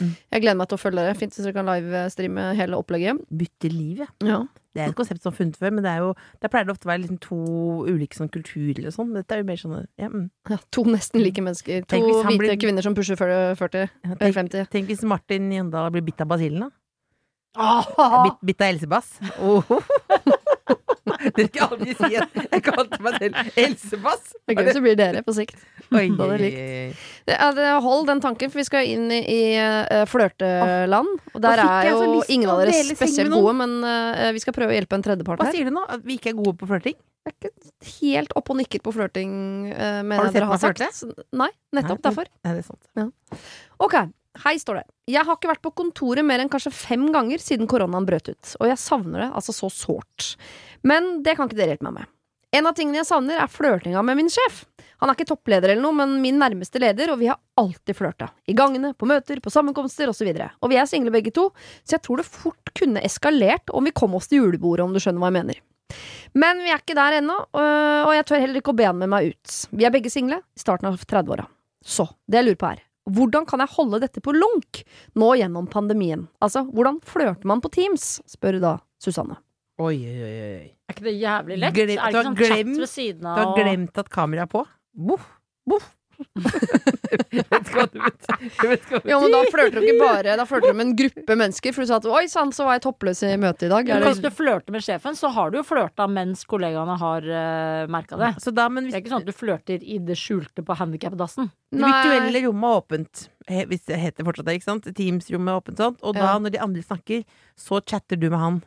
Jeg 0.00 0.40
gleder 0.42 0.56
meg 0.58 0.66
til 0.66 0.74
å 0.74 0.80
følge 0.80 0.96
dere. 1.04 1.14
Fint 1.14 1.34
hvis 1.36 1.44
dere 1.44 1.52
kan 1.54 1.66
livestreame 1.68 2.44
hele 2.58 2.74
opplegget. 2.80 3.20
Bytte 3.30 3.68
liv, 3.70 4.00
ja. 4.02 4.06
Ja. 4.26 4.38
Det 4.74 4.82
er 4.82 4.88
et 4.90 4.96
konsept 4.98 5.22
som 5.22 5.30
er 5.30 5.36
funnet 5.36 5.54
før, 5.60 5.70
men 5.70 5.84
det 5.84 5.90
er 5.92 6.00
jo, 6.02 6.08
der 6.42 6.50
pleier 6.50 6.66
det 6.66 6.72
ofte 6.74 6.88
å 6.88 6.90
være 6.90 7.02
liksom 7.04 7.20
to 7.22 7.36
ulike 7.86 8.16
sånn 8.18 8.30
kulturer 8.34 8.88
og 8.88 8.94
sånn. 8.96 9.12
Dette 9.14 9.36
er 9.36 9.44
jo 9.44 9.46
mer 9.52 9.60
sånn 9.60 9.76
ja, 10.00 10.08
mm. 10.10 10.24
Ja, 10.50 10.56
to 10.74 10.82
nesten 10.88 11.22
like 11.22 11.44
mennesker. 11.44 11.84
To 11.86 12.00
hvite 12.00 12.38
blir- 12.40 12.58
kvinner 12.58 12.82
som 12.82 12.96
pusher 12.96 13.14
40, 13.14 13.54
40 13.60 13.84
Ja, 14.02 14.14
tenk, 14.18 14.34
50. 14.34 14.66
tenk 14.72 14.88
hvis 14.90 15.04
Martin 15.06 15.46
Jøndal 15.52 15.92
blir 15.94 16.02
bitt 16.02 16.20
av 16.20 16.26
basillen, 16.32 16.66
da. 16.66 16.70
Ah, 17.54 18.24
Bitt, 18.24 18.40
bitt 18.42 18.60
av 18.64 18.72
Elsebass. 18.74 19.20
Oh. 19.38 19.62
Det 21.04 21.46
skal 21.50 21.74
aldri 21.74 21.94
si 21.98 22.16
at 22.16 22.38
Jeg 22.42 22.62
kalte 22.64 22.98
meg 23.04 23.18
selv 23.20 23.58
Elsebass. 23.60 24.32
Det 24.44 24.54
er 24.54 24.60
gøy 24.60 24.76
så 24.76 24.82
blir 24.84 24.98
dere 24.98 25.22
på 25.26 25.34
sikt. 25.36 25.58
Oi, 25.94 26.06
ja, 27.28 27.48
det, 27.54 27.66
hold 27.84 28.06
den 28.08 28.22
tanken, 28.24 28.50
for 28.52 28.60
vi 28.60 28.66
skal 28.66 28.88
inn 28.88 29.06
i, 29.12 29.20
i 29.20 29.42
eh, 29.60 30.04
flørteland. 30.10 31.10
Og 31.34 31.44
der 31.44 31.62
er 31.64 31.90
jo 31.92 32.00
lyst 32.16 32.32
ingen 32.34 32.50
av 32.50 32.62
dere 32.64 32.74
spesielt 32.88 33.32
gode, 33.34 33.54
men 33.60 33.76
uh, 33.84 34.30
vi 34.34 34.42
skal 34.42 34.56
prøve 34.56 34.74
å 34.74 34.78
hjelpe 34.78 34.98
en 34.98 35.06
tredjepart 35.06 35.44
her. 35.44 35.52
Hva 35.52 35.56
sier 35.56 35.68
du 35.68 35.76
nå? 35.76 35.84
At 35.94 36.04
vi 36.06 36.18
ikke 36.18 36.32
er 36.32 36.38
gode 36.40 36.56
på 36.60 36.68
flørting? 36.70 36.98
Jeg 37.24 37.32
er 37.32 37.36
ikke 37.38 37.94
helt 38.02 38.34
oppe 38.36 38.52
og 38.52 38.60
nikker 38.60 38.82
på 38.84 38.92
flørting, 38.96 39.30
uh, 39.70 40.02
mener 40.04 40.28
jeg 40.28 40.36
dere 40.38 40.50
har 40.50 40.58
meg 40.58 40.66
flørte? 40.66 40.90
Nei, 41.40 41.50
nettopp 41.76 42.00
Nei, 42.00 42.04
derfor. 42.10 42.34
Nei, 42.44 42.56
det 42.58 42.64
er 42.64 42.68
sant. 42.68 43.44
Ok, 43.84 43.96
hei 44.42 44.56
står 44.58 44.80
det. 44.80 44.86
Jeg 45.14 45.26
har 45.26 45.38
ikke 45.38 45.52
vært 45.52 45.62
på 45.64 45.74
kontoret 45.78 46.26
mer 46.26 46.42
enn 46.42 46.50
kanskje 46.52 46.72
fem 46.74 47.06
ganger 47.14 47.42
siden 47.42 47.68
koronaen 47.70 48.06
brøt 48.08 48.32
ut, 48.32 48.56
og 48.58 48.70
jeg 48.70 48.80
savner 48.80 49.26
det 49.26 49.30
altså 49.30 49.54
så 49.54 49.70
sårt. 49.72 50.34
Men 50.82 51.22
det 51.24 51.36
kan 51.36 51.48
ikke 51.48 51.60
dere 51.60 51.74
hjelpe 51.74 51.88
meg 51.88 52.00
med. 52.00 52.10
En 52.54 52.68
av 52.70 52.74
tingene 52.78 53.00
jeg 53.00 53.08
savner, 53.08 53.40
er 53.42 53.50
flørtinga 53.50 54.02
med 54.06 54.20
min 54.20 54.30
sjef. 54.30 54.62
Han 55.02 55.10
er 55.10 55.16
ikke 55.16 55.26
toppleder 55.32 55.72
eller 55.72 55.82
noe, 55.82 55.96
men 55.98 56.20
min 56.22 56.38
nærmeste 56.38 56.78
leder, 56.78 57.10
og 57.10 57.18
vi 57.18 57.26
har 57.26 57.40
alltid 57.58 57.98
flørta. 57.98 58.28
I 58.46 58.54
gangene, 58.54 58.92
på 58.94 59.08
møter, 59.10 59.40
på 59.42 59.50
sammenkomster 59.50 60.12
osv. 60.12 60.30
Og, 60.30 60.44
og 60.62 60.70
vi 60.70 60.78
er 60.78 60.86
single 60.86 61.10
begge 61.14 61.34
to, 61.34 61.48
så 61.82 61.96
jeg 61.96 62.04
tror 62.06 62.22
det 62.22 62.28
fort 62.28 62.74
kunne 62.78 63.02
eskalert 63.02 63.74
om 63.74 63.88
vi 63.88 63.94
kom 63.96 64.14
oss 64.14 64.30
til 64.30 64.44
julebordet, 64.44 64.86
om 64.86 64.94
du 64.94 65.02
skjønner 65.02 65.24
hva 65.24 65.32
jeg 65.32 65.38
mener. 65.40 65.60
Men 66.38 66.62
vi 66.62 66.70
er 66.70 66.78
ikke 66.78 66.96
der 66.98 67.18
ennå, 67.18 67.40
øh, 67.58 68.00
og 68.06 68.14
jeg 68.20 68.28
tør 68.30 68.46
heller 68.46 68.62
ikke 68.62 68.74
å 68.74 68.78
be 68.78 68.86
han 68.86 69.02
med 69.02 69.10
meg 69.10 69.34
ut. 69.34 69.58
Vi 69.74 69.86
er 69.86 69.94
begge 69.94 70.14
single, 70.14 70.44
i 70.54 70.62
starten 70.62 70.92
av 70.92 71.02
30-åra. 71.02 71.48
Så 71.84 72.06
det 72.30 72.38
jeg 72.38 72.52
lurer 72.52 72.62
på 72.62 72.70
er, 72.70 72.84
hvordan 73.10 73.46
kan 73.46 73.60
jeg 73.60 73.68
holde 73.76 74.00
dette 74.00 74.20
på 74.24 74.32
lunk 74.34 74.82
nå 75.14 75.32
gjennom 75.36 75.66
pandemien? 75.70 76.26
Altså, 76.40 76.64
hvordan 76.70 77.00
flørter 77.04 77.44
man 77.44 77.60
på 77.60 77.70
Teams? 77.74 78.20
spør 78.30 78.60
da 78.62 78.78
Susanne. 79.02 79.36
Oi, 79.82 79.96
oi, 80.06 80.22
oi. 80.22 80.70
er 80.88 80.94
ikke 80.94 81.04
det 81.08 81.16
jævlig 81.20 81.58
lett? 81.58 81.74
Glem- 81.74 81.82
er 81.82 81.86
det 81.86 81.98
ikke 81.98 82.22
sånn 82.24 82.36
glemt- 82.38 82.54
chat 82.54 82.80
ved 82.84 82.88
siden 82.92 83.20
Du 83.26 83.40
har 83.42 83.54
glemt 83.58 83.98
at 83.98 84.08
kameraet 84.08 84.46
er 84.46 84.52
på? 84.54 84.64
Boff, 84.94 85.24
boff. 85.66 85.88
Vet 86.14 87.68
ikke 87.68 87.76
hva 87.78 87.84
det 87.90 88.00
betyr. 88.04 88.38
Jeg 88.44 88.70
vet 88.70 88.84
ikke 88.84 88.94
hva 88.94 89.00
det 89.04 89.10
Jo, 89.12 89.18
men 89.22 89.34
da 89.34 89.40
flørter 89.52 89.76
du 89.78 89.86
ikke 89.86 90.00
bare 90.02 90.36
Da 90.38 90.46
flørter 90.48 90.72
du 90.72 90.78
med 90.78 90.86
en 90.86 90.94
gruppe 90.98 91.36
mennesker, 91.40 91.74
for 91.76 91.84
du 91.84 91.90
sa 91.90 91.98
at 92.00 92.08
oi 92.10 92.24
sann, 92.30 92.52
så 92.54 92.66
var 92.66 92.78
jeg 92.78 92.84
toppløs 92.86 93.22
i 93.26 93.32
møtet 93.40 93.66
i 93.68 93.70
dag. 93.72 93.90
Men 93.92 94.06
Hvis 94.08 94.22
du 94.24 94.30
flørter 94.34 94.74
med 94.74 94.84
sjefen, 94.86 95.18
så 95.18 95.30
har 95.34 95.52
du 95.52 95.58
jo 95.60 95.64
flørta 95.66 96.08
mens 96.10 96.44
kollegaene 96.50 96.96
har 97.00 97.28
uh, 97.28 97.86
merka 97.92 98.18
det. 98.20 98.32
Så 98.44 98.54
da, 98.54 98.68
men 98.72 98.88
Det 98.90 98.98
er 98.98 99.04
ikke 99.04 99.14
sånn 99.14 99.24
at 99.24 99.30
du 99.30 99.36
flørter 99.36 99.84
i 99.84 99.98
det 100.02 100.18
skjulte 100.20 100.64
på 100.66 100.76
handikapdassen. 100.80 101.50
det 101.74 101.82
virtuelle 101.84 102.44
rommet 102.48 102.70
er 102.70 102.82
åpent, 102.82 103.24
hvis 103.70 103.84
det 103.90 104.00
heter 104.00 104.26
fortsatt 104.26 104.48
det, 104.48 104.58
ikke 104.60 104.70
sant? 104.70 104.88
Teams-rommet 104.96 105.52
er 105.52 105.60
åpent 105.62 105.82
sånn, 105.82 105.98
og 106.02 106.14
da, 106.16 106.32
Ja. 106.34 106.38
når 106.38 106.54
de 106.56 106.62
andre 106.64 106.82
snakker, 106.82 107.24
så 107.58 107.80
chatter 107.84 108.16
du 108.20 108.30
med 108.30 108.38
han. 108.38 108.62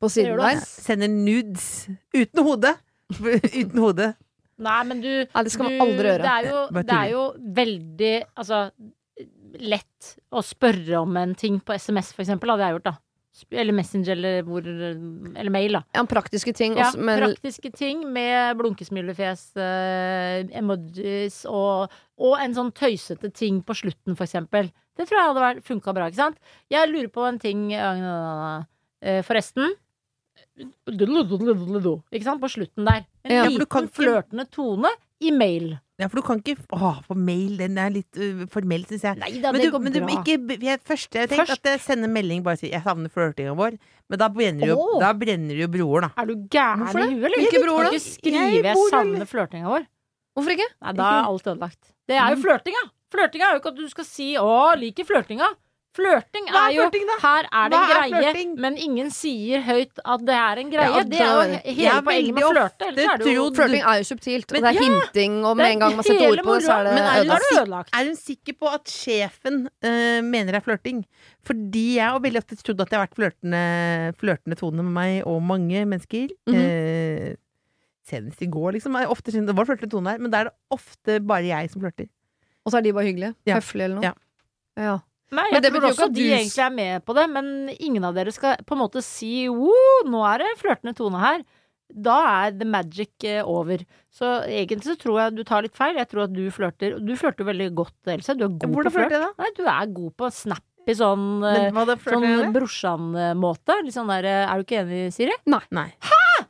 på 0.00 0.10
siden 0.10 0.36
der? 0.36 0.60
Sender 0.60 1.08
nudes. 1.08 1.88
Uten 2.12 2.42
hode. 2.44 2.74
Uten 3.14 3.78
hode. 3.78 4.14
Nei, 4.62 4.80
men 4.86 5.00
du 5.02 5.10
Nei, 5.10 5.42
det 5.46 5.52
skal 5.54 5.66
man 5.66 5.80
aldri 5.82 6.12
gjøre. 6.12 6.22
Det 6.22 6.34
er 6.34 6.50
jo, 6.50 6.60
det 6.76 6.98
er 6.98 7.08
jo 7.10 7.24
veldig 7.56 8.12
Altså 8.38 8.60
lett 9.54 10.14
å 10.34 10.42
spørre 10.42 11.00
om 11.02 11.16
en 11.18 11.34
ting 11.38 11.60
på 11.62 11.74
SMS, 11.78 12.12
for 12.14 12.24
eksempel. 12.24 12.50
Hadde 12.50 12.66
jeg 12.68 12.76
gjort, 12.76 12.88
da. 12.88 12.94
Eller 13.50 13.74
Messenger, 13.74 14.14
eller, 14.14 14.42
hvor, 14.46 14.66
eller 14.66 15.50
mail, 15.50 15.76
da. 15.78 15.82
Ja, 15.96 16.04
praktiske 16.10 16.54
ting. 16.54 16.76
Ja, 16.78 16.88
også, 16.92 17.02
men 17.02 17.18
praktiske 17.22 17.70
ting 17.74 18.04
med 18.14 18.58
blunkesmilefjes, 18.60 19.44
eh, 19.58 20.44
emojis 20.58 21.40
og, 21.50 21.94
og 22.22 22.36
en 22.42 22.54
sånn 22.54 22.70
tøysete 22.74 23.32
ting 23.34 23.58
på 23.66 23.74
slutten, 23.78 24.14
for 24.14 24.26
eksempel. 24.26 24.70
Det 24.94 25.08
tror 25.08 25.18
jeg 25.20 25.32
hadde 25.32 25.64
funka 25.66 25.94
bra, 25.96 26.10
ikke 26.10 26.20
sant? 26.20 26.38
Jeg 26.70 26.90
lurer 26.90 27.10
på 27.14 27.26
en 27.26 27.40
ting 27.42 27.66
eh, 27.74 29.20
forresten. 29.26 29.74
Ikke 32.12 32.24
sant? 32.26 32.40
På 32.42 32.50
slutten 32.50 32.84
der. 32.86 33.04
En 33.24 33.32
Ja, 33.34 33.44
liten 33.48 33.88
flørtende 33.94 34.46
tone 34.50 34.90
i 35.20 35.30
mail. 35.34 35.78
Ja, 35.98 36.08
for 36.10 36.18
du 36.18 36.24
kan 36.26 36.40
ikke 36.42 36.56
Å, 36.74 36.88
på 37.06 37.14
mail, 37.14 37.52
den 37.60 37.76
er 37.78 37.90
litt 37.94 38.18
uh, 38.18 38.42
formell, 38.50 38.82
syns 38.88 39.04
jeg. 39.06 39.18
Nei 39.20 39.28
da, 39.38 39.52
Men 39.54 39.60
det 39.62 39.68
du, 39.70 39.74
går 39.76 39.82
men 39.84 39.94
du 39.94 40.00
bra. 40.02 40.16
ikke 40.18 40.58
jeg, 40.66 40.80
Først 40.82 41.14
jeg 41.14 41.28
tenkte 41.30 41.44
Først- 41.44 41.60
at 41.62 41.70
jeg 41.70 41.80
sender 41.84 42.10
melding 42.10 42.42
bare 42.42 42.58
sier 42.58 42.72
'jeg 42.74 42.82
savner 42.82 43.08
flørtinga 43.14 43.54
vår', 43.54 43.78
men 44.10 44.18
da 44.18 44.28
brenner 44.28 44.66
jo, 44.66 44.98
da 45.00 45.12
brenner 45.14 45.54
jo 45.54 45.68
broren, 45.68 46.08
da. 46.08 46.10
Er 46.22 46.26
du 46.26 46.34
gæren 46.50 46.82
i 46.82 46.90
huet, 46.90 47.24
eller? 47.24 47.38
Hvilke 47.38 47.60
Du 47.62 47.66
bror 47.68 47.82
da? 47.84 47.90
ikke 47.90 48.00
skrive 48.10 48.42
Jeg 48.50 48.64
'jeg 48.64 48.76
savner 48.90 49.24
flørtinga 49.26 49.66
vår'. 49.70 49.86
Hvorfor 50.34 50.50
ikke? 50.50 50.68
Nei, 50.82 50.92
da 50.92 51.02
er 51.20 51.24
alt 51.30 51.46
ødelagt. 51.46 51.82
Det 52.08 52.16
er 52.18 52.28
jo 52.34 52.42
flørtinga! 52.42 52.82
Flørtinga 53.14 53.44
er 53.46 53.52
jo 53.54 53.60
ikke 53.62 53.70
at 53.70 53.76
du 53.78 53.88
skal 53.88 54.04
si 54.04 54.34
'å, 54.34 54.74
liker 54.76 55.04
flørtinga'. 55.06 55.54
Flørting 55.94 56.48
er 56.50 56.56
er 56.58 56.72
jo 56.74 56.84
flørting. 56.88 57.10
Her 57.22 57.46
er 57.46 57.68
det 57.70 57.78
en 57.78 57.84
er 57.84 57.92
greie, 57.94 58.22
flirting? 58.24 58.54
men 58.64 58.78
ingen 58.82 59.10
sier 59.14 59.60
høyt 59.62 60.00
at 60.02 60.24
det 60.26 60.34
er 60.34 60.60
en 60.62 60.72
greie. 60.72 60.88
Ja, 60.90 61.02
det 61.06 61.20
er 61.22 61.28
jo 61.30 61.74
hele 61.76 62.00
poenget 62.08 62.34
med 62.34 62.46
å 62.46 62.50
flørte. 62.50 63.28
Jo 63.30 63.44
Flørting 63.54 63.84
er 63.84 64.00
jo 64.00 64.08
subtilt, 64.08 64.48
og 64.50 64.58
det 64.58 64.72
er 64.72 64.78
ja, 64.78 64.88
hinting, 64.88 65.36
og 65.46 65.54
med 65.60 65.76
en 65.76 65.84
gang 65.84 65.94
man 66.00 66.08
setter 66.08 66.26
ord 66.32 66.42
på 66.48 66.56
det, 66.58 66.64
så 66.66 66.80
er 66.80 66.88
det. 66.88 67.38
Ødelagt. 67.44 67.94
Er 67.94 68.10
hun 68.10 68.18
sikker 68.18 68.58
på 68.58 68.72
at 68.74 68.90
sjefen 68.90 69.62
uh, 69.70 70.18
mener 70.26 70.50
det 70.50 70.60
er 70.60 70.66
flørting? 70.66 71.04
Fordi 71.46 71.86
jeg 72.00 72.10
har 72.10 72.26
veldig 72.26 72.42
ofte 72.42 72.58
trodd 72.58 72.82
at 72.82 72.90
det 72.90 72.98
har 72.98 73.06
vært 73.06 73.18
flørtende, 73.20 73.62
flørtende 74.18 74.58
tone 74.58 74.82
med 74.82 74.98
meg 74.98 75.30
og 75.30 75.42
mange 75.46 75.86
mennesker. 75.86 76.34
Mm 76.48 76.58
-hmm. 76.58 77.30
uh, 77.30 77.40
senest 78.04 78.42
i 78.42 78.50
går, 78.50 78.72
liksom. 78.76 78.96
Ofte 79.08 79.30
det 79.30 79.56
var 79.56 79.64
flørtende 79.64 79.90
tone 79.90 80.10
her, 80.10 80.18
men 80.18 80.30
da 80.30 80.42
er 80.42 80.50
det 80.50 80.54
ofte 80.70 81.20
bare 81.20 81.46
jeg 81.46 81.70
som 81.70 81.80
flørter. 81.80 82.10
Og 82.64 82.72
så 82.72 82.78
er 82.78 82.80
de 82.82 82.92
bare 82.92 83.04
hyggelige. 83.04 83.34
Ja. 83.46 83.54
Høflige 83.60 83.84
eller 83.84 84.00
noe. 84.00 84.04
Ja. 84.04 84.12
Ja. 84.76 84.98
Nei, 85.32 85.48
Men 85.50 85.56
jeg 85.56 85.62
det 85.62 85.72
tror 85.72 85.88
også 85.88 86.04
at 86.04 86.12
de 86.14 86.22
du- 86.22 86.34
egentlig 86.36 86.64
er 86.66 86.70
med 86.70 87.04
på 87.04 87.14
det, 87.16 87.30
men 87.30 87.68
ingen 87.80 88.04
av 88.04 88.14
dere 88.14 88.30
skal 88.32 88.56
på 88.66 88.72
en 88.76 88.82
måte 88.84 89.02
si 89.02 89.48
«Woo, 89.48 90.04
nå 90.06 90.20
er 90.34 90.38
det 90.44 90.58
flørtende 90.60 90.94
tone 90.94 91.18
her. 91.18 91.44
Da 91.90 92.46
er 92.46 92.52
the 92.58 92.64
magic 92.64 93.10
eh, 93.24 93.42
over. 93.44 93.78
Så 94.12 94.24
egentlig 94.46 94.84
så 94.84 94.96
tror 94.98 95.18
jeg 95.20 95.34
du 95.36 95.42
tar 95.44 95.62
litt 95.62 95.74
feil. 95.76 95.96
Jeg 95.96 96.08
tror 96.08 96.24
at 96.24 96.32
du 96.32 96.44
flørter. 96.50 96.98
Du 97.04 97.12
flørter 97.16 97.44
jo 97.44 97.48
veldig 97.50 97.74
godt, 97.74 97.94
Else. 98.06 98.34
Du 98.36 98.44
er 98.44 98.48
god 98.48 98.68
Hvordan 98.70 98.84
på 98.92 98.94
flørt. 98.94 99.10
flørter 99.10 99.18
jeg 99.18 99.20
da? 99.20 99.32
Nei, 99.42 99.50
du 99.56 99.64
er 99.64 99.86
god 99.98 100.16
på 100.16 100.30
snappy 100.32 100.94
sånn 100.96 101.26
eh, 101.44 101.70
hva 101.72 101.84
da 101.86 101.96
flørter 101.96 102.44
Sånn 102.44 102.54
brorsan-måte. 102.56 103.76
Litt 103.84 103.94
sånn 103.96 104.08
der, 104.12 104.24
eh, 104.24 104.52
Er 104.52 104.56
du 104.56 104.64
ikke 104.64 104.80
enig, 104.84 105.12
Siri? 105.12 105.32
Nei. 105.46 105.88
Hæ? 106.00 106.46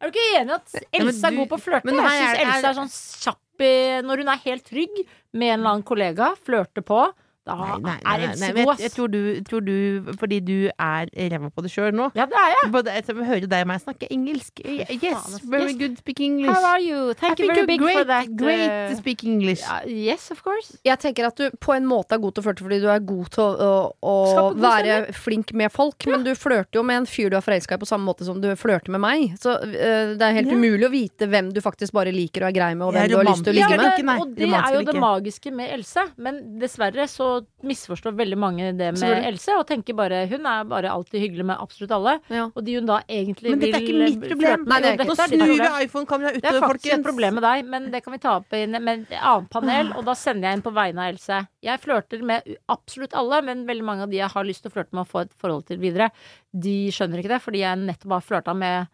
Er 0.00 0.10
du 0.10 0.12
ikke 0.18 0.40
enig 0.40 0.50
at 0.54 0.74
Elsa 0.74 0.86
Else 1.00 1.24
er 1.26 1.30
du- 1.30 1.36
god 1.38 1.48
på 1.48 1.56
å 1.58 1.64
flørte? 1.64 1.84
Jeg 1.84 1.98
syns 1.98 2.40
Else 2.44 2.66
er 2.68 2.78
sånn 2.80 2.94
kjapp 3.24 3.60
i 3.60 4.02
Når 4.02 4.16
hun 4.18 4.28
er 4.28 4.40
helt 4.44 4.64
trygg 4.64 5.06
med 5.32 5.48
en 5.54 5.60
eller 5.60 5.70
annen 5.70 5.84
kollega, 5.84 6.34
flørter 6.44 6.82
på, 6.84 7.12
da 7.44 7.54
Nei, 7.54 7.74
nei, 7.76 7.80
nei, 7.80 8.14
er 8.14 8.36
nei, 8.40 8.48
nei, 8.54 8.62
jeg, 8.64 8.78
jeg 8.86 8.92
tror 8.94 9.08
du, 9.12 9.18
tror 9.44 9.60
du 9.66 10.12
Fordi 10.20 10.38
du 10.40 10.54
er 10.72 11.10
ræva 11.32 11.50
på 11.52 11.64
det 11.64 11.70
sjøl 11.74 11.92
nå. 11.92 12.06
Ja, 12.16 12.24
det 12.30 12.38
er 12.40 12.52
jeg. 12.54 12.70
Både, 12.72 12.94
jeg 12.96 13.16
hører 13.28 13.46
deg 13.52 13.64
og 13.66 13.68
meg 13.68 13.82
snakke 13.82 14.08
engelsk. 14.14 14.62
Yes, 14.64 15.40
very 15.44 15.70
Yes. 15.74 15.78
good 15.80 15.98
speak 16.00 16.20
English. 16.24 16.48
How 16.54 16.64
are 16.74 16.80
you? 16.80 17.12
Thank 17.20 17.40
I 17.40 17.44
you 17.44 17.48
very 17.52 17.66
big 17.66 17.80
great, 17.80 17.96
for 17.98 18.04
that. 18.08 18.30
Great 18.36 18.64
uh, 18.64 18.88
to 18.90 18.96
speak 18.96 19.24
English. 19.24 19.62
Uh, 19.68 19.82
yes, 19.88 20.30
of 20.32 20.40
course. 20.44 20.76
Jeg 20.84 20.98
tenker 21.02 21.26
at 21.28 21.36
du 21.36 21.50
på 21.60 21.74
en 21.76 21.86
måte 21.88 22.16
er 22.16 22.22
god 22.22 22.34
til 22.36 22.42
å 22.42 22.46
flørte 22.48 22.64
fordi 22.64 22.80
du 22.82 22.88
er 22.92 23.04
god 23.04 23.30
til 23.34 23.44
å, 23.44 23.70
å, 24.00 24.14
å 24.44 24.46
være 24.56 24.98
flink 25.16 25.52
med 25.56 25.72
folk. 25.74 26.06
Men 26.10 26.24
du 26.26 26.32
flørter 26.38 26.80
jo 26.80 26.84
med 26.86 27.02
en 27.02 27.08
fyr 27.08 27.28
du 27.32 27.36
er 27.38 27.44
forelska 27.44 27.76
i, 27.76 27.82
på 27.84 27.88
samme 27.88 28.08
måte 28.08 28.24
som 28.26 28.40
du 28.42 28.48
flørter 28.60 28.92
med 28.96 29.04
meg. 29.04 29.36
Så 29.40 29.54
uh, 29.60 30.14
det 30.16 30.22
er 30.24 30.38
helt 30.40 30.48
Ja. 30.54 30.56
umulig 30.58 30.88
å 30.88 30.92
vite 30.92 31.28
hvem 31.28 31.52
du 31.54 31.60
faktisk 31.64 31.92
bare 31.96 32.12
liker 32.14 32.44
og 32.44 32.50
er 32.52 32.56
grei 32.58 32.72
med, 32.74 32.86
og 32.88 32.96
hvem 32.96 33.08
du 33.12 33.16
har 33.20 33.28
lyst 33.28 33.44
til 33.44 33.52
å 33.52 33.58
ligge 33.60 33.70
Ja, 33.76 33.80
med. 33.80 33.92
ikke, 33.92 34.08
nei. 34.08 34.18
og 34.24 34.34
det 34.36 34.50
er 34.50 34.78
jo 34.78 34.84
det 34.88 34.96
magiske 35.02 35.52
med 35.54 35.72
Else. 35.78 36.08
Men 36.16 36.42
dessverre 36.60 37.08
så 37.10 37.33
misforstår 37.64 38.14
veldig 38.18 38.38
mange 38.38 38.70
det 38.78 38.90
med 38.98 39.24
Else, 39.28 39.54
og 39.58 39.66
tenker 39.68 39.96
bare 39.98 40.22
hun 40.30 40.46
er 40.46 40.64
bare 40.68 40.90
alltid 40.92 41.20
hyggelig 41.22 41.46
med 41.50 41.56
absolutt 41.60 41.94
alle. 41.96 42.14
Ja. 42.32 42.46
Og 42.54 42.64
de 42.66 42.74
hun 42.78 42.86
da 42.86 43.00
egentlig 43.08 43.50
Men 43.54 43.62
dette 43.62 43.78
er 43.78 43.86
ikke 43.86 43.98
mitt 44.02 44.26
problem. 44.34 44.64
Nei, 44.70 44.80
det 44.84 44.92
er 44.92 45.04
Nå 45.04 45.16
er 45.16 45.32
snur 45.32 45.52
vi 45.54 45.84
iPhone-kameraet 45.86 46.40
Det 46.42 46.50
er 46.52 46.60
faktisk 46.60 46.92
et 46.98 47.06
problem 47.08 47.34
med 47.40 47.46
deg, 47.46 47.64
men 47.74 47.90
det 47.94 48.02
kan 48.04 48.12
vi 48.16 48.18
ta 48.22 48.36
opp 48.40 48.52
i 48.52 48.62
en- 48.64 48.82
med 48.84 49.06
et 49.08 49.18
annet 49.20 49.50
panel. 49.50 49.92
Og 49.98 50.04
da 50.04 50.14
sender 50.14 50.48
jeg 50.48 50.58
inn 50.58 50.62
på 50.66 50.74
vegne 50.74 50.98
av 51.06 51.12
Else. 51.14 51.40
Jeg 51.62 51.80
flørter 51.80 52.22
med 52.22 52.56
absolutt 52.68 53.14
alle, 53.14 53.42
men 53.42 53.66
veldig 53.66 53.84
mange 53.84 54.02
av 54.02 54.10
de 54.10 54.16
jeg 54.18 54.30
har 54.30 54.44
lyst 54.44 54.62
til 54.62 54.70
å 54.70 54.74
flørte 54.74 54.92
med 54.92 55.06
og 55.06 55.08
få 55.08 55.20
et 55.22 55.32
forhold 55.40 55.66
til 55.66 55.78
videre, 55.78 56.10
de 56.54 56.74
skjønner 56.94 57.18
ikke 57.18 57.32
det, 57.32 57.40
fordi 57.42 57.60
jeg 57.64 57.78
nettopp 57.82 58.12
har 58.14 58.22
flørta 58.22 58.52
med 58.54 58.86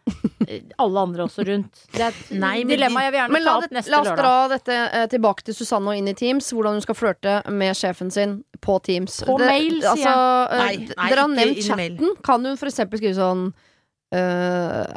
eh, 0.48 0.62
alle 0.80 1.02
andre 1.04 1.26
også 1.26 1.44
rundt. 1.44 1.82
Det 1.92 2.00
er 2.06 2.14
et 2.14 2.30
Nei, 2.44 2.54
dilemma 2.64 3.02
jeg 3.04 3.12
vil 3.12 3.20
gjerne 3.20 3.36
Men 3.36 3.44
ta 3.44 3.56
opp 3.60 3.74
neste 3.76 3.92
lørdag. 3.92 3.92
la 3.92 4.00
oss 4.00 4.08
lørdag. 4.08 4.22
dra 4.24 4.52
dette 4.54 4.78
eh, 5.00 5.06
tilbake 5.12 5.44
til 5.44 5.58
Susanne 5.58 5.92
og 5.92 6.00
inn 6.00 6.08
i 6.08 6.14
Teams. 6.16 6.48
Hvordan 6.56 6.78
hun 6.78 6.84
skal 6.86 6.96
flørte 6.96 7.34
med 7.52 7.76
sjefen 7.76 8.12
sin 8.14 8.38
på 8.64 8.78
Teams. 8.86 9.20
På 9.28 9.36
mail, 9.40 9.80
sier 9.82 9.90
altså, 9.92 10.14
jeg. 10.14 10.62
Nei, 10.62 10.94
nei, 10.96 11.10
Dere 11.12 11.26
har 11.26 11.34
nevnt 11.34 11.64
chatten. 11.68 12.16
Kan 12.24 12.48
hun 12.48 12.56
for 12.60 12.72
eksempel 12.72 13.02
skrive 13.02 13.18
sånn 13.20 13.50
Uh, 14.10 14.90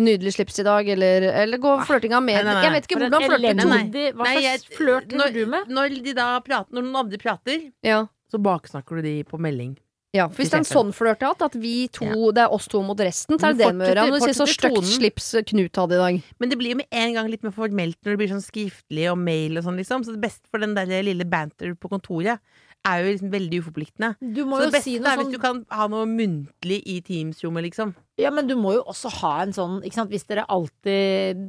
Nydelig 0.00 0.30
slips 0.38 0.56
i 0.62 0.64
dag, 0.64 0.86
eller, 0.88 1.26
eller 1.36 1.60
gå 1.60 1.74
flørtinga 1.84 2.16
med 2.24 2.38
Nei, 2.38 2.44
nei, 2.46 2.54
nei. 2.54 2.62
Jeg 2.64 2.72
vet 2.72 2.86
ikke 2.88 2.96
hvordan 3.02 3.24
flørter 3.26 3.58
nei. 3.60 4.04
Hva 4.16 4.30
slags 4.38 4.64
flørt 4.72 5.10
driver 5.10 5.34
du 5.36 5.50
med? 5.52 5.68
Når, 5.68 5.96
de 6.06 6.14
da 6.16 6.28
prater, 6.40 6.72
når 6.72 6.86
noen 6.86 6.96
andre 7.02 7.20
prater, 7.20 7.66
Ja. 7.84 7.98
så 8.32 8.40
baksnakker 8.40 8.96
du 8.96 9.04
de 9.04 9.12
på 9.28 9.36
melding. 9.36 9.74
Ja, 10.14 10.28
Hvis 10.30 10.52
det 10.52 10.60
er 10.60 10.62
en 10.62 10.68
sånn 10.68 10.92
flørt 10.94 11.18
jeg 11.18 11.26
har 11.26 11.34
hatt, 11.34 11.42
at 11.42 11.56
vi 11.58 11.88
to, 11.90 12.06
Ja. 12.06 12.30
det 12.36 12.42
er 12.44 12.52
oss 12.54 12.68
to 12.70 12.82
mot 12.86 12.98
resten, 13.02 13.34
så 13.36 13.50
er 13.50 13.56
det 13.58 13.66
det 13.66 13.74
med 13.74 13.88
gjøre. 13.90 14.06
du 14.06 14.32
så 14.32 14.46
stygt 14.46 14.86
slips 14.86 15.32
Knut 15.50 15.74
hadde 15.74 15.98
i 15.98 16.02
dag. 16.02 16.22
Men 16.38 16.48
det 16.48 16.58
blir 16.58 16.70
jo 16.70 16.76
med 16.76 16.86
en 16.92 17.14
gang 17.14 17.30
litt 17.30 17.42
mer 17.42 17.50
formelt 17.50 17.98
når 18.04 18.14
det 18.14 18.18
blir 18.18 18.30
sånn 18.30 18.44
skriftlig 18.44 19.10
og 19.10 19.18
mail 19.18 19.58
og 19.58 19.64
sånn, 19.64 19.76
liksom. 19.76 20.04
Så 20.06 20.14
det 20.14 20.22
beste 20.22 20.46
for 20.50 20.58
den 20.58 20.74
der 20.74 20.86
lille 21.02 21.24
banter 21.26 21.74
på 21.74 21.90
kontoret 21.90 22.38
er 22.84 23.00
jo 23.00 23.12
liksom 23.14 23.30
veldig 23.32 23.60
uforpliktende. 23.64 24.10
Du 24.20 24.44
må 24.44 24.58
Så 24.60 24.66
jo 24.66 24.70
det 24.70 24.76
beste 24.76 24.84
si 24.84 24.96
er 24.96 25.00
hvis 25.00 25.24
sånn 25.24 25.32
du 25.32 25.38
kan 25.40 25.66
ha 25.72 25.86
noe 25.88 26.06
muntlig 26.06 26.82
i 26.86 27.00
Teams-rommet, 27.00 27.64
liksom. 27.64 27.94
Ja, 28.20 28.30
men 28.30 28.46
du 28.46 28.54
må 28.60 28.74
jo 28.76 28.84
også 28.84 29.10
ha 29.20 29.42
en 29.42 29.52
sånn, 29.56 29.82
ikke 29.82 29.98
sant, 29.98 30.10
hvis 30.12 30.26
dere 30.28 30.44
alltid 30.46 31.40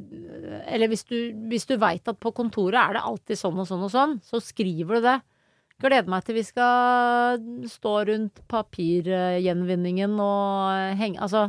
Eller 0.66 0.88
hvis 0.88 1.04
du, 1.06 1.32
hvis 1.50 1.66
du 1.68 1.76
veit 1.76 2.08
at 2.08 2.18
på 2.18 2.32
kontoret 2.34 2.80
er 2.80 2.96
det 2.96 3.02
alltid 3.04 3.38
sånn 3.38 3.58
og 3.60 3.68
sånn 3.68 3.84
og 3.84 3.92
sånn, 3.92 4.20
så 4.24 4.40
skriver 4.42 4.98
du 4.98 5.00
det. 5.02 5.20
Gleder 5.82 6.08
meg 6.08 6.24
til 6.24 6.38
vi 6.38 6.42
skal 6.46 7.40
stå 7.68 7.92
rundt 8.08 8.40
papirgjenvinningen 8.48 10.14
og 10.24 10.96
henge 10.96 11.20
Altså 11.20 11.42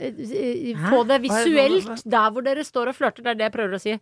eh, 0.00 0.74
Få 0.90 1.02
det 1.08 1.20
visuelt 1.24 2.04
der 2.04 2.30
hvor 2.34 2.44
dere 2.44 2.64
står 2.66 2.92
og 2.92 2.98
flørter. 2.98 3.24
Det 3.24 3.32
er 3.32 3.38
det 3.40 3.46
jeg 3.48 3.54
prøver 3.56 3.78
å 3.78 3.82
si. 3.82 3.94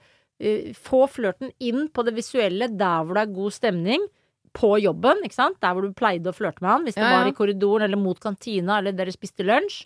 Eh, 0.43 0.73
Få 0.75 1.05
flørten 1.11 1.53
inn 1.63 1.87
på 1.95 2.05
det 2.09 2.17
visuelle 2.19 2.69
der 2.75 3.05
hvor 3.07 3.15
det 3.21 3.27
er 3.29 3.37
god 3.39 3.55
stemning. 3.55 4.09
På 4.57 4.75
jobben, 4.81 5.19
ikke 5.27 5.37
sant? 5.37 5.59
der 5.61 5.75
hvor 5.77 5.85
du 5.85 5.93
pleide 5.93 6.31
å 6.33 6.37
flørte 6.37 6.65
med 6.65 6.71
han. 6.73 6.85
Hvis 6.89 6.97
det 6.97 7.03
Ja, 7.05 7.11
ja. 7.13 7.19
var 7.21 7.29
i 7.29 7.37
korridoren 7.37 7.85
eller 7.85 8.01
mot 8.01 8.19
kantina 8.23 8.79
eller 8.81 8.97
dere 8.97 9.13
spiste 9.13 9.45
lunsj. 9.45 9.83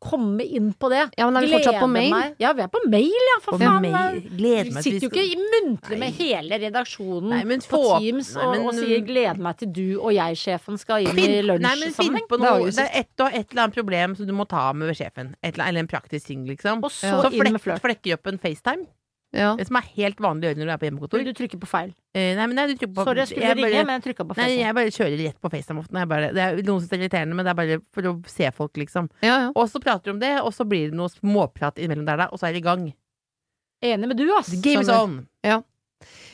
Komme 0.00 0.44
inn 0.44 0.72
på 0.74 0.88
det. 0.90 1.10
Ja, 1.18 1.26
men 1.30 1.36
er 1.42 1.46
vi 1.46 1.52
fortsatt 1.54 1.78
på 1.80 1.88
mail? 1.90 2.10
meg. 2.10 2.34
Ja, 2.42 2.52
vi 2.52 2.62
er 2.62 2.68
på 2.68 2.80
mail, 2.90 3.10
ja, 3.30 3.36
for 3.42 3.52
på 3.56 3.60
faen. 3.62 3.82
mail- 3.82 4.20
gleder 4.36 4.72
meg 4.72 4.82
sitter 4.84 5.00
jo 5.06 5.08
vi 5.08 5.20
ikke 5.20 5.24
i 5.32 5.36
muntlig 5.54 5.98
med 5.98 6.12
hele 6.18 6.58
redaksjonen 6.60 7.28
Nei, 7.30 7.44
men 7.44 7.60
på 7.60 7.80
få- 7.80 7.98
Teams 8.00 8.34
Nei, 8.34 8.44
og, 8.44 8.52
men- 8.52 8.66
og 8.66 8.74
sier 8.74 9.00
'gleder 9.06 9.38
meg 9.38 9.56
til 9.58 9.68
du 9.72 10.00
og 10.00 10.12
jeg-sjefen 10.12 10.78
skal 10.78 11.00
inn 11.02 11.08
i 11.08 11.12
Finn, 11.12 11.24
finn 11.32 11.46
lunsjsammenheng'. 11.46 12.28
på 12.28 12.36
Det 12.38 12.44
er 12.44 12.50
noe. 12.50 12.60
aggressivt. 12.60 12.76
Det 12.76 12.90
er 12.94 12.98
et 13.00 13.20
og 13.20 13.26
et 13.34 13.50
eller 13.50 13.62
annet 13.62 13.74
problem 13.74 14.16
som 14.16 14.26
du 14.26 14.32
må 14.32 14.48
ta 14.48 14.72
med 14.72 14.94
sjefen. 14.96 15.34
Et 15.42 15.54
eller, 15.54 15.68
eller 15.68 15.80
en 15.80 15.88
praktisk 15.88 16.26
ting, 16.26 16.46
liksom. 16.46 16.82
Og 16.84 16.90
så 16.90 17.22
Så 17.22 17.32
inn 17.32 17.40
flekk, 17.40 17.60
flørt. 17.60 17.80
flekker 17.80 18.12
opp 18.14 18.26
en 18.26 18.38
FaceTime, 18.38 18.86
Ja. 19.34 19.50
det 19.58 19.66
som 19.66 19.76
er 19.80 19.86
helt 19.96 20.20
vanlig 20.22 20.46
å 20.46 20.48
gjøre 20.52 20.60
når 20.62 20.68
du 20.68 20.72
er 20.74 20.78
på 20.78 20.86
hjemmekontor. 20.88 21.24
Du 21.26 21.32
trykker 21.34 21.58
på 21.58 21.66
feil. 21.68 21.90
Eh, 22.14 22.36
nei, 22.38 22.46
men 22.46 22.54
nei, 22.54 22.66
du 22.70 22.74
trykker 22.78 22.94
på 22.94 23.04
Sorry, 23.08 23.18
jeg 23.24 23.28
skulle 23.32 23.48
jeg 23.50 23.56
ringe, 23.58 23.70
bare- 23.74 23.86
men 23.88 24.00
jeg 24.00 24.04
trykka 24.06 24.26
på 24.30 24.36
Nei, 24.38 24.48
jeg 24.60 24.74
bare 24.78 24.92
kjører 24.94 25.18
rett 25.24 25.40
på 25.42 25.50
FaceTime 25.50 25.82
ofte. 25.82 26.06
Bare, 26.14 26.28
det 26.32 26.42
er 26.44 26.62
noen 26.62 26.80
som 26.86 26.94
er 26.94 27.02
irriterende, 27.02 27.34
men 27.34 27.44
det 27.44 27.50
er 27.50 27.58
bare 27.58 27.80
for 27.92 28.02
å 28.02 28.14
se 28.30 28.50
folk, 28.54 28.72
liksom. 28.78 29.10
Ja, 29.26 29.36
ja. 29.46 29.52
Og 29.56 29.66
så 29.68 29.82
prater 29.82 30.04
du 30.04 30.10
om 30.14 30.20
det, 30.22 30.32
og 30.40 30.52
så 30.54 30.64
blir 30.68 30.90
det 30.90 30.94
noe 30.96 31.08
småprat 31.10 31.76
innimellom 31.82 32.06
der, 32.06 32.16
da, 32.22 32.28
og 32.30 32.38
så 32.38 32.46
er 32.48 32.52
det 32.54 32.62
i 32.62 32.68
gang. 32.70 32.86
Enig 33.82 34.08
med 34.08 34.16
du, 34.16 34.28
ass. 34.36 34.48
Game 34.62 34.80
is 34.80 34.88
on! 34.88 35.26
Ja, 35.44 35.60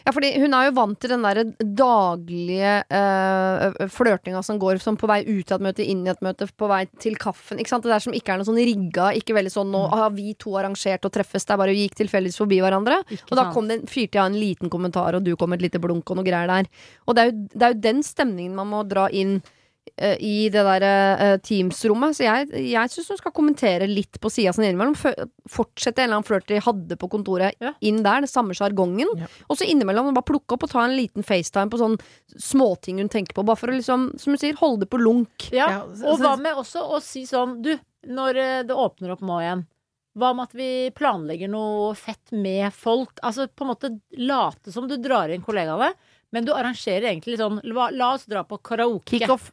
fordi 0.08 0.30
hun 0.40 0.54
er 0.56 0.68
jo 0.68 0.76
vant 0.78 0.98
til 1.00 1.12
den 1.12 1.24
derre 1.26 1.44
daglige 1.60 2.72
uh, 2.88 3.86
flørtinga 3.92 4.42
som 4.46 4.60
går 4.60 4.80
som 4.82 4.96
på 5.00 5.08
vei 5.10 5.20
ut 5.28 5.52
av 5.52 5.60
et 5.60 5.66
møte, 5.68 5.84
inn 5.84 6.02
i 6.06 6.12
et 6.12 6.24
møte, 6.24 6.48
på 6.48 6.70
vei 6.70 6.82
til 7.02 7.18
kaffen. 7.20 7.60
Ikke 7.60 7.74
sant? 7.74 7.84
Det 7.84 7.92
der 7.92 8.04
som 8.04 8.16
ikke 8.16 8.34
er 8.34 8.40
noe 8.40 8.48
sånn 8.48 8.60
rigga, 8.60 9.10
ikke 9.18 9.36
veldig 9.36 9.54
sånn 9.54 9.72
nå 9.74 9.84
har 9.92 10.14
vi 10.16 10.34
to 10.40 10.56
arrangert 10.60 11.06
å 11.06 11.12
treffes, 11.12 11.46
det 11.46 11.56
er 11.56 11.62
bare 11.62 11.76
vi 11.76 11.86
gikk 11.86 12.00
tilfeldigvis 12.00 12.40
forbi 12.40 12.60
hverandre. 12.64 13.00
Ikke 13.08 13.30
Og 13.30 13.38
da 13.40 13.48
kom 13.54 13.70
det, 13.70 13.82
fyrte 13.90 14.20
jeg 14.20 14.24
en 14.24 14.40
liten 14.40 14.72
kommentar, 14.72 15.16
og 15.18 15.26
du 15.26 15.34
kom 15.40 15.56
et 15.56 15.64
lite 15.64 15.82
blunk 15.82 16.10
og 16.10 16.20
noe 16.20 16.26
greier 16.26 16.50
der. 16.50 16.70
Og 17.06 17.16
det 17.16 17.22
er 17.22 17.32
jo, 17.32 17.38
det 17.54 17.66
er 17.66 17.74
jo 17.74 17.82
den 17.88 18.04
stemningen 18.06 18.56
man 18.56 18.70
må 18.72 18.84
dra 18.88 19.08
inn 19.12 19.40
i 20.00 20.48
det 20.48 20.62
der 20.64 20.84
eh, 20.86 21.34
Teams-rommet. 21.44 22.16
Så 22.16 22.24
jeg, 22.24 22.46
jeg 22.70 22.90
syns 22.92 23.08
hun 23.12 23.18
skal 23.20 23.32
kommentere 23.36 23.88
litt 23.90 24.16
på 24.22 24.30
sida 24.32 24.52
sin 24.56 24.64
innimellom. 24.64 24.94
Fortsette 25.50 26.00
en 26.00 26.08
eller 26.08 26.18
annen 26.20 26.28
flørt 26.28 26.46
de 26.48 26.60
hadde 26.64 26.96
på 27.00 27.08
kontoret, 27.12 27.56
Ja. 27.60 27.72
inn 27.84 28.02
der. 28.04 28.22
Det 28.24 28.30
samme 28.32 28.54
sjargongen. 28.56 29.10
Ja. 29.20 29.28
Og 29.50 29.58
så 29.60 29.66
innimellom 29.68 30.12
bare 30.16 30.24
plukke 30.30 30.56
opp 30.56 30.64
og 30.64 30.70
ta 30.72 30.84
en 30.86 30.96
liten 30.96 31.26
FaceTime 31.26 31.68
på 31.72 31.80
sånn 31.82 31.98
småting 32.36 33.00
hun 33.02 33.10
tenker 33.12 33.36
på. 33.36 33.44
Bare 33.44 33.60
for 33.60 33.72
å 33.72 33.76
liksom, 33.76 34.10
som 34.20 34.32
hun 34.32 34.40
sier, 34.40 34.56
holde 34.60 34.84
det 34.86 34.90
på 34.92 35.00
lunk. 35.02 35.50
Ja, 35.52 35.68
Ja, 35.70 35.82
og 35.84 36.22
hva 36.22 36.36
med 36.40 36.56
også 36.60 36.80
å 36.96 37.00
si 37.04 37.26
sånn 37.28 37.58
Du, 37.62 37.74
når 38.08 38.36
eh, 38.40 38.62
det 38.64 38.76
åpner 38.76 39.12
opp 39.12 39.20
nå 39.26 39.40
igjen, 39.42 39.66
hva 40.18 40.32
med 40.34 40.48
at 40.48 40.54
vi 40.58 40.70
planlegger 40.96 41.48
noe 41.52 41.92
fett 41.94 42.32
med 42.34 42.72
folk? 42.74 43.20
Altså 43.22 43.46
på 43.46 43.62
en 43.66 43.70
måte 43.70 43.90
late 44.18 44.72
som 44.74 44.88
du 44.90 44.96
drar 44.98 45.30
inn 45.30 45.44
kollegaene, 45.44 45.92
Men 46.30 46.46
du 46.46 46.52
arrangerer 46.54 47.08
egentlig 47.10 47.38
sånn 47.40 47.56
La, 47.66 47.88
la 47.90 48.12
oss 48.14 48.26
dra 48.30 48.44
på 48.46 48.60
karaoke. 48.62 49.18
Kickoff. 49.18 49.48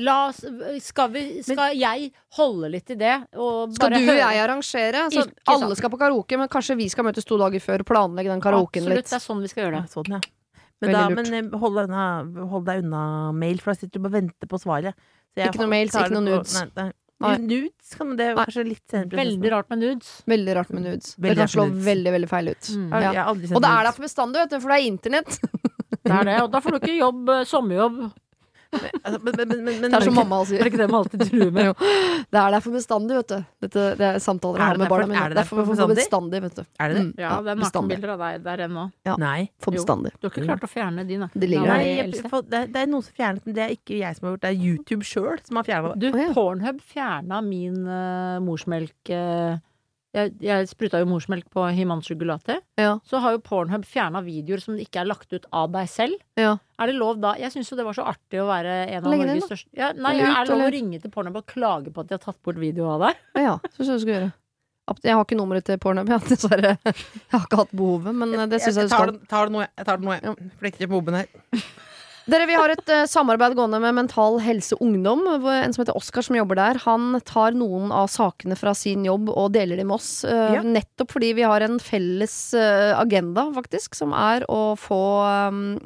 La 0.00 0.14
oss, 0.30 0.40
skal, 0.80 1.10
vi, 1.12 1.24
skal 1.44 1.76
jeg 1.76 2.08
holde 2.38 2.70
litt 2.72 2.92
i 2.94 2.96
det? 3.00 3.16
Og 3.36 3.74
Skal 3.76 3.92
du 3.92 4.00
og 4.00 4.16
jeg 4.16 4.40
arrangere? 4.40 5.06
Så 5.12 5.26
Ikke 5.26 5.28
sant. 5.28 5.42
alle 5.56 5.76
skal 5.76 5.92
på 5.92 6.00
karaoke, 6.00 6.38
men 6.40 6.48
kanskje 6.52 6.78
vi 6.80 6.88
skal 6.92 7.04
møtes 7.08 7.28
to 7.28 7.36
dager 7.40 7.60
før 7.60 7.84
og 7.84 7.90
planlegge 7.92 8.32
den 8.32 8.44
karaoken 8.44 8.86
Absolutt, 8.86 9.02
litt. 9.02 9.10
det 9.12 9.18
er 9.18 9.26
sånn 9.26 9.44
vi 9.44 9.52
skal 9.52 9.66
gjøre 9.66 9.82
det. 9.82 9.92
sånn, 9.92 10.16
ja. 10.16 10.22
Men, 10.82 10.96
da, 10.96 11.02
men 11.14 11.28
eh, 11.36 11.58
hold, 11.62 11.76
deg 11.78 11.92
unna, 11.92 12.06
hold 12.50 12.64
deg 12.66 12.80
unna 12.82 13.02
mail, 13.36 13.60
for 13.62 13.70
da 13.70 13.78
sitter 13.78 14.00
du 14.00 14.08
og 14.08 14.16
venter 14.16 14.50
på 14.50 14.58
svaret. 14.58 14.96
Så 15.32 15.44
jeg 15.44 15.52
Ikke 15.52 15.62
noe 15.62 15.70
mails, 15.70 15.94
ikke 15.94 16.16
noe 16.16 16.26
nudes. 16.26 16.56
Nei, 16.58 16.64
nei. 16.80 16.88
Nudes 17.42 17.94
kan 17.98 18.16
det 18.18 18.26
er 18.30 18.34
Nei. 18.36 18.44
kanskje 18.46 18.64
litt 18.66 18.84
senere. 18.90 19.18
Veldig 19.20 19.52
rart 19.52 19.68
med 19.72 19.82
nudes. 19.82 20.10
Veldig 20.32 20.56
rart 20.58 20.72
med 20.74 20.86
nudes. 20.86 21.14
Veldig 21.16 21.36
det 21.36 21.42
kan 21.42 21.52
slå 21.54 21.66
nudes. 21.68 21.84
veldig 21.86 22.14
veldig 22.16 22.30
feil 22.30 22.50
ut. 22.52 22.72
Mm. 22.76 22.88
Ja. 23.02 23.26
Og 23.30 23.42
det 23.42 23.70
er 23.72 23.86
der 23.88 23.92
for 23.92 24.06
bestandig, 24.06 24.42
vet 24.42 24.54
du, 24.54 24.58
for 24.60 24.74
det 24.74 24.78
er 24.80 24.88
internett. 24.90 25.38
Det 26.02 26.10
er 26.10 26.24
det, 26.26 26.36
og 26.42 26.50
da 26.50 26.58
får 26.58 26.74
du 26.74 26.78
ikke 26.80 26.96
jobb, 26.98 27.28
eh, 27.30 27.44
sommerjobb. 27.46 27.98
Altså, 28.72 29.18
men, 29.22 29.34
men, 29.36 29.48
men, 29.48 29.64
men, 29.82 29.90
Det 29.90 29.98
er 29.98 30.04
som 30.06 30.14
mamma 30.16 30.38
Er 30.40 30.48
sier. 30.48 30.58
det 30.62 30.64
er 30.64 30.70
ikke 30.70 30.80
det 30.80 30.88
man 30.90 31.02
alltid 31.02 31.24
truer 31.28 31.50
med? 31.52 31.66
Jo. 31.68 31.72
Det 32.32 32.40
er 32.40 32.54
der 32.54 32.62
for 32.64 32.76
bestandig, 32.76 33.16
vet 33.18 33.32
du. 33.32 33.38
Dette, 33.66 33.86
det 33.98 34.06
er 34.08 34.20
samtaler 34.22 34.62
jeg 34.62 34.70
har 34.70 34.80
med 34.80 34.92
barna 34.92 35.08
mine. 35.10 35.22
er 35.22 35.32
det 35.32 35.36
Det 35.36 35.42
er 35.42 35.48
for, 35.50 35.60
derfor 35.60 35.72
for, 35.72 35.82
for 35.82 35.94
bestandig, 35.98 36.42
vet 36.46 36.56
du. 36.56 36.62
Er 36.80 36.92
det 36.92 36.96
det? 36.96 37.04
Mm. 37.04 37.12
Ja, 37.20 37.32
det 37.42 37.52
er 37.52 37.60
bestandig. 37.60 37.98
nakenbilder 37.98 38.14
av 38.14 38.22
deg 38.24 38.46
der 38.46 38.64
ennå. 38.68 38.84
Ja. 39.08 39.16
Nei. 39.20 39.40
For 39.60 39.76
Jo. 39.76 39.84
Du 39.84 40.28
har 40.28 40.30
ikke 40.30 40.46
klart 40.46 40.64
å 40.64 40.70
fjerne 40.70 41.04
de 41.04 41.16
Det 41.18 41.22
nakenbildene 41.26 41.66
det, 41.72 42.58
er- 42.62 42.70
det 42.72 42.80
er 42.82 42.86
noen 42.86 43.02
som 43.04 43.14
fjernet 43.18 43.46
men 43.46 43.54
det 43.56 43.62
er 43.64 43.74
ikke 43.76 43.98
jeg 43.98 44.16
som 44.16 44.26
har 44.28 44.36
gjort 44.36 44.44
det. 44.46 44.52
Det 44.52 44.58
er 44.58 44.64
YouTube 44.70 45.04
sjøl 45.04 45.42
som 45.46 45.56
har 45.60 45.64
fjerna 45.68 45.92
det. 45.94 46.12
Du. 46.12 46.32
Pornhub 46.36 46.80
fjerna 46.80 47.40
min 47.44 47.82
uh, 47.86 48.38
morsmelk 48.44 49.10
eh, 49.12 49.58
jeg, 50.12 50.32
jeg 50.44 50.68
spruta 50.68 50.98
jo 51.00 51.06
morsmelk 51.08 51.46
på 51.52 51.64
Himanshu 51.72 52.12
Gulati. 52.20 52.58
Ja. 52.80 52.98
Så 53.08 53.20
har 53.24 53.32
jo 53.36 53.40
Pornhub 53.44 53.86
fjerna 53.88 54.20
videoer 54.24 54.60
som 54.60 54.76
ikke 54.80 55.00
er 55.02 55.08
lagt 55.08 55.32
ut 55.32 55.46
av 55.50 55.70
deg 55.72 55.88
selv. 55.88 56.18
Ja. 56.40 56.58
Er 56.82 56.90
det 56.92 56.96
lov 56.98 57.20
da? 57.22 57.32
Jeg 57.40 57.54
syns 57.54 57.70
jo 57.72 57.78
det 57.78 57.86
var 57.86 57.96
så 57.96 58.04
artig 58.10 58.42
å 58.42 58.46
være 58.50 58.74
en 58.90 59.06
av 59.06 59.10
Legge 59.12 59.28
Norges 59.30 59.48
største 59.48 59.70
ja, 59.78 59.92
Nei, 59.96 60.14
er 60.20 60.44
det 60.44 60.52
lov 60.52 60.66
å 60.66 60.70
ringe 60.74 61.00
til 61.00 61.12
Pornhub 61.14 61.38
og 61.40 61.46
klage 61.48 61.92
på 61.94 62.04
at 62.04 62.10
de 62.10 62.18
har 62.18 62.24
tatt 62.26 62.40
bort 62.44 62.60
video 62.60 62.90
av 62.92 63.06
deg? 63.06 63.22
Ja, 63.40 63.56
så 63.72 63.80
syns 63.80 63.92
jeg 63.94 64.00
du 64.02 64.04
skal 64.06 64.16
gjøre. 64.18 64.32
Jeg 65.06 65.14
har 65.16 65.24
ikke 65.24 65.38
nummeret 65.38 65.64
til 65.64 65.78
Pornhub, 65.80 66.10
ja, 66.10 66.18
dessverre. 66.28 66.74
Jeg 66.84 67.30
har 67.32 67.46
ikke 67.46 67.60
hatt 67.62 67.72
behovet, 67.72 68.16
men 68.18 68.34
eh, 68.36 68.48
det 68.50 68.60
syns 68.64 68.80
jeg 68.82 68.90
du 68.90 68.92
tar, 68.92 69.06
skal. 69.06 69.14
det- 69.16 69.30
tar 69.30 69.48
det 69.48 69.54
nå, 69.56 69.62
jeg. 69.64 69.72
jeg 69.78 69.88
tar 69.88 70.00
det 70.02 70.08
nå, 70.08 70.16
jeg. 70.18 70.50
Flekker 70.60 70.90
på 70.90 70.98
moben 70.98 71.20
her. 71.22 71.62
Dere, 72.22 72.46
Vi 72.46 72.54
har 72.54 72.70
et 72.70 72.90
uh, 72.92 73.02
samarbeid 73.10 73.56
gående 73.58 73.80
med 73.82 73.96
Mental 73.96 74.36
Helse 74.44 74.76
Ungdom. 74.78 75.24
En 75.26 75.72
som 75.74 75.82
heter 75.82 75.96
Oskar, 75.98 76.22
som 76.22 76.36
jobber 76.38 76.58
der. 76.60 76.78
Han 76.84 77.18
tar 77.26 77.56
noen 77.58 77.90
av 77.90 78.06
sakene 78.12 78.54
fra 78.58 78.76
sin 78.78 79.02
jobb 79.08 79.32
og 79.32 79.50
deler 79.56 79.80
dem 79.80 79.90
med 79.90 79.98
oss. 79.98 80.22
Uh, 80.24 80.54
Ja. 80.54 80.62
Nettopp 80.62 81.16
fordi 81.16 81.32
vi 81.34 81.46
har 81.46 81.64
en 81.66 81.80
felles 81.82 82.36
uh, 82.54 82.94
agenda, 83.00 83.48
faktisk, 83.56 83.98
som 83.98 84.14
er 84.14 84.46
å 84.50 84.76
få, 84.78 85.02
um, 85.50 85.78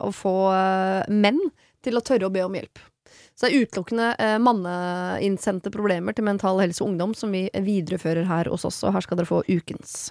å 0.00 0.10
få 0.14 0.36
menn 1.08 1.38
til 1.84 1.96
å 1.96 2.02
tørre 2.04 2.26
å 2.26 2.34
be 2.34 2.42
om 2.44 2.56
hjelp. 2.58 2.80
Så 3.40 3.46
det 3.46 3.54
er 3.54 3.64
utelukkende 3.64 4.06
eh, 4.20 4.36
manneinnsendte 4.42 5.70
problemer 5.72 6.12
til 6.12 6.26
Mental 6.26 6.58
Helse 6.60 6.84
Ungdom 6.84 7.14
som 7.16 7.32
vi 7.32 7.46
viderefører 7.48 8.26
her 8.28 8.50
hos 8.52 8.66
oss, 8.68 8.82
og 8.84 8.92
her 8.92 9.06
skal 9.06 9.16
dere 9.16 9.30
få 9.30 9.40
ukens. 9.48 10.10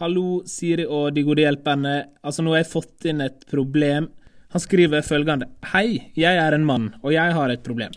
Hallo, 0.00 0.40
Siri 0.48 0.86
og 0.88 1.10
de 1.12 1.26
gode 1.26 1.44
hjelperne. 1.44 1.92
Altså, 2.22 2.40
nå 2.46 2.54
har 2.54 2.62
jeg 2.62 2.70
fått 2.70 3.08
inn 3.10 3.20
et 3.20 3.44
problem. 3.52 4.08
Han 4.54 4.62
skriver 4.64 5.04
følgende. 5.04 5.50
Hei, 5.74 6.10
jeg 6.16 6.38
er 6.40 6.54
en 6.56 6.64
mann, 6.64 6.92
og 7.02 7.12
jeg 7.12 7.34
har 7.36 7.52
et 7.52 7.64
problem. 7.66 7.92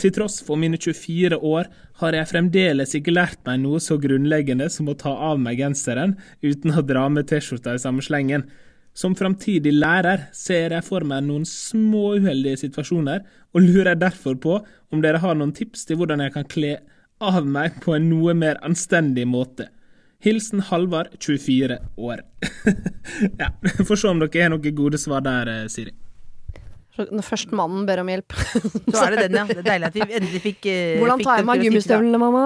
Til 0.00 0.12
tross 0.12 0.42
for 0.44 0.60
mine 0.60 0.76
24 0.76 1.38
år 1.40 1.70
har 2.02 2.16
jeg 2.16 2.28
fremdeles 2.28 2.92
ikke 2.98 3.14
lært 3.14 3.40
meg 3.48 3.62
noe 3.62 3.80
så 3.80 3.96
grunnleggende 4.00 4.68
som 4.72 4.90
å 4.92 4.96
ta 5.00 5.14
av 5.30 5.40
meg 5.40 5.62
genseren 5.62 6.18
uten 6.44 6.76
å 6.76 6.84
dra 6.84 7.06
med 7.12 7.30
T-skjorta 7.30 7.72
i 7.76 7.80
samme 7.80 8.04
slengen. 8.04 8.44
Som 8.92 9.16
framtidig 9.16 9.72
lærer 9.72 10.26
ser 10.36 10.76
jeg 10.76 10.84
for 10.84 11.08
meg 11.08 11.24
noen 11.24 11.48
små 11.48 12.18
uheldige 12.20 12.60
situasjoner, 12.66 13.24
og 13.56 13.64
lurer 13.64 13.96
derfor 13.96 14.36
på 14.36 14.58
om 14.92 15.00
dere 15.00 15.22
har 15.24 15.40
noen 15.40 15.56
tips 15.56 15.88
til 15.88 16.02
hvordan 16.02 16.20
jeg 16.26 16.36
kan 16.36 16.48
kle 16.52 16.74
av 17.24 17.48
meg 17.48 17.80
på 17.80 17.96
en 17.96 18.10
noe 18.12 18.36
mer 18.36 18.60
anstendig 18.66 19.24
måte. 19.24 19.70
Hilsen 20.24 20.60
Halvard, 20.66 21.14
24 21.20 21.78
år. 21.96 22.20
ja, 23.38 23.52
Får 23.86 23.96
se 23.96 24.10
om 24.10 24.18
dere 24.18 24.42
har 24.42 24.50
noen 24.50 24.74
gode 24.74 24.98
svar 24.98 25.22
der, 25.22 25.50
eh, 25.52 25.66
Siri. 25.70 25.92
Så 26.98 27.04
Når 27.14 27.22
først 27.22 27.52
mannen 27.54 27.84
ber 27.86 28.00
om 28.02 28.08
hjelp. 28.10 28.34
Så 28.90 29.04
er 29.04 29.14
det 29.14 29.28
den, 29.28 29.36
ja. 29.38 29.44
Det 29.46 29.60
er 29.60 29.68
deilig 29.68 29.86
at 29.86 29.94
vi 29.94 30.06
endelig 30.18 30.40
fikk 30.42 30.66
uh, 30.66 30.96
Hvordan 30.98 31.22
tar 31.22 31.38
jeg 31.38 31.46
meg 31.46 31.62
gummistøvlene, 31.62 32.18
mamma? 32.18 32.42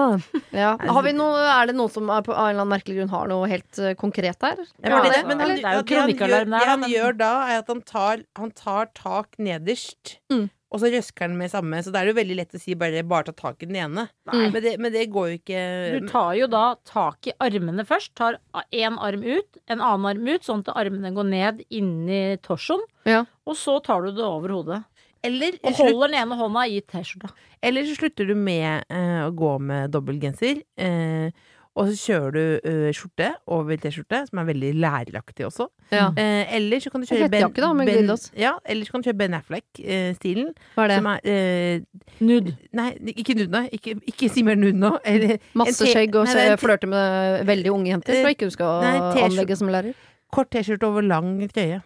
Ja. 0.53 0.75
Har 0.77 1.05
vi 1.07 1.15
noe, 1.17 1.39
er 1.55 1.71
det 1.71 1.75
noen 1.79 1.89
som 1.95 2.11
er 2.13 2.21
på, 2.27 2.35
av 2.35 2.51
en 2.51 2.53
eller 2.53 2.61
annen 2.61 2.73
merkelig 2.75 2.99
grunn 2.99 3.13
har 3.15 3.31
noe 3.31 3.49
helt 3.49 3.81
eh, 3.81 3.95
konkret 3.97 4.37
der? 4.45 4.61
Ja, 4.85 4.99
det, 5.07 5.23
men 5.25 5.41
han, 5.41 5.55
det 5.55 5.65
er 5.65 5.79
jo 5.79 5.81
det 5.81 5.89
kronikkalarm 5.95 6.53
der, 6.53 6.67
det 6.67 6.73
han 6.75 6.85
gjør 6.91 7.17
da, 7.23 7.31
er 7.49 7.63
at 7.63 7.73
han 7.73 7.81
tar, 7.89 8.21
han 8.37 8.53
tar 8.53 8.93
tak 8.93 9.41
nederst, 9.41 10.19
Mm. 10.29 10.51
Og 10.73 10.81
så 10.81 10.89
røsker 10.89 11.27
den 11.29 11.37
med 11.37 11.51
samme. 11.53 11.77
Så 11.85 11.91
det 11.93 11.99
er 12.01 12.09
jo 12.09 12.15
veldig 12.17 12.35
lett 12.39 12.55
å 12.57 12.61
si 12.61 12.73
bare, 12.79 13.03
bare 13.05 13.27
ta 13.29 13.33
tak 13.37 13.61
i 13.61 13.67
den 13.69 13.77
ene. 13.77 14.07
Men, 14.31 14.55
det, 14.57 14.71
men 14.81 14.93
det 14.95 15.03
går 15.13 15.27
jo 15.29 15.37
ikke 15.37 15.65
Du 15.99 16.07
tar 16.09 16.31
jo 16.39 16.47
da 16.49 16.63
tak 16.89 17.29
i 17.29 17.35
armene 17.45 17.85
først. 17.85 18.15
Tar 18.17 18.39
én 18.73 18.97
arm 18.97 19.21
ut, 19.21 19.59
en 19.69 19.83
annen 19.83 20.09
arm 20.09 20.31
ut, 20.31 20.47
sånn 20.47 20.65
at 20.65 20.73
armene 20.73 21.13
går 21.13 21.29
ned 21.29 21.61
inni 21.69 22.23
torsoen. 22.41 22.81
Ja. 23.05 23.21
Og 23.45 23.59
så 23.59 23.77
tar 23.85 24.01
du 24.07 24.15
det 24.17 24.25
over 24.25 24.55
hodet. 24.57 24.81
eller, 25.23 25.55
Og 25.63 25.77
holder 25.77 26.09
den 26.09 26.19
ene 26.23 26.35
hånda 26.41 26.65
i 26.67 26.81
T-skjorta. 26.81 27.29
eller 27.61 27.85
så 27.87 27.95
slutter 28.01 28.25
du 28.27 28.33
med 28.35 28.83
eh, 28.89 29.21
å 29.27 29.31
gå 29.31 29.53
med 29.61 29.93
dobbeltgenser. 29.93 30.63
Eh, 30.75 31.29
og 31.73 31.87
så 31.89 31.93
kjører 31.97 32.33
du 32.35 32.41
uh, 32.69 32.89
skjorte 32.93 33.27
over 33.49 33.77
T-skjorte, 33.81 34.19
som 34.29 34.39
er 34.43 34.45
veldig 34.45 34.67
læreraktig 34.77 35.45
også. 35.47 35.65
Ja. 35.89 36.11
Uh, 36.13 36.53
eller 36.53 36.83
så 36.83 36.91
kan 36.93 37.01
du 37.01 37.07
kjøre 37.09 37.29
Ben, 37.33 37.47
da, 37.49 37.69
ben. 37.79 38.11
Ja, 38.37 38.51
eller 38.69 38.85
så 38.85 38.93
kan 38.93 39.01
du 39.01 39.07
kjøre 39.09 39.17
Ben 39.17 39.33
Affleck-stilen. 39.39 40.51
Hva 40.75 40.85
er 40.85 40.93
det? 40.93 40.97
som 40.99 41.09
er 41.09 41.31
eh, 41.33 41.81
Nude. 42.21 42.53
Nei, 42.77 42.91
ikke 43.15 43.33
nude, 43.39 43.49
nei. 43.55 43.63
Ikke, 43.73 43.95
ikke 44.11 44.29
si 44.29 44.43
mer 44.45 44.59
nude 44.61 44.77
nå. 44.77 44.93
Eller 45.09 45.41
Masse 45.57 45.89
skjegg 45.89 46.13
og 46.21 46.29
flørte 46.61 46.89
med 46.91 47.41
veldig 47.49 47.73
unge 47.73 47.89
jenter? 47.95 48.19
Tror 48.19 48.29
jeg 48.29 48.37
ikke 48.37 48.51
du 48.51 48.55
skal 48.59 48.85
Nei, 48.85 49.25
anlegge 49.25 49.57
som 49.57 49.73
lærer. 49.73 49.97
kort 50.33 50.53
T-skjorte 50.53 50.85
over 50.93 51.01
lang 51.09 51.39
trøye. 51.49 51.81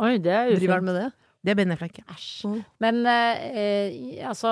Oi, 0.00 0.14
det 0.20 0.36
er 0.36 0.52
ufint. 0.52 0.84
med 0.84 1.00
det? 1.00 1.08
Det 1.40 1.54
er 1.54 1.56
Ben 1.56 1.72
Affleck. 1.72 1.96
ja. 1.96 2.04
Æsj. 2.12 2.60
Men 2.84 3.06
altså 3.08 4.50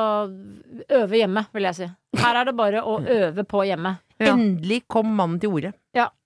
Øve 0.88 1.16
hjemme, 1.20 1.44
vil 1.52 1.68
jeg 1.68 1.74
si. 1.84 1.94
Her 2.16 2.40
er 2.40 2.48
det 2.48 2.56
bare 2.56 2.80
å 2.80 3.02
øve 3.20 3.44
på 3.44 3.68
hjemme. 3.68 3.98
Ja. 4.18 4.32
Endelig 4.34 4.82
kom 4.90 5.12
mannen 5.14 5.38
til 5.42 5.52
orde. 5.54 5.72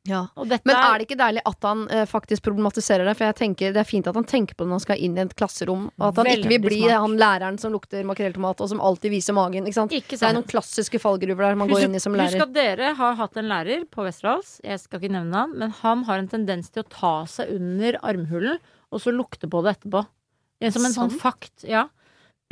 Ja. 0.08 0.24
Og 0.34 0.48
dette 0.50 0.66
Men 0.66 0.74
er 0.74 0.98
det 0.98 1.04
ikke 1.06 1.18
deilig 1.20 1.42
at 1.46 1.66
han 1.66 1.82
eh, 1.92 2.04
faktisk 2.10 2.42
problematiserer 2.42 3.06
det? 3.06 3.12
For 3.18 3.28
jeg 3.28 3.36
tenker 3.38 3.74
Det 3.74 3.82
er 3.84 3.86
fint 3.86 4.08
at 4.10 4.16
han 4.18 4.26
tenker 4.26 4.56
på 4.58 4.64
det 4.64 4.72
når 4.72 4.80
han 4.80 4.84
skal 4.84 5.04
inn 5.06 5.18
i 5.18 5.22
et 5.22 5.34
klasserom. 5.38 5.84
Og 5.94 6.06
at 6.08 6.18
han 6.18 6.30
ikke 6.32 6.50
vil 6.50 6.64
bli 6.64 6.80
smart. 6.80 7.02
han 7.04 7.14
læreren 7.20 7.58
som 7.62 7.74
lukter 7.74 8.02
makrelltomat, 8.08 8.64
og 8.64 8.72
som 8.72 8.82
alltid 8.82 9.14
viser 9.14 9.36
magen. 9.36 9.68
Ikke 9.68 9.78
sant? 9.78 9.94
Ikke 9.94 10.18
Det 10.18 10.26
er 10.26 10.34
noen 10.34 10.48
klassiske 10.50 10.98
fallgruver 11.02 11.46
der 11.46 11.60
man 11.60 11.70
går 11.70 11.86
inn 11.86 11.94
i 11.94 12.02
som 12.02 12.18
lærer. 12.18 12.34
Husk 12.34 12.48
at 12.48 12.56
dere 12.56 12.90
har 12.98 13.14
hatt 13.20 13.38
en 13.38 13.50
lærer 13.52 13.86
på 13.86 14.02
Westerdals, 14.08 14.56
jeg 14.66 14.82
skal 14.82 14.98
ikke 14.98 15.14
nevne 15.14 15.44
han, 15.44 15.54
men 15.62 15.74
han 15.84 16.02
har 16.10 16.18
en 16.18 16.30
tendens 16.34 16.72
til 16.74 16.82
å 16.82 16.90
ta 16.90 17.14
seg 17.30 17.54
under 17.54 18.00
armhulen, 18.02 18.58
og 18.90 19.00
så 19.06 19.14
lukte 19.14 19.46
på 19.46 19.62
det 19.62 19.76
etterpå. 19.78 20.02
Som 20.72 20.86
en 20.86 20.94
sånn 20.94 21.14
Sant. 21.14 21.22
fakt. 21.22 21.64
Ja. 21.66 21.86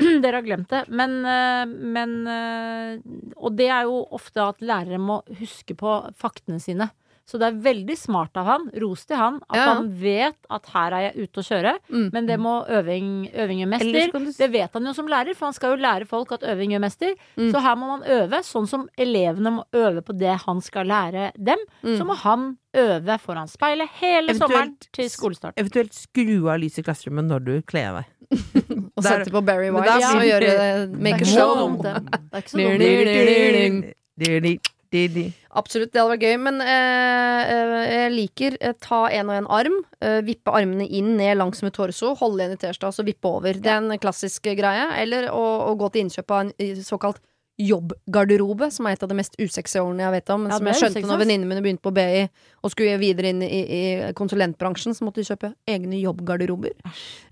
Dere 0.22 0.40
har 0.40 0.46
glemt 0.46 0.70
det. 0.72 0.84
Men, 0.88 1.18
eh, 1.28 1.66
men 1.68 2.16
eh, 2.30 2.96
Og 3.36 3.54
det 3.58 3.68
er 3.68 3.88
jo 3.88 4.02
ofte 4.16 4.46
at 4.54 4.64
lærere 4.64 5.00
må 5.00 5.20
huske 5.40 5.76
på 5.78 5.96
faktene 6.20 6.60
sine. 6.62 6.90
Så 7.26 7.38
det 7.38 7.46
er 7.46 7.52
veldig 7.62 7.96
smart 7.98 8.36
av 8.40 8.44
han, 8.46 8.70
ros 8.82 9.04
til 9.06 9.16
han, 9.16 9.36
at 9.50 9.56
Ja, 9.56 9.64
ja. 9.66 9.74
han 9.74 9.90
vet 10.02 10.36
at 10.50 10.66
her 10.72 10.92
er 10.96 11.00
jeg 11.12 11.16
ute 11.28 11.40
å 11.40 11.44
kjøre, 11.46 11.74
Mm. 11.88 12.10
men 12.12 12.26
det 12.26 12.38
må 12.40 12.66
øving, 12.66 13.30
øving 13.32 13.58
gjøre 13.60 13.68
mester. 13.70 14.10
du 14.12 14.32
Det 14.32 14.50
vet 14.50 14.72
han 14.72 14.84
jo 14.84 14.92
som 14.92 15.06
lærer, 15.06 15.34
for 15.36 15.46
han 15.46 15.52
skal 15.54 15.70
jo 15.76 15.82
lære 15.82 16.06
folk 16.08 16.32
at 16.32 16.40
øving 16.42 16.70
gjør 16.74 16.80
mester. 16.80 17.14
Mm. 17.36 17.50
Så 17.52 17.60
her 17.62 17.76
må 17.76 17.86
man 17.86 18.02
øve, 18.02 18.42
sånn 18.42 18.66
som 18.66 18.88
elevene 18.98 19.50
må 19.60 19.64
øve 19.72 20.02
på 20.02 20.12
det 20.18 20.40
han 20.44 20.60
skal 20.60 20.86
lære 20.86 21.30
dem. 21.38 21.58
Mm. 21.84 21.96
Så 21.98 22.04
må 22.06 22.14
han 22.16 22.56
øve 22.74 23.18
foran 23.20 23.46
speilet 23.48 23.88
hele 24.00 24.28
Eventuelt- 24.32 24.38
sommeren 24.38 24.76
til 24.92 25.08
skolestart. 25.10 25.54
Eventuelt 25.56 25.92
skru 25.94 26.48
av 26.50 26.58
lyset 26.58 26.78
i 26.78 26.82
klasserommet 26.82 27.24
når 27.30 27.44
du 27.44 27.62
kler 27.62 27.86
av 27.90 27.94
deg. 28.02 28.06
Og 28.96 29.02
sette 29.04 29.30
på 29.30 29.40
Barry 29.44 29.70
White 29.70 29.86
da 29.86 29.98
og 30.16 30.22
gjøre 30.26 30.88
make 31.00 31.14
a 31.14 31.18
Det 31.18 31.18
er 31.18 31.18
ikke 31.18 31.30
så 31.30 32.56
dumt, 32.58 33.94
det. 34.18 34.58
Dumt. 34.90 35.36
Absolutt, 35.60 35.90
det 35.92 35.98
hadde 36.00 36.12
vært 36.14 36.26
gøy. 36.26 36.36
Men 36.42 36.60
eh, 36.62 37.52
eh, 37.54 37.74
jeg 37.90 38.12
liker 38.14 38.58
eh, 38.60 38.76
ta 38.82 39.04
en 39.10 39.30
og 39.32 39.38
en 39.38 39.48
arm, 39.50 39.80
eh, 40.02 40.20
vippe 40.26 40.52
armene 40.54 40.86
inn 40.86 41.16
ned 41.18 41.38
langs 41.40 41.62
med 41.66 41.74
torso, 41.76 42.12
holde 42.18 42.44
igjen 42.44 42.54
i 42.54 42.60
T-skjorta 42.60 42.92
og 42.92 42.98
så 42.98 43.06
vippe 43.06 43.30
over. 43.30 43.58
Det 43.58 43.70
er 43.70 43.82
en 43.82 44.02
klassisk 44.02 44.46
eh, 44.50 44.58
greie. 44.58 44.86
Eller 45.02 45.30
å, 45.34 45.42
å 45.70 45.74
gå 45.80 45.90
til 45.94 46.06
innkjøp 46.06 46.36
av 46.36 46.46
en 46.46 46.84
såkalt 46.86 47.22
jobbgarderobe, 47.60 48.70
som 48.72 48.86
er 48.88 48.96
et 48.96 49.02
av 49.04 49.10
de 49.10 49.16
mest 49.18 49.34
usexy 49.36 49.80
årene 49.82 50.06
jeg 50.06 50.14
vet 50.14 50.32
om. 50.32 50.46
Men 50.46 50.54
Ja, 50.54 50.58
som 50.58 50.68
jeg 50.70 50.78
skjønte 50.80 51.02
når 51.04 51.20
venninnene 51.20 51.50
mine 51.50 51.64
begynte 51.64 51.84
på 51.84 51.92
BI 51.92 52.22
og 52.64 52.72
skulle 52.72 52.96
videre 53.02 53.32
inn 53.34 53.42
i, 53.44 53.60
i 53.60 53.82
konsulentbransjen, 54.16 54.96
så 54.96 55.04
måtte 55.04 55.20
de 55.20 55.28
kjøpe 55.28 55.52
egne 55.68 56.00
jobbgarderober. 56.00 56.72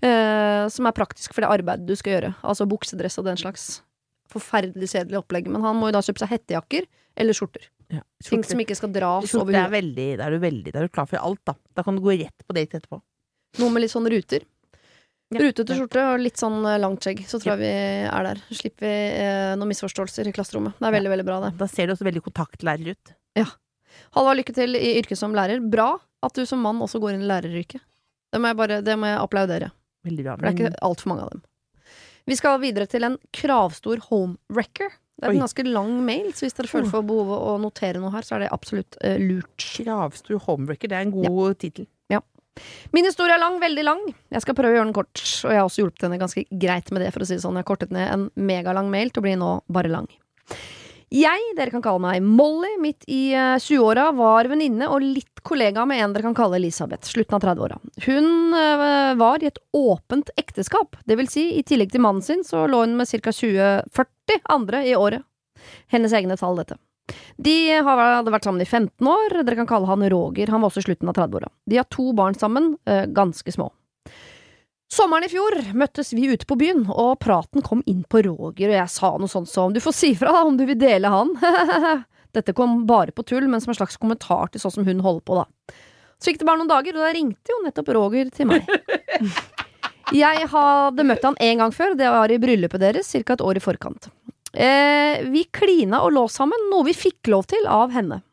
Eh, 0.05 0.63
som 0.69 0.85
er 0.89 0.97
praktisk 0.97 1.33
for 1.33 1.45
det 1.45 1.49
arbeidet 1.49 1.89
du 1.89 1.95
skal 1.97 2.15
gjøre. 2.17 2.33
Altså 2.45 2.69
buksedress 2.69 3.17
og 3.21 3.25
den 3.29 3.41
slags. 3.41 3.79
Forferdelig 4.29 4.91
kjedelig 4.91 5.19
opplegg. 5.23 5.49
Men 5.51 5.65
han 5.65 5.77
må 5.79 5.89
jo 5.89 5.97
da 5.97 6.03
kjøpe 6.05 6.21
seg 6.23 6.33
hettejakker 6.35 6.87
eller 7.19 7.37
skjorter. 7.37 7.67
Ja, 7.89 8.03
Ting 8.21 8.43
som 8.45 8.59
ikke 8.61 8.75
skal 8.77 8.91
dras 8.93 9.31
over 9.33 9.49
Skjorte 9.49 9.61
er 9.63 9.71
veldig, 9.73 10.07
da 10.19 10.27
er 10.27 10.35
du 10.35 10.41
veldig 10.43 10.71
Da 10.75 10.83
er 10.83 10.85
du 10.85 10.91
klar 10.93 11.07
for 11.09 11.17
alt, 11.25 11.41
da. 11.49 11.55
Da 11.73 11.81
kan 11.85 11.95
du 11.97 12.03
gå 12.05 12.13
rett 12.19 12.45
på 12.45 12.53
date 12.53 12.77
etterpå. 12.77 12.99
Noe 13.57 13.73
med 13.73 13.81
litt 13.81 13.93
sånn 13.95 14.05
ruter. 14.13 14.45
Ja. 15.33 15.41
Rutete 15.41 15.75
skjorte 15.77 16.03
og 16.11 16.21
litt 16.21 16.41
sånn 16.41 16.59
eh, 16.65 16.77
langt 16.81 17.05
skjegg, 17.05 17.23
så 17.29 17.37
tror 17.41 17.55
jeg 17.55 17.61
vi 17.61 17.71
er 18.09 18.27
der. 18.29 18.43
Slipper 18.49 18.85
vi 18.85 18.93
eh, 19.23 19.55
noen 19.57 19.69
misforståelser 19.69 20.29
i 20.29 20.33
klasserommet. 20.33 20.77
Det 20.77 20.89
er 20.89 20.95
veldig, 20.95 21.11
veldig 21.13 21.25
bra, 21.27 21.39
det. 21.45 21.51
Da 21.59 21.67
ser 21.69 21.89
du 21.89 21.93
også 21.93 22.07
veldig 22.07 22.23
kontaktlærer 22.25 22.93
ut. 22.93 23.11
Ja. 23.37 23.45
Halvard, 24.17 24.39
lykke 24.39 24.55
til 24.57 24.77
i 24.77 24.95
yrket 25.01 25.21
som 25.21 25.33
lærer. 25.37 25.61
Bra 25.61 25.91
at 26.25 26.37
du 26.37 26.45
som 26.49 26.61
mann 26.65 26.81
også 26.85 27.01
går 27.01 27.15
inn 27.17 27.25
i 27.25 27.29
læreryrket. 27.29 27.81
Det 28.29 28.41
må 28.41 28.51
jeg 28.51 28.57
bare 28.61 28.81
det 28.85 28.95
må 29.01 29.09
jeg 29.09 29.21
applaudere. 29.21 29.69
Bra. 30.05 30.35
For 30.37 30.45
det 30.45 30.49
er 30.49 30.55
ikke 30.55 30.81
altfor 30.85 31.11
mange 31.11 31.25
av 31.25 31.33
dem. 31.33 31.45
Vi 32.29 32.37
skal 32.37 32.59
videre 32.61 32.85
til 32.89 33.07
en 33.07 33.19
kravstor 33.35 34.03
homewrecker. 34.09 34.91
Det 35.19 35.27
er 35.27 35.33
Oi. 35.33 35.35
en 35.35 35.43
ganske 35.43 35.65
lang 35.67 35.95
mail, 36.05 36.29
så 36.31 36.45
hvis 36.45 36.55
dere 36.55 36.69
føler 36.71 36.87
for 36.91 37.03
behovet 37.03 37.41
å 37.49 37.55
notere 37.59 37.99
noe 37.99 38.13
her, 38.13 38.23
så 38.23 38.37
er 38.37 38.45
det 38.45 38.51
absolutt 38.55 38.95
eh, 39.03 39.17
lurt. 39.19 39.57
Kravstor 39.59 40.39
homewrecker, 40.45 40.91
det 40.91 40.99
er 40.99 41.09
en 41.09 41.15
god 41.17 41.57
tittel. 41.59 41.89
Min 42.91 43.07
historie 43.07 43.35
er 43.35 43.41
lang, 43.41 43.59
veldig 43.61 43.85
lang. 43.85 44.01
Jeg 44.33 44.43
skal 44.43 44.57
prøve 44.57 44.73
å 44.73 44.79
gjøre 44.79 44.89
den 44.89 44.97
kort, 44.97 45.21
og 45.21 45.53
jeg 45.53 45.61
har 45.61 45.67
også 45.67 45.83
hjulpet 45.83 46.05
henne 46.07 46.19
ganske 46.21 46.45
greit 46.49 46.91
med 46.91 47.05
det, 47.05 47.13
for 47.15 47.23
å 47.23 47.29
si 47.29 47.37
det 47.37 47.43
sånn. 47.43 47.59
Jeg 47.59 47.65
har 47.65 47.69
kortet 47.69 47.93
ned 47.95 48.09
en 48.11 48.27
megalang 48.49 48.89
mail 48.91 49.13
til 49.13 49.21
å 49.23 49.27
bli 49.27 49.35
nå 49.39 49.51
bare 49.71 49.91
lang. 49.93 50.09
Jeg, 51.09 51.41
dere 51.57 51.71
kan 51.73 51.81
kalle 51.81 52.01
meg 52.03 52.21
Molly, 52.21 52.75
midt 52.81 53.07
i 53.09 53.31
eh, 53.33 53.55
20-åra, 53.57 54.11
var 54.13 54.45
venninne 54.51 54.85
og 54.93 55.01
litt 55.01 55.41
kollega 55.45 55.81
med 55.89 56.03
en 56.03 56.13
dere 56.13 56.27
kan 56.27 56.35
kalle 56.37 56.59
Elisabeth, 56.59 57.09
slutten 57.09 57.39
av 57.39 57.41
30-åra. 57.47 57.79
Hun 58.05 58.53
eh, 58.53 59.15
var 59.17 59.41
i 59.41 59.49
et 59.49 59.57
åpent 59.73 60.29
ekteskap, 60.37 60.99
det 61.09 61.17
vil 61.17 61.31
si, 61.31 61.47
i 61.57 61.63
tillegg 61.65 61.95
til 61.95 62.03
mannen 62.05 62.21
sin, 62.25 62.45
så 62.45 62.67
lå 62.69 62.83
hun 62.83 62.93
med 62.99 63.09
ca. 63.09 63.33
20-40 63.33 64.45
andre 64.53 64.83
i 64.85 64.93
året. 64.93 65.25
Hennes 65.89 66.13
egne 66.13 66.37
tall, 66.37 66.61
dette. 66.61 66.77
De 67.41 67.55
hadde 67.81 68.29
vært 68.29 68.45
sammen 68.45 68.61
i 68.61 68.69
15 68.69 69.09
år, 69.09 69.39
dere 69.41 69.57
kan 69.63 69.69
kalle 69.71 69.89
han 69.89 70.05
Roger, 70.13 70.53
han 70.53 70.61
var 70.61 70.69
også 70.69 70.83
i 70.83 70.89
slutten 70.91 71.09
av 71.09 71.17
30-åra. 71.17 71.49
De 71.65 71.81
har 71.81 71.89
to 71.89 72.11
barn 72.13 72.37
sammen, 72.37 72.75
eh, 72.85 73.07
ganske 73.09 73.57
små. 73.57 73.71
Sommeren 74.89 75.27
i 75.27 75.29
fjor 75.29 75.53
møttes 75.77 76.09
vi 76.17 76.31
ute 76.31 76.47
på 76.49 76.57
byen, 76.57 76.87
og 76.89 77.19
praten 77.21 77.61
kom 77.61 77.83
inn 77.85 78.01
på 78.09 78.23
Roger, 78.25 78.71
og 78.71 78.77
jeg 78.79 78.89
sa 78.89 79.11
noe 79.21 79.29
sånt 79.29 79.51
som 79.51 79.73
du 79.73 79.77
får 79.83 79.93
si 79.93 80.15
fra 80.17 80.33
om 80.41 80.57
du 80.57 80.63
vil 80.65 80.79
dele 80.81 81.11
han. 81.13 81.35
Dette 82.35 82.55
kom 82.57 82.87
bare 82.89 83.13
på 83.13 83.25
tull, 83.29 83.45
men 83.49 83.61
som 83.61 83.69
en 83.73 83.77
slags 83.77 83.99
kommentar 84.01 84.49
til 84.49 84.63
sånn 84.63 84.79
som 84.79 84.87
hun 84.87 85.03
holder 85.05 85.25
på, 85.25 85.37
da. 85.37 85.75
Så 86.17 86.31
gikk 86.31 86.41
det 86.41 86.47
bare 86.49 86.61
noen 86.61 86.71
dager, 86.71 86.97
og 86.97 87.05
da 87.05 87.11
ringte 87.13 87.53
jo 87.53 87.61
nettopp 87.63 87.91
Roger 87.95 88.31
til 88.33 88.49
meg. 88.49 88.65
Jeg 90.23 90.49
hadde 90.49 91.05
møtt 91.05 91.25
han 91.27 91.37
en 91.37 91.61
gang 91.61 91.73
før, 91.75 91.93
det 91.93 92.09
var 92.09 92.33
i 92.33 92.39
bryllupet 92.41 92.81
deres, 92.81 93.11
ca. 93.13 93.35
et 93.35 93.45
år 93.45 93.59
i 93.59 93.61
forkant. 93.61 94.09
Eh, 94.57 95.21
vi 95.29 95.45
klina 95.53 96.01
og 96.01 96.15
lå 96.15 96.25
sammen, 96.33 96.65
noe 96.71 96.87
vi 96.87 96.97
fikk 96.97 97.29
lov 97.29 97.45
til 97.53 97.69
av 97.69 97.93
henne. 97.93 98.23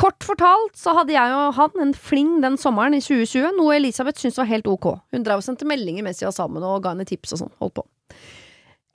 Kort 0.00 0.24
fortalt 0.24 0.78
så 0.78 0.94
hadde 0.96 1.12
jeg 1.14 1.34
og 1.36 1.56
han 1.58 1.82
en 1.84 1.92
fling 1.96 2.38
den 2.44 2.56
sommeren 2.60 2.96
i 2.96 3.02
2020, 3.02 3.50
noe 3.58 3.74
Elisabeth 3.76 4.22
syntes 4.22 4.40
var 4.40 4.48
helt 4.48 4.68
ok. 4.70 4.88
Hun 5.12 5.26
drev 5.26 5.42
og 5.42 5.46
sendte 5.46 5.68
meldinger 5.68 6.06
mens 6.06 6.22
vi 6.22 6.28
var 6.28 6.36
sammen 6.36 6.64
og 6.64 6.80
ga 6.84 6.94
henne 6.94 7.08
tips 7.08 7.36
og 7.36 7.42
sånn. 7.42 7.52
Holdt 7.60 7.76
på. 7.80 7.86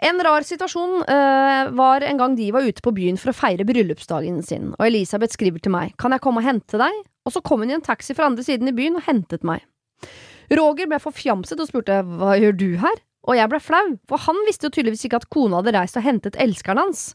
En 0.08 0.22
rar 0.22 0.46
situasjon 0.46 1.00
øh, 1.10 1.72
var 1.78 2.06
en 2.06 2.20
gang 2.20 2.36
de 2.38 2.52
var 2.54 2.66
ute 2.66 2.84
på 2.86 2.94
byen 2.94 3.18
for 3.18 3.32
å 3.32 3.38
feire 3.38 3.66
bryllupsdagen 3.66 4.44
sin, 4.46 4.70
og 4.78 4.84
Elisabeth 4.86 5.34
skriver 5.34 5.64
til 5.64 5.74
meg 5.74 5.96
kan 5.98 6.14
jeg 6.14 6.22
komme 6.22 6.44
og 6.44 6.46
hente 6.46 6.78
deg, 6.82 7.00
og 7.26 7.34
så 7.34 7.42
kom 7.42 7.66
hun 7.66 7.74
i 7.74 7.78
en 7.78 7.86
taxi 7.86 8.14
fra 8.18 8.30
andre 8.30 8.46
siden 8.46 8.70
i 8.70 8.76
byen 8.78 9.00
og 9.00 9.08
hentet 9.10 9.46
meg. 9.48 9.66
Roger 10.54 10.88
ble 10.88 11.02
forfjamset 11.02 11.60
og 11.60 11.70
spurte 11.70 12.04
hva 12.06 12.38
gjør 12.40 12.56
du 12.58 12.70
her? 12.84 13.02
Og 13.28 13.36
jeg 13.36 13.52
ble 13.52 13.60
flau, 13.60 13.88
for 14.08 14.24
han 14.24 14.38
visste 14.48 14.70
jo 14.70 14.76
tydeligvis 14.78 15.04
ikke 15.10 15.20
at 15.20 15.28
kona 15.34 15.60
hadde 15.60 15.74
reist 15.76 15.98
og 16.00 16.06
hentet 16.06 16.38
elskeren 16.40 16.80
hans. 16.80 17.10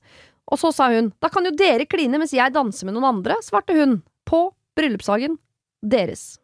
Og 0.50 0.60
så 0.60 0.72
sa 0.74 0.88
hun, 0.92 1.12
da 1.22 1.30
kan 1.32 1.46
jo 1.46 1.54
dere 1.56 1.86
kline 1.88 2.18
mens 2.20 2.34
jeg 2.34 2.54
danser 2.54 2.88
med 2.88 2.96
noen 2.96 3.10
andre, 3.14 3.38
svarte 3.44 3.76
hun, 3.76 4.00
på 4.28 4.46
bryllupsdagen 4.78 5.38
deres. 5.82 6.36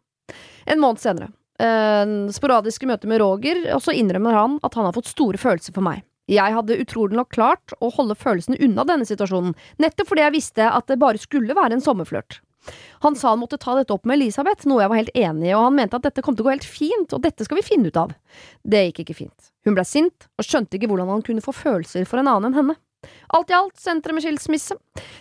En 0.69 0.81
måned 0.83 1.01
senere, 1.03 1.31
eh, 1.61 2.05
sporadiske 2.35 2.89
møter 2.89 3.11
med 3.11 3.23
Roger, 3.23 3.65
og 3.75 3.83
så 3.85 3.95
innrømmer 3.97 4.37
han 4.37 4.59
at 4.63 4.75
han 4.79 4.89
har 4.89 4.97
fått 4.97 5.13
store 5.13 5.41
følelser 5.41 5.75
for 5.77 5.87
meg. 5.87 6.05
Jeg 6.29 6.53
hadde 6.53 6.77
utrolig 6.77 7.17
nok 7.17 7.31
klart 7.33 7.73
å 7.81 7.89
holde 7.95 8.17
følelsene 8.19 8.59
unna 8.61 8.85
denne 8.85 9.07
situasjonen, 9.09 9.55
nettopp 9.81 10.11
fordi 10.11 10.27
jeg 10.27 10.37
visste 10.37 10.67
at 10.69 10.91
det 10.91 11.01
bare 11.01 11.21
skulle 11.21 11.57
være 11.57 11.79
en 11.79 11.85
sommerflørt. 11.85 12.43
Han 13.01 13.17
sa 13.17 13.31
han 13.33 13.41
måtte 13.41 13.57
ta 13.61 13.73
dette 13.79 13.95
opp 13.95 14.05
med 14.05 14.19
Elisabeth, 14.19 14.67
noe 14.69 14.83
jeg 14.83 14.93
var 14.93 15.01
helt 15.01 15.15
enig 15.17 15.49
i, 15.49 15.55
og 15.57 15.69
han 15.69 15.79
mente 15.79 15.97
at 15.97 16.05
dette 16.05 16.25
kom 16.25 16.37
til 16.37 16.45
å 16.45 16.49
gå 16.51 16.57
helt 16.57 16.69
fint, 16.69 17.15
og 17.17 17.23
dette 17.25 17.47
skal 17.47 17.61
vi 17.61 17.65
finne 17.65 17.89
ut 17.89 18.01
av. 18.01 18.13
Det 18.61 18.83
gikk 18.89 19.07
ikke 19.07 19.17
fint. 19.23 19.53
Hun 19.65 19.79
ble 19.79 19.87
sint, 19.89 20.29
og 20.37 20.45
skjønte 20.45 20.77
ikke 20.77 20.91
hvordan 20.91 21.09
han 21.15 21.25
kunne 21.25 21.45
få 21.45 21.55
følelser 21.57 22.05
for 22.09 22.21
en 22.21 22.29
annen 22.29 22.51
enn 22.51 22.61
henne. 22.61 22.77
Alt 23.37 23.51
i 23.53 23.57
alt 23.57 23.77
senteret 23.79 24.17
med 24.17 24.25
skilsmisse. 24.25 24.77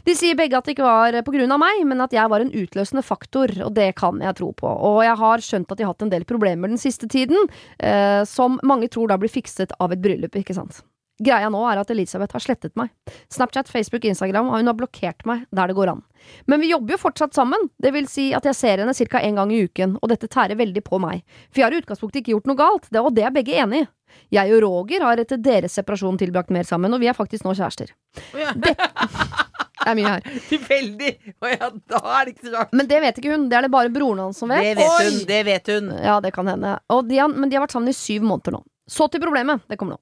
De 0.07 0.15
sier 0.17 0.37
begge 0.39 0.57
at 0.57 0.65
det 0.65 0.77
ikke 0.77 0.87
var 0.87 1.17
på 1.27 1.33
grunn 1.35 1.53
av 1.53 1.61
meg, 1.61 1.83
men 1.85 2.01
at 2.03 2.15
jeg 2.15 2.31
var 2.31 2.43
en 2.43 2.53
utløsende 2.55 3.03
faktor, 3.05 3.51
og 3.65 3.73
det 3.77 3.91
kan 3.99 4.21
jeg 4.23 4.37
tro 4.39 4.51
på. 4.55 4.67
Og 4.67 5.01
jeg 5.05 5.17
har 5.19 5.43
skjønt 5.43 5.71
at 5.71 5.79
de 5.79 5.85
har 5.85 5.93
hatt 5.93 6.05
en 6.07 6.13
del 6.13 6.25
problemer 6.27 6.71
den 6.71 6.81
siste 6.81 7.09
tiden, 7.11 7.49
eh, 7.77 8.23
som 8.29 8.61
mange 8.63 8.89
tror 8.93 9.11
da 9.11 9.19
blir 9.19 9.31
fikset 9.31 9.75
av 9.83 9.93
et 9.93 10.01
bryllup, 10.03 10.39
ikke 10.39 10.55
sant. 10.57 10.81
Greia 11.23 11.49
nå 11.49 11.63
er 11.65 11.79
at 11.81 11.89
Elisabeth 11.93 12.35
har 12.37 12.43
slettet 12.43 12.75
meg. 12.77 12.91
Snapchat, 13.33 13.69
Facebook, 13.71 14.05
Instagram, 14.05 14.51
og 14.51 14.59
hun 14.59 14.69
har 14.69 14.77
blokkert 14.77 15.25
meg 15.25 15.47
der 15.55 15.71
det 15.71 15.77
går 15.77 15.91
an. 15.95 16.03
Men 16.45 16.61
vi 16.61 16.69
jobber 16.71 16.93
jo 16.93 17.01
fortsatt 17.01 17.37
sammen, 17.37 17.69
det 17.81 17.93
vil 17.95 18.09
si 18.11 18.29
at 18.37 18.45
jeg 18.45 18.57
ser 18.57 18.83
henne 18.83 18.93
ca. 18.93 19.21
en 19.21 19.39
gang 19.41 19.53
i 19.53 19.63
uken, 19.65 19.97
og 20.01 20.11
dette 20.13 20.29
tærer 20.29 20.59
veldig 20.59 20.83
på 20.85 20.99
meg. 21.01 21.23
For 21.49 21.61
jeg 21.61 21.67
har 21.67 21.77
i 21.77 21.81
utgangspunktet 21.81 22.21
ikke 22.21 22.35
gjort 22.35 22.49
noe 22.51 22.59
galt, 22.59 22.89
det, 22.91 23.01
og 23.01 23.13
det 23.17 23.25
er 23.25 23.33
begge 23.33 23.57
enig 23.57 23.85
i. 23.85 23.89
Jeg 24.37 24.53
og 24.55 24.61
Roger 24.63 25.03
har 25.03 25.19
etter 25.21 25.39
deres 25.41 25.75
separasjon 25.77 26.17
tilbrakt 26.21 26.53
mer 26.53 26.65
sammen, 26.67 26.93
og 26.93 27.01
vi 27.01 27.09
er 27.09 27.17
faktisk 27.17 27.45
nå 27.47 27.53
kjærester. 27.57 27.93
Ja. 28.37 28.53
Det 29.87 29.91
er 29.93 29.95
mye 29.95 30.09
her. 30.09 30.39
Tilfeldig! 30.49 31.09
Å 31.39 31.49
ja, 31.51 31.67
da 31.87 31.99
er 32.17 32.25
det 32.27 32.31
ikke 32.33 32.47
så 32.49 32.53
rart. 32.57 32.73
Men 32.75 32.89
det 32.89 32.97
vet 33.05 33.19
ikke 33.21 33.29
hun, 33.31 33.45
det 33.47 33.55
er 33.55 33.67
det 33.67 33.69
bare 33.71 33.91
broren 33.93 34.19
hans 34.19 34.41
som 34.41 34.51
vet. 34.51 34.65
Det 34.65 34.73
vet 34.81 34.89
hun. 34.89 35.19
Oi! 35.21 35.27
Det 35.29 35.37
vet 35.47 35.69
hun. 35.71 35.87
Ja, 36.03 36.17
det 36.25 36.31
kan 36.35 36.49
hende. 36.51 36.73
Og 36.91 37.07
de 37.07 37.21
har, 37.21 37.31
men 37.31 37.47
de 37.47 37.55
har 37.55 37.63
vært 37.63 37.75
sammen 37.77 37.93
i 37.93 37.95
syv 37.95 38.25
måneder 38.27 38.57
nå. 38.57 38.59
Så 38.89 39.07
til 39.13 39.23
problemet. 39.23 39.63
Det 39.71 39.77
kommer 39.79 39.95
nå. 39.95 40.01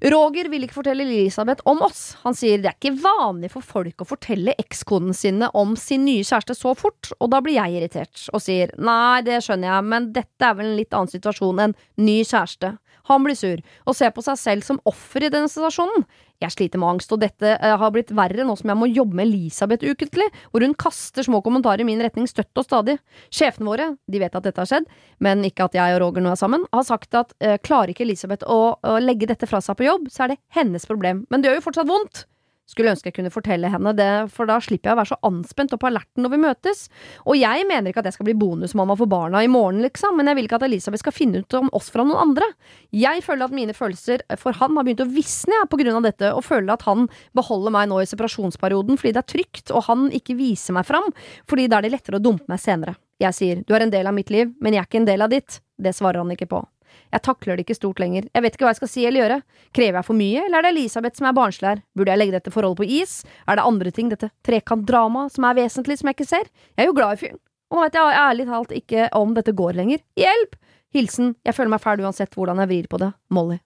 Roger 0.00 0.48
vil 0.48 0.64
ikke 0.64 0.78
fortelle 0.78 1.04
Elisabeth 1.04 1.66
om 1.68 1.82
oss. 1.84 2.14
Han 2.22 2.36
sier 2.36 2.60
det 2.60 2.70
er 2.70 2.78
ikke 2.78 3.02
vanlig 3.02 3.50
for 3.52 3.64
folk 3.64 4.00
å 4.00 4.08
fortelle 4.08 4.54
ekskonene 4.60 5.16
sine 5.16 5.50
om 5.60 5.74
sin 5.76 6.06
nye 6.08 6.24
kjæreste 6.24 6.56
så 6.56 6.72
fort, 6.78 7.12
og 7.20 7.32
da 7.34 7.42
blir 7.44 7.58
jeg 7.58 7.76
irritert 7.76 8.22
og 8.32 8.40
sier 8.40 8.72
nei, 8.80 9.20
det 9.26 9.42
skjønner 9.44 9.74
jeg, 9.74 9.88
men 9.92 10.08
dette 10.16 10.46
er 10.46 10.56
vel 10.56 10.70
en 10.70 10.78
litt 10.78 10.96
annen 10.96 11.12
situasjon 11.12 11.66
enn 11.66 11.76
ny 12.00 12.22
kjæreste. 12.24 12.78
Han 13.10 13.26
blir 13.26 13.38
sur 13.38 13.60
og 13.60 13.96
ser 13.98 14.12
på 14.14 14.22
seg 14.24 14.38
selv 14.38 14.66
som 14.66 14.80
offer 14.88 15.26
i 15.26 15.32
denne 15.32 15.50
situasjonen. 15.50 16.04
Jeg 16.40 16.54
sliter 16.54 16.80
med 16.80 16.94
angst, 16.94 17.10
og 17.12 17.20
dette 17.20 17.52
eh, 17.52 17.74
har 17.82 17.92
blitt 17.92 18.12
verre 18.16 18.46
nå 18.46 18.54
som 18.56 18.70
jeg 18.72 18.80
må 18.80 18.88
jobbe 18.88 19.18
med 19.18 19.28
Elisabeth 19.28 19.84
ukentlig, 19.84 20.30
hvor 20.50 20.64
hun 20.64 20.76
kaster 20.78 21.26
små 21.26 21.42
kommentarer 21.44 21.84
i 21.84 21.88
min 21.88 22.00
retning 22.00 22.28
støtt 22.30 22.56
og 22.56 22.64
stadig. 22.64 22.96
Sjefene 23.28 23.68
våre, 23.68 23.90
de 24.08 24.22
vet 24.22 24.38
at 24.38 24.46
dette 24.46 24.62
har 24.62 24.70
skjedd, 24.70 24.88
men 25.20 25.44
ikke 25.44 25.68
at 25.68 25.76
jeg 25.76 25.98
og 25.98 26.00
Roger 26.06 26.24
nå 26.24 26.32
er 26.32 26.40
sammen, 26.40 26.64
har 26.72 26.86
sagt 26.88 27.18
at 27.18 27.36
eh, 27.44 27.58
klarer 27.60 27.92
ikke 27.92 28.06
Elisabeth 28.06 28.48
å, 28.48 28.60
å 28.80 28.96
legge 29.04 29.28
dette 29.28 29.48
fra 29.50 29.60
seg 29.64 29.76
på 29.76 29.88
jobb, 29.90 30.08
så 30.08 30.24
er 30.24 30.34
det 30.34 30.42
hennes 30.56 30.88
problem. 30.88 31.26
Men 31.28 31.42
det 31.42 31.50
gjør 31.50 31.60
jo 31.60 31.68
fortsatt 31.68 31.92
vondt. 31.92 32.24
Skulle 32.70 32.92
ønske 32.94 33.10
jeg 33.10 33.16
kunne 33.16 33.32
fortelle 33.34 33.70
henne 33.72 33.92
det, 33.98 34.10
for 34.30 34.46
da 34.46 34.60
slipper 34.62 34.92
jeg 34.92 34.94
å 34.96 35.00
være 35.00 35.10
så 35.10 35.18
anspent 35.26 35.72
og 35.74 35.80
på 35.82 35.88
alerten 35.88 36.22
når 36.22 36.34
vi 36.34 36.40
møtes. 36.44 36.84
Og 37.24 37.34
jeg 37.38 37.66
mener 37.66 37.90
ikke 37.90 38.04
at 38.04 38.10
jeg 38.10 38.18
skal 38.18 38.28
bli 38.28 38.36
bonusmamma 38.38 38.94
for 39.00 39.10
barna 39.10 39.42
i 39.42 39.50
morgen, 39.50 39.82
liksom, 39.82 40.14
men 40.18 40.30
jeg 40.30 40.38
vil 40.38 40.46
ikke 40.46 40.60
at 40.60 40.66
Elisabeth 40.68 41.02
skal 41.02 41.16
finne 41.16 41.42
ut 41.42 41.58
om 41.58 41.70
oss 41.76 41.90
fra 41.90 42.06
noen 42.06 42.22
andre. 42.28 42.46
Jeg 42.94 43.24
føler 43.26 43.48
at 43.48 43.56
mine 43.56 43.74
følelser 43.74 44.22
for 44.38 44.54
han 44.60 44.78
har 44.78 44.86
begynt 44.86 45.02
å 45.02 45.10
visne 45.10 45.64
på 45.70 45.82
grunn 45.82 45.98
av 45.98 46.06
dette, 46.06 46.30
og 46.30 46.46
føler 46.46 46.76
at 46.76 46.86
han 46.86 47.08
beholder 47.36 47.74
meg 47.74 47.90
nå 47.90 48.00
i 48.04 48.08
separasjonsperioden 48.10 49.00
fordi 49.00 49.16
det 49.16 49.24
er 49.24 49.30
trygt, 49.34 49.74
og 49.74 49.88
han 49.90 50.08
ikke 50.14 50.38
viser 50.38 50.76
meg 50.78 50.86
fram, 50.86 51.10
fordi 51.50 51.66
da 51.66 51.80
er 51.80 51.88
det 51.88 51.96
lettere 51.96 52.20
å 52.20 52.24
dumpe 52.24 52.46
meg 52.50 52.62
senere. 52.62 52.94
Jeg 53.20 53.36
sier 53.36 53.64
du 53.66 53.74
er 53.76 53.84
en 53.84 53.92
del 53.92 54.06
av 54.08 54.16
mitt 54.16 54.30
liv, 54.32 54.54
men 54.62 54.76
jeg 54.76 54.84
er 54.84 54.88
ikke 54.88 55.02
en 55.02 55.10
del 55.10 55.26
av 55.26 55.32
ditt. 55.32 55.58
Det 55.80 55.92
svarer 55.96 56.22
han 56.22 56.30
ikke 56.32 56.48
på. 56.48 56.62
Jeg 57.10 57.24
takler 57.26 57.58
det 57.58 57.66
ikke 57.66 57.78
stort 57.78 58.00
lenger. 58.02 58.28
Jeg 58.34 58.44
vet 58.44 58.56
ikke 58.56 58.66
hva 58.66 58.72
jeg 58.74 58.80
skal 58.80 58.90
si 58.92 59.04
eller 59.08 59.24
gjøre. 59.24 59.38
Krever 59.76 59.98
jeg 60.00 60.08
for 60.08 60.18
mye, 60.18 60.46
eller 60.46 60.58
er 60.60 60.66
det 60.68 60.72
Elisabeth 60.76 61.18
som 61.18 61.28
er 61.30 61.36
barnslig 61.36 61.68
her? 61.68 61.84
Burde 61.98 62.14
jeg 62.14 62.22
legge 62.22 62.36
dette 62.36 62.54
forholdet 62.54 62.80
på 62.80 62.88
is? 63.00 63.14
Er 63.46 63.58
det 63.58 63.66
andre 63.66 63.94
ting, 63.94 64.10
dette 64.12 64.30
trekantdramaet, 64.46 65.34
som 65.34 65.46
er 65.48 65.58
vesentlig, 65.58 65.98
som 66.00 66.10
jeg 66.10 66.18
ikke 66.18 66.30
ser? 66.30 66.50
Jeg 66.76 66.86
er 66.86 66.90
jo 66.90 66.96
glad 66.98 67.18
i 67.18 67.22
fyren. 67.24 67.40
Og 67.70 67.78
nå 67.78 67.86
vet 67.86 67.98
jeg 68.00 68.18
ærlig 68.24 68.46
talt 68.48 68.74
ikke 68.74 69.08
om 69.20 69.34
dette 69.36 69.54
går 69.54 69.78
lenger. 69.78 70.02
Hjelp! 70.18 70.58
Hilsen 70.90 71.36
Jeg 71.46 71.54
føler 71.54 71.70
meg 71.70 71.82
fæl 71.84 72.02
uansett 72.02 72.34
hvordan 72.34 72.58
jeg 72.64 72.70
vrir 72.72 72.90
på 72.90 72.98
det. 72.98 73.12
Molly. 73.30 73.60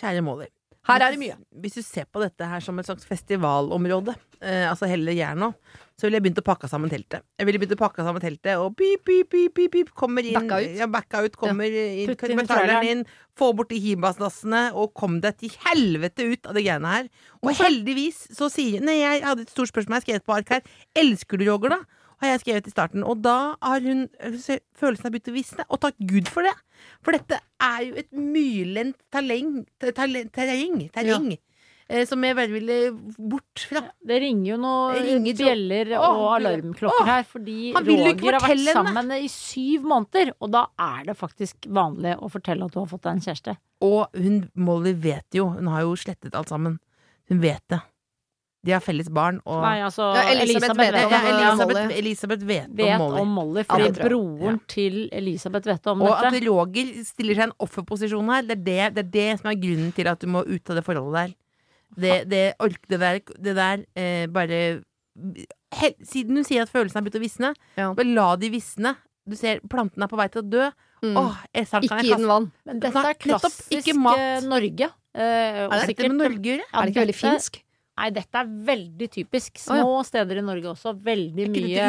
Kjære 0.00 0.24
Molly. 0.26 0.50
Her 0.86 1.02
er 1.02 1.14
det 1.14 1.18
mye. 1.18 1.34
Hvis 1.62 1.78
du 1.78 1.82
ser 1.82 2.06
på 2.06 2.20
dette 2.22 2.46
her 2.46 2.62
som 2.62 2.78
et 2.78 2.86
slags 2.86 3.06
festivalområde, 3.08 4.14
eh, 4.38 4.64
altså 4.68 4.86
hele 4.86 5.16
Jerno, 5.16 5.52
så 5.96 6.06
ville 6.06 6.20
jeg 6.20 6.26
begynt 6.26 6.40
å 6.42 6.44
pakke 6.46 6.68
sammen 6.70 6.92
teltet. 6.92 7.24
Jeg 7.40 7.48
ville 7.48 7.58
begynt 7.58 7.74
å 7.74 7.80
pakke 7.80 8.04
sammen 8.06 8.22
teltet, 8.22 8.60
og 8.60 8.76
pip, 8.78 9.02
pip, 9.08 9.30
pip, 9.32 9.54
pip, 9.56 9.72
pip 9.72 9.90
kommer 9.98 10.26
inn 10.26 10.36
Backa 10.36 10.60
ut. 10.62 10.76
Ja, 10.78 10.86
backa 10.92 11.24
ut, 11.24 11.38
kommer 11.40 11.66
inn, 11.66 12.04
inn 12.04 12.14
traileren 12.20 12.46
traileren. 12.46 12.90
inn, 12.92 13.04
få 13.38 13.50
bort 13.56 13.72
de 13.72 13.80
hibasdassene, 13.82 14.68
og 14.78 14.94
kom 14.94 15.18
deg 15.24 15.40
til 15.42 15.54
helvete 15.66 16.28
ut 16.30 16.46
av 16.46 16.54
de 16.54 16.66
greiene 16.68 16.94
her. 16.94 17.10
Og 17.42 17.54
heldigvis 17.58 18.26
så 18.36 18.50
sier 18.52 18.84
Nei, 18.84 19.00
jeg 19.00 19.24
hadde 19.26 19.46
et 19.46 19.54
stort 19.54 19.72
spørsmål 19.72 20.02
jeg 20.02 20.06
skrev 20.06 20.26
på 20.28 20.38
ark 20.38 20.54
her. 20.54 20.74
Elsker 20.94 21.40
du 21.40 21.48
Roger, 21.48 21.78
da? 21.78 22.05
Har 22.22 22.30
jeg 22.32 22.40
skrevet 22.44 22.68
i 22.68 22.72
starten. 22.72 23.04
Og 23.04 23.20
da 23.24 23.56
har 23.60 23.80
hun 23.84 24.06
se, 24.40 24.60
Følelsen 24.78 25.04
har 25.08 25.12
begynt 25.12 25.28
å 25.32 25.36
visne, 25.36 25.66
og 25.68 25.80
takk 25.82 25.98
Gud 26.00 26.30
for 26.32 26.46
det. 26.46 26.54
For 27.04 27.12
dette 27.16 27.40
er 27.60 27.82
jo 27.84 27.98
et 28.00 28.10
myrlendt 28.12 28.96
terreng. 29.12 29.66
terreng. 29.80 30.78
eh, 31.88 32.04
som 32.08 32.22
jeg 32.24 32.36
bare 32.36 32.50
ville 32.52 32.76
bort 33.30 33.66
fra. 33.70 33.82
Det 34.06 34.18
ringer 34.22 34.48
jo 34.52 34.56
noen 34.62 35.26
bjeller 35.38 35.92
og 35.98 36.22
alarmklokker 36.40 37.06
her, 37.06 37.22
fordi 37.28 37.72
Roger 38.16 38.38
har 38.38 38.40
vært 38.40 38.64
sammen 38.74 39.12
i 39.16 39.28
syv 39.32 39.86
måneder. 39.92 40.32
Og 40.40 40.50
da 40.56 40.66
er 40.78 41.04
det 41.10 41.16
faktisk 41.16 41.68
vanlig 41.68 42.16
å 42.18 42.30
fortelle 42.32 42.64
at 42.66 42.72
du 42.74 42.80
har 42.80 42.90
fått 42.90 43.02
deg 43.06 43.12
en 43.12 43.24
kjæreste. 43.28 43.56
Og 43.86 44.08
hun, 44.16 44.50
Molly 44.54 44.94
vet 44.94 45.26
jo, 45.36 45.50
hun 45.52 45.68
har 45.68 45.82
jo 45.82 45.94
slettet 46.00 46.34
alt 46.34 46.48
sammen. 46.48 46.78
Hun 47.28 47.40
vet 47.42 47.62
det. 47.68 47.80
De 48.66 48.72
har 48.74 48.82
felles 48.82 49.06
barn, 49.14 49.36
og 49.46 49.60
Nei, 49.62 49.76
altså 49.86 50.08
Ja, 50.16 50.24
Elisabeth 50.32 50.72
Elisabeth, 50.72 50.80
vet 50.80 50.94
vet, 50.96 51.04
om 51.06 51.12
ja, 51.14 51.20
Elisabeth. 51.52 51.96
Elisabeth 52.00 52.46
vet, 52.48 52.68
vet 52.80 52.92
om 52.96 52.98
Molly. 53.04 53.20
om 53.22 53.28
Molly, 53.38 53.62
fordi 53.68 53.90
broren 54.00 54.60
til 54.72 54.96
Elisabeth 55.14 55.70
vet 55.70 55.86
om 55.92 56.02
Og 56.02 56.10
at. 56.18 56.34
Roger 56.48 56.90
stiller 57.06 57.38
seg 57.38 57.44
i 57.44 57.46
en 57.46 57.54
offerposisjon 57.62 58.32
her, 58.34 58.42
det 58.50 58.56
er 58.58 58.64
det, 58.66 58.94
det 58.96 59.04
er 59.04 59.10
det 59.14 59.40
som 59.40 59.50
er 59.52 59.60
grunnen 59.62 59.92
til 59.94 60.10
at 60.10 60.18
du 60.20 60.26
må 60.34 60.42
ut 60.44 60.70
av 60.74 60.80
det 60.80 60.84
forholdet 60.84 61.14
der. 61.20 61.34
Det, 61.96 62.14
det, 62.28 62.42
det 62.90 62.98
der, 63.00 63.20
det 63.38 63.54
der 63.56 63.84
eh, 63.94 64.26
bare 64.26 64.82
he, 65.78 65.92
Siden 66.04 66.36
hun 66.40 66.44
sier 66.44 66.66
at 66.66 66.72
følelsene 66.72 67.00
har 67.00 67.06
begynt 67.06 67.20
å 67.20 67.24
visne, 67.24 67.52
Ja. 67.78 67.92
bare 67.94 68.10
la 68.10 68.34
de 68.36 68.50
visne. 68.52 68.96
Du 69.26 69.34
ser 69.38 69.60
plantene 69.70 70.04
er 70.06 70.10
på 70.10 70.18
vei 70.18 70.26
til 70.28 70.42
å 70.42 70.48
dø. 70.50 70.66
Mm. 71.04 71.16
Åh, 71.20 71.38
Ikke 71.54 72.02
gi 72.02 72.10
den 72.14 72.26
vann. 72.28 72.50
Men 72.66 72.80
dette 72.80 73.02
er 73.10 73.14
klassisk 73.20 73.88
eh, 73.92 74.40
Norge. 74.46 74.90
Eh, 75.16 75.62
Er 75.66 75.70
det 75.86 75.94
dette 75.96 76.08
med 76.10 76.18
Norge 76.20 76.40
å 76.40 76.52
gjøre? 76.56 76.66
Ja, 76.72 76.80
Er 76.80 76.84
det 76.86 76.92
ikke 76.94 77.04
veldig 77.06 77.16
dette- 77.16 77.30
finsk? 77.30 77.62
Nei, 77.96 78.10
dette 78.12 78.34
er 78.42 78.44
veldig 78.68 79.08
typisk. 79.10 79.56
Å, 79.56 79.76
ja. 79.78 79.82
Små 79.82 80.04
steder 80.04 80.36
i 80.42 80.44
Norge 80.44 80.68
også. 80.74 80.92
Veldig 81.00 81.46
mye 81.48 81.86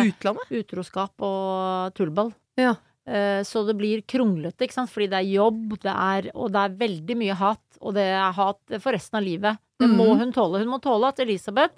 utroskap 0.62 1.26
og 1.28 1.94
tullball. 1.98 2.32
Ja. 2.58 2.76
Eh, 3.08 3.42
Så 3.44 3.66
det 3.68 3.76
blir 3.80 4.02
kronglete, 4.08 4.64
ikke 4.68 4.74
sant. 4.80 4.90
Fordi 4.92 5.10
det 5.12 5.20
er 5.20 5.34
jobb, 5.36 5.78
det 5.84 5.92
er, 5.94 6.32
og 6.36 6.52
det 6.52 6.64
er 6.64 6.78
veldig 6.80 7.18
mye 7.18 7.36
hat. 7.36 7.60
Og 7.82 7.94
det 7.94 8.08
er 8.08 8.32
hat 8.32 8.60
for 8.80 8.92
resten 8.96 9.20
av 9.20 9.24
livet. 9.24 9.58
Det 9.80 9.88
må 9.90 10.08
Mhm. 10.16 10.18
hun 10.20 10.34
tåle. 10.34 10.60
Hun 10.60 10.68
må 10.70 10.82
tåle 10.82 11.08
at 11.10 11.20
Elisabeth 11.20 11.76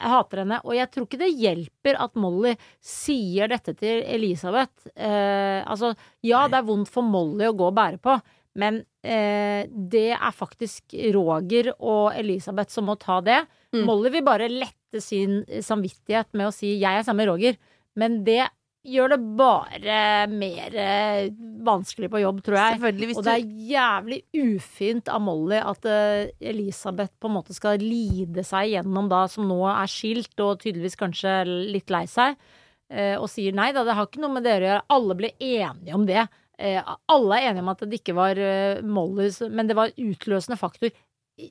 hater 0.00 0.38
henne. 0.44 0.60
Og 0.64 0.74
jeg 0.74 0.90
tror 0.92 1.06
ikke 1.06 1.18
det 1.18 1.34
hjelper 1.40 1.96
at 2.00 2.14
Molly 2.14 2.54
sier 2.80 3.48
dette 3.48 3.74
til 3.76 4.02
Elisabeth. 4.04 4.86
Eh, 4.96 5.64
altså, 5.64 5.94
ja, 6.22 6.46
det 6.48 6.58
er 6.58 6.62
vondt 6.68 6.88
for 6.88 7.02
Molly 7.02 7.46
å 7.46 7.56
gå 7.56 7.66
og 7.68 7.74
bære 7.74 8.00
på, 8.00 8.20
men 8.60 8.82
eh, 9.02 9.66
det 9.70 10.10
er 10.16 10.36
faktisk 10.36 10.94
Roger 11.16 11.72
og 11.78 12.12
Elisabeth 12.18 12.72
som 12.74 12.88
må 12.90 12.98
ta 13.00 13.20
det. 13.24 13.42
Mm. 13.74 13.84
Molly 13.88 14.12
vil 14.14 14.26
bare 14.26 14.50
lette 14.52 15.02
sin 15.02 15.40
samvittighet 15.64 16.32
med 16.34 16.50
å 16.50 16.54
si 16.54 16.76
'jeg 16.76 17.00
er 17.00 17.06
sammen 17.06 17.24
med 17.24 17.32
Roger', 17.32 17.60
men 17.96 18.22
det 18.24 18.44
gjør 18.86 19.12
det 19.12 19.18
bare 19.36 19.96
mer 20.32 20.76
eh, 20.78 21.28
vanskelig 21.66 22.08
på 22.12 22.22
jobb, 22.22 22.40
tror 22.44 22.58
jeg. 22.60 22.78
Og 23.12 23.24
det 23.26 23.34
er 23.34 23.50
jævlig 23.70 24.20
ufint 24.40 25.10
av 25.12 25.20
Molly 25.24 25.60
at 25.60 25.88
eh, 25.88 26.32
Elisabeth 26.52 27.12
på 27.20 27.28
en 27.28 27.36
måte 27.36 27.56
skal 27.56 27.82
lide 27.82 28.44
seg 28.46 28.72
gjennom 28.74 29.10
da, 29.12 29.26
som 29.28 29.48
nå 29.48 29.60
er 29.68 29.90
skilt 29.90 30.32
og 30.40 30.62
tydeligvis 30.62 30.98
kanskje 31.00 31.42
litt 31.46 31.92
lei 31.92 32.06
seg, 32.10 32.38
eh, 32.92 33.16
og 33.20 33.28
sier 33.32 33.56
nei 33.56 33.70
da, 33.76 33.84
det 33.84 33.98
har 33.98 34.08
ikke 34.08 34.24
noe 34.24 34.38
med 34.38 34.48
dere 34.48 34.64
å 34.64 34.70
gjøre. 34.70 34.86
Alle 34.96 35.18
ble 35.18 35.34
enige 35.36 35.98
om 35.98 36.08
det. 36.08 36.24
Eh, 36.60 36.94
alle 37.08 37.38
er 37.40 37.50
enige 37.50 37.64
om 37.64 37.70
at 37.72 37.84
det 37.88 38.00
ikke 38.02 38.14
var 38.18 38.40
Molly, 38.84 39.30
men 39.48 39.70
det 39.70 39.76
var 39.78 39.94
utløsende 39.96 40.58
faktor. 40.60 40.92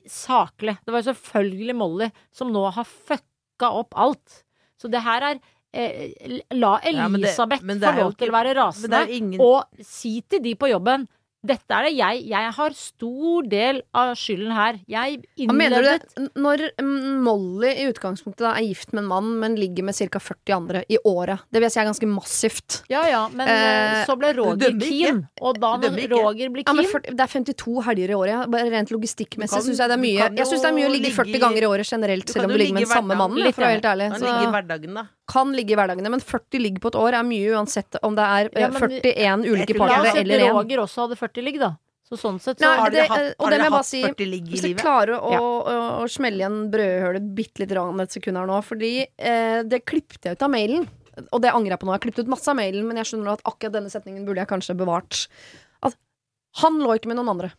Saklig. 0.06 0.76
Det 0.86 0.92
var 0.94 1.02
jo 1.02 1.10
selvfølgelig 1.12 1.74
Molly 1.76 2.10
som 2.34 2.52
nå 2.54 2.62
har 2.76 2.86
fucka 2.86 3.72
opp 3.80 3.96
alt. 3.98 4.42
Så 4.80 4.88
det 4.92 5.02
her 5.02 5.26
er 5.32 5.40
eh, 5.74 6.40
La 6.54 6.76
Ja, 6.86 7.08
men 7.08 7.20
det- 7.20 7.28
Elisabeth 7.28 7.62
men 7.66 7.80
det 7.82 7.88
få 7.90 8.04
lov 8.04 8.14
til 8.18 8.30
å 8.30 8.36
være 8.38 8.54
rasende. 8.58 9.02
ingen 9.10 9.40
Og 9.40 9.64
si 9.82 10.20
til 10.22 10.40
de 10.42 10.54
på 10.54 10.70
jobben 10.70 11.08
dette 11.46 11.72
er 11.72 11.86
det 11.88 11.92
jeg. 11.96 12.24
Jeg 12.28 12.52
har 12.56 12.74
stor 12.76 13.46
del 13.48 13.78
av 13.96 14.10
skylden 14.20 14.52
her. 14.52 14.78
Jeg 14.90 15.22
Hva 15.40 15.54
mener 15.56 15.80
du 15.80 15.88
det? 15.88 15.94
innledet 16.02 16.18
N- 16.20 16.42
Når 16.44 16.64
mm, 16.80 17.22
Molly 17.24 17.70
i 17.80 17.86
utgangspunktet 17.88 18.44
da 18.44 18.52
er 18.58 18.66
gift 18.68 18.92
med 18.92 19.04
en 19.04 19.08
mann, 19.08 19.30
men 19.40 19.56
ligger 19.56 19.86
med 19.88 19.96
ca. 19.96 20.20
40 20.20 20.52
andre 20.56 20.82
i 20.92 20.98
året, 21.08 21.40
det 21.50 21.60
vil 21.62 21.68
jeg 21.68 21.72
si 21.76 21.80
er 21.80 21.88
ganske 21.88 22.10
massivt. 22.10 22.82
Ja 22.92 23.06
ja, 23.08 23.22
men 23.32 23.48
Eh, 23.48 24.00
eh, 24.00 24.06
så 24.06 24.16
ble 24.20 24.34
Roger 24.36 24.76
keen. 24.80 25.22
Og 25.40 25.58
da 25.60 25.76
når. 25.80 26.04
Roger 26.12 26.50
blir 26.52 26.64
keen 26.68 26.76
ja, 26.84 27.00
det 27.08 27.20
er 27.24 27.32
52 27.32 27.82
helger 27.88 28.10
i 28.10 28.14
året. 28.14 28.34
ja. 28.36 28.46
Bare 28.46 28.70
rent 28.70 28.90
logistikkmessig 28.92 29.62
syns 29.64 29.78
jeg 29.80 29.88
det 29.88 29.96
er 29.96 30.02
mye. 30.04 30.28
Jeg 30.36 30.46
syns 30.46 30.60
det 30.62 30.70
er 30.70 30.76
mye 30.76 30.88
å 30.88 30.92
ligge 30.92 31.10
40 31.16 31.40
ganger 31.40 31.62
i 31.62 31.70
året 31.72 31.88
generelt, 31.88 32.28
selv 32.28 32.44
om 32.44 32.50
du 32.52 32.58
ligger 32.58 32.74
med 32.74 32.82
ligge 32.84 32.88
den 32.88 32.96
samme 33.00 33.16
mannen, 33.16 33.52
for 33.52 33.62
å 33.62 33.66
være 33.66 33.78
helt 33.80 33.88
ærlig. 33.94 34.10
Han 34.12 34.20
Så 34.20 34.26
ligger 34.28 34.44
i 34.48 34.52
hverdagen, 34.54 34.94
da. 34.94 35.06
Kan 35.30 35.52
ligge 35.54 35.74
i 35.74 35.78
hverdagene, 35.78 36.10
men 36.10 36.20
40 36.24 36.58
ligg 36.64 36.80
på 36.82 36.90
et 36.90 36.98
år 36.98 37.14
er 37.20 37.26
mye 37.28 37.52
uansett 37.54 37.96
om 38.02 38.16
det 38.18 38.24
er 38.26 38.50
eh, 38.52 38.64
Ja, 38.66 38.68
men- 38.74 38.90
41 38.98 39.46
ulike 39.46 39.68
Jeg 39.70 39.76
tror- 39.76 39.86
La 39.86 40.00
oss 40.00 40.08
partnere 40.08 40.12
si 40.12 40.18
eller 40.24 40.40
at 40.40 40.48
én. 40.50 40.56
Roger 40.58 40.82
også 40.84 41.06
hadde 41.06 41.16
40 41.20 41.44
ligg, 41.46 41.58
da. 41.62 41.70
Så 42.10 42.16
sånn 42.18 42.40
sett 42.42 42.58
så 42.58 42.66
Nei, 42.66 42.76
Har 42.80 42.90
dere 42.90 43.06
hatt, 43.06 43.20
eh, 43.20 43.34
og 43.38 43.44
har 43.46 43.50
det 43.54 43.58
dere 43.60 43.70
hatt 43.76 43.86
si, 43.86 44.02
40 44.02 44.26
ligg 44.26 44.42
i 44.42 44.50
livet? 44.50 44.54
Hvis 44.58 44.64
jeg 44.66 44.76
klarer 44.82 45.14
å, 45.22 45.30
Ja. 45.30 45.38
å, 45.38 46.02
å 46.02 46.08
smelle 46.10 46.42
igjen 46.42 46.56
brødhølet 46.72 47.28
bitte 47.38 47.62
litt 47.62 47.70
rann 47.78 48.00
et 48.02 48.10
sekund 48.10 48.36
her 48.36 48.46
nå, 48.50 48.56
fordi 48.66 49.06
eh, 49.16 49.62
det 49.62 49.84
klippet 49.86 50.24
jeg 50.26 50.32
ut 50.34 50.42
av 50.42 50.50
mailen. 50.50 50.88
Og 51.32 51.40
det 51.42 51.52
angrer 51.54 51.70
jeg 51.76 51.80
på 51.80 51.86
nå. 51.86 51.92
Jeg 51.94 52.00
har 52.00 52.04
klippet 52.10 52.24
ut 52.26 52.32
masse 52.34 52.48
av 52.50 52.56
mailen, 52.58 52.82
men 52.88 52.96
jeg 52.98 53.06
skjønner 53.12 53.32
at 53.36 53.42
akkurat 53.44 53.72
denne 53.78 53.90
setningen 53.92 54.24
burde 54.26 54.42
jeg 54.42 54.48
kanskje 54.50 54.74
bevart. 54.76 55.28
At 55.86 55.94
han 56.64 56.80
lå 56.80 56.96
ikke 56.98 57.06
med 57.12 57.16
noen 57.20 57.30
andre. 57.30 57.52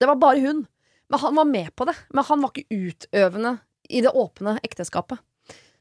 Det 0.00 0.08
var 0.08 0.16
bare 0.16 0.40
hun. 0.44 0.66
Men 1.08 1.18
han 1.20 1.34
var 1.34 1.44
med 1.48 1.74
på 1.76 1.86
det. 1.86 1.96
Men 2.12 2.24
han 2.24 2.40
var 2.42 2.50
ikke 2.52 2.68
utøvende 2.70 3.60
i 3.88 4.00
det 4.04 4.12
åpne 4.12 4.58
ekteskapet. 4.62 5.18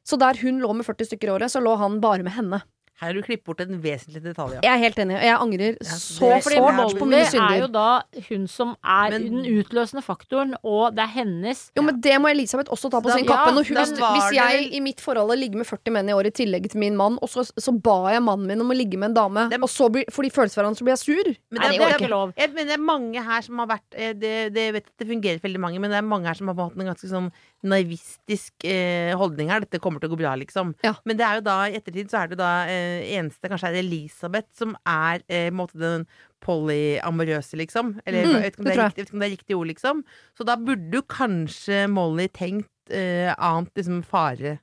Så 0.10 0.18
der 0.18 0.40
hun 0.42 0.60
lå 0.64 0.74
med 0.74 0.88
40 0.90 1.12
stykker 1.12 1.30
i 1.30 1.36
året, 1.38 1.54
så 1.54 1.62
lå 1.62 1.78
han 1.78 2.00
bare 2.02 2.26
med 2.26 2.34
henne. 2.34 2.64
Her 3.00 3.14
har 3.14 3.16
du 3.16 3.22
klippet 3.24 3.46
bort 3.48 3.62
en 3.64 3.78
vesentlig 3.80 4.20
detalj. 4.26 4.58
Ja. 4.58 4.62
Jeg 4.66 4.74
er 4.74 4.82
helt 4.84 4.98
enig. 5.00 5.16
og 5.16 5.22
Jeg 5.24 5.36
angrer 5.40 5.76
Ja, 5.80 5.96
så, 5.96 6.30
det- 6.36 6.44
så 6.44 6.50
mine 6.60 6.90
synder. 6.92 6.92
Det 6.92 7.00
på 7.00 7.54
er 7.56 7.62
jo 7.62 7.68
da 7.72 8.02
hun 8.28 8.48
som 8.48 8.76
er 8.84 9.10
Men- 9.12 9.24
den 9.24 9.46
utløsende 9.56 10.04
faktoren, 10.04 10.52
og 10.66 10.96
det 10.96 11.04
er 11.06 11.12
hennes 11.14 11.72
Jo, 11.78 11.82
men 11.82 12.02
Det 12.02 12.20
må 12.20 12.28
Elisabeth 12.30 12.70
også 12.70 12.92
ta 12.92 13.00
på 13.00 13.08
Da- 13.08 13.16
sin 13.16 13.26
kappe. 13.26 13.54
Når 13.56 13.64
hun, 13.70 13.78
hvis, 13.78 13.92
hvis 13.96 14.36
jeg 14.36 14.74
i 14.74 14.80
mitt 14.82 15.00
forhold 15.00 15.40
ligger 15.40 15.56
med 15.60 15.66
40 15.68 15.92
menn 15.94 16.10
i 16.10 16.12
året 16.12 16.28
i 16.38 16.44
tillegg 16.44 16.70
til 16.70 16.80
min 16.80 16.98
mann, 16.98 17.18
og 17.22 17.30
så, 17.30 17.50
så 17.58 17.72
ba 17.72 18.12
jeg 18.12 18.22
mannen 18.22 18.46
min 18.48 18.60
om 18.60 18.68
å 18.70 18.76
ligge 18.76 18.98
med 18.98 19.12
en 19.12 19.14
dame, 19.16 19.50
Det- 19.50 19.62
og 19.64 19.70
så 19.70 19.90
blir, 19.90 20.04
får 20.12 20.24
de 20.24 20.30
så 20.30 20.84
blir 20.84 20.98
jeg 20.98 21.00
sur. 21.00 21.36
Men 21.52 21.62
Nei, 21.62 21.70
det, 21.70 21.80
er 21.80 21.90
jo 21.92 22.06
ikke 22.06 22.10
lov. 22.10 22.34
Jeg 22.36 22.50
mener 22.54 22.66
det 22.66 22.74
er 22.80 22.84
mange 22.84 23.24
her 23.24 23.42
som 23.42 23.58
har 23.60 23.68
vært 23.68 23.96
eh, 23.96 24.12
Det, 24.12 24.54
det, 24.54 24.74
vet, 24.74 24.86
det 25.00 25.08
fungerer 25.08 25.40
for 25.40 25.48
veldig 25.48 25.60
mange, 25.62 25.80
men 25.80 25.90
det 25.90 25.98
er 26.00 26.02
mange 26.02 26.26
her 26.28 26.34
som 26.34 26.48
har 26.48 26.56
hatt 26.56 26.76
en 26.76 26.86
ganske 26.86 27.08
sånn 27.08 27.32
naivistisk 27.68 28.66
eh, 28.68 29.12
holdning 29.20 29.50
her. 29.52 29.64
Dette 29.66 29.80
kommer 29.84 30.00
til 30.00 30.10
å 30.10 30.14
gå 30.16 30.20
bra, 30.22 30.36
liksom. 30.40 30.74
Ja. 30.86 30.94
Men 31.08 31.18
det 31.20 31.26
er 31.28 31.40
jo 31.40 31.46
da, 31.48 31.58
i 31.68 31.76
ettertid 31.80 32.12
så 32.12 32.22
er 32.24 32.32
det 32.32 32.40
da 32.40 32.52
eh, 32.70 33.04
eneste 33.18 33.50
kanskje 33.52 33.72
er 33.74 33.80
Elisabeth 33.82 34.48
som 34.60 34.76
er 34.88 35.24
eh, 35.28 35.50
måte 35.52 35.80
den 35.82 36.06
polyamorøse, 36.46 37.58
liksom. 37.60 37.96
Eller 38.06 38.24
Mm, 38.26 38.32
jeg, 38.36 38.42
vet 38.44 38.54
ikke 38.54 38.62
om 38.64 38.66
det 38.66 38.74
det 38.74 38.80
er 38.80 38.86
riktig, 38.88 38.98
jeg 38.98 39.04
vet 39.04 39.10
ikke 39.10 39.18
om 39.18 39.20
det 39.24 39.28
er 39.30 39.36
riktig 39.38 39.58
ord, 39.60 39.68
liksom. 39.74 40.02
Så 40.38 40.48
da 40.48 40.56
burde 40.56 41.00
jo 41.00 41.04
kanskje 41.10 41.84
Molly 41.92 42.28
tenkt 42.32 42.70
eh, 42.92 43.34
annet 43.36 43.72
liksom 43.76 44.02
fare. 44.08 44.58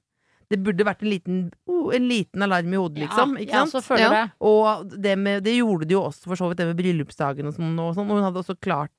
Det 0.48 0.60
burde 0.62 0.84
vært 0.86 1.02
en 1.02 1.10
liten, 1.10 1.38
oh, 1.66 1.88
en 1.94 2.04
liten 2.06 2.42
alarm 2.46 2.72
i 2.72 2.78
hodet, 2.78 3.00
liksom. 3.02 3.34
ja, 3.36 3.42
Ikke 3.42 3.56
ja, 3.56 3.64
sant? 3.66 3.72
så 3.74 3.82
føler 3.82 4.04
Ja. 4.04 4.10
det. 4.14 4.26
Og 4.46 4.92
det, 5.02 5.16
med, 5.18 5.42
det 5.44 5.56
gjorde 5.56 5.88
de 5.90 5.94
jo 5.96 6.04
også 6.06 6.30
for 6.30 6.36
så 6.38 6.48
vidt 6.52 6.58
det 6.62 6.68
med 6.70 6.78
bryllupsdagen 6.78 7.46
og 7.50 7.56
sånn. 7.56 7.74
Og, 7.82 7.94
sånn, 7.98 8.08
og 8.10 8.20
hun 8.20 8.26
hadde 8.28 8.42
også 8.44 8.54
klart 8.62 8.92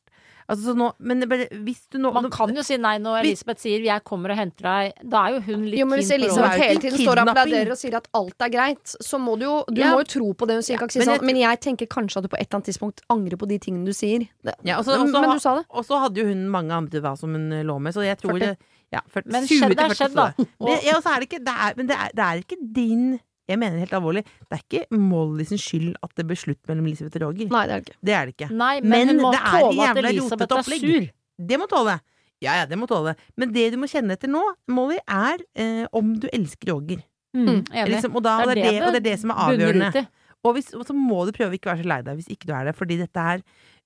altså, 0.50 0.64
så 0.72 0.76
nå, 0.78 0.92
Men 1.00 1.20
bare, 1.30 1.48
hvis 1.52 1.82
du 1.92 1.98
nå 2.00 2.12
Man 2.14 2.30
kan 2.32 2.54
jo 2.56 2.64
si 2.64 2.78
nei 2.78 2.98
når 3.00 3.20
Elisabeth 3.24 3.60
sier 3.62 3.80
'jeg 3.84 4.04
kommer 4.04 4.32
og 4.32 4.38
henter 4.38 4.64
deg'. 4.64 5.10
Da 5.10 5.26
er 5.28 5.34
jo 5.36 5.40
hun 5.42 5.66
litt 5.66 5.80
Jo, 5.80 5.86
men 5.86 6.00
Hvis 6.00 6.12
Elisabeth- 6.12 6.58
hele 6.58 6.80
tiden 6.80 7.00
står 7.00 7.22
og 7.22 7.28
applauderer 7.28 7.72
og 7.72 7.78
sier 7.78 7.96
at 7.98 8.08
alt 8.14 8.36
er 8.42 8.50
greit, 8.50 8.96
så 9.02 9.20
må 9.20 9.38
du 9.38 9.46
jo 9.46 9.64
Du 9.68 9.82
Ja. 9.82 9.94
må 9.94 10.00
jo 10.00 10.04
tro 10.06 10.34
på 10.34 10.48
det 10.48 10.56
hun 10.56 10.64
sier. 10.64 10.80
Ja, 10.80 10.88
si 10.88 11.00
Men 11.00 11.08
jeg 11.08 11.20
sånn, 11.20 11.26
men 11.26 11.36
jeg 11.36 11.60
tenker 11.60 11.88
kanskje 11.88 12.18
at 12.18 12.24
du 12.24 12.30
på 12.30 12.40
et 12.40 12.48
eller 12.48 12.60
annet 12.62 12.68
tidspunkt 12.72 13.00
angrer 13.10 13.38
på 13.38 13.48
de 13.48 13.60
tingene 13.60 13.86
du 13.86 13.92
sier. 13.94 14.28
Ja, 14.64 14.78
og 14.80 14.86
så- 14.86 14.98
men, 14.98 15.08
også, 15.14 15.22
men 15.22 15.30
du 15.32 15.40
sa 15.40 15.56
det. 15.58 15.66
Og 15.70 15.86
så 15.86 16.00
hadde 16.00 16.16
jo 16.18 16.26
hun 16.26 16.50
mange 16.50 16.72
andre 16.72 17.02
hva 17.02 17.18
som 17.18 17.32
hun 17.34 17.50
lå 17.52 17.80
med, 17.82 17.94
så 17.94 18.04
jeg 18.04 18.18
tror 18.20 18.32
40. 18.40 18.40
det- 18.40 18.58
Ja, 18.90 19.02
40, 19.12 19.26
Men 19.30 19.44
skjedd 19.44 19.72
er 19.78 19.90
skjedd, 19.94 20.14
da. 20.16 20.32
ja, 20.38 20.96
og 20.96 21.04
så 21.04 21.12
er 21.12 21.20
det 21.20 21.30
ikke, 21.30 21.44
det 21.44 21.54
er, 21.54 21.74
men 21.76 21.88
det 21.88 21.98
er, 21.98 22.10
det 22.16 22.24
er 22.24 22.40
ikke 22.40 22.74
din 22.74 23.20
Jeg 23.48 23.60
mener 23.62 23.80
helt 23.80 23.96
alvorlig, 23.96 24.26
det 24.28 24.58
er 24.58 24.64
ikke 24.66 25.00
Molly 25.00 25.46
sin 25.48 25.62
skyld 25.62 25.94
at 26.04 26.12
det 26.20 26.26
ble 26.28 26.36
slutt 26.40 26.60
mellom 26.68 26.90
Elisabeth 26.90 27.22
og 27.22 27.30
Roger. 27.30 27.50
Nei, 27.54 27.64
det 27.70 27.74
er 27.74 27.80
det 27.80 27.88
ikke. 27.88 27.98
Det 28.10 28.16
er 28.18 28.28
det 28.28 28.36
ikke. 28.36 28.50
Nei, 28.52 28.74
men, 28.82 28.92
Men 28.92 29.12
hun 29.14 29.24
må 29.24 29.32
det 29.32 29.42
er 29.42 29.66
tåle 29.68 29.88
at 29.88 30.00
Elisabeth 30.04 30.58
er 30.58 30.70
sur. 30.84 31.10
Det 31.48 31.60
må 31.62 31.68
tåle. 31.72 31.98
Ja, 32.44 32.60
ja, 32.60 32.66
det 32.70 32.78
må 32.78 32.90
tåle. 32.90 33.16
Men 33.40 33.54
det 33.56 33.70
du 33.74 33.80
må 33.82 33.90
kjenne 33.90 34.18
etter 34.18 34.30
nå, 34.30 34.44
Molly, 34.70 35.00
er 35.08 35.42
eh, 35.58 35.86
om 35.96 36.12
du 36.22 36.28
elsker 36.34 36.74
Roger. 36.74 37.02
Mm. 37.38 37.64
Liksom, 37.90 38.16
og, 38.18 38.24
da, 38.26 38.40
det 38.50 38.58
er 38.58 38.62
det, 38.62 38.76
og 38.82 38.94
det 38.96 39.02
er 39.02 39.08
det 39.12 39.18
som 39.22 39.34
er 39.34 39.44
avgjørende. 39.48 40.06
Og, 40.46 40.54
hvis, 40.56 40.70
og 40.78 40.86
så 40.88 40.94
må 40.96 41.24
du 41.28 41.34
prøve 41.36 41.58
ikke 41.58 41.70
å 41.70 41.74
være 41.74 41.84
så 41.84 41.90
lei 41.90 42.00
deg 42.06 42.20
hvis 42.20 42.30
ikke 42.34 42.50
du 42.50 42.54
er 42.56 42.70
det. 42.70 42.76
Fordi 42.78 43.00
dette 43.00 43.24
er 43.34 43.42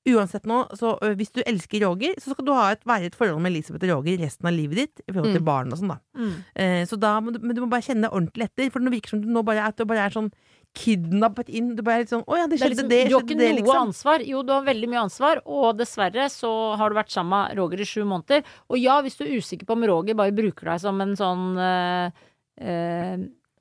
Uansett 0.09 0.47
nå, 0.49 0.63
så 0.73 0.95
ø, 0.97 1.11
hvis 1.13 1.29
du 1.31 1.43
elsker 1.45 1.83
Roger, 1.85 2.15
så 2.17 2.33
skal 2.33 2.45
du 2.47 2.51
ha 2.57 2.71
et, 2.73 2.81
være 2.89 3.03
i 3.05 3.09
et 3.11 3.15
forhold 3.15 3.37
med 3.43 3.51
Elisabeth 3.51 3.85
og 3.85 3.91
Roger 3.99 4.17
resten 4.23 4.47
av 4.49 4.55
livet 4.55 4.75
ditt. 4.79 5.01
I 5.07 5.11
forhold 5.13 5.35
til 5.35 5.41
Mm. 5.43 5.45
barn 5.45 5.71
og 5.71 5.77
sånn, 5.77 5.91
da. 5.93 5.99
Mm. 6.17 6.31
Eh, 6.55 6.85
så 6.89 6.97
da 6.99 7.19
må 7.21 7.31
du, 7.35 7.37
men 7.39 7.53
du 7.55 7.61
må 7.61 7.69
bare 7.69 7.85
kjenne 7.85 8.09
ordentlig 8.09 8.47
etter. 8.49 8.71
For 8.71 8.79
det 8.81 8.89
virker 8.95 9.09
som 9.13 9.21
du 9.21 9.27
nå 9.29 9.43
bare, 9.45 9.59
er- 9.61 9.67
at 9.69 9.77
du 9.77 9.85
bare 9.85 10.07
er 10.07 10.09
sånn 10.09 10.31
kidnappet 10.73 11.49
inn. 11.53 11.75
Du 11.75 11.83
bare 11.83 11.95
er 11.99 11.99
litt 12.05 12.09
sånn 12.09 12.23
Å 12.25 12.37
ja, 12.39 12.47
det 12.47 12.57
Det 12.57 12.59
skjedde 12.61 12.69
liksom, 12.77 12.89
det, 12.89 12.99
du 13.09 13.13
har 13.13 13.21
ikke 13.27 13.37
det, 13.37 13.49
noe 13.51 13.59
liksom. 13.61 13.81
ansvar. 13.91 14.25
Jo, 14.25 14.41
du 14.41 14.51
har 14.53 14.63
veldig 14.63 14.89
mye 14.89 15.03
ansvar, 15.05 15.41
og 15.45 15.77
dessverre 15.77 16.25
så 16.31 16.51
har 16.77 16.89
du 16.89 16.95
vært 16.95 17.11
sammen 17.13 17.47
med 17.49 17.57
Roger 17.59 17.81
i 17.81 17.85
sju 17.85 18.01
måneder. 18.07 18.43
Og 18.71 18.79
ja, 18.79 19.01
hvis 19.03 19.17
du 19.19 19.25
er 19.25 19.37
usikker 19.37 19.65
på 19.69 19.73
om 19.77 19.83
Roger 19.85 20.15
bare 20.15 20.31
bruker 20.33 20.65
deg 20.71 20.79
som 20.81 20.99
en 21.01 21.13
sånn 21.19 21.57
eh, 21.59 22.11
eh, 22.57 23.17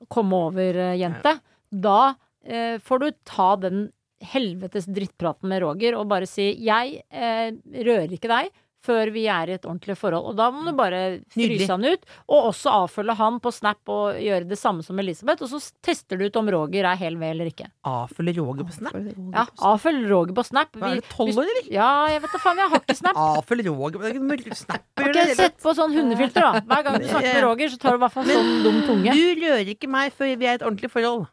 komme 0.09 0.33
over-jente, 0.49 1.39
da 1.71 2.15
eh, 2.43 2.77
får 2.79 2.99
du 2.99 3.11
ta 3.25 3.55
den 3.57 3.91
helvetes 4.21 4.85
drittpraten 4.85 5.49
med 5.49 5.63
Roger 5.63 5.97
og 5.99 6.09
bare 6.11 6.27
si 6.29 6.51
'jeg 6.55 7.01
eh, 7.11 7.51
rører 7.81 8.11
ikke 8.17 8.31
deg 8.31 8.51
før 8.85 9.11
vi 9.13 9.25
er 9.29 9.51
i 9.51 9.55
et 9.57 9.65
ordentlig 9.67 9.95
forhold. 9.99 10.31
Og 10.31 10.37
da 10.37 10.49
må 10.53 10.63
du 10.65 10.73
bare 10.77 11.01
Nydelig. 11.37 11.61
fryse 11.61 11.75
han 11.75 11.85
ut, 11.85 12.05
og 12.33 12.47
også 12.51 12.73
avfølge 12.81 13.15
han 13.19 13.39
på 13.43 13.53
Snap 13.53 13.91
og 13.93 14.19
gjøre 14.21 14.47
det 14.49 14.57
samme 14.59 14.85
som 14.85 14.99
Elisabeth. 15.01 15.45
Og 15.45 15.51
så 15.51 15.59
tester 15.85 16.19
du 16.19 16.25
ut 16.25 16.39
om 16.41 16.49
Roger 16.51 16.87
er 16.89 16.99
hel 16.99 17.17
ved 17.21 17.35
eller 17.35 17.51
ikke. 17.51 17.69
Avfølge 17.87 18.35
Roger 18.39 18.67
på 18.67 18.77
Snap? 18.77 18.97
Ja, 18.97 19.45
avfølg 19.71 20.07
Roger 20.09 20.37
på 20.37 20.45
Snap. 20.47 20.73
Hva 20.77 20.91
er 20.91 21.01
det, 21.01 21.09
tolv 21.13 21.35
12 21.35 21.43
år, 21.43 21.51
eller? 21.51 21.69
Ja, 21.73 21.91
jeg 22.11 22.23
vet 22.25 22.37
da 22.37 22.41
faen, 22.45 22.63
jeg 22.63 22.73
har 22.73 22.83
ikke 22.83 22.97
Snap. 23.01 23.21
Avfølge 23.27 23.75
Roger 23.75 23.99
på 24.01 24.61
Snap? 24.63 24.87
Det 25.11 25.27
sett 25.37 25.61
på 25.61 25.75
sånn 25.77 25.93
hundefilter, 25.97 26.47
da. 26.47 26.65
Hver 26.65 26.87
gang 26.87 26.97
du 27.01 27.05
snakker 27.09 27.35
med 27.35 27.45
Roger, 27.45 27.75
så 27.75 27.81
tar 27.81 27.95
du 27.97 28.01
i 28.01 28.05
hvert 28.05 28.17
fall 28.17 28.31
sånn 28.31 28.51
dum 28.65 28.81
tunge. 28.87 29.13
Du 29.13 29.45
rører 29.45 29.75
ikke 29.75 29.91
meg 29.91 30.15
før 30.15 30.33
vi 30.33 30.49
er 30.49 30.57
i 30.57 30.59
et 30.61 30.65
ordentlig 30.65 30.91
forhold. 30.93 31.29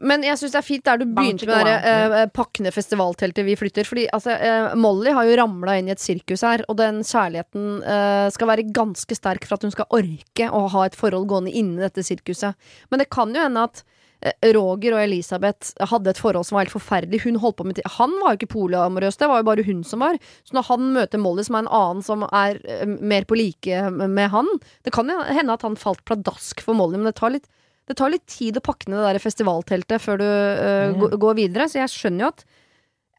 Men 0.00 0.24
jeg 0.24 0.38
syns 0.40 0.54
det 0.54 0.60
er 0.62 0.66
fint 0.66 0.84
der 0.86 1.00
du 1.00 1.04
begynte 1.12 1.46
med 1.48 1.68
det 1.68 1.76
uh, 1.84 2.24
pakkende 2.32 2.72
festivalteltet 2.72 3.44
vi 3.46 3.56
flytter. 3.58 3.88
Fordi 3.88 4.06
altså, 4.16 4.36
uh, 4.40 4.72
Molly 4.78 5.12
har 5.12 5.28
jo 5.28 5.38
ramla 5.42 5.76
inn 5.78 5.90
i 5.90 5.94
et 5.94 6.02
sirkus 6.02 6.44
her, 6.46 6.64
og 6.68 6.78
den 6.80 7.02
kjærligheten 7.04 7.82
uh, 7.84 8.28
skal 8.32 8.52
være 8.52 8.68
ganske 8.72 9.18
sterk 9.18 9.46
for 9.48 9.58
at 9.58 9.66
hun 9.66 9.74
skal 9.74 9.90
orke 9.92 10.48
å 10.48 10.66
ha 10.72 10.86
et 10.88 10.98
forhold 10.98 11.28
gående 11.30 11.52
inni 11.52 11.82
dette 11.82 12.04
sirkuset. 12.06 12.56
Men 12.90 13.02
det 13.02 13.10
kan 13.12 13.34
jo 13.34 13.44
hende 13.44 13.66
at 13.68 13.84
Roger 14.54 14.94
og 14.94 15.00
Elisabeth 15.02 15.72
hadde 15.90 16.12
et 16.12 16.18
forhold 16.22 16.46
som 16.46 16.54
var 16.54 16.62
helt 16.62 16.76
forferdelig. 16.76 17.24
Hun 17.24 17.40
holdt 17.42 17.56
på 17.58 17.64
med 17.66 17.80
Han 17.96 18.12
var 18.20 18.36
jo 18.36 18.38
ikke 18.38 18.52
polyamorøs, 18.52 19.18
det 19.18 19.26
var 19.26 19.40
jo 19.40 19.48
bare 19.48 19.64
hun 19.66 19.80
som 19.82 20.04
var. 20.04 20.14
Så 20.46 20.54
når 20.54 20.68
han 20.68 20.92
møter 20.94 21.18
Molly, 21.18 21.42
som 21.42 21.58
er 21.58 21.64
en 21.64 21.72
annen 21.74 22.04
som 22.06 22.22
er 22.28 22.60
mer 23.02 23.26
på 23.26 23.34
like 23.34 23.80
med 23.90 24.30
han 24.30 24.46
Det 24.86 24.94
kan 24.94 25.10
hende 25.10 25.58
at 25.58 25.66
han 25.66 25.74
falt 25.74 26.04
pladask 26.06 26.62
for 26.62 26.78
Molly, 26.78 27.00
men 27.02 27.10
det 27.10 27.16
tar 27.18 27.34
litt 27.34 27.50
det 27.90 27.96
tar 27.98 28.12
litt 28.12 28.26
tid 28.30 28.58
å 28.58 28.64
pakke 28.64 28.90
ned 28.90 29.00
det 29.00 29.14
der 29.14 29.22
festivalteltet 29.22 30.02
før 30.02 30.20
du 30.20 30.26
uh, 30.26 30.92
mm. 30.94 31.16
går 31.22 31.38
videre, 31.40 31.68
så 31.70 31.82
jeg 31.82 31.92
skjønner 31.92 32.26
jo 32.26 32.32
at 32.34 32.44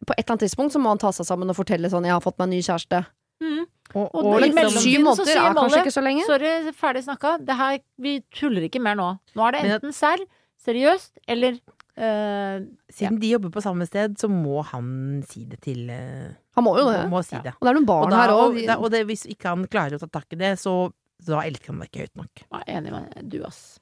på 0.03 0.15
et 0.15 0.23
eller 0.23 0.35
annet 0.35 0.45
tidspunkt 0.47 0.75
så 0.75 0.81
må 0.83 0.91
han 0.91 1.01
ta 1.01 1.11
seg 1.15 1.27
sammen 1.27 1.51
og 1.51 1.57
fortelle 1.57 1.91
sånn 1.91 2.03
'jeg 2.03 2.15
har 2.15 2.23
fått 2.23 2.39
meg 2.39 2.49
en 2.49 2.55
ny 2.55 2.61
kjæreste'. 2.63 3.05
Mm. 3.43 3.65
Og, 3.93 4.15
Og 4.15 4.25
og 4.25 4.41
det- 4.41 4.53
Men 4.55 4.65
liksom, 4.65 4.81
syv 4.81 4.99
måneder 5.03 5.25
sier 5.25 5.37
er 5.37 5.53
kanskje 5.53 5.61
Molly, 5.61 5.83
ikke 5.83 5.97
så 5.97 6.03
lenge. 6.03 6.25
Sorry, 6.25 6.71
ferdig 6.71 7.03
snakka. 7.03 7.45
Det 7.45 7.55
her, 7.55 7.79
vi 7.99 8.23
tuller 8.31 8.63
ikke 8.67 8.81
mer 8.81 8.95
nå. 8.95 9.19
Nå 9.35 9.47
er 9.47 9.51
det 9.51 9.61
enten 9.63 9.93
serr, 9.93 10.23
seriøst, 10.65 11.11
eller 11.27 11.59
uh, 11.97 12.65
siden 12.89 13.19
de 13.19 13.29
jobber 13.35 13.49
på 13.51 13.61
samme 13.61 13.85
sted, 13.85 14.17
så 14.17 14.29
må 14.29 14.63
han 14.65 15.23
si 15.27 15.45
det 15.45 15.61
til 15.61 15.89
uh, 15.89 16.33
Han 16.55 16.63
må 16.63 16.77
jo 16.79 16.89
det. 16.89 17.09
Må 17.09 17.23
si 17.23 17.35
Ja. 17.35 17.53
Og 17.59 17.61
det 17.61 17.69
er 17.69 17.79
noen 17.79 17.83
Og, 17.83 17.91
barn 17.91 18.09
da, 18.09 18.17
her 18.17 18.33
og, 18.33 18.55
òg. 18.55 18.63
Og, 18.63 18.83
og 18.83 18.91
det, 18.91 19.05
hvis 19.05 19.25
ikke 19.27 19.49
han 19.49 19.67
klarer 19.67 19.95
å 19.95 19.99
ta 19.99 20.07
tak 20.07 20.33
i 20.33 20.35
det, 20.35 20.57
så 20.59 20.91
da 21.23 21.41
elsker 21.43 21.71
han 21.71 21.79
deg 21.79 21.91
ikke 21.91 22.07
høyt 22.07 22.15
nok. 22.19 22.43
Jeg 22.51 22.63
er 22.67 22.77
enig 22.81 22.91
med 22.91 23.29
du, 23.29 23.43
ass. 23.45 23.79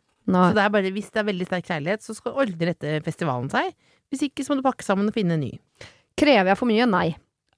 Så 0.52 0.57
det 0.57 0.64
er 0.65 0.76
bare, 0.76 0.93
hvis 0.93 1.10
det 1.11 1.23
er 1.23 1.27
veldig 1.31 1.48
sterk 1.49 1.65
kjærlighet, 1.72 2.06
så 2.06 2.15
skal 2.18 2.38
ordner 2.43 2.72
dette 2.73 2.99
festivalen 3.06 3.49
seg. 3.52 3.73
Hvis 4.11 4.27
ikke, 4.27 4.43
så 4.45 4.53
må 4.53 4.61
du 4.61 4.68
pakke 4.68 4.85
sammen 4.85 5.10
og 5.10 5.15
finne 5.15 5.38
en 5.38 5.45
ny. 5.48 5.52
Krever 6.19 6.52
jeg 6.52 6.60
for 6.60 6.69
mye? 6.69 6.88
Nei. 6.89 7.10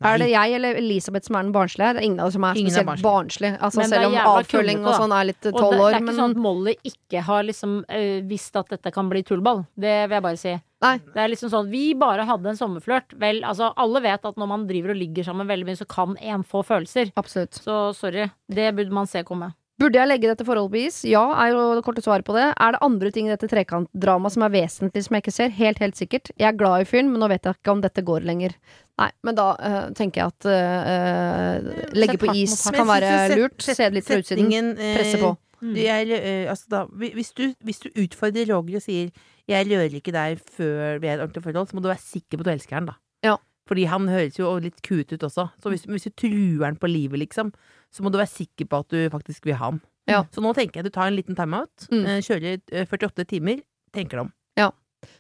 Er 0.03 0.19
det 0.19 0.30
jeg 0.34 0.56
eller 0.57 0.76
Elisabeth 0.76 1.30
som 1.30 1.38
er 1.40 1.45
den 1.45 1.53
barnslige? 1.56 1.94
Det 1.95 2.02
er 2.02 2.07
ingen 2.10 2.19
av 2.19 2.27
oss 2.27 2.35
som 2.35 2.45
er 2.48 2.60
Ingen 2.60 2.73
er 2.73 2.84
spesielt 2.84 3.03
barnslig. 3.06 3.52
Altså, 3.64 3.85
selv 3.88 4.10
om 4.10 4.18
avfølging 4.19 4.84
og 4.84 4.98
sånn 4.99 5.15
er 5.15 5.30
litt 5.30 5.48
Og 5.48 5.56
det, 5.56 5.64
det 5.64 5.80
er 5.80 5.95
ikke 5.95 6.07
Men 6.10 6.18
sånn 6.18 6.35
at 6.35 6.41
Molly 6.44 6.73
ikke 6.90 7.23
har 7.30 7.48
liksom 7.48 7.77
eh, 7.88 8.19
visst 8.27 8.60
at 8.60 8.73
dette 8.73 8.91
kan 8.95 9.11
bli 9.11 9.23
tullball. 9.27 9.64
Det 9.80 9.95
vil 10.10 10.18
jeg 10.18 10.26
bare 10.27 10.41
si. 10.41 10.53
Nei. 10.84 10.94
Det 11.14 11.23
er 11.23 11.31
liksom 11.31 11.53
sånn, 11.53 11.72
Vi 11.72 11.85
bare 11.95 12.27
hadde 12.27 12.52
en 12.52 12.60
sommerflørt. 12.60 13.15
Vel, 13.22 13.40
altså, 13.48 13.72
alle 13.80 14.03
vet 14.03 14.27
at 14.27 14.40
når 14.40 14.52
man 14.52 14.68
driver 14.68 14.91
og 14.91 14.99
ligger 14.99 15.30
sammen 15.30 15.48
veldig 15.48 15.69
mye, 15.69 15.80
så 15.80 15.88
kan 15.88 16.18
en 16.19 16.44
få 16.44 16.65
følelser. 16.68 17.14
absolutt. 17.15 17.61
Så 17.64 17.80
sorry. 17.95 18.27
Det 18.52 18.73
burde 18.76 18.91
man 18.91 19.07
se 19.07 19.23
komme. 19.23 19.53
Burde 19.84 19.99
jeg 19.99 20.07
legge 20.07 20.30
dette 20.31 20.45
forholdet 20.47 20.72
på 20.72 20.80
is? 20.80 20.97
Ja, 21.10 21.23
er 21.43 21.51
jo 21.51 21.64
det 21.76 21.84
korte 21.84 22.03
svaret 22.03 22.23
på 22.23 22.35
det. 22.38 22.45
Er 22.55 22.76
det 22.76 22.80
andre 22.85 23.10
ting 23.11 23.27
i 23.27 23.34
dette 23.34 23.49
trekantdramaet 23.51 24.35
som 24.35 24.45
er 24.47 24.53
vesentlig 24.53 25.03
som 25.03 25.18
jeg 25.18 25.26
ikke 25.26 25.35
ser? 25.35 25.51
Helt, 25.57 25.81
helt 25.84 25.99
sikkert. 25.99 26.31
Jeg 26.39 26.47
er 26.47 26.55
glad 26.60 26.85
i 26.85 26.88
fyren, 26.88 27.10
men 27.11 27.19
nå 27.19 27.27
vet 27.31 27.43
jeg 27.43 27.57
ikke 27.60 27.73
om 27.76 27.84
dette 27.84 28.05
går 28.07 28.23
lenger. 28.30 28.55
Nei, 29.01 29.10
men 29.27 29.35
da 29.35 29.49
eh, 29.60 29.80
tenker 29.97 30.22
jeg 30.22 30.31
at 30.31 30.49
eh, 30.53 31.88
legge 31.97 32.15
på 32.22 32.31
is 32.31 32.55
kan 32.72 32.88
være 32.88 33.14
lurt. 33.35 33.60
Se 33.65 33.76
det 33.81 33.91
litt 33.97 34.07
fra 34.07 34.22
utsiden. 34.23 34.53
eh, 34.77 34.95
Presse 34.95 35.19
på. 35.19 35.35
Mm. 35.64 35.76
Jeg, 35.80 36.19
altså 36.51 36.72
da, 36.72 36.84
hvis, 36.99 37.31
du, 37.35 37.45
hvis 37.64 37.84
du 37.84 37.89
utfordrer 37.91 38.49
Roger 38.51 38.80
og 38.80 38.84
sier 38.84 39.11
'jeg 39.47 39.68
rører 39.68 39.95
ikke 39.99 40.11
deg 40.15 40.39
før 40.39 40.99
vi 41.03 41.07
er 41.07 41.18
i 41.18 41.19
et 41.19 41.23
ordentlig 41.23 41.43
forhold', 41.43 41.68
så 41.68 41.76
må 41.76 41.84
du 41.84 41.91
være 41.91 42.03
sikker 42.03 42.39
på 42.39 42.43
at 42.43 42.47
du 42.47 42.51
elsker 42.55 42.80
han, 42.80 42.88
da. 42.88 42.95
Ja. 43.23 43.35
Fordi 43.69 43.85
han 43.88 44.10
høres 44.11 44.38
jo 44.40 44.52
litt 44.60 44.81
kut 44.84 45.14
ut 45.14 45.23
også. 45.23 45.48
Så 45.64 45.72
hvis, 45.72 45.85
hvis 45.88 46.10
du 46.10 46.14
truer 46.19 46.65
han 46.68 46.80
på 46.80 46.90
livet, 46.91 47.22
liksom, 47.22 47.53
så 47.94 48.03
må 48.03 48.11
du 48.11 48.19
være 48.19 48.34
sikker 48.34 48.68
på 48.68 48.84
at 48.84 48.91
du 48.91 49.02
faktisk 49.14 49.48
vil 49.48 49.56
ha 49.60 49.72
han. 49.72 49.81
Ja. 50.10 50.26
Så 50.35 50.44
nå 50.44 50.52
tenker 50.57 50.81
jeg 50.81 50.85
at 50.88 50.91
du 50.91 50.95
tar 50.98 51.07
en 51.07 51.15
liten 51.15 51.38
timeout, 51.38 51.88
Mm. 51.91 52.06
eh, 52.06 52.22
kjører 52.26 52.60
eh, 52.72 52.88
48 52.90 53.23
timer, 53.30 53.64
tenker 53.95 54.19
deg 54.19 54.26
om. 54.27 54.34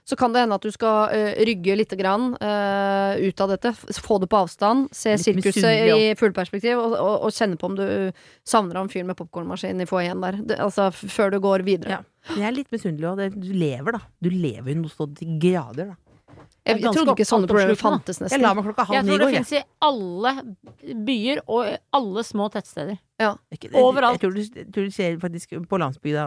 Så 0.03 0.15
kan 0.15 0.33
det 0.33 0.43
hende 0.43 0.57
at 0.57 0.65
du 0.65 0.71
skal 0.73 1.11
uh, 1.13 1.41
rygge 1.47 1.75
litt 1.79 1.93
grann, 1.99 2.33
uh, 2.39 3.15
ut 3.19 3.43
av 3.43 3.53
dette. 3.53 3.73
Få 4.03 4.19
det 4.21 4.29
på 4.31 4.41
avstand. 4.43 4.89
Se 4.95 5.15
Litt 5.15 5.25
sirkuset 5.25 5.67
ja. 5.67 5.95
i 5.97 6.13
fullperspektiv, 6.19 6.79
og, 6.79 6.95
og, 6.97 7.27
og 7.27 7.35
kjenne 7.35 7.59
på 7.59 7.69
om 7.71 7.77
du 7.79 7.85
savner 8.47 8.79
han 8.79 8.91
fyren 8.91 9.09
med 9.11 9.19
popkornmaskin 9.19 9.83
i 9.83 9.87
foajeen 9.89 10.23
der. 10.23 10.39
Det, 10.51 10.59
altså 10.63 10.89
før 10.93 11.35
du 11.35 11.39
går 11.43 11.65
videre. 11.67 11.99
Ja. 11.99 12.35
Jeg 12.37 12.47
er 12.49 12.55
litt 12.55 12.71
misunnelig 12.73 13.09
òg. 13.11 13.37
Du 13.39 13.51
lever, 13.55 13.97
da. 13.97 14.03
Du 14.23 14.31
lever 14.31 14.73
jo 14.73 14.81
noe 14.83 14.93
så 14.93 15.07
til 15.19 15.37
grader, 15.43 15.93
da. 15.93 15.99
Jeg, 16.65 16.79
jeg 16.79 16.93
trodde 16.95 17.11
ikke 17.17 17.27
sånne 17.27 17.47
problemer 17.49 17.75
fantes 17.75 18.17
fantes, 18.17 18.19
Jeg 18.19 18.39
nesten. 18.39 18.41
la 18.41 18.53
meg 18.53 18.63
klokka 18.63 18.85
halv 18.87 18.95
Jeg 18.95 19.03
ni 19.03 19.09
i 19.09 19.17
tror 19.17 19.19
det 19.19 19.33
finnes 19.33 19.49
fins 19.49 19.59
i 19.59 19.65
alle 19.83 20.31
byer 21.05 21.41
og 21.47 21.77
alle 21.93 22.23
små 22.23 22.49
tettsteder. 22.53 22.97
Ikke- 23.53 23.69
Overalt. 23.79 24.19
Jeg 24.19 24.31
tror, 24.31 24.33
du, 24.35 24.71
tror 24.73 24.83
du 24.83 24.91
ser 24.91 25.17
faktisk 25.17 25.53
på 25.69 25.77
landsbygda, 25.79 26.23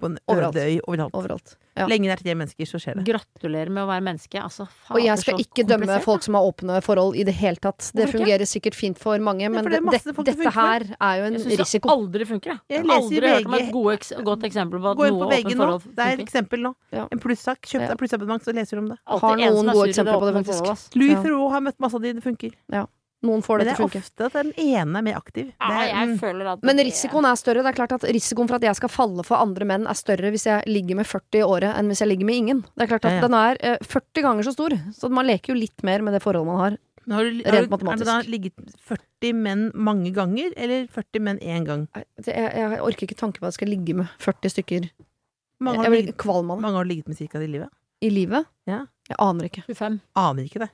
på 0.00 0.06
en 0.06 0.18
Overalt. 0.28 0.54
øde 0.54 0.66
øy, 0.76 0.80
overalt. 0.86 1.14
Overalt. 1.14 1.56
Ja. 1.76 1.86
Lenge 1.86 2.06
det 2.10 2.12
er 2.12 2.22
tre 2.22 2.34
mennesker, 2.34 2.66
så 2.68 2.78
skjer 2.78 2.94
det. 2.98 3.04
Gratulerer 3.08 3.70
med 3.70 3.82
å 3.82 3.88
være 3.88 4.02
menneske. 4.04 4.38
Altså, 4.42 4.66
faen, 4.68 4.96
Og 4.96 5.02
jeg 5.04 5.18
skal 5.18 5.38
ikke 5.40 5.64
dømme 5.66 6.00
folk 6.02 6.22
som 6.22 6.34
har 6.34 6.42
åpne 6.42 6.82
forhold 6.84 7.16
i 7.16 7.24
det 7.24 7.34
hele 7.34 7.56
tatt. 7.56 7.90
Det 7.94 8.06
fungerer 8.10 8.44
sikkert 8.46 8.74
fint 8.74 8.98
for 8.98 9.18
mange, 9.18 9.48
men 9.50 9.62
for 9.64 9.70
det 9.70 9.80
det, 9.82 9.90
det, 10.04 10.14
folk 10.14 10.26
det 10.26 10.36
dette 10.36 10.44
funker 10.44 10.60
her 10.60 10.96
er 11.00 11.14
jo 11.18 11.24
en 11.24 11.34
en 11.34 11.40
Jeg 11.40 11.56
syns 11.58 11.72
det 11.72 11.82
aldri 11.90 12.24
funker. 12.26 12.60
Jeg, 12.68 12.84
Jeg 12.84 12.90
aldri 12.90 13.26
hørt 13.26 13.46
om 13.46 13.54
et 13.54 13.72
gode, 13.72 14.24
godt 14.24 14.42
eksempel 14.44 14.78
på 14.80 14.90
at 14.90 14.96
Gå 14.98 15.06
inn 15.08 15.14
noe 15.18 15.24
på 15.24 15.30
VG 15.30 15.46
åpent 15.46 15.56
nå. 15.56 15.80
funker. 15.80 15.94
Det 15.96 16.04
er 16.06 16.12
et 16.12 16.24
eksempel 16.28 16.58
nå. 16.60 16.74
Ja. 16.92 17.08
En 17.10 17.18
plussak. 17.18 17.60
Kjøpt 17.62 17.88
deg 17.88 17.98
plussabonnement, 17.98 18.42
så 18.44 18.52
leser 18.54 18.76
du 18.76 18.82
om 18.84 18.88
det. 18.90 18.98
Har 19.06 19.38
en 19.38 19.59
noen 19.62 19.76
gode 19.76 19.90
eksempler 19.92 20.22
på 20.22 20.30
det, 20.30 20.34
faktisk. 20.44 20.96
Louis 20.96 21.12
Ja. 21.12 21.20
Theroux 21.22 21.52
har 21.52 21.60
møtt 21.60 21.78
masse 21.82 21.94
av 22.00 22.02
de, 22.02 22.12
det 22.18 22.24
funker. 22.24 22.56
Ja. 22.72 22.86
Noen 23.20 23.42
får 23.44 23.60
det 23.60 23.64
det 23.68 23.72
til 23.76 23.84
å 23.84 23.88
funke. 23.90 24.00
Men 24.00 24.16
det 24.16 24.24
er 24.24 24.24
ofte 24.24 24.26
at 24.30 24.36
den 24.38 24.52
ene 24.56 25.00
er 25.00 25.04
mer 25.04 25.16
aktiv. 25.18 25.48
Det 25.52 25.56
Ja, 25.60 25.80
er, 25.82 25.88
jeg 25.90 26.08
mm, 26.08 26.18
føler 26.22 26.46
at 26.54 26.62
Men 26.64 26.78
risikoen 26.80 27.26
er 27.28 27.36
større. 27.36 27.62
Det 27.66 27.68
er 27.68 27.76
klart 27.76 27.92
at 27.92 28.04
Risikoen 28.16 28.48
for 28.48 28.56
at 28.56 28.62
jeg 28.64 28.78
skal 28.78 28.88
falle 28.88 29.24
for 29.28 29.36
andre 29.36 29.66
menn, 29.68 29.84
er 29.86 29.98
større 29.98 30.30
hvis 30.32 30.46
jeg 30.48 30.64
ligger 30.70 30.96
med 30.96 31.04
40 31.10 31.36
i 31.36 31.44
året 31.44 31.74
enn 31.76 31.92
hvis 31.92 32.00
jeg 32.00 32.08
ligger 32.08 32.24
med 32.30 32.38
ingen. 32.40 32.62
Det 32.72 32.86
er 32.86 32.92
klart 32.94 33.04
at 33.04 33.12
Ja, 33.12 33.18
ja. 33.20 33.26
Den 33.26 33.36
er 33.36 33.60
eh, 33.60 33.76
40 33.84 34.24
ganger 34.24 34.48
så 34.48 34.54
stor, 34.56 34.76
så 34.96 35.10
man 35.12 35.28
leker 35.28 35.52
jo 35.52 35.58
litt 35.60 35.84
mer 35.84 36.00
med 36.00 36.16
det 36.16 36.22
forholdet 36.24 36.48
man 36.48 36.62
har. 36.64 36.78
men 37.04 37.16
har 37.18 37.24
du, 37.24 37.30
har 37.44 37.66
du. 37.68 37.76
Er 37.76 37.96
det 38.00 38.06
da 38.08 38.16
ligget 38.24 38.54
40 38.88 39.34
menn 39.36 39.70
mange 39.74 40.14
ganger, 40.16 40.54
eller 40.56 40.88
40 40.88 41.20
menn 41.20 41.38
én 41.44 41.66
gang? 41.68 41.88
Jeg, 42.24 42.32
jeg 42.32 42.80
orker 42.80 43.04
ikke 43.04 43.20
tanke 43.20 43.40
på 43.40 43.44
at 43.44 43.52
jeg 43.52 43.60
skal 43.60 43.68
ligge 43.68 43.98
med 44.00 44.08
40 44.24 44.54
stykker. 44.56 44.88
Mange 45.60 45.84
har, 45.84 45.92
ligget, 45.92 46.16
kvalm 46.16 46.50
av 46.50 46.56
det. 46.56 46.62
mange 46.64 46.76
har 46.80 46.88
du 46.88 46.88
ligget 46.88 47.08
med 47.12 47.18
cirka 47.20 47.36
i 47.44 47.46
livet? 47.52 47.68
I 48.00 48.08
livet? 48.08 48.48
Ja. 48.64 48.86
Jeg 49.10 49.18
aner 49.18 49.48
ikke. 49.50 49.62
25. 49.66 50.00
Aner 50.22 50.46
ikke 50.46 50.62
det. 50.62 50.70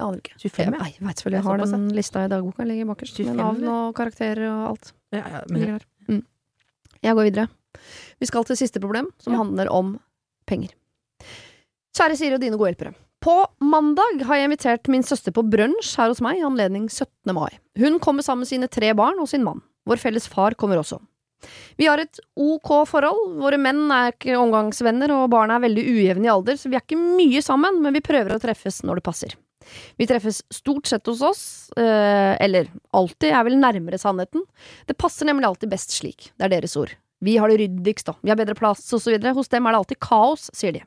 Jeg 0.00 0.06
aner 0.06 0.20
ikke. 0.22 0.34
25, 0.40 0.64
ja. 0.78 0.84
jeg 0.88 1.06
vet 1.08 1.20
selvfølgelig. 1.20 1.40
Jeg 1.40 1.44
har 1.50 1.64
den 1.74 1.88
lista 1.96 2.24
i 2.24 2.28
dagboka. 2.32 2.64
Ligger 2.68 2.88
bakerst. 2.92 3.18
Med 3.26 3.36
navn 3.40 3.64
og 3.68 3.94
karakterer 3.98 4.44
og 4.48 4.62
alt. 4.70 4.92
ja, 5.12 5.22
ja 5.24 5.40
men, 5.50 5.58
ligger 5.60 5.78
der. 5.78 5.86
Mm. 6.08 6.22
Jeg 7.02 7.14
går 7.18 7.28
videre. 7.28 7.48
Vi 8.20 8.26
skal 8.30 8.44
til 8.48 8.56
siste 8.60 8.80
problem, 8.80 9.10
som 9.18 9.32
Ja. 9.34 9.38
handler 9.42 9.68
om 9.74 9.98
penger. 10.46 10.72
Kjære 11.96 12.16
Siri 12.16 12.34
og 12.34 12.40
dine 12.40 12.56
gode 12.56 12.70
hjelpere. 12.72 12.94
På 13.20 13.34
mandag 13.60 14.22
har 14.24 14.36
jeg 14.38 14.48
invitert 14.48 14.88
min 14.88 15.02
søster 15.04 15.32
på 15.36 15.42
brunsj 15.44 15.96
her 15.98 16.08
hos 16.08 16.22
meg 16.24 16.38
i 16.38 16.44
anledning 16.46 16.86
17. 16.88 17.34
mai. 17.36 17.50
Hun 17.76 17.98
kommer 18.00 18.22
sammen 18.24 18.46
med 18.46 18.48
sine 18.48 18.68
tre 18.68 18.94
barn 18.96 19.18
og 19.20 19.28
sin 19.28 19.44
mann. 19.44 19.60
Vår 19.86 20.00
felles 20.00 20.26
far 20.28 20.54
kommer 20.54 20.78
også. 20.80 21.00
Vi 21.80 21.88
har 21.88 22.02
et 22.02 22.20
ok 22.36 22.72
forhold. 22.88 23.36
Våre 23.40 23.58
menn 23.60 23.86
er 23.94 24.14
ikke 24.14 24.38
omgangsvenner, 24.40 25.12
og 25.16 25.30
barna 25.32 25.58
er 25.58 25.66
veldig 25.66 25.84
ujevne 25.88 26.28
i 26.28 26.32
alder, 26.32 26.58
så 26.60 26.70
vi 26.70 26.78
er 26.78 26.84
ikke 26.84 27.00
mye 27.00 27.42
sammen, 27.44 27.80
men 27.84 27.96
vi 27.96 28.04
prøver 28.04 28.36
å 28.36 28.42
treffes 28.42 28.82
når 28.86 29.00
det 29.00 29.06
passer. 29.06 29.36
Vi 30.00 30.06
treffes 30.08 30.40
stort 30.52 30.88
sett 30.88 31.06
hos 31.06 31.20
oss, 31.22 31.42
eh, 31.76 32.34
eller 32.40 32.70
alltid 32.96 33.30
er 33.30 33.44
vel 33.46 33.58
nærmere 33.60 34.00
sannheten. 34.00 34.46
Det 34.88 34.96
passer 34.98 35.28
nemlig 35.28 35.50
alltid 35.50 35.70
best 35.72 35.94
slik. 35.94 36.30
Det 36.36 36.48
er 36.48 36.56
deres 36.56 36.76
ord. 36.80 36.94
Vi 37.20 37.36
har 37.36 37.52
det 37.52 37.60
ryddigst, 37.60 38.08
da. 38.08 38.16
Vi 38.22 38.32
har 38.32 38.38
bedre 38.40 38.56
plass, 38.56 38.86
osv. 38.96 39.18
Hos 39.36 39.52
dem 39.52 39.66
er 39.66 39.76
det 39.76 39.82
alltid 39.82 40.00
kaos, 40.00 40.48
sier 40.56 40.72
de. 40.72 40.84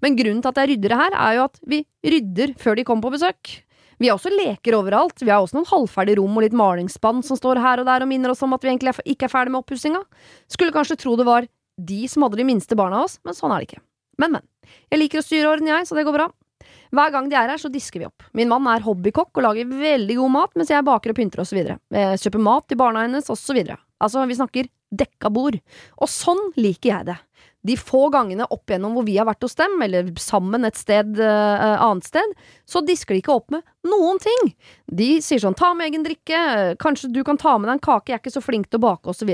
Men 0.00 0.16
grunnen 0.16 0.42
til 0.42 0.52
at 0.52 0.60
jeg 0.62 0.70
rydder 0.72 0.92
det 0.92 1.00
her, 1.02 1.16
er 1.20 1.36
jo 1.36 1.46
at 1.48 1.60
vi 1.66 1.82
rydder 2.06 2.54
før 2.60 2.78
de 2.78 2.84
kommer 2.86 3.08
på 3.08 3.16
besøk. 3.18 3.52
Vi 3.98 4.10
har 4.10 4.18
også 4.18 4.32
leker 4.32 4.76
overalt. 4.76 5.22
Vi 5.22 5.32
har 5.32 5.42
også 5.42 5.58
noen 5.58 5.68
halvferdige 5.70 6.20
rom 6.20 6.36
og 6.36 6.44
litt 6.44 6.56
malingsspann 6.56 7.22
som 7.24 7.38
står 7.38 7.60
her 7.62 7.82
og 7.82 7.88
der 7.88 8.04
og 8.04 8.10
minner 8.10 8.32
oss 8.32 8.44
om 8.44 8.54
at 8.56 8.64
vi 8.64 8.72
egentlig 8.72 8.96
ikke 9.04 9.28
er 9.28 9.32
ferdig 9.32 9.54
med 9.54 9.62
oppussinga. 9.64 10.02
Skulle 10.52 10.74
kanskje 10.74 10.98
tro 11.00 11.16
det 11.16 11.28
var 11.28 11.48
de 11.76 12.00
som 12.08 12.24
hadde 12.24 12.40
de 12.40 12.48
minste 12.48 12.76
barna 12.78 13.02
av 13.02 13.08
oss, 13.08 13.18
men 13.24 13.36
sånn 13.36 13.52
er 13.52 13.62
det 13.62 13.70
ikke. 13.70 13.84
Men, 14.20 14.38
men. 14.38 14.74
Jeg 14.92 15.00
liker 15.00 15.20
å 15.20 15.24
styre 15.24 15.52
orden, 15.52 15.70
jeg, 15.70 15.88
så 15.88 15.96
det 15.96 16.06
går 16.08 16.16
bra. 16.16 16.30
Hver 16.96 17.12
gang 17.12 17.28
de 17.30 17.36
er 17.36 17.50
her, 17.50 17.60
så 17.60 17.70
disker 17.72 18.00
vi 18.00 18.08
opp. 18.08 18.24
Min 18.36 18.48
mann 18.50 18.66
er 18.70 18.84
hobbykokk 18.84 19.36
og 19.36 19.44
lager 19.44 19.68
veldig 19.68 20.16
god 20.20 20.32
mat, 20.32 20.54
mens 20.56 20.72
jeg 20.72 20.86
baker 20.86 21.12
og 21.12 21.18
pynter 21.18 21.42
osv. 21.42 21.58
Jeg 21.60 22.22
kjøper 22.22 22.42
mat 22.46 22.66
til 22.70 22.80
barna 22.80 23.04
hennes 23.04 23.30
osv. 23.32 23.60
Altså, 24.02 24.24
vi 24.28 24.38
snakker 24.38 24.70
dekka 24.96 25.30
bord. 25.34 25.58
Og 26.00 26.10
sånn 26.10 26.40
liker 26.56 26.92
jeg 26.92 27.08
det. 27.10 27.18
De 27.66 27.76
få 27.80 28.06
gangene 28.14 28.46
opp 28.52 28.70
igjennom 28.70 28.96
hvor 28.96 29.06
vi 29.06 29.16
har 29.18 29.28
vært 29.28 29.44
hos 29.46 29.56
dem, 29.58 29.76
eller 29.82 30.12
sammen 30.22 30.68
et 30.68 30.78
sted 30.78 31.18
uh, 31.18 31.76
annet 31.82 32.06
sted, 32.06 32.34
så 32.68 32.82
disker 32.86 33.16
de 33.16 33.22
ikke 33.24 33.36
opp 33.36 33.54
med 33.54 33.64
noen 33.86 34.20
ting. 34.22 34.50
De 34.86 35.16
sier 35.24 35.42
sånn 35.42 35.56
ta 35.58 35.72
med 35.74 35.90
egen 35.90 36.06
drikke, 36.06 36.40
kanskje 36.82 37.12
du 37.14 37.22
kan 37.26 37.40
ta 37.40 37.56
med 37.58 37.70
deg 37.70 37.78
en 37.78 37.86
kake, 37.88 38.12
jeg 38.12 38.18
er 38.18 38.24
ikke 38.24 38.36
så 38.38 38.44
flink 38.44 38.70
til 38.70 38.80
å 38.80 38.86
bake, 38.86 39.10
osv. 39.12 39.32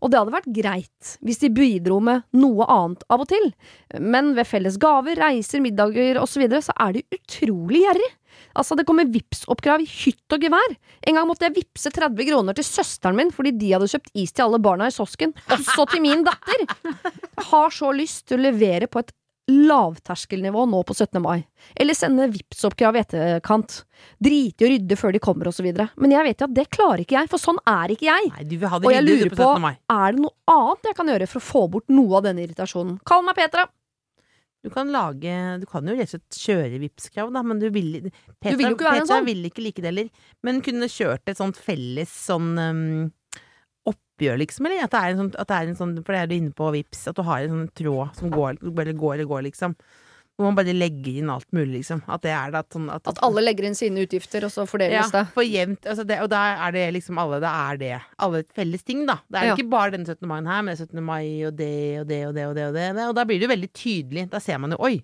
Og 0.00 0.10
det 0.10 0.18
hadde 0.20 0.34
vært 0.34 0.52
greit 0.56 1.16
hvis 1.24 1.40
de 1.42 1.52
bidro 1.52 1.98
med 2.04 2.24
noe 2.36 2.66
annet 2.72 3.04
av 3.12 3.24
og 3.24 3.30
til, 3.30 3.50
men 4.00 4.34
ved 4.36 4.48
felles 4.48 4.78
gaver, 4.82 5.18
reiser, 5.20 5.62
middager 5.64 6.20
osv. 6.20 6.36
Så, 6.36 6.42
videre, 6.42 6.60
så 6.64 6.74
er 6.84 6.98
de 6.98 7.06
utrolig 7.16 7.80
gjerrig. 7.86 8.10
Altså, 8.56 8.76
det 8.78 8.86
kommer 8.88 9.08
Vipps-oppkrav 9.12 9.84
i 9.84 9.88
hytt 9.90 10.32
og 10.36 10.46
gevær. 10.46 10.74
En 11.06 11.18
gang 11.18 11.28
måtte 11.28 11.46
jeg 11.46 11.56
vippse 11.58 11.92
30 11.92 12.28
kroner 12.30 12.56
til 12.56 12.66
søsteren 12.66 13.18
min 13.18 13.32
fordi 13.34 13.52
de 13.60 13.74
hadde 13.74 13.90
kjøpt 13.92 14.10
is 14.16 14.32
til 14.32 14.46
alle 14.46 14.60
barna 14.64 14.88
i 14.88 14.94
kiosken, 14.96 15.34
også 15.52 15.86
til 15.92 16.02
min 16.04 16.24
datter. 16.26 16.66
Har 17.50 17.70
så 17.74 17.92
lyst 17.94 18.26
til 18.30 18.40
å 18.40 18.46
levere 18.48 18.88
på 18.90 19.04
et 19.04 19.12
lavterskelnivå 19.46 20.64
nå 20.66 20.80
på 20.82 20.94
17. 20.96 21.20
mai. 21.22 21.44
Eller 21.78 21.94
sende 21.94 22.26
Vipps-oppkrav 22.32 22.96
i 22.98 23.02
etterkant. 23.04 23.76
Drite 24.22 24.64
i 24.64 24.66
å 24.66 24.70
rydde 24.72 24.98
før 24.98 25.14
de 25.14 25.20
kommer, 25.22 25.50
osv. 25.52 25.68
Men 25.70 26.14
jeg 26.16 26.26
vet 26.26 26.42
jo 26.42 26.48
at 26.48 26.56
det 26.56 26.66
klarer 26.74 27.04
ikke 27.04 27.18
jeg, 27.20 27.30
for 27.30 27.42
sånn 27.42 27.60
er 27.70 27.94
ikke 27.94 28.08
jeg. 28.08 28.32
Nei, 28.34 28.46
Og 28.82 28.90
jeg 28.90 29.06
lurer 29.06 29.30
på 29.30 29.38
på, 29.38 29.52
er 29.94 30.16
det 30.16 30.24
noe 30.24 30.34
annet 30.56 30.90
jeg 30.90 30.98
kan 30.98 31.12
gjøre 31.14 31.30
for 31.30 31.42
å 31.42 31.46
få 31.52 31.64
bort 31.76 31.94
noe 31.94 32.18
av 32.18 32.26
denne 32.26 32.42
irritasjonen? 32.42 32.98
Kall 33.06 33.22
meg 33.26 33.38
Petra! 33.38 33.68
Du 34.66 34.70
kan 34.74 34.90
lage 34.90 35.32
Du 35.62 35.66
kan 35.70 35.86
jo 35.86 35.94
rett 35.94 36.10
og 36.10 36.16
slett 36.16 36.40
kjøre 36.42 36.80
Vipps-krav, 36.82 37.30
da, 37.34 37.42
men 37.46 37.60
du 37.62 37.68
vil 37.70 38.08
Petra, 38.10 38.56
vil 38.58 38.72
jo 38.72 38.74
ikke 38.74 38.88
være 38.88 39.02
Petra 39.04 39.12
sånn. 39.12 39.28
vil 39.28 39.44
ikke 39.46 39.62
like 39.62 39.84
det 39.84 39.92
heller. 39.92 40.08
Men 40.46 40.58
kunne 40.66 40.90
kjørt 40.90 41.30
et 41.30 41.38
sånt 41.38 41.60
felles 41.60 42.10
sånn 42.26 42.56
um, 42.58 43.04
oppgjør, 43.86 44.40
liksom, 44.42 44.66
eller? 44.66 44.82
At 44.88 44.96
det, 44.96 45.02
er 45.04 45.14
en 45.14 45.22
sånn, 45.22 45.30
at 45.38 45.52
det 45.52 45.60
er 45.60 45.70
en 45.70 45.78
sånn 45.78 45.94
For 46.00 46.16
det 46.16 46.24
er 46.24 46.32
du 46.32 46.34
inne 46.40 46.56
på 46.56 46.72
Vipps, 46.74 47.06
at 47.12 47.18
du 47.18 47.22
har 47.28 47.44
en 47.44 47.54
sånn 47.54 47.70
tråd 47.78 48.18
som 48.18 48.34
går, 48.34 48.58
eller 48.66 48.98
går 48.98 49.22
og 49.26 49.36
går, 49.36 49.46
liksom. 49.50 49.78
Hvor 50.36 50.50
man 50.50 50.56
bare 50.58 50.72
legger 50.76 51.16
inn 51.22 51.30
alt 51.32 51.46
mulig, 51.56 51.78
liksom. 51.78 52.02
At 52.12 52.20
det 52.26 52.32
er 52.36 52.50
da 52.52 52.60
sånn 52.68 52.90
at, 52.92 53.06
At 53.08 53.20
alle 53.24 53.40
legger 53.40 53.64
inn 53.70 53.74
sine 53.78 54.02
utgifter, 54.04 54.44
og 54.44 54.52
så 54.52 54.66
fordeles 54.68 55.08
det. 55.14 55.22
ja, 55.24 55.30
for 55.32 55.46
jevnt, 55.48 55.86
altså 55.88 56.04
det, 56.04 56.18
og 56.20 56.28
da 56.28 56.42
er 56.66 56.74
det 56.76 56.82
liksom 56.98 57.16
alle, 57.22 57.38
da 57.40 57.52
er 57.70 57.78
det 57.80 57.92
alle 58.20 58.42
et 58.44 58.50
felles 58.52 58.84
ting, 58.84 59.06
da. 59.08 59.16
Det 59.32 59.40
er 59.40 59.46
Ja. 59.46 59.54
ikke 59.56 59.70
bare 59.72 59.94
denne 59.96 60.04
17. 60.04 60.28
mai 60.28 60.42
her, 60.44 60.60
men 60.62 60.74
er 60.74 60.76
17. 60.84 61.00
mai 61.02 61.24
og 61.48 61.56
det 61.56 62.00
og 62.02 62.06
det 62.10 62.20
og 62.28 62.34
det 62.36 62.44
og 62.50 62.54
det 62.54 62.66
og 62.68 62.74
det. 62.76 62.88
Og, 62.90 62.96
det, 63.00 63.06
og 63.08 63.14
da 63.16 63.24
blir 63.24 63.40
det 63.40 63.48
jo 63.48 63.54
veldig 63.56 63.72
tydelig. 63.72 64.26
Da 64.30 64.38
ser 64.44 64.58
man 64.60 64.76
jo 64.76 64.80
oi, 64.84 64.98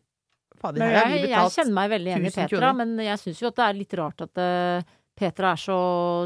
fader, 0.61 0.85
her 0.85 0.99
har 1.01 1.09
vi 1.15 1.21
jeg, 1.23 1.31
jeg 1.33 1.55
kjenner 1.57 1.73
meg 1.81 1.91
veldig 1.95 2.11
igjen 2.13 2.27
i 2.27 2.31
Petra, 2.37 2.49
kroner. 2.53 2.75
men 2.83 2.99
jeg 3.07 3.19
syns 3.25 3.41
jo 3.41 3.49
at 3.49 3.57
det 3.57 3.65
er 3.71 3.79
litt 3.81 3.95
rart 4.03 4.21
at 4.29 4.43
uh, 4.45 4.91
Petra 5.17 5.53
er 5.57 5.61
så 5.65 5.79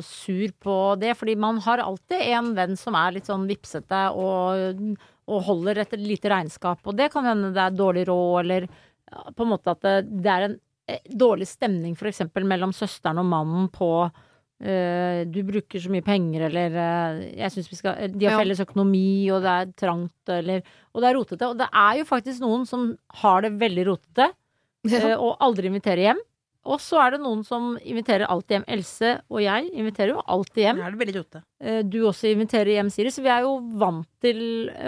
sur 0.02 0.50
på 0.58 0.74
det. 0.98 1.14
Fordi 1.16 1.36
man 1.38 1.58
har 1.62 1.78
alltid 1.78 2.26
en 2.34 2.50
venn 2.58 2.76
som 2.76 2.98
er 2.98 3.14
litt 3.16 3.30
sånn 3.30 3.46
vipsete 3.46 4.02
og, 4.18 4.98
og 5.30 5.42
holder 5.46 5.78
et 5.86 5.94
lite 5.98 6.30
regnskap. 6.34 6.82
Og 6.86 6.96
det 6.98 7.12
kan 7.14 7.24
hende 7.24 7.54
det 7.54 7.62
er 7.68 7.70
dårlig 7.78 8.04
råd, 8.10 8.42
eller 8.44 8.68
på 9.06 9.44
en 9.44 9.52
måte 9.52 9.74
at 9.74 9.84
det, 10.06 10.30
er 10.30 10.48
en 10.48 10.56
eh, 10.90 11.02
dårlig 11.06 11.48
stemning 11.48 11.94
eksempel 12.10 12.46
mellom 12.48 12.72
søsteren 12.74 13.20
og 13.22 13.28
mannen 13.30 13.68
på 13.72 13.90
uh, 14.06 15.20
du 15.30 15.40
bruker 15.46 15.82
så 15.82 15.92
mye 15.92 16.04
penger, 16.06 16.46
eller 16.48 16.78
uh, 16.78 17.20
jeg 17.36 17.54
synes 17.54 17.70
vi 17.70 17.78
skal 17.80 18.14
De 18.14 18.28
har 18.28 18.40
felles 18.40 18.62
økonomi, 18.64 19.28
og 19.34 19.44
det 19.44 19.52
er 19.52 19.74
trangt, 19.84 20.32
eller 20.32 20.64
Og 20.92 21.02
det 21.02 21.10
er 21.10 21.18
rotete. 21.18 21.50
Og 21.50 21.60
det 21.60 21.68
er 21.70 22.00
jo 22.00 22.08
faktisk 22.08 22.42
noen 22.44 22.66
som 22.68 22.88
har 23.22 23.46
det 23.46 23.54
veldig 23.60 23.86
rotete 23.90 24.30
uh, 24.32 25.14
og 25.16 25.36
aldri 25.44 25.70
inviterer 25.70 26.08
hjem. 26.10 26.24
Og 26.66 26.80
så 26.82 26.98
er 27.05 27.14
det 27.14 27.20
noen 27.22 27.43
som 27.47 27.74
inviterer 27.78 28.26
alltid 28.30 28.56
hjem. 28.59 28.64
Else 28.76 29.12
og 29.30 29.43
jeg 29.44 29.68
inviterer 29.72 30.12
jo 30.14 30.24
alltid 30.34 30.62
hjem. 30.64 30.80
Er 30.82 30.94
det 30.94 31.01
veldig. 31.02 31.43
Eh, 31.60 31.82
Du 31.86 31.98
også 32.09 32.32
inviterer 32.32 32.72
hjem, 32.74 32.90
Siri. 32.93 33.12
Så 33.14 33.22
vi 33.24 33.30
er 33.32 33.47
jo 33.47 33.56
vant 33.78 34.09
til 34.22 34.40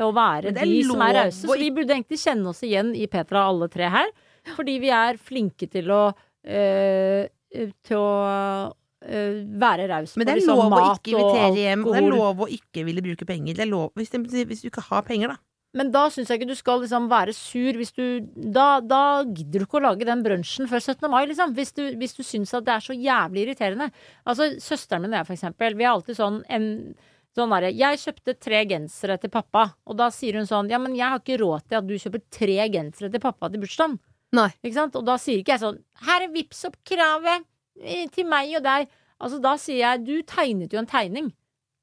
å 0.03 0.11
være 0.15 0.53
de 0.53 0.67
de 0.67 0.83
som 0.89 1.05
er 1.07 1.15
lov 1.15 1.23
rause. 1.23 1.45
Så 1.47 1.59
vi 1.61 1.71
burde 1.75 1.95
egentlig 1.95 2.21
kjenne 2.23 2.51
oss 2.53 2.65
igjen 2.67 2.95
i 2.99 3.07
Petra, 3.11 3.47
alle 3.49 3.71
tre 3.73 3.91
her. 3.95 4.11
Fordi 4.57 4.79
vi 4.83 4.91
er 4.95 5.19
flinke 5.21 5.69
til 5.71 5.91
å 5.93 6.03
øh, 6.09 7.27
Til 7.85 7.97
å 7.97 8.09
øh, 9.05 9.35
være 9.61 9.89
raus 9.89 10.15
på 10.15 10.21
Men 10.21 10.29
det 10.29 10.33
er 10.35 10.41
liksom 10.43 10.59
lov 10.63 10.79
å 10.79 10.87
ikke 10.95 11.13
invitere 11.15 11.61
hjem. 11.63 11.85
Det 11.89 12.01
er 12.01 12.09
lov 12.13 12.43
å 12.45 12.49
ikke 12.59 12.85
ville 12.89 13.05
bruke 13.05 13.29
penger. 13.29 13.59
Det 13.59 13.65
er 13.67 13.71
lov, 13.71 13.93
hvis, 13.97 14.11
det, 14.13 14.47
hvis 14.51 14.65
du 14.65 14.71
ikke 14.73 14.85
har 14.91 15.07
penger, 15.07 15.35
da. 15.35 15.39
Men 15.77 15.91
da 15.93 16.07
syns 16.09 16.31
jeg 16.31 16.41
ikke 16.41 16.49
du 16.49 16.57
skal 16.57 16.81
liksom 16.81 17.11
være 17.11 17.35
sur 17.37 17.77
hvis 17.77 17.93
du 17.93 18.25
Da, 18.57 18.81
da 18.81 19.21
gidder 19.27 19.61
du 19.61 19.67
ikke 19.67 19.81
å 19.83 19.85
lage 19.85 20.07
den 20.09 20.23
brunsjen 20.25 20.71
før 20.71 20.81
17. 20.81 21.05
mai, 21.13 21.27
liksom. 21.29 21.53
Hvis 21.59 21.75
du, 21.77 21.83
hvis 22.01 22.17
du 22.17 22.23
syns 22.25 22.55
at 22.57 22.65
det 22.65 22.75
er 22.75 22.87
så 22.87 22.97
jævlig 22.97 23.45
irriterende. 23.45 23.91
Altså, 24.25 24.55
søsteren 24.65 25.05
min 25.05 25.13
og 25.13 25.21
jeg, 25.21 25.29
for 25.29 25.37
eksempel, 25.37 25.77
vi 25.77 25.87
har 25.89 25.99
alltid 25.99 26.19
sånn 26.19 26.43
en 26.49 26.69
Sånn 27.37 27.53
derre 27.53 27.69
Jeg 27.77 28.01
kjøpte 28.03 28.35
tre 28.41 28.65
gensere 28.67 29.19
til 29.21 29.31
pappa, 29.31 29.69
og 29.87 29.99
da 30.01 30.09
sier 30.15 30.39
hun 30.41 30.49
sånn 30.49 30.71
Ja, 30.73 30.81
men 30.83 30.97
jeg 30.99 31.07
har 31.07 31.21
ikke 31.21 31.39
råd 31.43 31.69
til 31.69 31.79
at 31.79 31.87
du 31.87 31.95
kjøper 31.95 32.25
tre 32.35 32.57
gensere 32.73 33.13
til 33.13 33.23
pappa 33.23 33.51
til 33.53 33.63
bursdagen. 33.63 33.99
Nei. 34.35 34.49
Ikke 34.63 34.77
sant? 34.77 34.97
Og 34.99 35.07
da 35.07 35.17
sier 35.21 35.41
ikke 35.41 35.55
jeg 35.55 35.63
sånn 35.63 35.79
Her 36.09 36.27
er 36.27 36.33
vips 36.33 36.65
opp 36.69 36.77
kravet 36.89 37.47
eh, 37.81 38.09
til 38.13 38.27
meg 38.29 38.57
og 38.59 38.65
deg. 38.67 38.89
Altså, 39.19 39.39
da 39.43 39.55
sier 39.61 39.81
jeg 39.85 40.05
Du 40.09 40.17
tegnet 40.29 40.75
jo 40.75 40.83
en 40.83 40.91
tegning. 40.91 41.31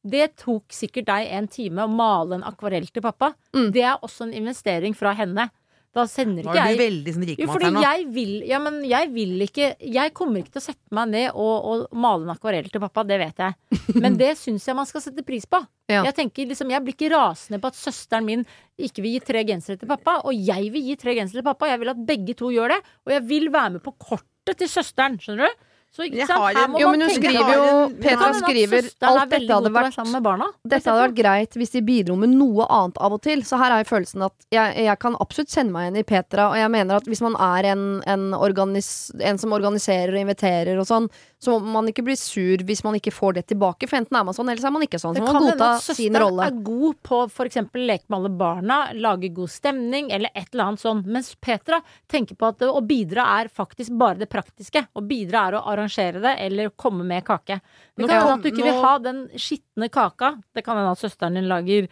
Det 0.06 0.28
tok 0.38 0.74
sikkert 0.76 1.10
deg 1.10 1.30
en 1.34 1.48
time 1.50 1.86
å 1.86 1.92
male 1.92 2.38
en 2.38 2.46
akvarell 2.46 2.86
til 2.94 3.04
pappa. 3.06 3.34
Mm. 3.56 3.70
Det 3.74 3.86
er 3.86 4.02
også 4.06 4.28
en 4.28 4.36
investering 4.38 4.98
fra 4.98 5.16
henne. 5.18 5.50
Da 5.96 6.04
sender 6.12 6.44
ikke 6.44 6.54
du 6.56 6.60
jeg 6.60 6.80
veldig 6.80 7.12
sånn 7.16 7.30
jo, 7.30 7.48
fordi 7.48 7.70
jeg 7.86 8.08
vil 8.12 8.32
Ja, 8.50 8.58
men 8.60 8.82
jeg 8.84 9.08
vil 9.14 9.46
ikke 9.46 9.70
Jeg 9.80 10.12
kommer 10.18 10.42
ikke 10.42 10.58
til 10.58 10.60
å 10.60 10.66
sette 10.66 10.96
meg 10.96 11.14
ned 11.14 11.28
og, 11.32 11.54
og 11.70 11.96
male 11.96 12.28
en 12.28 12.34
akvarell 12.34 12.68
til 12.72 12.84
pappa, 12.84 13.06
det 13.08 13.20
vet 13.22 13.40
jeg. 13.40 13.80
Men 14.04 14.18
det 14.20 14.34
syns 14.40 14.66
jeg 14.68 14.76
man 14.76 14.88
skal 14.90 15.04
sette 15.06 15.24
pris 15.24 15.48
på. 15.48 15.62
Ja. 15.88 16.02
Jeg 16.10 16.18
tenker 16.18 16.50
liksom 16.50 16.74
Jeg 16.74 16.84
blir 16.84 16.98
ikke 16.98 17.14
rasende 17.14 17.62
på 17.64 17.72
at 17.72 17.80
søsteren 17.80 18.28
min 18.28 18.44
ikke 18.76 19.06
vil 19.06 19.16
gi 19.16 19.24
tre 19.24 19.46
gensere 19.48 19.80
til 19.80 19.88
pappa, 19.88 20.18
og 20.28 20.36
jeg 20.36 20.68
vil 20.74 20.84
gi 20.90 20.98
tre 21.00 21.16
gensere 21.16 21.40
til 21.40 21.48
pappa. 21.48 21.70
Jeg 21.72 21.80
vil 21.80 21.94
at 21.94 22.02
begge 22.10 22.36
to 22.36 22.52
gjør 22.52 22.76
det, 22.76 22.82
og 23.08 23.16
jeg 23.16 23.24
vil 23.30 23.48
være 23.54 23.78
med 23.78 23.86
på 23.86 23.96
kortet 23.96 24.60
til 24.60 24.68
søsteren, 24.68 25.16
skjønner 25.22 25.48
du? 25.48 25.70
Så 25.96 26.04
ikke 26.10 26.26
sant, 26.28 26.58
her 26.58 26.68
må 26.68 26.80
Jo, 26.82 26.90
man 26.92 27.00
men 27.00 27.08
hun 27.08 27.16
tenke- 27.16 27.30
skriver 27.32 27.54
jo 27.56 27.90
Petra 28.04 28.18
Kan 28.20 28.36
at 28.36 28.42
skriver 28.44 28.84
er 28.84 29.08
alt 29.08 29.30
dette 29.32 29.54
hadde 29.56 29.70
være 29.72 29.86
vært 29.86 29.94
sammen 29.96 30.12
med 30.12 30.24
barna. 30.26 30.48
Dette 30.68 30.90
hadde 30.92 31.04
vært 31.08 31.16
greit 31.16 31.54
hvis 31.56 31.72
de 31.72 31.82
bidro 31.88 32.18
med 32.20 32.34
noe 32.36 32.66
annet 32.68 32.98
av 33.00 33.14
og 33.16 33.22
til. 33.24 33.40
Så 33.48 33.56
her 33.58 33.72
er 33.72 33.84
jo 33.86 33.88
følelsen 33.96 34.26
at 34.28 34.34
jeg, 34.52 34.76
jeg 34.90 35.00
kan 35.00 35.16
absolutt 35.24 35.54
kjenne 35.56 35.72
meg 35.72 35.86
igjen 35.88 36.00
i 36.02 36.04
Petra, 36.04 36.50
og 36.52 36.58
jeg 36.60 36.72
mener 36.74 36.96
at 37.00 37.08
hvis 37.08 37.22
man 37.24 37.38
er 37.40 37.70
en, 37.72 37.86
en, 38.12 38.26
organis, 38.36 38.90
en 39.24 39.38
som 39.40 39.56
organiserer 39.56 40.12
og 40.12 40.20
inviterer 40.20 40.76
og 40.78 40.84
sånn, 40.90 41.08
så 41.40 41.56
må 41.62 41.72
man 41.78 41.88
ikke 41.88 42.04
bli 42.04 42.18
sur 42.20 42.58
hvis 42.68 42.84
man 42.84 42.96
ikke 43.00 43.14
får 43.16 43.34
det 43.40 43.46
tilbake, 43.54 43.88
for 43.88 43.96
enten 44.02 44.20
er 44.20 44.26
man 44.28 44.36
sånn, 44.36 44.50
eller 44.52 44.60
så 44.60 44.68
er 44.68 44.76
man 44.76 44.84
ikke 44.84 45.00
sånn. 45.00 45.16
Så 45.16 45.24
må 45.24 45.32
man 45.32 45.36
kan 45.38 45.44
må 45.46 45.48
hende 45.54 45.64
godta 45.64 45.72
at 45.78 45.82
sin 45.96 45.96
søsteren 46.12 46.26
rolle. 46.26 46.50
er 46.50 46.60
god 46.68 47.00
på 47.08 47.46
eksempel 47.46 47.88
leke 47.88 48.10
med 48.10 48.20
alle 48.20 48.34
barna, 48.36 48.82
lage 49.00 49.32
god 49.32 49.48
stemning 49.54 50.12
eller 50.12 50.28
et 50.36 50.52
eller 50.52 50.74
annet 50.74 50.84
sånn. 50.84 51.06
Mens 51.08 51.32
Petra 51.40 51.80
tenker 52.12 52.36
på 52.36 52.52
at 52.52 52.60
å 52.68 52.84
bidra 52.84 53.30
er 53.40 53.48
faktisk 53.48 53.96
bare 53.96 54.20
det 54.20 54.28
praktiske. 54.28 54.84
Å 54.92 55.06
bidra 55.08 55.48
er 55.48 55.60
å 55.60 55.64
arrangere 55.64 55.85
det 56.24 56.36
eller 56.46 56.70
komme 56.76 57.04
med 57.08 57.24
kake. 57.26 57.60
Det 57.96 58.08
kan 58.08 58.22
hende 58.22 58.34
at 58.34 58.44
du 58.44 58.50
ikke 58.50 58.64
nå- 58.64 58.70
vil 58.72 58.82
ha 58.84 58.98
den 59.00 59.30
skitne 59.38 59.90
kaka. 59.90 60.36
Det 60.54 60.64
kan 60.66 60.78
hende 60.78 60.92
at 60.92 61.02
søsteren 61.02 61.36
din 61.36 61.48
lager 61.50 61.88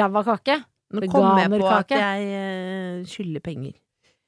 ræva 0.00 0.24
kake. 0.24 0.64
Nå 0.90 1.06
kom 1.06 1.38
jeg 1.38 1.50
på 1.54 1.68
at 1.70 1.92
jeg 1.94 2.30
eh, 2.34 3.04
skylder 3.06 3.40
penger. 3.40 3.74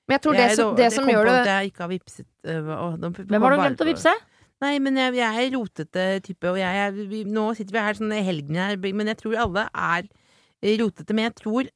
Men 0.07 0.15
jeg 0.17 0.23
tror 0.23 0.33
det 0.37 0.43
Jeg 0.43 0.51
er 0.51 0.57
som, 0.59 0.77
det, 0.77 0.85
det 0.85 0.93
som 0.93 1.09
gjør 1.09 1.25
det 1.25 1.35
at 1.41 1.47
jeg 1.51 1.71
ikke 1.73 1.83
har 1.83 1.91
vipset 1.91 2.27
og 2.47 2.99
Hvem 3.01 3.43
har 3.43 3.55
du 3.55 3.61
glemt 3.63 3.83
å 3.83 3.87
vippse? 3.87 4.13
Nei, 4.63 4.79
men 4.79 4.99
jeg, 4.99 5.15
jeg 5.19 5.45
er 5.47 5.55
rotete 5.57 6.03
type, 6.23 6.47
og 6.47 6.59
jeg, 6.61 6.75
jeg, 6.79 7.07
vi, 7.11 7.23
nå 7.27 7.49
sitter 7.59 7.75
vi 7.75 7.83
her 7.83 7.97
sånn 7.99 8.13
i 8.15 8.23
helgen 8.23 8.59
her, 8.61 8.77
men 8.79 9.11
jeg 9.11 9.19
tror 9.19 9.35
alle 9.43 9.65
er 9.75 10.07
rotete. 10.79 11.17
Men 11.19 11.27
jeg 11.27 11.35
tror 11.41 11.71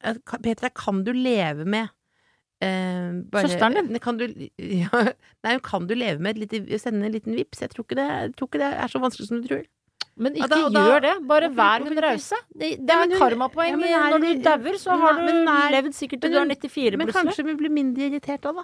Petra, 0.45 0.71
kan 0.71 1.01
du 1.03 1.11
leve 1.11 1.65
med 1.67 1.91
eh, 2.61 3.21
bare- 3.31 3.47
Søsteren 3.47 3.73
din? 3.89 3.99
Kan 3.99 4.17
du, 4.17 4.27
ja, 4.57 4.89
nei, 5.43 5.57
kan 5.63 5.87
du 5.87 5.95
leve 5.95 6.19
med 6.19 6.37
et 6.37 6.45
lite, 6.49 6.79
sende 6.79 7.05
en 7.05 7.11
liten 7.13 7.35
vips? 7.37 7.61
Jeg 7.61 7.69
tror 7.73 7.85
ikke 7.85 7.95
det, 7.99 8.07
jeg 8.07 8.35
tror 8.35 8.47
ikke 8.51 8.61
det 8.63 8.71
er 8.73 8.87
så 8.93 9.01
vanskelig 9.03 9.27
som 9.27 9.41
du 9.41 9.47
tror. 9.47 9.65
Men 10.17 10.33
ikke 10.33 10.49
da- 10.49 10.69
da- 10.73 10.85
gjør 10.89 11.01
det. 11.05 11.27
Bare 11.29 11.49
vær 11.53 11.83
hun 11.85 11.99
rause. 12.01 12.35
Det, 12.57 12.71
det 12.81 12.89
er 12.95 13.11
karmapoeng. 13.19 13.83
ja, 13.85 14.09
Når 14.09 14.19
du 14.23 14.41
dauer, 14.41 14.77
så 14.81 14.97
har 14.97 15.13
du 15.21 15.27
er- 15.29 15.71
levd 15.75 15.93
sikkert 15.93 16.21
til 16.21 16.31
du 16.33 16.37
er 16.39 16.45
94, 16.49 16.71
plutselig. 16.71 16.97
Men 16.97 17.13
kanskje 17.13 17.45
vi 17.45 17.53
blir 17.59 17.69
mindre 17.69 18.09
irritert 18.09 18.41
da, 18.41 18.51
da. 18.51 18.63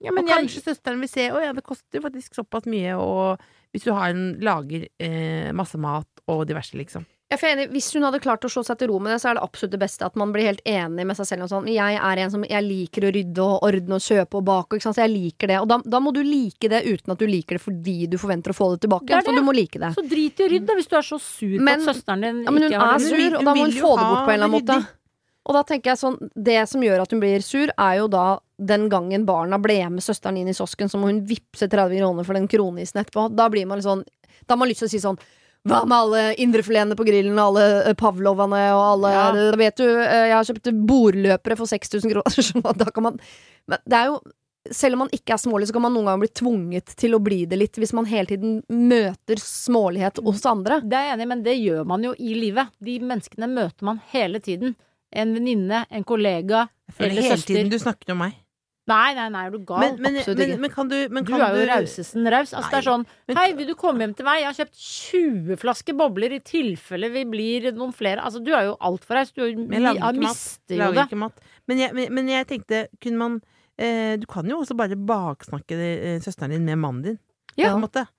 Ja, 0.00 0.12
og 0.12 0.20
jeg, 0.22 0.28
kanskje 0.30 0.62
søsteren 0.62 1.00
vil 1.02 1.08
se 1.10 1.24
Å 1.34 1.40
ja, 1.42 1.52
det 1.52 1.64
koster 1.66 1.98
faktisk 2.00 2.36
såpass 2.38 2.66
mye, 2.70 2.94
og 2.94 3.40
hvis 3.74 3.82
du 3.82 3.90
har 3.92 4.10
en, 4.14 4.38
lager 4.38 4.86
eh, 5.02 5.50
masse 5.50 5.74
mat 5.76 6.06
og 6.28 6.46
diverse, 6.46 6.78
liksom. 6.78 7.04
Jeg 7.28 7.42
er 7.44 7.50
enig, 7.52 7.66
Hvis 7.74 7.90
hun 7.92 8.06
hadde 8.06 8.22
klart 8.24 8.44
å 8.46 8.48
slå 8.48 8.62
seg 8.64 8.78
til 8.80 8.88
ro 8.88 8.98
med 9.04 9.12
det, 9.12 9.18
så 9.20 9.28
er 9.30 9.36
det 9.36 9.42
absolutt 9.44 9.74
det 9.74 9.80
beste. 9.82 10.06
At 10.06 10.16
man 10.16 10.30
blir 10.32 10.46
helt 10.48 10.62
enig 10.64 11.04
med 11.04 11.16
seg 11.18 11.28
selv. 11.28 11.44
Og 11.44 11.50
sånn. 11.52 11.68
Jeg 11.68 11.98
er 12.00 12.22
en 12.22 12.30
som 12.32 12.44
jeg 12.48 12.64
liker 12.64 13.04
å 13.04 13.10
rydde 13.12 13.44
og 13.44 13.66
ordne 13.68 13.98
og 13.98 14.04
kjøpe 14.04 14.40
og 14.40 14.46
bake. 14.48 14.80
Så 14.80 14.94
jeg 14.96 15.12
liker 15.12 15.52
det. 15.52 15.58
Og 15.60 15.68
da, 15.68 15.76
da 15.84 16.00
må 16.00 16.12
du 16.16 16.22
like 16.24 16.70
det 16.72 16.80
uten 16.88 17.12
at 17.12 17.20
du 17.20 17.26
liker 17.28 17.58
det 17.58 17.64
fordi 17.64 17.98
du 18.08 18.16
forventer 18.20 18.54
å 18.54 18.56
få 18.56 18.70
det 18.74 18.86
tilbake. 18.86 19.10
Det 19.10 19.18
det. 19.18 19.26
Så 19.28 19.34
det. 19.36 19.42
du 19.42 19.48
må 19.50 19.56
like 19.56 19.82
det. 19.82 19.92
så 19.98 20.06
drit 20.08 20.40
i 20.40 20.46
å 20.46 20.52
rydde 20.54 20.78
hvis 20.78 20.88
du 20.88 20.96
er 20.96 21.08
så 21.10 21.20
sur 21.20 21.58
Men- 21.60 21.84
på 21.84 21.90
at 21.90 21.96
søsteren 21.96 22.24
din 22.24 22.44
Ja, 22.44 22.50
men 22.50 22.62
hun 22.62 22.72
ikke 22.72 22.80
har 22.80 22.94
er 22.94 22.98
Hun 22.98 23.12
er 23.12 23.20
sur, 23.20 23.38
og 23.38 23.44
da 23.44 23.54
må 23.54 23.66
hun 23.66 23.76
få 23.76 23.92
det 23.98 24.08
bort 24.08 24.24
på 24.24 24.32
en 24.32 24.34
eller 24.38 24.48
annen 24.48 24.56
måte. 24.56 24.88
Og 25.48 25.54
da 25.56 25.62
tenker 25.64 25.90
jeg 25.92 26.00
sånn 26.00 26.18
Det 26.32 26.68
som 26.68 26.80
gjør 26.80 27.02
at 27.02 27.10
hun 27.10 27.20
blir 27.20 27.44
sur, 27.44 27.68
er 27.76 27.96
jo 28.00 28.08
da 28.08 28.38
den 28.58 28.88
gangen 28.88 29.24
barna 29.26 29.60
ble 29.60 29.84
med 29.90 30.02
søsteren 30.02 30.38
inn 30.40 30.48
i 30.48 30.56
kiosken, 30.56 30.88
så 30.88 30.98
må 30.98 31.12
hun 31.12 31.20
vippse 31.28 31.68
30 31.68 32.00
kroner 32.00 32.24
for 32.24 32.34
den 32.34 32.48
kronisen 32.48 33.04
etterpå. 33.04 33.28
Da 33.36 33.48
blir 33.48 33.66
man 33.66 33.78
litt 33.78 33.86
sånn 33.86 34.04
Da 34.46 34.54
har 34.54 34.58
man 34.58 34.68
lyst 34.68 34.80
til 34.80 34.88
å 34.88 34.90
si 34.90 34.98
sånn 34.98 35.18
Hva 35.66 35.82
med 35.88 35.96
alle 35.96 36.22
indrefiletene 36.40 36.96
på 36.96 37.06
grillen, 37.08 37.38
alle 37.42 37.64
eh, 37.82 37.94
pavlovene 37.98 38.60
og 38.76 38.82
alle 38.92 39.12
Ja. 39.12 39.28
Vet 39.58 39.80
du, 39.80 39.86
eh, 39.86 40.28
jeg 40.30 40.36
har 40.36 40.48
kjøpt 40.48 40.70
bordløpere 40.88 41.58
for 41.58 41.70
6000 41.70 42.12
kroner. 42.12 42.42
så 42.48 42.74
Da 42.78 42.90
kan 42.94 43.08
man 43.08 43.20
Men 43.66 43.82
det 43.84 43.98
er 43.98 44.12
jo 44.12 44.20
selv 44.70 44.96
om 44.96 45.04
man 45.06 45.12
ikke 45.14 45.32
er 45.32 45.40
smålig, 45.40 45.68
så 45.68 45.72
kan 45.76 45.84
man 45.86 45.94
noen 45.96 46.08
ganger 46.10 46.24
bli 46.26 46.32
tvunget 46.40 46.92
til 47.00 47.16
å 47.16 47.22
bli 47.24 47.44
det 47.48 47.56
litt 47.56 47.78
hvis 47.80 47.94
man 47.96 48.08
hele 48.08 48.28
tiden 48.28 48.58
møter 48.68 49.40
smålighet 49.40 50.20
hos 50.24 50.44
andre. 50.48 50.80
Det 50.84 50.98
er 50.98 51.06
jeg 51.06 51.16
enig 51.16 51.24
i, 51.24 51.30
men 51.30 51.44
det 51.46 51.54
gjør 51.56 51.86
man 51.88 52.04
jo 52.04 52.12
i 52.18 52.34
livet. 52.36 52.74
De 52.84 52.98
menneskene 53.00 53.48
møter 53.48 53.88
man 53.88 54.02
hele 54.12 54.42
tiden. 54.44 54.76
En 55.08 55.32
venninne, 55.32 55.86
en 55.88 56.04
kollega 56.04 56.66
Jeg 56.90 56.98
føler 56.98 57.30
hele 57.30 57.40
tiden 57.48 57.72
du 57.72 57.78
snakker 57.80 58.12
om 58.12 58.26
meg. 58.26 58.36
Nei, 58.88 59.08
nei, 59.16 59.26
nei, 59.34 59.42
er 59.48 59.52
du 59.52 59.58
gal? 59.68 59.82
Men, 59.82 59.98
men, 60.00 60.16
absolutt 60.22 60.40
men, 60.40 60.52
ikke. 60.54 60.60
men 60.62 60.72
kan 60.72 60.90
du 60.90 60.96
men 61.12 61.26
du 61.26 61.32
kan 61.32 61.44
er 61.44 61.58
jo 61.58 61.66
rausesen 61.68 62.30
raus. 62.32 62.54
Altså, 62.56 62.70
det 62.72 62.78
er 62.78 62.86
sånn 62.86 63.04
Hei, 63.36 63.46
vil 63.58 63.68
du 63.68 63.74
komme 63.78 64.04
hjem 64.04 64.14
til 64.16 64.28
meg? 64.28 64.40
Jeg 64.40 64.48
har 64.48 64.58
kjøpt 64.62 64.80
20 64.86 65.60
flasker 65.64 65.98
bobler 65.98 66.38
i 66.38 66.40
tilfelle 66.44 67.12
vi 67.12 67.26
blir 67.28 67.68
noen 67.76 67.92
flere. 67.96 68.24
Altså, 68.24 68.40
du 68.44 68.50
er 68.56 68.70
jo 68.70 68.74
altfor 68.88 69.20
raus. 69.20 69.34
Du 69.36 69.44
har 69.44 70.16
mister 70.16 70.80
jo 70.80 70.90
det. 70.96 71.08
Men 71.68 71.84
jeg, 71.84 71.94
men, 71.98 72.12
men 72.16 72.32
jeg 72.32 72.48
tenkte, 72.48 72.86
kunne 73.02 73.20
man 73.20 73.40
eh, 73.76 74.16
Du 74.20 74.24
kan 74.30 74.48
jo 74.48 74.62
også 74.62 74.76
bare 74.78 74.96
baksnakke 74.96 75.78
eh, 75.78 76.20
søsteren 76.24 76.56
din 76.56 76.68
med 76.68 76.80
mannen 76.80 77.04
din. 77.04 77.18
Ja. 77.58 77.72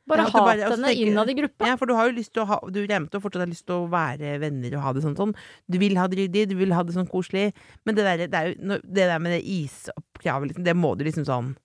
Bare 0.09 0.25
Ja, 0.25 0.31
hat 0.33 0.63
og 0.67 0.73
henne 0.75 0.91
innad 0.97 1.29
i 1.31 1.35
gruppa. 1.37 1.69
Ja, 1.69 1.77
for 1.79 1.87
du 1.87 1.95
har 1.95 2.09
jo 2.09 2.17
lyst 2.17 2.33
til 2.35 2.43
å 2.43 2.47
ha 2.49 2.59
Du 2.67 2.81
regner 2.81 3.05
med 3.05 3.15
fortsatt 3.23 3.45
har 3.45 3.51
lyst 3.51 3.65
til 3.69 3.77
å 3.77 3.87
være 3.91 4.35
venner 4.41 4.75
og 4.75 4.83
ha 4.83 4.93
det 4.93 5.03
sånn 5.05 5.15
sånn. 5.15 5.33
Du 5.71 5.79
vil 5.79 5.95
ha 5.97 6.07
det 6.11 6.19
ryddig, 6.23 6.49
du 6.51 6.57
vil 6.59 6.75
ha 6.75 6.83
det 6.83 6.95
sånn 6.97 7.07
koselig. 7.09 7.53
Men 7.85 7.95
det 7.95 8.03
der, 8.07 8.27
det 8.27 8.43
jo, 8.51 8.79
det 8.83 9.07
der 9.07 9.19
med 9.23 9.37
det 9.37 9.43
isoppkravet, 9.47 10.51
liksom, 10.51 10.67
det 10.67 10.75
må 10.75 10.95
du 10.99 11.05
liksom 11.07 11.27
sånn 11.29 11.55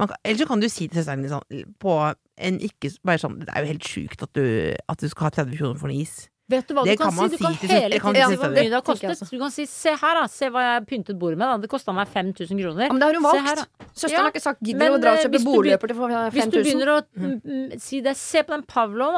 man 0.00 0.08
kan, 0.08 0.16
Eller 0.24 0.38
så 0.38 0.46
kan 0.48 0.60
du 0.60 0.68
si 0.68 0.88
til 0.88 0.98
søsteren 0.98 1.22
din 1.22 1.32
sånn 1.32 1.64
på 1.82 1.96
en 2.40 2.58
ikke 2.64 2.90
Bare 3.04 3.20
sånn 3.20 3.40
Det 3.42 3.52
er 3.52 3.64
jo 3.64 3.72
helt 3.74 3.88
sjukt 3.88 4.22
at 4.24 4.32
du, 4.32 4.44
at 4.88 5.02
du 5.02 5.08
skal 5.08 5.28
ha 5.28 5.34
30 5.42 5.58
kroner 5.60 5.80
for 5.80 5.92
noe 5.92 6.00
is. 6.00 6.28
Vet 6.52 6.68
du 6.68 6.74
hva 6.76 6.84
Det 6.86 6.96
du 6.98 7.02
kan, 7.02 7.14
kan 7.16 7.30
si? 7.30 7.36
Du 7.36 7.42
kan 7.42 7.54
hele 7.72 7.98
tiden 7.98 8.14
si 8.14 8.36
si 8.36 8.40
hvor 8.42 8.52
mye 8.52 8.68
det 8.68 8.76
har 8.76 8.84
tenker 8.86 9.08
jeg. 9.08 9.30
Du 9.32 9.38
kan 9.40 9.50
si 9.54 9.64
'se 9.66 9.94
her, 10.02 10.14
da'. 10.20 10.28
Se 10.30 10.50
hva 10.52 10.62
jeg 10.68 10.86
pyntet 10.90 11.18
bordet 11.18 11.38
med. 11.38 11.46
da 11.48 11.56
Det 11.64 11.70
kosta 11.72 11.94
meg 11.96 12.08
5000 12.08 12.60
kroner. 12.60 12.86
Ja, 12.86 12.92
men 12.92 13.00
det 13.00 13.08
har 13.08 13.14
hun 13.14 13.26
valgt. 13.28 13.68
Søsteren 13.92 14.10
Ja, 14.12 14.22
har 14.22 14.32
ikke 14.32 14.42
sagt 14.42 14.60
'gidder 14.62 14.88
du 14.88 14.94
å 14.96 15.00
dra 15.02 15.10
og 15.12 15.18
eh, 15.18 15.24
kjøpe 15.24 15.40
bordløper 15.44 15.86
til 15.88 15.96
5000'? 15.96 16.30
Hvis 16.32 16.50
du 16.52 16.58
begynner 16.62 16.88
å 16.92 16.98
mm, 17.16 17.40
mm, 17.44 17.80
si 17.80 18.00
det 18.00 18.16
Se 18.16 18.42
på 18.42 18.52
den 18.54 18.62
Pavlov. 18.62 19.12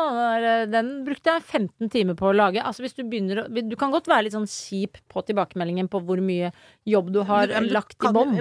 Den 0.70 0.86
er- 0.90 1.04
brukte 1.04 1.28
jeg 1.34 1.42
15 1.42 1.90
timer 1.90 2.14
på 2.14 2.30
å 2.30 2.34
lage. 2.34 2.62
Altså 2.62 2.82
hvis 2.82 2.94
Du 2.94 3.02
begynner 3.04 3.44
å 3.44 3.68
Du 3.68 3.76
kan 3.76 3.90
godt 3.90 4.06
være 4.06 4.24
litt 4.24 4.32
sånn 4.32 4.46
kjip 4.48 4.96
på 5.10 5.24
tilbakemeldingen 5.26 5.88
på 5.88 6.00
hvor 6.04 6.18
mye 6.20 6.52
jobb 6.86 7.12
du 7.12 7.22
har 7.22 7.46
Du- 7.46 7.68
lagt 7.70 7.96
i 8.02 8.12
bånn. 8.12 8.34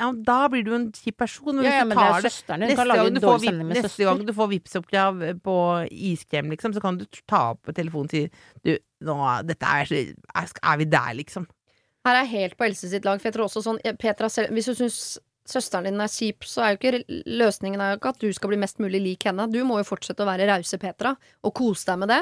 Ja, 0.00 0.12
da 0.12 0.48
blir 0.48 0.64
du 0.64 0.74
en 0.74 0.92
kjip 0.92 1.16
person. 1.16 1.56
Men 1.56 1.64
Ja, 1.64 1.70
ja, 1.70 1.84
men 1.84 1.96
det 1.96 2.24
er 2.24 2.28
søsteren 2.28 2.60
din. 2.60 2.68
Neste 2.70 2.76
kan 2.76 2.88
lage 2.88 3.04
gang, 3.04 3.14
du 3.14 3.20
får, 3.20 3.38
neste 3.70 4.04
gang 4.04 4.26
du 4.26 4.32
får 4.32 4.48
Vipps-oppkrav 4.50 5.40
på 5.42 5.56
iskrem, 5.90 6.50
liksom, 6.50 6.74
så 6.74 6.80
kan 6.80 6.98
du 6.98 7.06
ta 7.26 7.50
opp 7.52 7.62
på 7.66 7.74
telefonen 7.74 8.04
og 8.04 8.10
si 8.10 8.30
Du, 8.66 8.74
nå, 9.06 9.16
dette 9.48 9.72
er 9.80 9.90
er, 9.90 10.76
vi 10.80 10.86
der, 10.90 11.14
liksom? 11.18 11.48
Her 12.06 12.16
er 12.16 12.24
jeg 12.24 12.32
helt 12.34 12.56
på 12.56 12.66
Else 12.68 12.88
sitt 12.88 13.04
lag. 13.04 13.20
For 13.20 13.30
jeg 13.30 13.36
tror 13.36 13.48
også 13.48 13.64
sånn 13.64 13.80
Petra, 14.00 14.30
selv, 14.32 14.54
Hvis 14.56 14.70
du 14.70 14.76
syns 14.78 15.00
søsteren 15.50 15.88
din 15.88 16.00
er 16.00 16.10
kjip, 16.12 16.46
så 16.46 16.62
er 16.62 16.74
jo 16.74 16.78
ikke 16.78 17.22
løsningen 17.26 17.80
er 17.82 17.94
jo 17.94 18.00
ikke 18.00 18.12
at 18.14 18.20
du 18.22 18.28
skal 18.36 18.52
bli 18.52 18.60
mest 18.60 18.78
mulig 18.82 19.00
lik 19.02 19.26
henne. 19.26 19.48
Du 19.50 19.62
må 19.66 19.80
jo 19.80 19.88
fortsette 19.88 20.22
å 20.22 20.28
være 20.28 20.46
rause 20.50 20.78
Petra, 20.80 21.14
og 21.42 21.54
kose 21.56 21.88
deg 21.88 22.02
med 22.02 22.12
det. 22.12 22.20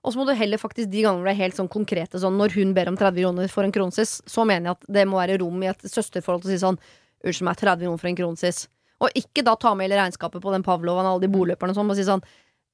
Og 0.00 0.14
så 0.14 0.20
må 0.20 0.24
du 0.24 0.32
heller 0.32 0.60
faktisk 0.60 0.88
de 0.88 1.02
gangene 1.04 1.28
det 1.28 1.34
er 1.34 1.42
helt 1.42 1.58
sånn 1.58 1.68
konkrete 1.68 2.16
sånn 2.22 2.38
Når 2.40 2.54
hun 2.56 2.70
ber 2.72 2.88
om 2.88 2.96
30 2.96 3.20
kroner 3.20 3.50
for 3.52 3.66
en 3.66 3.74
kronsis, 3.74 4.14
så 4.24 4.46
mener 4.48 4.70
jeg 4.70 4.78
at 4.78 4.92
det 4.96 5.06
må 5.08 5.18
være 5.20 5.36
rom 5.42 5.60
i 5.60 5.68
et 5.68 5.82
søsterforhold 5.84 6.46
til 6.46 6.52
å 6.52 6.54
si 6.54 6.62
sånn 6.62 6.78
Unnskyld 7.20 7.44
meg, 7.50 7.58
30 7.60 7.84
kroner 7.84 8.00
for 8.00 8.08
en 8.08 8.16
kronsis. 8.16 8.62
Og 9.04 9.16
ikke 9.16 9.42
da 9.44 9.52
ta 9.60 9.74
med 9.76 9.90
hele 9.90 9.98
regnskapet 10.00 10.40
på 10.40 10.54
den 10.54 10.64
Pavlovan 10.64 11.04
og 11.04 11.18
alle 11.18 11.26
de 11.26 11.32
boløperne 11.32 11.74
og 11.74 11.76
sånn, 11.76 11.90
og 11.92 11.98
si 11.98 12.06
sånn 12.08 12.24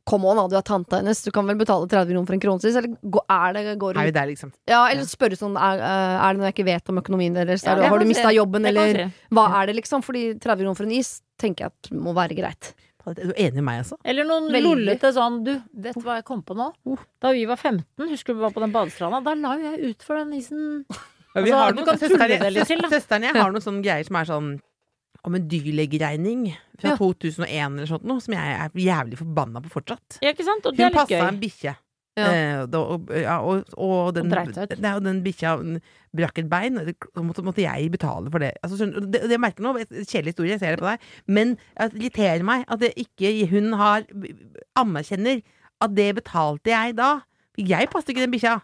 Kom 0.07 0.25
on, 0.25 0.39
da, 0.39 0.45
du 0.47 0.55
er 0.57 0.63
tanta 0.63 1.01
hennes, 1.01 1.19
du 1.27 1.33
kan 1.35 1.47
vel 1.51 1.57
betale 1.59 1.89
30 1.91 2.13
kroner 2.15 2.27
for 2.29 2.37
en 2.37 2.43
kronesis? 2.45 2.77
Eller 2.79 2.93
er 2.95 3.53
det, 3.57 3.79
går 3.81 3.97
Er 3.99 4.05
vi 4.07 4.13
der, 4.15 4.27
liksom? 4.31 4.53
ja, 4.71 4.85
eller 4.93 5.03
spørre 5.11 5.35
sånn 5.41 5.57
Er, 5.59 5.81
er 5.83 6.33
det 6.33 6.39
noe 6.39 6.47
jeg 6.47 6.55
ikke 6.55 6.67
vet 6.69 6.93
om 6.95 7.01
økonomien 7.03 7.35
deres? 7.35 7.65
Ja, 7.67 7.75
det 7.75 7.89
har 7.91 7.99
du 7.99 8.07
mista 8.07 8.31
jobben, 8.31 8.65
eller 8.71 9.11
hva 9.35 9.47
er 9.63 9.67
det, 9.73 9.75
liksom? 9.81 10.05
Fordi 10.07 10.29
30 10.39 10.63
kroner 10.63 10.77
for 10.79 10.87
en 10.87 10.93
is 10.95 11.11
tenker 11.43 11.67
jeg 11.67 11.73
at 11.75 11.91
må 12.07 12.15
være 12.15 12.39
greit. 12.39 12.71
Er 13.07 13.15
du 13.19 13.35
enig 13.39 13.55
med 13.61 13.67
meg, 13.67 13.83
altså? 13.85 13.99
Eller 14.05 14.25
noen 14.27 14.47
Veldig. 14.51 14.63
lollete 14.67 15.11
sånn 15.15 15.43
Du, 15.47 15.53
vet 15.79 15.95
du 15.95 16.01
hva 16.07 16.17
jeg 16.21 16.25
kom 16.27 16.41
på 16.43 16.57
nå? 16.59 16.73
Oh. 16.91 17.03
Da 17.23 17.31
vi 17.35 17.45
var 17.47 17.57
15, 17.59 17.85
husker 18.11 18.35
du 18.35 18.41
vi 18.41 18.47
var 18.47 18.55
på 18.55 18.63
den 18.65 18.73
badestranda? 18.75 19.21
Da 19.27 19.35
la 19.39 19.53
jo 19.59 19.69
jeg 19.75 19.91
ut 19.93 20.03
for 20.07 20.19
den 20.23 20.33
isen. 20.39 20.65
Ja, 21.37 21.43
vi 21.43 21.51
Altså, 21.53 21.59
har 21.61 21.73
du 21.77 21.83
noen- 21.83 21.99
søsteren- 22.01 22.41
det 22.41 22.53
litt 22.55 22.67
til, 22.67 22.79
da. 22.83 22.89
Søsteren 22.95 23.23
jeg 23.29 23.35
har 23.37 23.51
noen 23.53 23.63
sånne 23.63 23.83
greier 23.85 24.07
som 24.07 24.17
er 24.23 24.25
sånn 24.31 24.49
om 25.27 25.35
en 25.35 25.49
dyrlegeregning 25.51 26.47
fra 26.79 26.93
Ja. 26.93 26.97
2001 27.01 27.77
eller 27.79 27.89
sånt 27.91 28.05
noe, 28.07 28.21
som 28.23 28.35
jeg 28.37 28.55
er 28.61 28.71
jævlig 28.79 29.19
forbanna 29.19 29.61
på 29.65 29.73
fortsatt. 29.73 30.21
Ja, 30.23 30.31
ikke 30.33 30.47
sant? 30.47 30.67
Og 30.67 30.77
det 30.77 30.85
Hun 30.85 30.87
er 30.87 30.95
litt 30.95 31.01
passa 31.01 31.19
en 31.29 31.35
gøy. 31.41 31.43
bikkje. 31.43 31.77
Ja. 32.17 32.27
Eh, 32.33 32.61
og, 32.79 33.11
ja, 33.13 33.35
og, 33.45 33.65
og 33.77 34.15
den, 34.17 34.31
Og 34.33 35.03
den 35.05 35.19
bikkja 35.25 35.51
brakk 36.17 36.39
et 36.41 36.49
bein, 36.49 36.79
så 36.81 37.23
måtte, 37.27 37.43
måtte 37.45 37.61
jeg 37.61 37.91
betale 37.93 38.31
for 38.33 38.41
det. 38.41 38.55
Altså, 38.65 38.79
skjønner, 38.81 39.11
det, 39.13 39.21
det 39.29 39.39
merker 39.43 39.67
nå, 39.67 39.75
kjedelig 39.85 40.33
historie, 40.33 40.55
jeg 40.55 40.61
ser 40.63 40.77
det 40.77 40.81
på 40.81 40.89
deg, 40.89 41.05
men 41.29 41.59
det 41.77 41.91
irriterer 42.01 42.43
meg 42.49 42.65
at 42.73 42.81
det 42.81 42.95
ikke 42.97 43.35
hun 43.51 43.75
har 43.77 44.07
anerkjenner 44.81 45.43
at 45.85 45.93
det 45.97 46.15
betalte 46.17 46.73
jeg 46.73 46.97
da. 46.97 47.11
Jeg 47.61 47.91
passet 47.93 48.15
ikke 48.15 48.25
den 48.25 48.33
bikkja. 48.33 48.59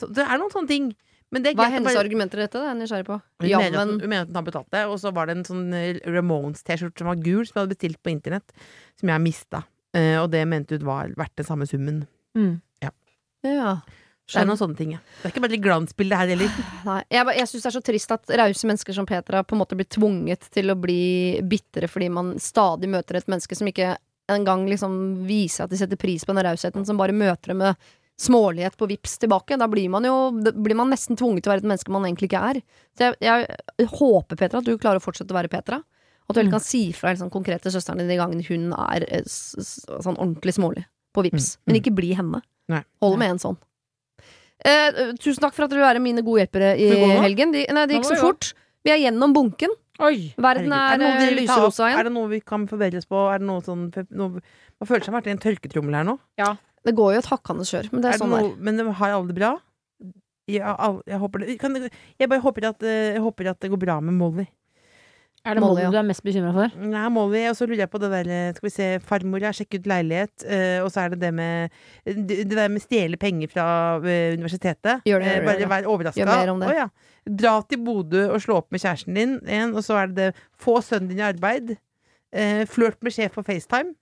Så 0.00 0.08
det 0.10 0.24
er 0.24 0.38
noen 0.40 0.50
sånne 0.50 0.70
ting. 0.70 0.90
Men 1.36 1.44
det 1.44 1.52
er 1.52 1.58
Hva 1.58 1.66
er 1.68 1.74
hennes 1.76 1.92
bare- 1.92 2.02
argumenter 2.06 2.40
i 2.40 2.44
dette? 2.46 2.56
Det 2.56 2.64
er 2.64 2.72
jeg 2.72 2.80
nysgjerrig 2.80 3.06
på. 3.10 3.18
hun, 3.20 3.46
mener 3.46 3.66
at, 3.66 3.74
Jammen 3.76 4.00
hun 4.00 4.08
mener 4.08 4.22
at 4.24 4.30
hun 4.32 4.38
har 4.40 4.46
betalt 4.46 4.70
det, 4.72 4.84
og 4.88 4.96
så 5.02 5.12
var 5.12 5.28
det 5.28 5.36
en 5.36 5.44
sånn 5.44 5.66
eh, 5.76 6.00
Ramones-T-skjorte 6.08 7.04
som 7.04 7.10
var 7.12 7.20
gul, 7.20 7.42
som 7.44 7.52
jeg 7.52 7.60
hadde 7.60 7.74
bestilt 7.76 8.00
på 8.00 8.14
internett, 8.14 8.56
som 8.96 9.12
jeg 9.12 9.24
mista. 9.26 9.62
Uh, 9.96 10.16
og 10.24 10.30
det 10.32 10.42
mente 10.48 10.76
hun 10.80 10.88
var 10.88 11.12
verdt 11.16 11.36
den 11.40 11.46
samme 11.48 11.68
summen. 11.68 12.06
Mm. 12.36 12.56
Ja. 12.82 12.90
Det 14.26 14.40
er 14.40 14.48
noen 14.48 14.58
sånne 14.58 14.74
ting, 14.74 14.96
ja. 14.96 14.98
Det 15.20 15.28
er 15.28 15.32
ikke 15.34 15.42
bare 15.44 15.54
et 15.54 15.62
glansbilde 15.62 16.16
her 16.18 16.30
heller. 16.32 16.56
Nei, 16.88 16.96
jeg, 17.14 17.26
jeg 17.38 17.46
syns 17.52 17.62
det 17.62 17.68
er 17.70 17.76
så 17.76 17.82
trist 17.86 18.14
at 18.16 18.32
rause 18.40 18.66
mennesker 18.66 18.96
som 18.96 19.06
Petra 19.06 19.44
på 19.46 19.54
en 19.54 19.60
måte 19.62 19.78
blir 19.78 19.86
tvunget 19.86 20.48
til 20.50 20.72
å 20.72 20.76
bli 20.80 21.38
bitre 21.46 21.86
fordi 21.86 22.08
man 22.10 22.32
stadig 22.42 22.90
møter 22.90 23.20
et 23.20 23.30
menneske 23.30 23.54
som 23.54 23.70
ikke 23.70 23.92
engang 24.34 24.64
liksom 24.66 24.96
viser 25.28 25.64
at 25.66 25.70
de 25.70 25.78
setter 25.78 26.00
pris 26.00 26.26
på 26.26 26.34
den 26.34 26.42
rausheten, 26.42 26.82
som 26.88 26.98
bare 26.98 27.14
møter 27.14 27.52
det 27.52 27.58
med 27.60 27.86
smålighet 28.20 28.76
på 28.80 28.88
vips 28.88 29.18
tilbake. 29.22 29.58
Da 29.60 29.68
blir 29.68 29.90
man 29.92 30.06
jo 30.08 30.14
blir 30.40 30.76
man 30.78 30.90
nesten 30.92 31.18
tvunget 31.18 31.44
til 31.44 31.50
å 31.50 31.54
være 31.54 31.64
et 31.64 31.68
menneske 31.68 31.92
man 31.92 32.06
egentlig 32.08 32.30
ikke 32.30 32.44
er. 32.52 32.62
Så 32.96 33.10
jeg, 33.20 33.46
jeg 33.80 33.90
håper, 33.92 34.36
Petra, 34.40 34.62
at 34.62 34.68
du 34.68 34.76
klarer 34.80 35.02
å 35.02 35.04
fortsette 35.04 35.34
å 35.34 35.38
være 35.38 35.52
Petra. 35.52 35.82
Og 36.26 36.32
at 36.32 36.34
du 36.34 36.40
heller 36.40 36.50
Mm. 36.50 36.58
kan 36.58 36.64
si 36.64 36.80
fra 36.96 37.12
liksom, 37.12 37.30
konkret 37.30 37.62
til 37.62 37.70
søsteren 37.70 38.00
din 38.02 38.08
de 38.10 38.16
gangene 38.18 38.42
hun 38.48 38.72
er 38.72 39.04
eh, 39.06 39.22
sånn 39.28 40.16
ordentlig 40.16 40.56
smålig 40.56 40.86
på 41.14 41.22
vips. 41.22 41.56
Mm, 41.56 41.62
Men 41.66 41.74
mm. 41.76 41.80
ikke 41.82 41.94
bli 41.94 42.12
henne. 42.18 42.42
Nei. 42.72 42.82
Hold 43.04 43.18
med 43.20 43.30
en 43.36 43.38
sånn. 43.38 43.58
Eh, 44.64 45.12
tusen 45.20 45.44
takk 45.44 45.54
for 45.54 45.66
at 45.66 45.70
dere 45.70 45.86
er 45.92 46.00
mine 46.02 46.24
gode 46.26 46.42
hjelpere 46.42 46.72
i 46.80 46.88
helgen. 47.22 47.52
De, 47.54 47.66
nei, 47.70 47.84
det 47.86 48.00
gikk 48.00 48.08
så 48.08 48.18
fort. 48.18 48.54
Vi 48.86 48.90
er 48.94 48.98
gjennom 49.04 49.34
bunken. 49.36 49.70
Oi! 50.02 50.32
Verden 50.36 50.72
er, 50.76 50.98
er, 50.98 51.02
eh, 51.06 51.20
vil 51.22 51.38
lyserosa 51.40 51.88
Er 51.94 52.04
det 52.04 52.12
noe 52.12 52.28
vi 52.28 52.40
kan 52.44 52.66
forbedres 52.68 53.06
på? 53.08 53.16
Er 53.32 53.40
det 53.40 53.46
noe 53.48 53.62
sånn 53.64 53.86
noe, 54.12 54.42
Man 54.76 54.88
føler 54.88 55.06
seg 55.06 55.14
vært 55.14 55.30
i 55.30 55.32
en 55.32 55.40
tørketrommel 55.40 55.94
her 55.96 56.04
nå. 56.04 56.18
Det 56.86 56.94
går 56.96 57.16
jo 57.16 57.22
et 57.22 57.30
hakkende 57.32 57.66
kjør, 57.66 57.88
men 57.92 58.04
det 58.04 58.12
er, 58.12 58.14
Er 58.14 58.18
det 58.18 58.22
sånn 58.24 58.36
det 58.36 58.42
er. 58.44 58.52
men 58.68 58.92
har 59.00 59.16
alle 59.16 59.30
det 59.30 59.38
bra? 59.38 59.54
Ja, 60.46 60.76
alle, 60.78 61.02
jeg 61.10 61.18
håper 61.18 61.42
det 61.42 61.56
kan, 61.58 61.74
Jeg 61.74 62.30
bare 62.30 62.44
håper 62.44 62.68
at, 62.68 62.84
eh, 62.86 63.16
jeg 63.16 63.24
håper 63.24 63.50
at 63.50 63.58
det 63.64 63.72
går 63.72 63.82
bra 63.82 63.98
med 64.04 64.14
Molly. 64.14 64.46
Er 65.46 65.54
det 65.54 65.62
Molly, 65.62 65.78
Molly 65.78 65.82
ja. 65.84 65.90
du 65.94 65.98
er 66.00 66.06
mest 66.08 66.24
bekymra 66.26 66.52
for? 66.54 66.78
Nei, 66.90 67.04
Molly, 67.14 67.42
og 67.46 67.54
så 67.54 67.68
lurer 67.68 67.84
jeg 67.84 67.90
på 67.92 68.00
det 68.02 68.10
der 68.10 68.30
eh, 68.34 68.46
Skal 68.56 68.66
vi 68.66 68.72
se, 68.74 68.86
farmor 69.06 69.44
har 69.46 69.54
sjekket 69.54 69.84
ut 69.84 69.90
leilighet, 69.92 70.46
eh, 70.46 70.78
og 70.82 70.88
så 70.90 71.04
er 71.04 71.14
det 71.14 71.20
det 71.22 71.32
med 71.36 71.76
Det 72.02 72.46
der 72.50 72.72
med 72.72 72.82
stjele 72.82 73.18
penger 73.20 73.52
fra 73.52 73.66
eh, 74.02 74.34
universitetet. 74.34 75.04
Gjør 75.06 75.22
det, 75.22 75.34
gjør 75.36 75.44
det, 75.44 75.44
bare 75.46 75.70
vær 75.70 75.90
overraska. 75.92 76.22
Gjør 76.22 76.32
mer 76.32 76.54
om 76.54 76.64
det. 76.64 76.70
Å, 76.72 76.80
ja. 76.80 76.88
Dra 77.42 77.54
til 77.66 77.82
Bodø 77.86 78.24
og 78.30 78.42
slå 78.42 78.58
opp 78.62 78.74
med 78.74 78.82
kjæresten 78.82 79.18
din, 79.18 79.36
en, 79.58 79.74
og 79.74 79.86
så 79.86 80.00
er 80.02 80.10
det 80.10 80.18
det 80.18 80.48
få 80.62 80.80
sønnen 80.82 81.12
din 81.12 81.22
i 81.22 81.26
arbeid. 81.26 81.76
Eh, 82.34 82.64
Flørt 82.70 82.98
med 83.06 83.14
sjef 83.14 83.38
på 83.38 83.46
FaceTime. 83.46 83.94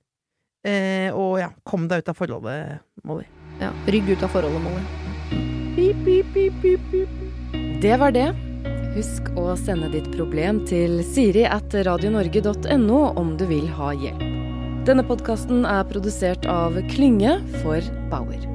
Eh, 0.65 1.13
og 1.13 1.39
ja, 1.43 1.51
kom 1.69 1.89
deg 1.91 2.05
ut 2.05 2.09
av 2.09 2.17
forholdet, 2.17 2.81
Molly. 3.05 3.27
Ja. 3.61 3.71
Rygg 3.93 4.09
ut 4.15 4.23
av 4.25 4.33
forholdet, 4.33 4.63
Molly. 4.65 4.85
Det 7.83 7.97
var 8.01 8.15
det. 8.17 8.31
Husk 8.95 9.29
å 9.37 9.57
sende 9.59 9.91
ditt 9.93 10.07
problem 10.15 10.63
til 10.71 11.03
siri 11.05 11.45
at 11.51 11.75
radionorge.no 11.75 13.01
om 13.19 13.37
du 13.37 13.45
vil 13.51 13.67
ha 13.77 13.93
hjelp. 13.93 14.25
Denne 14.89 15.05
podkasten 15.05 15.65
er 15.69 15.85
produsert 15.89 16.47
av 16.47 16.77
Klynge 16.93 17.39
for 17.63 17.81
Bauer. 18.13 18.54